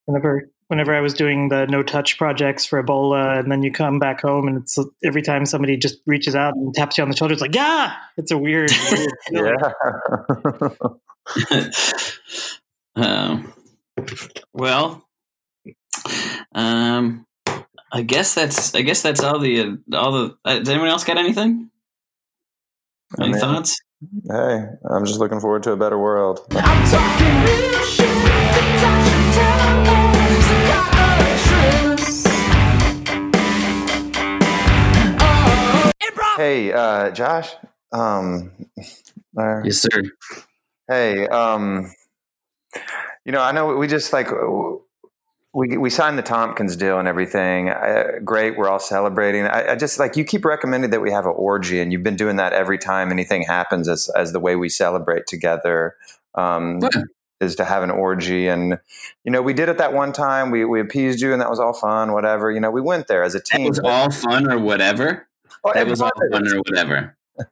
whenever 0.05 0.49
whenever 0.67 0.93
I 0.93 1.01
was 1.01 1.13
doing 1.15 1.49
the 1.49 1.65
no 1.65 1.81
touch 1.81 2.17
projects 2.19 2.63
for 2.65 2.81
Ebola, 2.83 3.39
and 3.39 3.51
then 3.51 3.63
you 3.63 3.71
come 3.71 3.97
back 3.97 4.21
home, 4.21 4.47
and 4.47 4.57
it's 4.57 4.77
every 5.03 5.21
time 5.23 5.45
somebody 5.45 5.77
just 5.77 5.99
reaches 6.05 6.35
out 6.35 6.53
and 6.55 6.73
taps 6.75 6.97
you 6.97 7.03
on 7.03 7.09
the 7.09 7.15
shoulder, 7.15 7.33
it's 7.33 7.41
like, 7.41 7.55
yeah, 7.55 7.95
it's 8.17 8.31
a 8.31 8.37
weird. 8.37 8.71
weird 9.31 9.57
yeah. 11.41 11.69
um, 12.95 13.53
well, 14.53 15.03
um, 16.53 17.25
I 17.91 18.01
guess 18.03 18.35
that's. 18.35 18.75
I 18.75 18.81
guess 18.81 19.01
that's 19.01 19.21
all 19.23 19.39
the 19.39 19.61
uh, 19.61 19.75
all 19.97 20.11
the. 20.11 20.37
Uh, 20.45 20.59
does 20.59 20.69
anyone 20.69 20.89
else 20.89 21.03
got 21.03 21.17
anything? 21.17 21.69
I 23.17 23.23
Any 23.23 23.31
mean, 23.33 23.41
thoughts? 23.41 23.79
hey, 24.29 24.65
I'm 24.89 25.05
just 25.05 25.19
looking 25.19 25.39
forward 25.39 25.63
to 25.63 25.71
a 25.71 25.77
better 25.77 25.97
world. 25.97 26.39
I'm 26.51 26.89
talking 26.89 27.27
real 27.43 27.83
shit. 27.85 28.05
Things 28.07 28.83
I 28.83 29.03
should 29.05 29.33
tell 29.33 29.81
us. 30.29 30.47
Got 30.69 31.21
a 31.25 31.95
truce. 31.97 32.25
Oh. 35.21 35.91
Improv. 36.03 36.37
Hey, 36.37 36.71
uh, 36.71 37.09
Josh. 37.11 37.49
Um, 37.91 38.51
there. 39.33 39.63
Yes, 39.65 39.77
sir. 39.79 40.03
Hey, 40.87 41.27
um, 41.27 41.91
you 43.25 43.31
know, 43.31 43.41
I 43.41 43.51
know 43.51 43.75
we 43.75 43.87
just 43.87 44.13
like 44.13 44.27
we 45.53 45.77
we 45.77 45.89
signed 45.89 46.17
the 46.17 46.23
Tompkins 46.23 46.75
deal 46.75 46.99
and 46.99 47.07
everything. 47.07 47.69
Uh, 47.69 48.19
great, 48.23 48.57
we're 48.57 48.69
all 48.69 48.79
celebrating. 48.79 49.45
I, 49.45 49.71
I 49.71 49.75
just 49.75 49.97
like 49.99 50.15
you 50.15 50.23
keep 50.23 50.45
recommending 50.45 50.91
that 50.91 51.01
we 51.01 51.11
have 51.11 51.25
an 51.25 51.33
orgy, 51.35 51.79
and 51.79 51.91
you've 51.91 52.03
been 52.03 52.15
doing 52.15 52.35
that 52.35 52.53
every 52.53 52.77
time 52.77 53.11
anything 53.11 53.43
happens 53.43 53.87
as 53.89 54.09
as 54.15 54.31
the 54.31 54.39
way 54.39 54.55
we 54.55 54.69
celebrate 54.69 55.27
together. 55.27 55.95
Um, 56.35 56.79
Yeah. 56.81 57.01
Is 57.41 57.55
to 57.55 57.63
have 57.63 57.83
an 57.83 57.89
orgy, 57.89 58.49
and 58.49 58.79
you 59.23 59.31
know 59.31 59.41
we 59.41 59.53
did 59.53 59.69
it 59.69 59.77
that 59.77 59.93
one 59.93 60.11
time. 60.11 60.51
We 60.51 60.65
we 60.65 60.81
appeased 60.81 61.21
you, 61.21 61.31
and 61.31 61.41
that 61.41 61.49
was 61.49 61.57
all 61.57 61.71
fun. 61.71 62.11
Whatever, 62.11 62.51
you 62.51 62.59
know, 62.59 62.69
we 62.69 62.81
went 62.81 63.07
there 63.07 63.23
as 63.23 63.33
a 63.33 63.39
team. 63.39 63.65
was 63.65 63.79
all 63.79 64.11
fun 64.11 64.51
or 64.51 64.59
whatever. 64.59 65.25
Oh, 65.63 65.71
That 65.73 65.87
it 65.87 65.89
was 65.89 66.01
all 66.01 66.11
fun 66.31 66.47
or 66.47 66.57
whatever. 66.57 67.15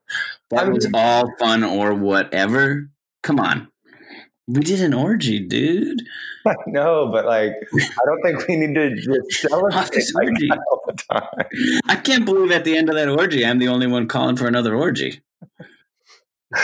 That 0.49 0.65
I 0.65 0.69
was 0.69 0.87
all 0.93 1.33
fun 1.39 1.63
or 1.63 1.93
whatever. 1.93 2.89
Come 3.23 3.39
on. 3.39 3.69
We 4.47 4.61
did 4.61 4.81
an 4.81 4.93
orgy, 4.93 5.39
dude. 5.39 6.01
I 6.45 6.55
know, 6.67 7.09
but 7.11 7.25
like 7.25 7.51
I 7.73 8.05
don't 8.05 8.21
think 8.23 8.47
we 8.47 8.55
need 8.55 8.75
to 8.75 8.95
just 8.95 9.41
celebrate 9.49 9.75
Office 9.75 10.13
like 10.13 10.27
orgy. 10.29 10.49
all 10.51 10.83
the 10.87 10.93
time. 10.93 11.81
I 11.85 11.95
can't 11.97 12.25
believe 12.25 12.51
at 12.51 12.63
the 12.63 12.77
end 12.77 12.87
of 12.87 12.95
that 12.95 13.09
orgy, 13.09 13.45
I'm 13.45 13.59
the 13.59 13.67
only 13.67 13.87
one 13.87 14.07
calling 14.07 14.37
for 14.37 14.47
another 14.47 14.73
orgy. 14.73 15.21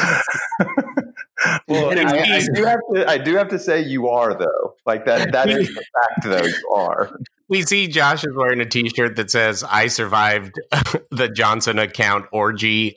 well, 1.67 1.89
And 1.89 1.99
I, 1.99 2.37
I 2.37 2.41
do 2.53 2.63
have 2.63 2.79
to. 2.93 3.09
I 3.09 3.17
do 3.17 3.35
have 3.35 3.49
to 3.49 3.59
say 3.59 3.81
you 3.81 4.07
are 4.07 4.33
though. 4.33 4.75
Like 4.85 5.05
that. 5.05 5.33
That 5.33 5.49
is 5.49 5.67
the 5.67 5.83
fact, 5.93 6.23
though. 6.23 6.43
You 6.43 6.69
are. 6.73 7.19
we 7.49 7.63
see 7.63 7.87
Josh 7.87 8.23
is 8.23 8.33
wearing 8.33 8.61
a 8.61 8.65
T-shirt 8.65 9.17
that 9.17 9.29
says 9.29 9.63
"I 9.63 9.87
survived 9.87 10.53
the 11.11 11.27
Johnson 11.27 11.79
account 11.79 12.27
orgy." 12.31 12.95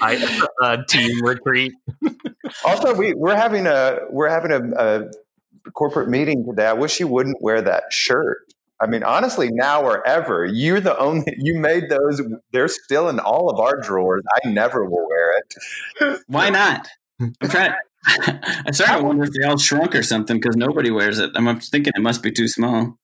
I, 0.00 0.42
uh, 0.62 0.78
team 0.88 1.22
retreat. 1.24 1.72
Also, 2.64 2.94
we 2.94 3.14
we're 3.14 3.36
having 3.36 3.66
a 3.66 4.00
we're 4.10 4.28
having 4.28 4.52
a, 4.52 4.60
a 4.76 5.70
corporate 5.72 6.08
meeting 6.08 6.44
today. 6.48 6.66
I 6.66 6.72
wish 6.72 7.00
you 7.00 7.08
wouldn't 7.08 7.40
wear 7.40 7.62
that 7.62 7.84
shirt. 7.90 8.38
I 8.80 8.86
mean, 8.86 9.04
honestly, 9.04 9.48
now 9.52 9.82
or 9.82 10.04
ever, 10.06 10.44
you're 10.44 10.80
the 10.80 10.98
only 10.98 11.24
you 11.38 11.58
made 11.58 11.88
those. 11.88 12.20
They're 12.52 12.68
still 12.68 13.08
in 13.08 13.20
all 13.20 13.48
of 13.48 13.60
our 13.60 13.80
drawers. 13.80 14.22
I 14.44 14.48
never 14.48 14.84
will 14.84 15.06
wear 15.08 15.38
it. 15.38 16.20
Why 16.26 16.50
not? 16.50 16.88
I'm 17.20 17.48
trying. 17.48 17.74
I'm 18.04 18.72
started 18.72 18.98
to 18.98 19.04
wonder 19.04 19.22
if 19.22 19.30
they 19.30 19.46
all 19.46 19.58
shrunk 19.58 19.94
or 19.94 20.02
something 20.02 20.38
because 20.38 20.56
nobody 20.56 20.90
wears 20.90 21.20
it. 21.20 21.30
I'm 21.36 21.60
thinking 21.60 21.92
it 21.94 22.02
must 22.02 22.22
be 22.22 22.32
too 22.32 22.48
small. 22.48 22.98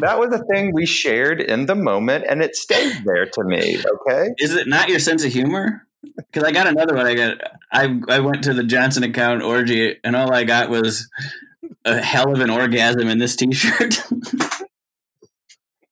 That 0.00 0.20
was 0.20 0.32
a 0.32 0.44
thing 0.52 0.70
we 0.72 0.86
shared 0.86 1.40
in 1.40 1.66
the 1.66 1.74
moment, 1.74 2.24
and 2.28 2.40
it 2.42 2.54
stayed 2.54 3.02
there 3.04 3.26
to 3.26 3.44
me. 3.44 3.78
Okay. 4.06 4.28
Is 4.38 4.54
it 4.54 4.68
not 4.68 4.88
your 4.88 5.00
sense 5.00 5.24
of 5.24 5.32
humor? 5.32 5.87
Because 6.16 6.44
I 6.44 6.52
got 6.52 6.66
another 6.66 6.94
one. 6.94 7.06
I 7.06 7.14
got. 7.14 7.38
I 7.72 8.00
I 8.08 8.20
went 8.20 8.44
to 8.44 8.54
the 8.54 8.62
Johnson 8.64 9.02
account 9.02 9.42
orgy, 9.42 9.96
and 10.04 10.14
all 10.14 10.32
I 10.32 10.44
got 10.44 10.70
was 10.70 11.08
a 11.84 12.00
hell 12.00 12.32
of 12.32 12.40
an 12.40 12.50
orgasm 12.50 13.08
in 13.08 13.18
this 13.18 13.34
T-shirt. 13.36 14.02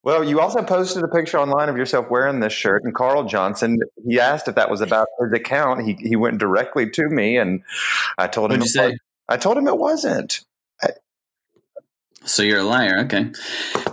Well, 0.03 0.23
you 0.23 0.39
also 0.41 0.63
posted 0.63 1.03
a 1.03 1.09
picture 1.09 1.37
online 1.39 1.69
of 1.69 1.77
yourself 1.77 2.07
wearing 2.09 2.39
this 2.39 2.53
shirt, 2.53 2.85
and 2.85 2.95
Carl 2.95 3.25
Johnson. 3.25 3.81
He 4.07 4.21
asked 4.21 4.47
if 4.47 4.55
that 4.55 4.71
was 4.71 4.81
about 4.81 5.09
his 5.21 5.33
account. 5.33 5.85
He 5.85 5.95
he 5.95 6.15
went 6.15 6.39
directly 6.39 6.89
to 6.91 7.09
me, 7.09 7.37
and 7.37 7.63
I 8.17 8.29
told 8.29 8.53
him. 8.53 8.61
What'd 8.61 8.75
you 8.77 8.83
it 8.83 8.85
say? 8.85 8.91
was- 8.93 8.99
I 9.29 9.37
told 9.37 9.59
him 9.59 9.67
it 9.67 9.77
wasn't. 9.77 10.45
So 12.27 12.43
you're 12.43 12.59
a 12.61 12.65
liar. 12.65 12.99
Okay. 13.05 13.31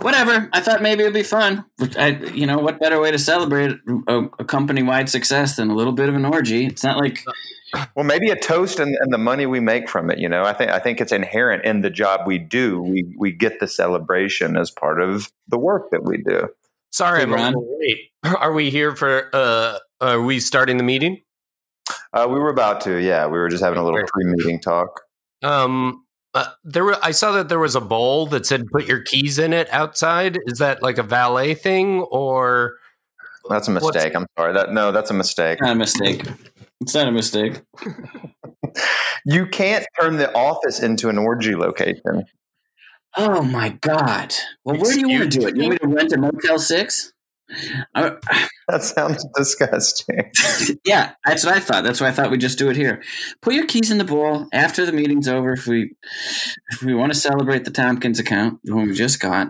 Whatever. 0.00 0.48
I 0.52 0.60
thought 0.60 0.82
maybe 0.82 1.02
it'd 1.02 1.14
be 1.14 1.22
fun. 1.22 1.64
I, 1.96 2.08
you 2.34 2.46
know, 2.46 2.58
what 2.58 2.80
better 2.80 3.00
way 3.00 3.10
to 3.10 3.18
celebrate 3.18 3.76
a, 4.08 4.24
a 4.38 4.44
company-wide 4.44 5.08
success 5.08 5.56
than 5.56 5.70
a 5.70 5.74
little 5.74 5.92
bit 5.92 6.08
of 6.08 6.14
an 6.14 6.24
orgy? 6.24 6.66
It's 6.66 6.82
not 6.84 6.98
like 6.98 7.20
Well, 7.96 8.04
maybe 8.04 8.30
a 8.30 8.36
toast 8.36 8.78
and, 8.80 8.96
and 9.00 9.12
the 9.12 9.18
money 9.18 9.46
we 9.46 9.60
make 9.60 9.88
from 9.88 10.10
it. 10.10 10.18
You 10.18 10.28
know, 10.28 10.42
I 10.44 10.52
think 10.52 10.70
I 10.70 10.78
think 10.78 11.00
it's 11.00 11.12
inherent 11.12 11.64
in 11.64 11.80
the 11.80 11.90
job 11.90 12.26
we 12.26 12.38
do. 12.38 12.82
We 12.82 13.14
we 13.18 13.32
get 13.32 13.60
the 13.60 13.68
celebration 13.68 14.56
as 14.56 14.70
part 14.70 15.00
of 15.00 15.30
the 15.48 15.58
work 15.58 15.90
that 15.90 16.04
we 16.04 16.18
do. 16.18 16.48
Sorry, 16.92 17.18
Hey, 17.20 17.24
I'm 17.24 17.32
Ron. 17.32 17.54
little. 17.54 18.36
Are 18.40 18.52
we 18.52 18.70
here 18.70 18.94
for? 18.94 19.30
uh 19.32 19.78
Are 20.00 20.20
we 20.22 20.40
starting 20.40 20.76
the 20.76 20.84
meeting? 20.84 21.20
Uh, 22.12 22.26
we 22.28 22.38
were 22.38 22.48
about 22.48 22.80
to, 22.82 22.96
yeah. 23.02 23.26
We 23.26 23.32
were 23.38 23.48
just 23.48 23.62
having 23.62 23.78
a 23.78 23.84
little 23.84 24.00
pre-meeting 24.06 24.60
talk. 24.60 25.00
Um, 25.42 26.03
uh, 26.34 26.46
there 26.64 26.84
were. 26.84 26.96
I 27.02 27.12
saw 27.12 27.32
that 27.32 27.48
there 27.48 27.58
was 27.58 27.74
a 27.74 27.80
bowl 27.80 28.26
that 28.26 28.46
said 28.46 28.66
"Put 28.72 28.86
your 28.86 29.02
keys 29.02 29.38
in 29.38 29.52
it" 29.52 29.68
outside. 29.72 30.38
Is 30.46 30.58
that 30.58 30.82
like 30.82 30.98
a 30.98 31.02
valet 31.02 31.54
thing, 31.54 32.00
or 32.02 32.76
That's 33.48 33.68
a 33.68 33.70
mistake. 33.70 34.14
I'm 34.14 34.26
sorry. 34.38 34.52
That 34.52 34.72
no, 34.72 34.92
that's 34.92 35.10
a 35.10 35.14
mistake. 35.14 35.60
not 35.60 35.72
a 35.72 35.74
mistake. 35.76 36.22
It's 36.80 36.94
not 36.94 37.08
a 37.08 37.12
mistake. 37.12 37.62
You 39.24 39.46
can't 39.46 39.86
turn 39.98 40.16
the 40.18 40.34
office 40.36 40.80
into 40.80 41.08
an 41.08 41.16
orgy 41.16 41.56
location. 41.56 42.24
Oh 43.16 43.42
my 43.42 43.70
god. 43.80 44.34
Well, 44.64 44.76
where 44.76 44.92
do 44.92 45.00
you 45.00 45.08
want 45.08 45.32
to 45.32 45.38
do 45.38 45.46
it? 45.46 45.56
You 45.56 45.62
want 45.62 45.72
me 45.72 45.78
to 45.78 45.86
rent 45.86 46.12
a 46.12 46.18
Motel 46.18 46.58
Six? 46.58 47.13
I, 47.94 48.16
That 48.68 48.82
sounds 48.82 49.26
disgusting. 49.36 50.30
yeah, 50.86 51.12
that's 51.26 51.44
what 51.44 51.54
I 51.54 51.60
thought. 51.60 51.84
That's 51.84 52.00
why 52.00 52.08
I 52.08 52.12
thought 52.12 52.30
we'd 52.30 52.40
just 52.40 52.58
do 52.58 52.70
it 52.70 52.76
here. 52.76 53.02
Put 53.42 53.52
your 53.52 53.66
keys 53.66 53.90
in 53.90 53.98
the 53.98 54.04
bowl 54.04 54.46
after 54.54 54.86
the 54.86 54.92
meeting's 54.92 55.28
over. 55.28 55.52
If 55.52 55.66
we 55.66 55.94
if 56.70 56.82
we 56.82 56.94
want 56.94 57.12
to 57.12 57.18
celebrate 57.18 57.66
the 57.66 57.70
Tompkins 57.70 58.18
account, 58.18 58.60
the 58.64 58.74
one 58.74 58.86
we 58.86 58.94
just 58.94 59.20
got, 59.20 59.48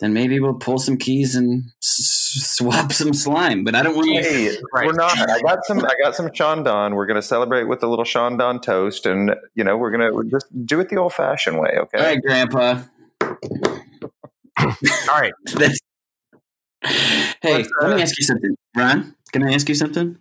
then 0.00 0.12
maybe 0.12 0.40
we'll 0.40 0.54
pull 0.54 0.78
some 0.78 0.96
keys 0.96 1.36
and 1.36 1.62
s- 1.80 2.56
swap 2.56 2.92
some 2.92 3.14
slime. 3.14 3.62
But 3.62 3.76
I 3.76 3.82
don't 3.84 3.94
want 3.94 4.08
to. 4.08 4.22
Hey, 4.28 4.56
Right. 4.74 4.86
we're 4.86 4.92
not. 4.94 5.16
I 5.30 5.40
got 5.40 5.64
some. 5.64 5.78
I 5.78 5.94
got 6.02 6.16
some 6.16 6.32
Chandon. 6.32 6.96
We're 6.96 7.06
going 7.06 7.14
to 7.14 7.22
celebrate 7.22 7.64
with 7.68 7.84
a 7.84 7.86
little 7.86 8.04
Chandon 8.04 8.58
toast, 8.60 9.06
and 9.06 9.36
you 9.54 9.62
know, 9.62 9.76
we're 9.76 9.92
going 9.92 10.12
to 10.12 10.28
just 10.30 10.46
do 10.66 10.80
it 10.80 10.88
the 10.88 10.96
old-fashioned 10.96 11.60
way. 11.60 11.76
Okay. 11.78 11.98
All 11.98 12.04
right, 12.04 12.20
Grandpa. 12.20 12.82
all 14.60 15.20
right? 15.20 15.32
That's- 15.54 15.78
hey, 17.42 17.64
let 17.80 17.96
me 17.96 18.02
ask 18.02 18.18
you 18.18 18.24
something, 18.24 18.56
Ron. 18.76 19.14
Can 19.32 19.42
I 19.46 19.52
ask 19.52 19.68
you 19.68 19.74
something? 19.74 20.18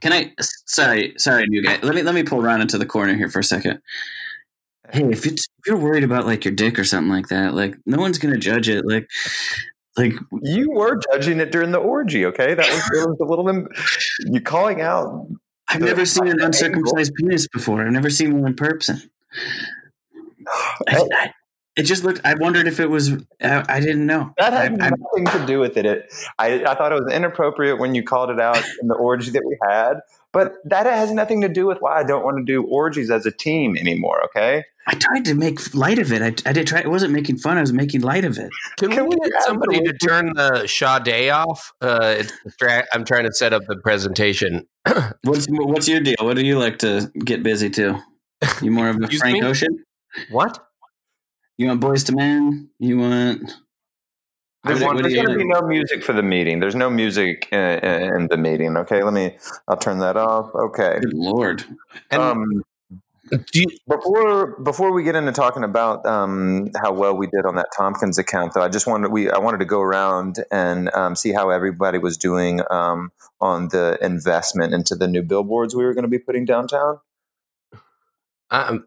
Can 0.00 0.12
I? 0.12 0.32
Sorry, 0.40 1.14
sorry, 1.16 1.46
new 1.48 1.62
guy. 1.62 1.78
Let 1.82 1.94
me 1.94 2.02
let 2.02 2.14
me 2.14 2.22
pull 2.22 2.42
Ron 2.42 2.60
into 2.60 2.78
the 2.78 2.86
corner 2.86 3.14
here 3.14 3.28
for 3.28 3.40
a 3.40 3.44
second. 3.44 3.80
Hey, 4.90 5.04
if 5.04 5.26
it's 5.26 5.46
if 5.58 5.66
you're 5.66 5.76
worried 5.76 6.04
about 6.04 6.26
like 6.26 6.44
your 6.44 6.54
dick 6.54 6.78
or 6.78 6.84
something 6.84 7.10
like 7.10 7.28
that, 7.28 7.54
like 7.54 7.76
no 7.86 7.98
one's 7.98 8.18
gonna 8.18 8.38
judge 8.38 8.68
it. 8.68 8.86
Like, 8.86 9.08
like 9.96 10.14
You 10.42 10.70
were 10.70 11.00
judging 11.12 11.40
it 11.40 11.52
during 11.52 11.72
the 11.72 11.78
orgy. 11.78 12.24
Okay, 12.26 12.54
that 12.54 12.68
was, 12.68 12.78
it 12.78 13.08
was 13.08 13.18
a 13.20 13.24
little. 13.24 13.48
Im- 13.48 13.68
you 14.26 14.40
calling 14.40 14.80
out. 14.80 15.28
I've 15.68 15.82
never 15.82 16.06
seen 16.06 16.28
an 16.28 16.40
uncircumcised 16.40 17.14
penis 17.14 17.46
before. 17.48 17.84
I've 17.84 17.92
never 17.92 18.08
seen 18.08 18.40
one 18.40 18.52
in 18.52 18.56
person. 18.56 19.10
I, 20.88 21.06
I, 21.12 21.32
it 21.78 21.84
just 21.84 22.04
looked. 22.04 22.20
I 22.24 22.34
wondered 22.34 22.66
if 22.66 22.80
it 22.80 22.90
was. 22.90 23.12
I, 23.42 23.64
I 23.68 23.80
didn't 23.80 24.04
know. 24.06 24.34
That 24.36 24.52
had 24.52 24.80
I- 24.80 24.86
I- 24.86 24.90
nothing 24.90 25.40
to 25.40 25.46
do 25.46 25.60
with 25.60 25.76
it. 25.76 25.86
it 25.86 26.12
I, 26.38 26.64
I 26.64 26.74
thought 26.74 26.92
it 26.92 27.02
was 27.02 27.12
inappropriate 27.12 27.78
when 27.78 27.94
you 27.94 28.02
called 28.02 28.30
it 28.30 28.40
out 28.40 28.62
in 28.82 28.88
the 28.88 28.94
orgy 28.94 29.30
that 29.30 29.42
we 29.46 29.56
had, 29.68 30.00
but 30.32 30.54
that 30.64 30.86
has 30.86 31.10
nothing 31.12 31.40
to 31.42 31.48
do 31.48 31.66
with 31.66 31.78
why 31.80 32.00
I 32.00 32.04
don't 32.04 32.24
want 32.24 32.36
to 32.38 32.44
do 32.44 32.64
orgies 32.64 33.10
as 33.10 33.24
a 33.26 33.30
team 33.30 33.76
anymore. 33.76 34.22
Okay. 34.26 34.64
I 34.90 34.94
tried 34.94 35.26
to 35.26 35.34
make 35.34 35.74
light 35.74 35.98
of 35.98 36.10
it. 36.12 36.22
I, 36.22 36.48
I 36.48 36.52
did 36.54 36.66
try. 36.66 36.80
I 36.80 36.88
wasn't 36.88 37.12
making 37.12 37.36
fun. 37.38 37.58
I 37.58 37.60
was 37.60 37.74
making 37.74 38.00
light 38.00 38.24
of 38.24 38.38
it. 38.38 38.48
Can, 38.78 38.90
Can 38.90 39.04
we 39.06 39.16
we 39.20 39.30
get 39.30 39.42
somebody 39.42 39.80
to 39.82 39.92
turn 39.92 40.32
the 40.34 40.66
Sade 40.66 41.28
off? 41.30 41.72
Uh, 41.82 42.16
it's 42.18 42.32
I'm 42.94 43.04
trying 43.04 43.24
to 43.24 43.32
set 43.32 43.52
up 43.52 43.62
the 43.68 43.76
presentation. 43.76 44.66
What's 45.24 45.46
what's 45.50 45.86
your 45.88 46.00
deal? 46.00 46.16
What 46.20 46.36
do 46.36 46.46
you 46.46 46.58
like 46.58 46.78
to 46.78 47.10
get 47.22 47.42
busy 47.42 47.68
to? 47.70 48.02
You 48.62 48.70
more 48.70 48.88
of 48.88 48.96
a 48.96 49.00
Excuse 49.04 49.20
Frank 49.20 49.42
me? 49.42 49.46
Ocean? 49.48 49.84
What? 50.30 50.58
You 51.58 51.68
want 51.68 51.80
Boyz 51.80 52.08
II 52.08 52.16
Men? 52.16 52.70
You 52.78 52.98
want? 52.98 53.56
I 54.64 54.68
There's, 54.70 54.80
want- 54.82 54.94
what 54.96 55.02
there's 55.02 55.14
going 55.14 55.28
to 55.28 55.36
be 55.36 55.44
no 55.44 55.62
music 55.62 56.02
for 56.02 56.12
the 56.12 56.22
meeting. 56.22 56.60
There's 56.60 56.74
no 56.74 56.88
music 56.88 57.48
in, 57.52 57.58
in 57.84 58.26
the 58.28 58.36
meeting. 58.36 58.76
Okay, 58.76 59.02
let 59.02 59.12
me. 59.12 59.36
I'll 59.68 59.76
turn 59.76 59.98
that 59.98 60.16
off. 60.16 60.54
Okay. 60.54 60.98
Good 61.00 61.14
lord! 61.14 61.64
And 62.10 62.22
Um, 62.22 62.62
do 63.30 63.60
you, 63.60 63.66
before 63.86 64.58
before 64.60 64.92
we 64.92 65.02
get 65.02 65.14
into 65.16 65.32
talking 65.32 65.62
about 65.64 66.06
um, 66.06 66.70
how 66.80 66.92
well 66.92 67.16
we 67.16 67.26
did 67.26 67.44
on 67.44 67.56
that 67.56 67.68
Tompkins 67.76 68.18
account, 68.18 68.54
though, 68.54 68.62
I 68.62 68.68
just 68.68 68.86
wanted 68.86 69.10
we 69.12 69.30
I 69.30 69.38
wanted 69.38 69.58
to 69.58 69.64
go 69.66 69.80
around 69.80 70.36
and 70.50 70.92
um, 70.94 71.14
see 71.16 71.32
how 71.32 71.50
everybody 71.50 71.98
was 71.98 72.16
doing 72.16 72.60
um, 72.70 73.10
on 73.40 73.68
the 73.68 73.98
investment 74.00 74.72
into 74.74 74.94
the 74.94 75.06
new 75.08 75.22
billboards 75.22 75.74
we 75.74 75.84
were 75.84 75.92
going 75.94 76.04
to 76.04 76.08
be 76.08 76.18
putting 76.18 76.44
downtown. 76.44 77.00
um, 78.50 78.86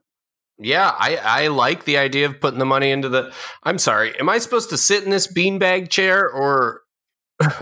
yeah, 0.62 0.96
I, 0.98 1.18
I 1.18 1.48
like 1.48 1.86
the 1.86 1.98
idea 1.98 2.28
of 2.28 2.40
putting 2.40 2.60
the 2.60 2.66
money 2.66 2.92
into 2.92 3.10
the. 3.10 3.34
I'm 3.64 3.78
sorry. 3.80 4.18
Am 4.20 4.30
I 4.30 4.38
supposed 4.38 4.70
to 4.70 4.78
sit 4.78 5.04
in 5.04 5.10
this 5.10 5.28
beanbag 5.28 5.90
chair, 5.90 6.30
or 6.30 6.82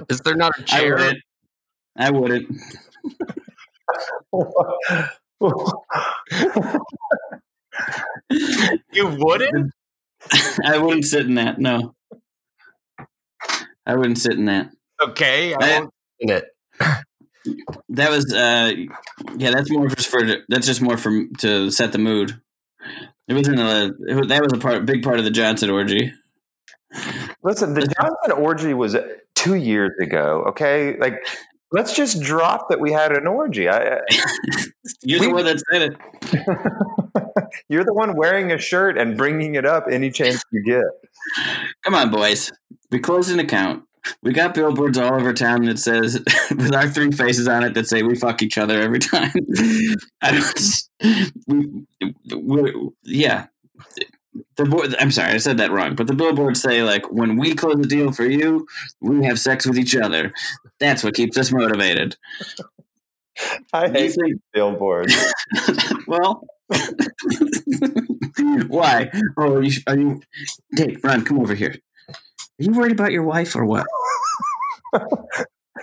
is 0.10 0.20
there 0.22 0.36
not 0.36 0.58
a 0.60 0.64
chair? 0.64 0.96
wouldn't. 0.96 1.24
I 1.98 2.12
wouldn't. 2.12 2.56
You 8.92 9.08
wouldn't? 9.18 9.72
I 10.66 10.78
wouldn't 10.78 11.06
sit 11.06 11.26
in 11.26 11.36
that. 11.36 11.60
No, 11.60 11.96
I 13.86 13.96
wouldn't 13.96 14.18
sit 14.18 14.34
in 14.34 14.46
that. 14.46 14.72
Okay, 15.02 15.54
I 15.54 15.58
I- 15.58 15.80
won't 15.80 15.94
sit 16.22 16.30
in 16.30 16.36
it. 16.38 16.46
That 17.90 18.12
was, 18.12 18.32
uh, 18.34 18.74
yeah, 19.38 19.52
that's 19.52 19.72
more 19.72 19.88
just 19.88 20.10
for 20.10 20.22
that's 20.50 20.68
just 20.68 20.82
more 20.82 20.98
for 20.98 21.26
to 21.40 21.72
set 21.72 21.94
the 21.94 21.98
mood. 21.98 22.40
It 23.28 23.34
wasn't 23.34 23.60
a 23.60 23.94
it 24.08 24.16
was, 24.16 24.28
that 24.28 24.42
was 24.42 24.54
a 24.54 24.58
part 24.58 24.86
big 24.86 25.04
part 25.04 25.20
of 25.20 25.26
the 25.26 25.32
Johnson 25.32 25.70
orgy. 25.70 26.14
Listen, 27.44 27.74
the 27.74 27.82
Johnson 27.82 28.32
orgy 28.32 28.74
was 28.74 28.96
two 29.36 29.56
years 29.56 29.92
ago. 30.02 30.46
Okay, 30.50 30.98
like 30.98 31.26
let's 31.72 31.96
just 31.96 32.22
drop 32.22 32.70
that 32.70 32.80
we 32.80 32.92
had 32.92 33.12
an 33.12 33.28
orgy. 33.28 33.70
I, 33.70 34.00
You're 35.04 35.20
the 35.20 35.34
one 35.34 35.46
that 35.46 35.62
said 35.72 35.92
it. 35.92 37.54
you're 37.70 37.84
the 37.84 37.94
one 37.94 38.16
wearing 38.16 38.52
a 38.52 38.58
shirt 38.58 38.98
and 38.98 39.18
bringing 39.18 39.56
it 39.56 39.66
up 39.66 39.86
any 39.90 40.12
chance 40.12 40.44
you 40.52 40.64
get. 40.64 40.84
Come 41.84 41.96
on, 41.96 42.12
boys. 42.12 42.52
We 42.92 43.00
closed 43.00 43.32
an 43.32 43.40
account. 43.40 43.84
We 44.22 44.34
got 44.34 44.54
billboards 44.54 44.98
all 44.98 45.14
over 45.14 45.34
town 45.34 45.66
that 45.66 45.80
says, 45.80 46.24
with 46.52 46.74
our 46.74 46.88
three 46.90 47.12
faces 47.12 47.48
on 47.48 47.64
it, 47.64 47.74
that 47.74 47.88
say 47.88 48.04
we 48.04 48.16
fuck 48.16 48.42
each 48.42 48.58
other 48.58 48.82
every 48.82 49.00
time. 49.00 49.32
I 50.22 50.32
don't. 50.32 51.36
We, 51.48 51.86
we, 52.36 52.90
yeah. 53.04 53.48
The 54.58 54.66
board, 54.66 54.96
I'm 55.00 55.12
sorry, 55.12 55.34
I 55.34 55.38
said 55.38 55.58
that 55.58 55.72
wrong. 55.72 55.96
But 55.96 56.08
the 56.08 56.14
billboards 56.14 56.62
say 56.62 56.84
like, 56.84 57.12
when 57.12 57.38
we 57.38 57.56
close 57.56 57.80
a 57.80 57.88
deal 57.88 58.12
for 58.12 58.26
you, 58.26 58.68
we 59.02 59.26
have 59.26 59.40
sex 59.40 59.66
with 59.66 59.78
each 59.78 59.96
other. 59.96 60.34
That's 60.80 61.04
what 61.04 61.16
keeps 61.16 61.38
us 61.38 61.52
motivated. 61.52 62.16
I 63.74 63.90
hate 63.90 64.14
think? 64.14 64.42
billboards. 64.54 65.16
Well, 66.08 66.44
Why? 68.68 69.12
Oh, 69.38 69.56
are 69.56 69.64
you, 69.64 69.82
are 69.88 69.98
you? 69.98 70.22
Dave, 70.76 71.00
Ron, 71.04 71.24
come 71.24 71.40
over 71.40 71.54
here. 71.56 71.76
Are 72.60 72.64
you 72.64 72.72
worried 72.74 72.92
about 72.92 73.12
your 73.12 73.24
wife 73.24 73.56
or 73.56 73.66
what? 73.66 73.88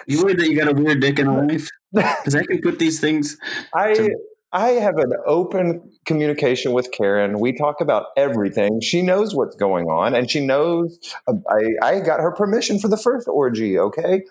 You 0.06 0.22
worried 0.22 0.38
that 0.38 0.48
you 0.48 0.56
got 0.56 0.68
a 0.68 0.74
weird 0.74 1.00
dick 1.00 1.18
in 1.18 1.26
a 1.26 1.34
wife? 1.46 1.68
Because 1.92 2.34
I 2.34 2.44
can 2.44 2.60
put 2.62 2.78
these 2.78 3.00
things. 3.00 3.36
I 3.74 4.10
I 4.52 4.70
have 4.70 4.96
an 4.98 5.12
open 5.26 5.90
communication 6.06 6.72
with 6.72 6.90
Karen. 6.92 7.40
We 7.40 7.52
talk 7.52 7.80
about 7.80 8.06
everything. 8.16 8.80
She 8.80 9.02
knows 9.02 9.34
what's 9.34 9.56
going 9.56 9.86
on, 9.86 10.14
and 10.14 10.30
she 10.30 10.44
knows 10.44 10.98
uh, 11.26 11.34
I 11.48 11.96
I 11.96 12.00
got 12.00 12.20
her 12.20 12.32
permission 12.32 12.78
for 12.78 12.88
the 12.88 12.96
first 12.96 13.28
orgy. 13.28 13.78
Okay, 13.78 14.22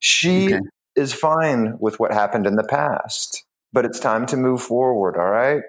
she 0.00 0.46
Okay. 0.46 0.60
is 0.96 1.12
fine 1.12 1.76
with 1.80 2.00
what 2.00 2.12
happened 2.12 2.46
in 2.46 2.56
the 2.56 2.64
past, 2.64 3.44
but 3.72 3.84
it's 3.84 4.00
time 4.00 4.26
to 4.26 4.36
move 4.36 4.62
forward. 4.62 5.16
All 5.16 5.30
right. 5.30 5.62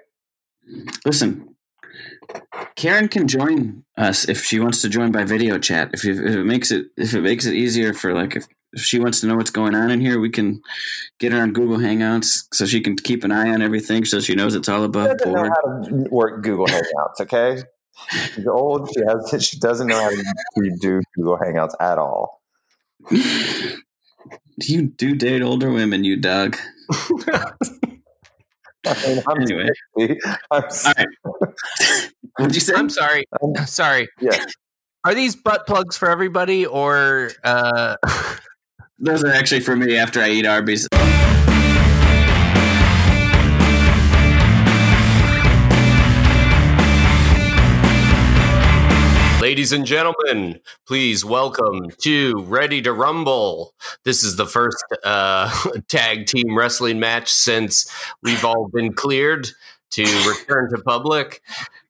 Listen, 1.04 1.55
Karen 2.76 3.08
can 3.08 3.26
join 3.26 3.84
us 3.96 4.28
if 4.28 4.44
she 4.44 4.60
wants 4.60 4.82
to 4.82 4.88
join 4.88 5.10
by 5.10 5.24
video 5.24 5.58
chat. 5.58 5.90
If, 5.92 6.04
you, 6.04 6.12
if 6.12 6.34
it 6.34 6.44
makes 6.44 6.70
it 6.70 6.86
if 6.96 7.14
it 7.14 7.22
makes 7.22 7.46
it 7.46 7.54
easier 7.54 7.94
for 7.94 8.14
like 8.14 8.36
if, 8.36 8.46
if 8.72 8.82
she 8.82 8.98
wants 8.98 9.20
to 9.20 9.26
know 9.26 9.36
what's 9.36 9.50
going 9.50 9.74
on 9.74 9.90
in 9.90 10.00
here, 10.00 10.20
we 10.20 10.30
can 10.30 10.60
get 11.18 11.32
her 11.32 11.40
on 11.40 11.52
Google 11.52 11.78
Hangouts 11.78 12.44
so 12.52 12.66
she 12.66 12.80
can 12.80 12.94
keep 12.96 13.24
an 13.24 13.32
eye 13.32 13.48
on 13.48 13.62
everything, 13.62 14.04
so 14.04 14.20
she 14.20 14.34
knows 14.34 14.54
it's 14.54 14.68
all 14.68 14.84
above 14.84 15.16
board. 15.24 15.48
how 15.48 15.82
to 15.82 16.06
work 16.10 16.42
Google 16.42 16.66
Hangouts. 16.66 17.20
Okay. 17.20 17.62
She's 18.34 18.46
old. 18.46 18.90
She 18.92 19.00
has. 19.06 19.44
She 19.44 19.58
doesn't 19.58 19.86
know 19.86 19.98
how 19.98 20.10
to 20.10 20.76
do 20.80 21.00
Google 21.16 21.38
Hangouts 21.38 21.74
at 21.80 21.98
all. 21.98 22.42
You 24.58 24.86
do 24.86 25.14
date 25.14 25.42
older 25.42 25.70
women, 25.70 26.04
you 26.04 26.16
dog. 26.16 26.56
I 28.86 29.06
mean, 29.08 29.22
I'm 29.28 29.42
Anyway. 29.42 29.68
60. 29.98 30.20
I'm, 30.50 30.62
All 30.62 30.92
right. 30.96 31.06
What'd 32.38 32.54
you 32.54 32.60
say? 32.60 32.74
I'm 32.74 32.90
sorry. 32.90 33.24
I'm- 33.42 33.66
Sorry. 33.66 34.08
yeah. 34.20 34.44
Are 35.04 35.14
these 35.14 35.36
butt 35.36 35.66
plugs 35.66 35.96
for 35.96 36.10
everybody 36.10 36.66
or 36.66 37.30
uh 37.44 37.96
Those 38.98 39.24
are 39.24 39.32
actually 39.32 39.60
for 39.60 39.76
me 39.76 39.96
after 39.96 40.20
I 40.20 40.30
eat 40.30 40.46
Arby's. 40.46 40.88
Ladies 49.56 49.72
and 49.72 49.86
gentlemen, 49.86 50.60
please 50.86 51.24
welcome 51.24 51.88
to 52.02 52.42
Ready 52.42 52.82
to 52.82 52.92
Rumble. 52.92 53.72
This 54.04 54.22
is 54.22 54.36
the 54.36 54.44
first 54.44 54.84
uh, 55.02 55.50
tag 55.88 56.26
team 56.26 56.54
wrestling 56.54 57.00
match 57.00 57.30
since 57.30 57.90
we've 58.22 58.44
all 58.44 58.68
been 58.68 58.92
cleared 58.92 59.48
to 59.92 60.02
return 60.02 60.68
to 60.72 60.82
public. 60.82 61.40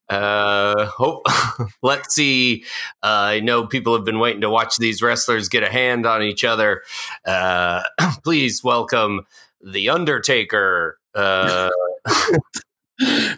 Uh, 0.09 0.86
hope 0.86 1.26
let's 1.82 2.14
see. 2.14 2.62
Uh, 3.02 3.34
I 3.34 3.40
know 3.40 3.66
people 3.66 3.97
have 3.97 4.05
been 4.05 4.20
waiting 4.20 4.43
to 4.43 4.48
watch 4.48 4.76
these 4.76 5.02
wrestlers 5.02 5.48
get 5.48 5.64
a 5.64 5.68
hand 5.68 6.06
on 6.06 6.22
each 6.22 6.44
other. 6.44 6.84
Uh, 7.26 7.82
please 8.22 8.62
welcome 8.62 9.26
the 9.60 9.88
Undertaker. 9.88 11.01
Uh, 11.16 11.70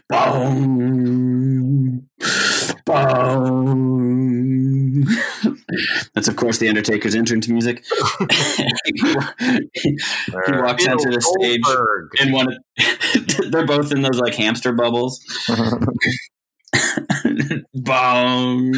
Boom. 0.08 2.08
Boom. 2.84 5.04
That's 6.14 6.28
of 6.28 6.36
course 6.36 6.58
the 6.58 6.68
Undertaker's 6.68 7.14
entrance 7.14 7.48
music. 7.48 7.84
he 8.28 8.34
walks 10.48 10.86
onto 10.86 11.10
the 11.10 11.20
stage 11.20 11.60
Goldberg. 11.62 12.10
in 12.20 12.32
one. 12.32 12.58
they're 13.50 13.66
both 13.66 13.92
in 13.92 14.02
those 14.02 14.18
like 14.18 14.34
hamster 14.34 14.72
bubbles. 14.72 15.20
Boom. 17.74 18.72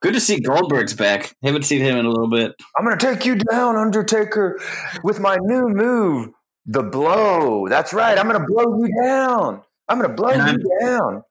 Good 0.00 0.14
to 0.14 0.20
see 0.20 0.40
Goldberg's 0.40 0.94
back. 0.94 1.34
Haven't 1.42 1.64
seen 1.64 1.80
him 1.80 1.96
in 1.96 2.06
a 2.06 2.10
little 2.10 2.30
bit. 2.30 2.52
I'm 2.76 2.84
going 2.84 2.98
to 2.98 3.06
take 3.06 3.24
you 3.24 3.36
down, 3.36 3.76
Undertaker, 3.76 4.58
with 5.02 5.20
my 5.20 5.36
new 5.40 5.68
move, 5.68 6.30
the 6.68 6.82
blow. 6.84 7.66
That's 7.68 7.92
right. 7.92 8.16
I'm 8.16 8.28
going 8.28 8.40
to 8.40 8.46
blow 8.46 8.78
you 8.78 9.02
down. 9.02 9.62
I'm 9.88 9.98
going 9.98 10.08
to 10.10 10.14
blow 10.14 10.28
And 10.28 10.62
you 10.62 10.70
I'm- 10.80 10.86
down. 10.88 11.24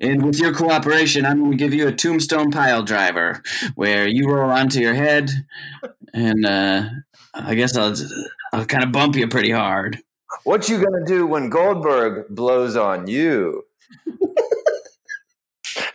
And 0.00 0.24
with 0.24 0.38
your 0.38 0.54
cooperation, 0.54 1.26
I'm 1.26 1.40
going 1.40 1.50
to 1.50 1.56
give 1.56 1.74
you 1.74 1.86
a 1.88 1.92
tombstone 1.92 2.50
pile 2.52 2.82
driver 2.84 3.42
where 3.74 4.06
you 4.06 4.28
roll 4.30 4.48
onto 4.50 4.78
your 4.80 4.94
head, 4.94 5.28
and 6.14 6.46
uh, 6.46 6.84
I 7.34 7.56
guess 7.56 7.76
I'll 7.76 7.94
I'll 8.52 8.64
kind 8.64 8.84
of 8.84 8.92
bump 8.92 9.16
you 9.16 9.26
pretty 9.26 9.50
hard. 9.50 9.98
What 10.44 10.68
you 10.68 10.78
going 10.80 11.04
to 11.04 11.04
do 11.04 11.26
when 11.26 11.50
Goldberg 11.50 12.26
blows 12.30 12.76
on 12.76 13.08
you? 13.08 13.64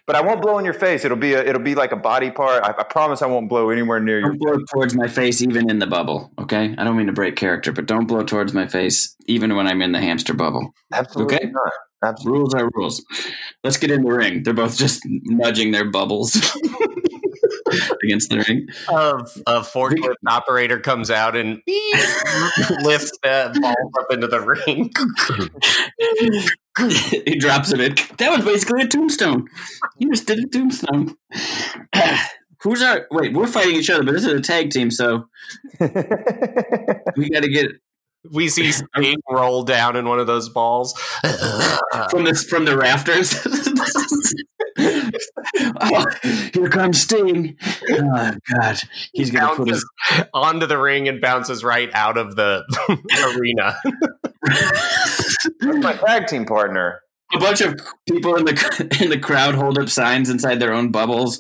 But 0.08 0.16
I 0.16 0.22
won't 0.22 0.42
blow 0.42 0.58
in 0.60 0.66
your 0.66 0.74
face. 0.74 1.04
It'll 1.06 1.18
be 1.18 1.34
a, 1.34 1.44
it'll 1.44 1.62
be 1.62 1.76
like 1.76 1.92
a 1.92 1.96
body 1.98 2.32
part. 2.32 2.64
I, 2.64 2.70
I 2.78 2.84
promise 2.84 3.22
I 3.22 3.28
won't 3.28 3.50
blow 3.50 3.70
anywhere 3.70 4.00
near 4.00 4.20
your 4.20 4.30
Don't 4.30 4.40
blow 4.40 4.58
towards 4.74 4.96
my 4.96 5.08
face, 5.08 5.42
even 5.42 5.70
in 5.70 5.80
the 5.80 5.88
bubble. 5.88 6.32
Okay, 6.40 6.76
I 6.78 6.84
don't 6.84 6.98
mean 6.98 7.08
to 7.08 7.14
break 7.14 7.36
character, 7.36 7.72
but 7.72 7.86
don't 7.86 8.06
blow 8.08 8.24
towards 8.24 8.54
my 8.54 8.68
face, 8.68 9.16
even 9.26 9.56
when 9.56 9.68
I'm 9.68 9.82
in 9.82 9.92
the 9.92 10.00
hamster 10.02 10.34
bubble. 10.34 10.74
Absolutely 10.94 11.36
Okay. 11.38 11.46
not. 11.52 11.74
Absolutely. 12.04 12.40
Rules 12.40 12.54
are 12.54 12.70
rules. 12.76 13.06
Let's 13.64 13.78
get 13.78 13.90
in 13.90 14.04
the 14.04 14.12
ring. 14.12 14.44
They're 14.44 14.54
both 14.54 14.78
just 14.78 15.02
nudging 15.06 15.72
their 15.72 15.86
bubbles 15.90 16.34
against 18.04 18.30
the 18.30 18.44
ring. 18.48 18.68
of 18.90 19.32
a 19.48 19.62
forklift 19.62 20.16
operator 20.28 20.80
comes 20.80 21.10
out 21.10 21.36
and 21.36 21.62
lifts 22.84 23.12
the 23.24 23.58
ball 23.62 23.92
up 24.00 24.12
into 24.12 24.28
the 24.28 24.42
ring. 24.42 24.92
he 27.26 27.36
drops 27.40 27.72
it 27.72 27.80
in. 27.80 27.96
That 28.18 28.36
was 28.36 28.46
basically 28.46 28.84
a 28.84 28.88
tombstone. 28.88 29.48
You 29.98 30.10
just 30.12 30.28
did 30.28 30.40
a 30.40 30.48
tombstone. 30.48 31.16
Who's 32.62 32.82
our? 32.82 33.08
Wait, 33.12 33.34
we're 33.34 33.48
fighting 33.48 33.76
each 33.76 33.90
other, 33.90 34.04
but 34.04 34.14
this 34.14 34.26
is 34.26 34.34
a 34.34 34.42
tag 34.42 34.72
team, 34.72 34.90
so 34.90 35.28
we 35.80 37.30
got 37.30 37.44
to 37.44 37.50
get 37.50 37.68
We 38.32 38.50
see 38.50 38.72
Sting 38.72 39.18
roll 39.30 39.64
down 39.64 39.96
in 39.96 40.08
one 40.08 40.20
of 40.20 40.26
those 40.28 40.50
balls. 40.50 40.94
from 42.10 42.24
this 42.24 42.44
from 42.44 42.66
the 42.66 42.76
rafters. 42.78 43.36
Oh, 45.82 46.06
here 46.54 46.70
comes 46.70 47.00
Sting. 47.00 47.58
Oh 47.90 48.32
God, 48.54 48.82
he's 49.14 49.32
gonna 49.32 49.56
put 49.56 49.70
his. 49.70 49.86
onto 50.34 50.66
the 50.66 50.78
ring 50.78 51.08
and 51.08 51.22
bounces 51.22 51.64
right 51.64 51.90
out 51.94 52.18
of 52.18 52.36
the 52.36 52.64
arena. 53.38 53.78
That's 55.60 55.78
my 55.78 55.94
tag 55.94 56.28
team 56.28 56.46
partner. 56.46 57.02
A 57.34 57.40
bunch 57.40 57.62
of 57.62 57.80
people 58.08 58.36
in 58.36 58.46
the 58.46 58.98
in 59.02 59.10
the 59.10 59.20
crowd 59.20 59.56
hold 59.56 59.80
up 59.80 59.90
signs 59.90 60.30
inside 60.30 60.60
their 60.60 60.74
own 60.74 60.92
bubbles. 60.92 61.40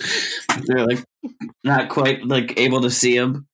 They're 0.65 0.85
like 0.85 1.03
not 1.63 1.89
quite 1.89 2.25
like 2.25 2.59
able 2.59 2.81
to 2.81 2.89
see 2.89 3.17
them. 3.17 3.47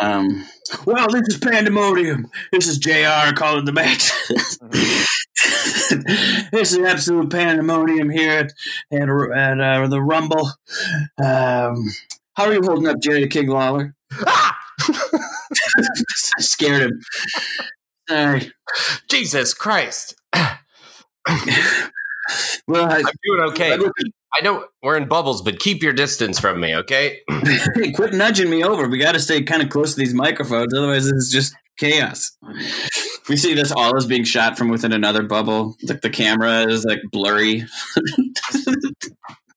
Um, 0.00 0.44
well, 0.84 1.08
this 1.08 1.22
is 1.28 1.38
pandemonium. 1.38 2.28
This 2.52 2.66
is 2.66 2.78
J.R. 2.78 3.32
calling 3.32 3.64
the 3.64 3.72
match. 3.72 4.10
this 6.52 6.72
is 6.72 6.78
absolute 6.78 7.30
pandemonium 7.30 8.10
here 8.10 8.30
at 8.32 8.52
at, 8.92 9.60
uh, 9.60 9.86
the 9.86 10.00
Rumble. 10.00 10.50
Um, 11.22 11.84
how 12.34 12.46
are 12.46 12.52
you 12.54 12.62
holding 12.62 12.88
up, 12.88 13.00
Jerry 13.00 13.26
King 13.28 13.48
Lawler? 13.48 13.94
Ah! 14.26 14.56
Scared 16.38 16.82
him. 16.82 17.00
Sorry. 18.08 18.52
Jesus 19.08 19.54
Christ. 19.54 20.14
Well, 22.68 22.90
I, 22.90 22.96
I'm 22.96 23.04
doing 23.24 23.40
okay. 23.50 23.78
I 24.34 24.42
know 24.42 24.66
we're 24.82 24.96
in 24.96 25.08
bubbles, 25.08 25.40
but 25.42 25.60
keep 25.60 25.82
your 25.82 25.92
distance 25.92 26.38
from 26.38 26.60
me, 26.60 26.74
okay? 26.76 27.20
hey, 27.74 27.92
quit 27.92 28.12
nudging 28.12 28.50
me 28.50 28.64
over. 28.64 28.88
We 28.88 28.98
got 28.98 29.12
to 29.12 29.20
stay 29.20 29.42
kind 29.42 29.62
of 29.62 29.70
close 29.70 29.94
to 29.94 30.00
these 30.00 30.12
microphones, 30.12 30.74
otherwise 30.74 31.04
this 31.04 31.14
is 31.14 31.30
just 31.30 31.54
chaos. 31.78 32.36
We 33.28 33.36
see 33.36 33.54
this 33.54 33.72
all 33.72 33.96
as 33.96 34.06
being 34.06 34.24
shot 34.24 34.56
from 34.56 34.68
within 34.68 34.92
another 34.92 35.22
bubble. 35.22 35.76
Like 35.82 36.00
the 36.00 36.10
camera 36.10 36.66
is 36.66 36.84
like 36.84 37.00
blurry. 37.10 37.64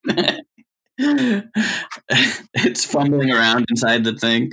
it's 2.54 2.84
fumbling 2.84 3.30
around 3.30 3.66
inside 3.70 4.04
the 4.04 4.16
thing. 4.16 4.52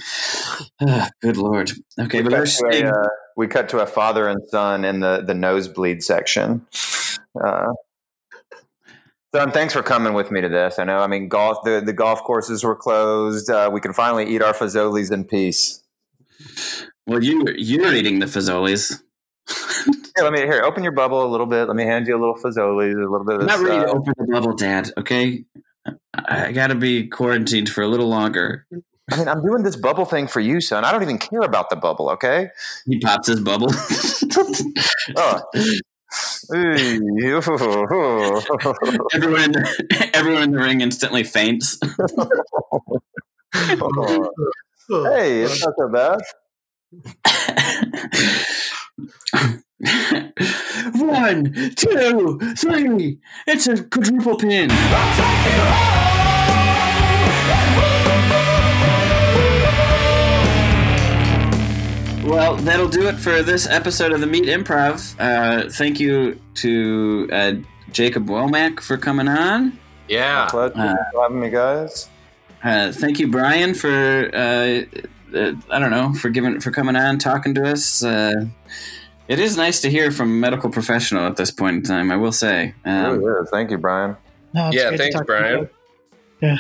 Ah, 0.82 1.10
good 1.22 1.38
lord. 1.38 1.72
Okay, 2.00 2.22
but 2.22 2.32
we, 2.32 2.38
cut 2.38 2.38
there's 2.38 2.58
to 2.58 2.68
a, 2.68 2.90
uh, 2.92 3.08
we 3.36 3.48
cut 3.48 3.70
to 3.70 3.80
a 3.80 3.88
father 3.88 4.28
and 4.28 4.40
son 4.50 4.86
in 4.86 5.00
the, 5.00 5.24
the 5.26 5.34
nosebleed 5.34 6.04
section. 6.04 6.66
Uh, 7.44 7.74
son, 9.34 9.52
thanks 9.52 9.74
for 9.74 9.82
coming 9.82 10.14
with 10.14 10.32
me 10.32 10.42
to 10.42 10.50
this. 10.50 10.78
I 10.80 10.84
know, 10.84 11.00
I 11.00 11.08
mean, 11.08 11.28
golf. 11.28 11.64
The, 11.64 11.82
the 11.84 11.94
golf 11.94 12.24
courses 12.24 12.64
were 12.64 12.76
closed. 12.76 13.50
Uh, 13.50 13.70
we 13.74 13.82
can 13.82 13.94
finally 13.94 14.26
eat 14.26 14.42
our 14.42 14.54
fazoli's 14.54 15.12
in 15.12 15.26
peace. 15.26 15.84
Well, 17.08 17.24
you 17.24 17.46
you're 17.56 17.94
eating 17.94 18.20
the 18.20 18.26
fazoli's. 18.26 19.04
Let 20.20 20.34
me 20.34 20.40
here. 20.40 20.64
Open 20.64 20.84
your 20.84 20.92
bubble 20.94 21.26
a 21.26 21.30
little 21.30 21.46
bit. 21.46 21.68
Let 21.68 21.76
me 21.76 21.84
hand 21.84 22.08
you 22.08 22.18
a 22.18 22.20
little 22.20 22.36
fazoli's, 22.36 22.96
a 22.96 23.00
little 23.00 23.24
bit 23.24 23.36
of 23.36 23.42
I'm 23.42 23.48
not 23.48 23.60
ready 23.60 23.86
to 23.86 23.88
uh, 23.88 23.94
open 23.94 24.14
the 24.18 24.28
bubble, 24.32 24.54
Dad. 24.54 24.92
Okay, 24.98 25.46
I 26.16 26.52
got 26.52 26.68
to 26.68 26.76
be 26.76 27.08
quarantined 27.08 27.70
for 27.70 27.82
a 27.82 27.88
little 27.88 28.08
longer. 28.08 28.66
I 29.10 29.18
mean, 29.18 29.28
I'm 29.28 29.42
doing 29.42 29.64
this 29.64 29.76
bubble 29.78 30.06
thing 30.06 30.28
for 30.28 30.40
you, 30.42 30.60
son. 30.60 30.84
I 30.84 30.92
don't 30.92 31.02
even 31.02 31.18
care 31.18 31.42
about 31.42 31.70
the 31.70 31.78
bubble. 31.78 32.10
Okay. 32.12 32.50
He 32.86 33.00
pops 33.00 33.28
his 33.28 33.42
bubble. 33.42 33.70
Oh. 35.16 35.42
Everyone, 39.14 39.44
in 39.44 39.52
the, 39.54 40.10
everyone 40.14 40.44
in 40.44 40.52
the 40.52 40.60
ring 40.60 40.82
instantly 40.82 41.24
faints. 41.24 41.80
hey, 43.54 45.44
it's 45.44 45.64
not 45.64 45.74
so 45.78 45.88
bad. 45.88 46.20
One, 50.96 51.54
two, 51.76 52.40
three. 52.58 53.20
It's 53.46 53.68
a 53.68 53.84
quadruple 53.84 54.38
pin. 54.38 54.70
Well, 62.26 62.58
that'll 62.58 62.90
do 62.90 63.08
it 63.08 63.16
for 63.18 63.42
this 63.42 63.68
episode 63.68 64.12
of 64.12 64.20
the 64.20 64.28
Meat 64.28 64.46
Improv. 64.46 65.16
Uh, 65.18 65.70
thank 65.70 65.98
you 65.98 66.38
to 66.56 67.30
uh, 67.32 67.54
Jacob 67.94 68.28
Womack 68.28 68.82
for 68.82 68.98
coming 68.98 69.30
on. 69.30 69.80
Yeah. 70.10 70.48
Pleasure 70.50 70.74
Uh, 70.76 70.96
for 71.14 71.22
having 71.22 71.40
me, 71.40 71.50
guys. 71.50 72.10
Uh, 72.62 72.92
thank 72.92 73.20
you, 73.20 73.30
Brian, 73.30 73.74
for 73.74 74.30
uh, 75.36 75.54
I 75.70 75.80
don't 75.80 75.92
know 75.92 76.14
for 76.14 76.30
giving 76.30 76.60
for 76.60 76.72
coming 76.72 76.96
on, 76.96 77.18
talking 77.18 77.54
to 77.56 77.64
us. 77.72 78.04
Uh, 78.04 78.46
it 79.28 79.40
is 79.40 79.58
nice 79.58 79.82
to 79.82 79.90
hear 79.90 80.12
from 80.12 80.30
a 80.30 80.34
medical 80.36 80.70
professional 80.70 81.26
at 81.28 81.36
this 81.36 81.52
point 81.52 81.76
in 81.78 81.84
time. 81.84 82.12
I 82.12 82.16
will 82.16 82.32
say. 82.32 82.74
It 82.86 82.90
Um, 82.90 83.20
really 83.20 83.44
is. 83.44 83.50
Thank 83.50 83.72
you, 83.72 83.78
Brian. 83.78 84.16
No, 84.54 84.70
Yeah, 84.72 84.96
thanks, 84.96 85.16
talk 85.16 85.28
to 85.28 85.34
you. 85.34 85.70
Brian. 86.40 86.60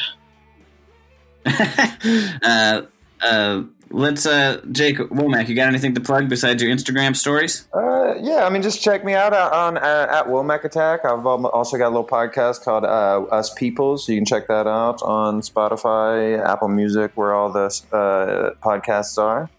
uh, 2.43 2.81
uh, 3.21 3.63
let's, 3.89 4.25
uh, 4.25 4.61
Jake 4.71 4.97
Womack. 4.97 5.47
You 5.47 5.55
got 5.55 5.67
anything 5.67 5.95
to 5.95 6.01
plug 6.01 6.29
besides 6.29 6.61
your 6.61 6.73
Instagram 6.73 7.15
stories? 7.15 7.67
Uh, 7.73 8.15
yeah, 8.21 8.45
I 8.45 8.49
mean, 8.49 8.61
just 8.61 8.81
check 8.81 9.03
me 9.03 9.13
out 9.13 9.33
uh, 9.33 9.49
on 9.53 9.77
uh, 9.77 10.07
at 10.09 10.27
Womack 10.27 10.63
Attack. 10.63 11.05
I've 11.05 11.25
also 11.25 11.77
got 11.77 11.87
a 11.87 11.93
little 11.93 12.07
podcast 12.07 12.63
called 12.63 12.83
uh, 12.85 13.23
Us 13.33 13.53
People, 13.53 13.97
so 13.97 14.11
you 14.11 14.17
can 14.19 14.25
check 14.25 14.47
that 14.47 14.67
out 14.67 15.01
on 15.01 15.41
Spotify, 15.41 16.43
Apple 16.45 16.69
Music, 16.69 17.11
where 17.15 17.33
all 17.33 17.51
the 17.51 17.65
uh, 17.91 18.53
podcasts 18.63 19.17
are. 19.17 19.49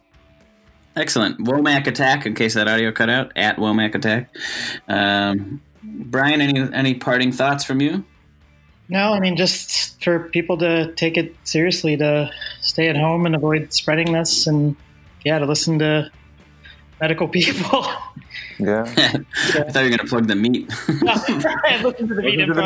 Excellent. 0.97 1.39
Womack 1.39 1.87
Attack. 1.87 2.27
In 2.27 2.35
case 2.35 2.55
that 2.55 2.69
audio 2.69 2.91
cut 2.91 3.09
out, 3.09 3.33
at 3.37 3.57
Womack 3.57 3.95
Attack. 3.95 4.35
Um, 4.89 5.63
Brian, 5.83 6.41
any 6.41 6.59
any 6.73 6.95
parting 6.95 7.33
thoughts 7.33 7.65
from 7.65 7.81
you? 7.81 8.05
No, 8.89 9.13
I 9.13 9.21
mean 9.21 9.37
just 9.37 10.03
for 10.03 10.29
people 10.31 10.59
to 10.59 10.93
take 10.95 11.17
it 11.17 11.35
seriously, 11.45 11.97
to 11.97 12.31
stay 12.61 12.89
at 12.89 12.97
home 12.97 13.27
and 13.27 13.35
avoid 13.35 13.73
spreading 13.73 14.13
this, 14.13 14.47
and 14.47 14.77
yeah, 15.25 15.39
to 15.39 15.47
listen 15.47 15.79
to 15.81 16.11
medical 17.01 17.29
people. 17.39 17.87
Yeah, 18.59 18.83
I 18.97 19.25
thought 19.71 19.85
you 19.85 19.91
were 19.91 19.93
going 19.97 19.99
to 19.99 20.07
plug 20.07 20.27
the 20.27 20.35
meat. 20.35 20.69
listen 21.03 21.41
to 21.41 21.49
the 21.49 21.63
meat 21.63 21.85
Listen 21.85 22.09
to 22.09 22.15
the 22.55 22.63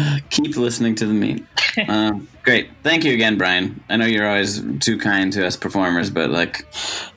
meat. 0.00 0.22
Keep 0.30 0.56
listening 0.56 0.94
to 0.96 1.06
the 1.06 1.12
meat. 1.12 1.44
Um, 1.88 2.28
great. 2.42 2.70
Thank 2.82 3.04
you 3.04 3.12
again, 3.12 3.36
Brian. 3.36 3.82
I 3.90 3.96
know 3.96 4.06
you're 4.06 4.26
always 4.26 4.62
too 4.80 4.96
kind 4.98 5.30
to 5.34 5.46
us 5.46 5.56
performers, 5.56 6.08
but 6.08 6.30
like 6.30 6.66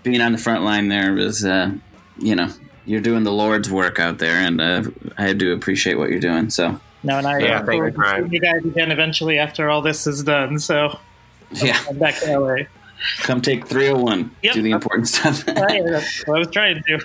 being 0.03 0.19
on 0.19 0.33
the 0.33 0.37
front 0.37 0.63
line 0.63 0.89
there 0.89 1.13
was, 1.13 1.45
uh, 1.45 1.71
you 2.17 2.35
know, 2.35 2.49
you're 2.85 3.01
doing 3.01 3.23
the 3.23 3.31
Lord's 3.31 3.69
work 3.69 3.99
out 3.99 4.17
there, 4.19 4.35
and 4.35 4.61
uh, 4.61 4.83
I 5.17 5.33
do 5.33 5.53
appreciate 5.53 5.97
what 5.97 6.09
you're 6.09 6.19
doing. 6.19 6.49
So, 6.49 6.79
No, 7.03 7.17
and 7.17 7.27
I 7.27 7.39
Yeah, 7.39 7.57
look 7.59 7.65
thank 7.65 7.67
you, 7.67 7.71
forward 7.73 7.91
to 7.91 7.97
Brian. 7.97 8.21
seeing 8.29 8.33
you 8.33 8.39
guys 8.41 8.65
again 8.65 8.91
eventually 8.91 9.39
after 9.39 9.69
all 9.69 9.81
this 9.81 10.05
is 10.07 10.23
done. 10.23 10.59
So 10.59 10.97
yeah, 11.51 11.83
I'm 11.89 11.97
back 11.99 12.15
to 12.19 12.39
LA. 12.39 12.55
come 13.19 13.41
take 13.41 13.67
301. 13.67 14.31
Yep. 14.43 14.53
Do 14.53 14.61
the 14.61 14.71
important 14.71 15.07
stuff. 15.07 15.45
Right, 15.47 15.83
that's 15.85 16.25
what 16.27 16.35
I 16.37 16.39
was 16.39 16.49
trying 16.51 16.81
to 16.83 16.97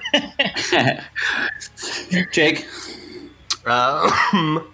do. 2.12 2.23
Jake, 2.32 2.66
Um, 3.66 4.66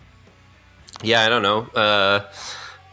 yeah, 1.02 1.22
I 1.22 1.28
don't 1.28 1.42
know. 1.42 1.60
Uh, 1.74 2.20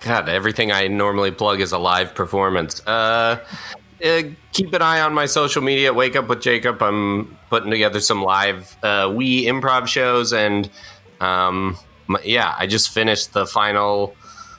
God, 0.02 0.28
everything 0.30 0.72
I 0.72 0.88
normally 0.88 1.32
plug 1.32 1.62
is 1.62 1.72
a 1.72 1.78
live 1.78 2.14
performance. 2.16 2.86
Uh, 2.86 3.40
uh, 4.04 4.24
keep 4.52 4.74
an 4.74 4.82
eye 4.82 5.02
on 5.02 5.14
my 5.14 5.26
social 5.26 5.62
media. 5.62 5.94
Wake 5.94 6.16
up 6.16 6.28
with 6.28 6.42
Jacob. 6.42 6.82
I'm 6.82 7.38
putting 7.50 7.72
together 7.72 8.00
some 8.00 8.22
live 8.22 8.76
uh, 8.84 9.12
we 9.14 9.46
improv 9.46 9.88
shows, 9.88 10.34
and 10.34 10.70
um, 11.20 11.78
my, 12.08 12.20
yeah, 12.24 12.56
I 12.58 12.68
just 12.68 12.90
finished 12.90 13.34
the 13.34 13.46
final 13.46 14.16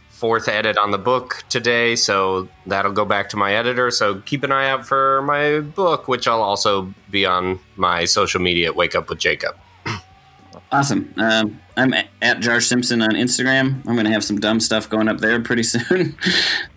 fourth 0.08 0.48
edit 0.48 0.78
on 0.78 0.90
the 0.90 0.98
book 0.98 1.44
today, 1.48 1.96
so 1.96 2.48
that'll 2.66 2.92
go 2.92 3.04
back 3.04 3.28
to 3.28 3.36
my 3.36 3.54
editor. 3.54 3.90
So 3.90 4.20
keep 4.20 4.42
an 4.42 4.52
eye 4.52 4.70
out 4.70 4.86
for 4.86 5.20
my 5.22 5.60
book, 5.60 6.08
which 6.08 6.26
I'll 6.26 6.42
also 6.42 6.94
be 7.10 7.26
on 7.26 7.60
my 7.76 8.06
social 8.06 8.40
media. 8.40 8.68
at 8.68 8.76
Wake 8.76 8.94
up 8.94 9.10
with 9.10 9.18
Jacob. 9.18 9.56
awesome. 10.72 11.12
Um, 11.18 11.60
I'm 11.76 11.92
at 12.22 12.40
Jar 12.40 12.60
Simpson 12.60 13.02
on 13.02 13.10
Instagram. 13.10 13.86
I'm 13.86 13.94
going 13.94 14.06
to 14.06 14.12
have 14.12 14.24
some 14.24 14.40
dumb 14.40 14.60
stuff 14.60 14.88
going 14.88 15.08
up 15.08 15.18
there 15.18 15.40
pretty 15.42 15.62
soon. 15.64 16.16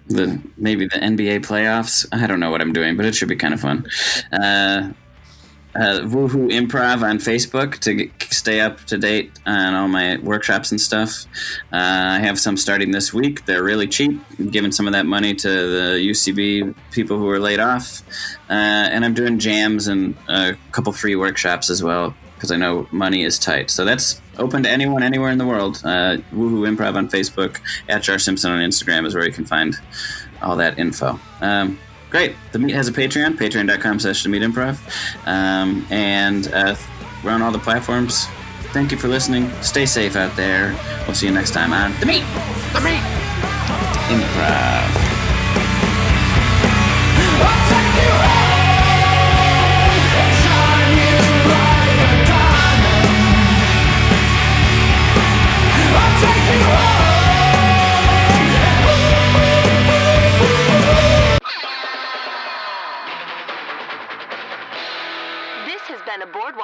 The 0.07 0.41
maybe 0.57 0.85
the 0.85 0.97
NBA 0.97 1.45
playoffs. 1.45 2.05
I 2.11 2.27
don't 2.27 2.39
know 2.39 2.51
what 2.51 2.61
I'm 2.61 2.73
doing, 2.73 2.97
but 2.97 3.05
it 3.05 3.15
should 3.15 3.27
be 3.27 3.35
kind 3.35 3.53
of 3.53 3.59
fun. 3.59 3.85
Uh, 4.31 4.91
uh, 5.75 6.01
Woohoo 6.01 6.49
Improv 6.49 7.03
on 7.03 7.19
Facebook 7.19 7.77
to 7.79 7.93
get, 7.93 8.23
stay 8.33 8.61
up 8.61 8.83
to 8.85 8.97
date 8.97 9.31
on 9.45 9.75
all 9.75 9.87
my 9.87 10.17
workshops 10.17 10.71
and 10.71 10.81
stuff. 10.81 11.25
Uh, 11.71 12.15
I 12.15 12.19
have 12.19 12.39
some 12.39 12.57
starting 12.57 12.91
this 12.91 13.13
week. 13.13 13.45
They're 13.45 13.63
really 13.63 13.87
cheap. 13.87 14.19
I'm 14.39 14.49
giving 14.49 14.71
some 14.71 14.87
of 14.87 14.93
that 14.93 15.05
money 15.05 15.35
to 15.35 15.47
the 15.47 15.99
UCB 15.99 16.73
people 16.91 17.19
who 17.19 17.29
are 17.29 17.39
laid 17.39 17.59
off. 17.59 18.01
Uh, 18.49 18.53
and 18.53 19.05
I'm 19.05 19.13
doing 19.13 19.37
jams 19.37 19.87
and 19.87 20.15
a 20.27 20.55
couple 20.71 20.91
free 20.93 21.15
workshops 21.15 21.69
as 21.69 21.83
well 21.83 22.15
because 22.35 22.51
I 22.51 22.57
know 22.57 22.87
money 22.91 23.23
is 23.23 23.37
tight. 23.37 23.69
So 23.69 23.85
that's 23.85 24.19
open 24.39 24.63
to 24.63 24.69
anyone, 24.69 25.03
anywhere 25.03 25.31
in 25.31 25.37
the 25.37 25.45
world. 25.45 25.81
Uh, 25.83 26.17
Woohoo 26.33 26.67
Improv 26.67 26.95
on 26.95 27.09
Facebook, 27.09 27.59
at 27.89 28.03
Jar 28.03 28.19
Simpson 28.19 28.51
on 28.51 28.59
Instagram 28.59 29.05
is 29.05 29.15
where 29.15 29.25
you 29.25 29.31
can 29.31 29.45
find 29.45 29.75
all 30.41 30.55
that 30.57 30.77
info. 30.77 31.19
Um, 31.41 31.79
great. 32.09 32.35
The 32.51 32.59
Meat 32.59 32.73
has 32.73 32.87
a 32.87 32.91
Patreon, 32.91 33.37
patreon.com 33.37 33.99
slash 33.99 34.23
The 34.23 34.29
Meat 34.29 34.41
Improv. 34.41 34.77
Um, 35.27 35.85
and 35.89 36.47
uh, 36.53 36.75
we're 37.23 37.31
on 37.31 37.41
all 37.41 37.51
the 37.51 37.59
platforms. 37.59 38.27
Thank 38.73 38.91
you 38.91 38.97
for 38.97 39.07
listening. 39.07 39.51
Stay 39.61 39.85
safe 39.85 40.15
out 40.15 40.35
there. 40.35 40.77
We'll 41.05 41.15
see 41.15 41.27
you 41.27 41.33
next 41.33 41.51
time 41.51 41.73
on 41.73 41.97
The 41.99 42.05
Meat. 42.05 42.23
The 42.73 42.81
meat. 42.81 43.01
Improv. 44.09 45.26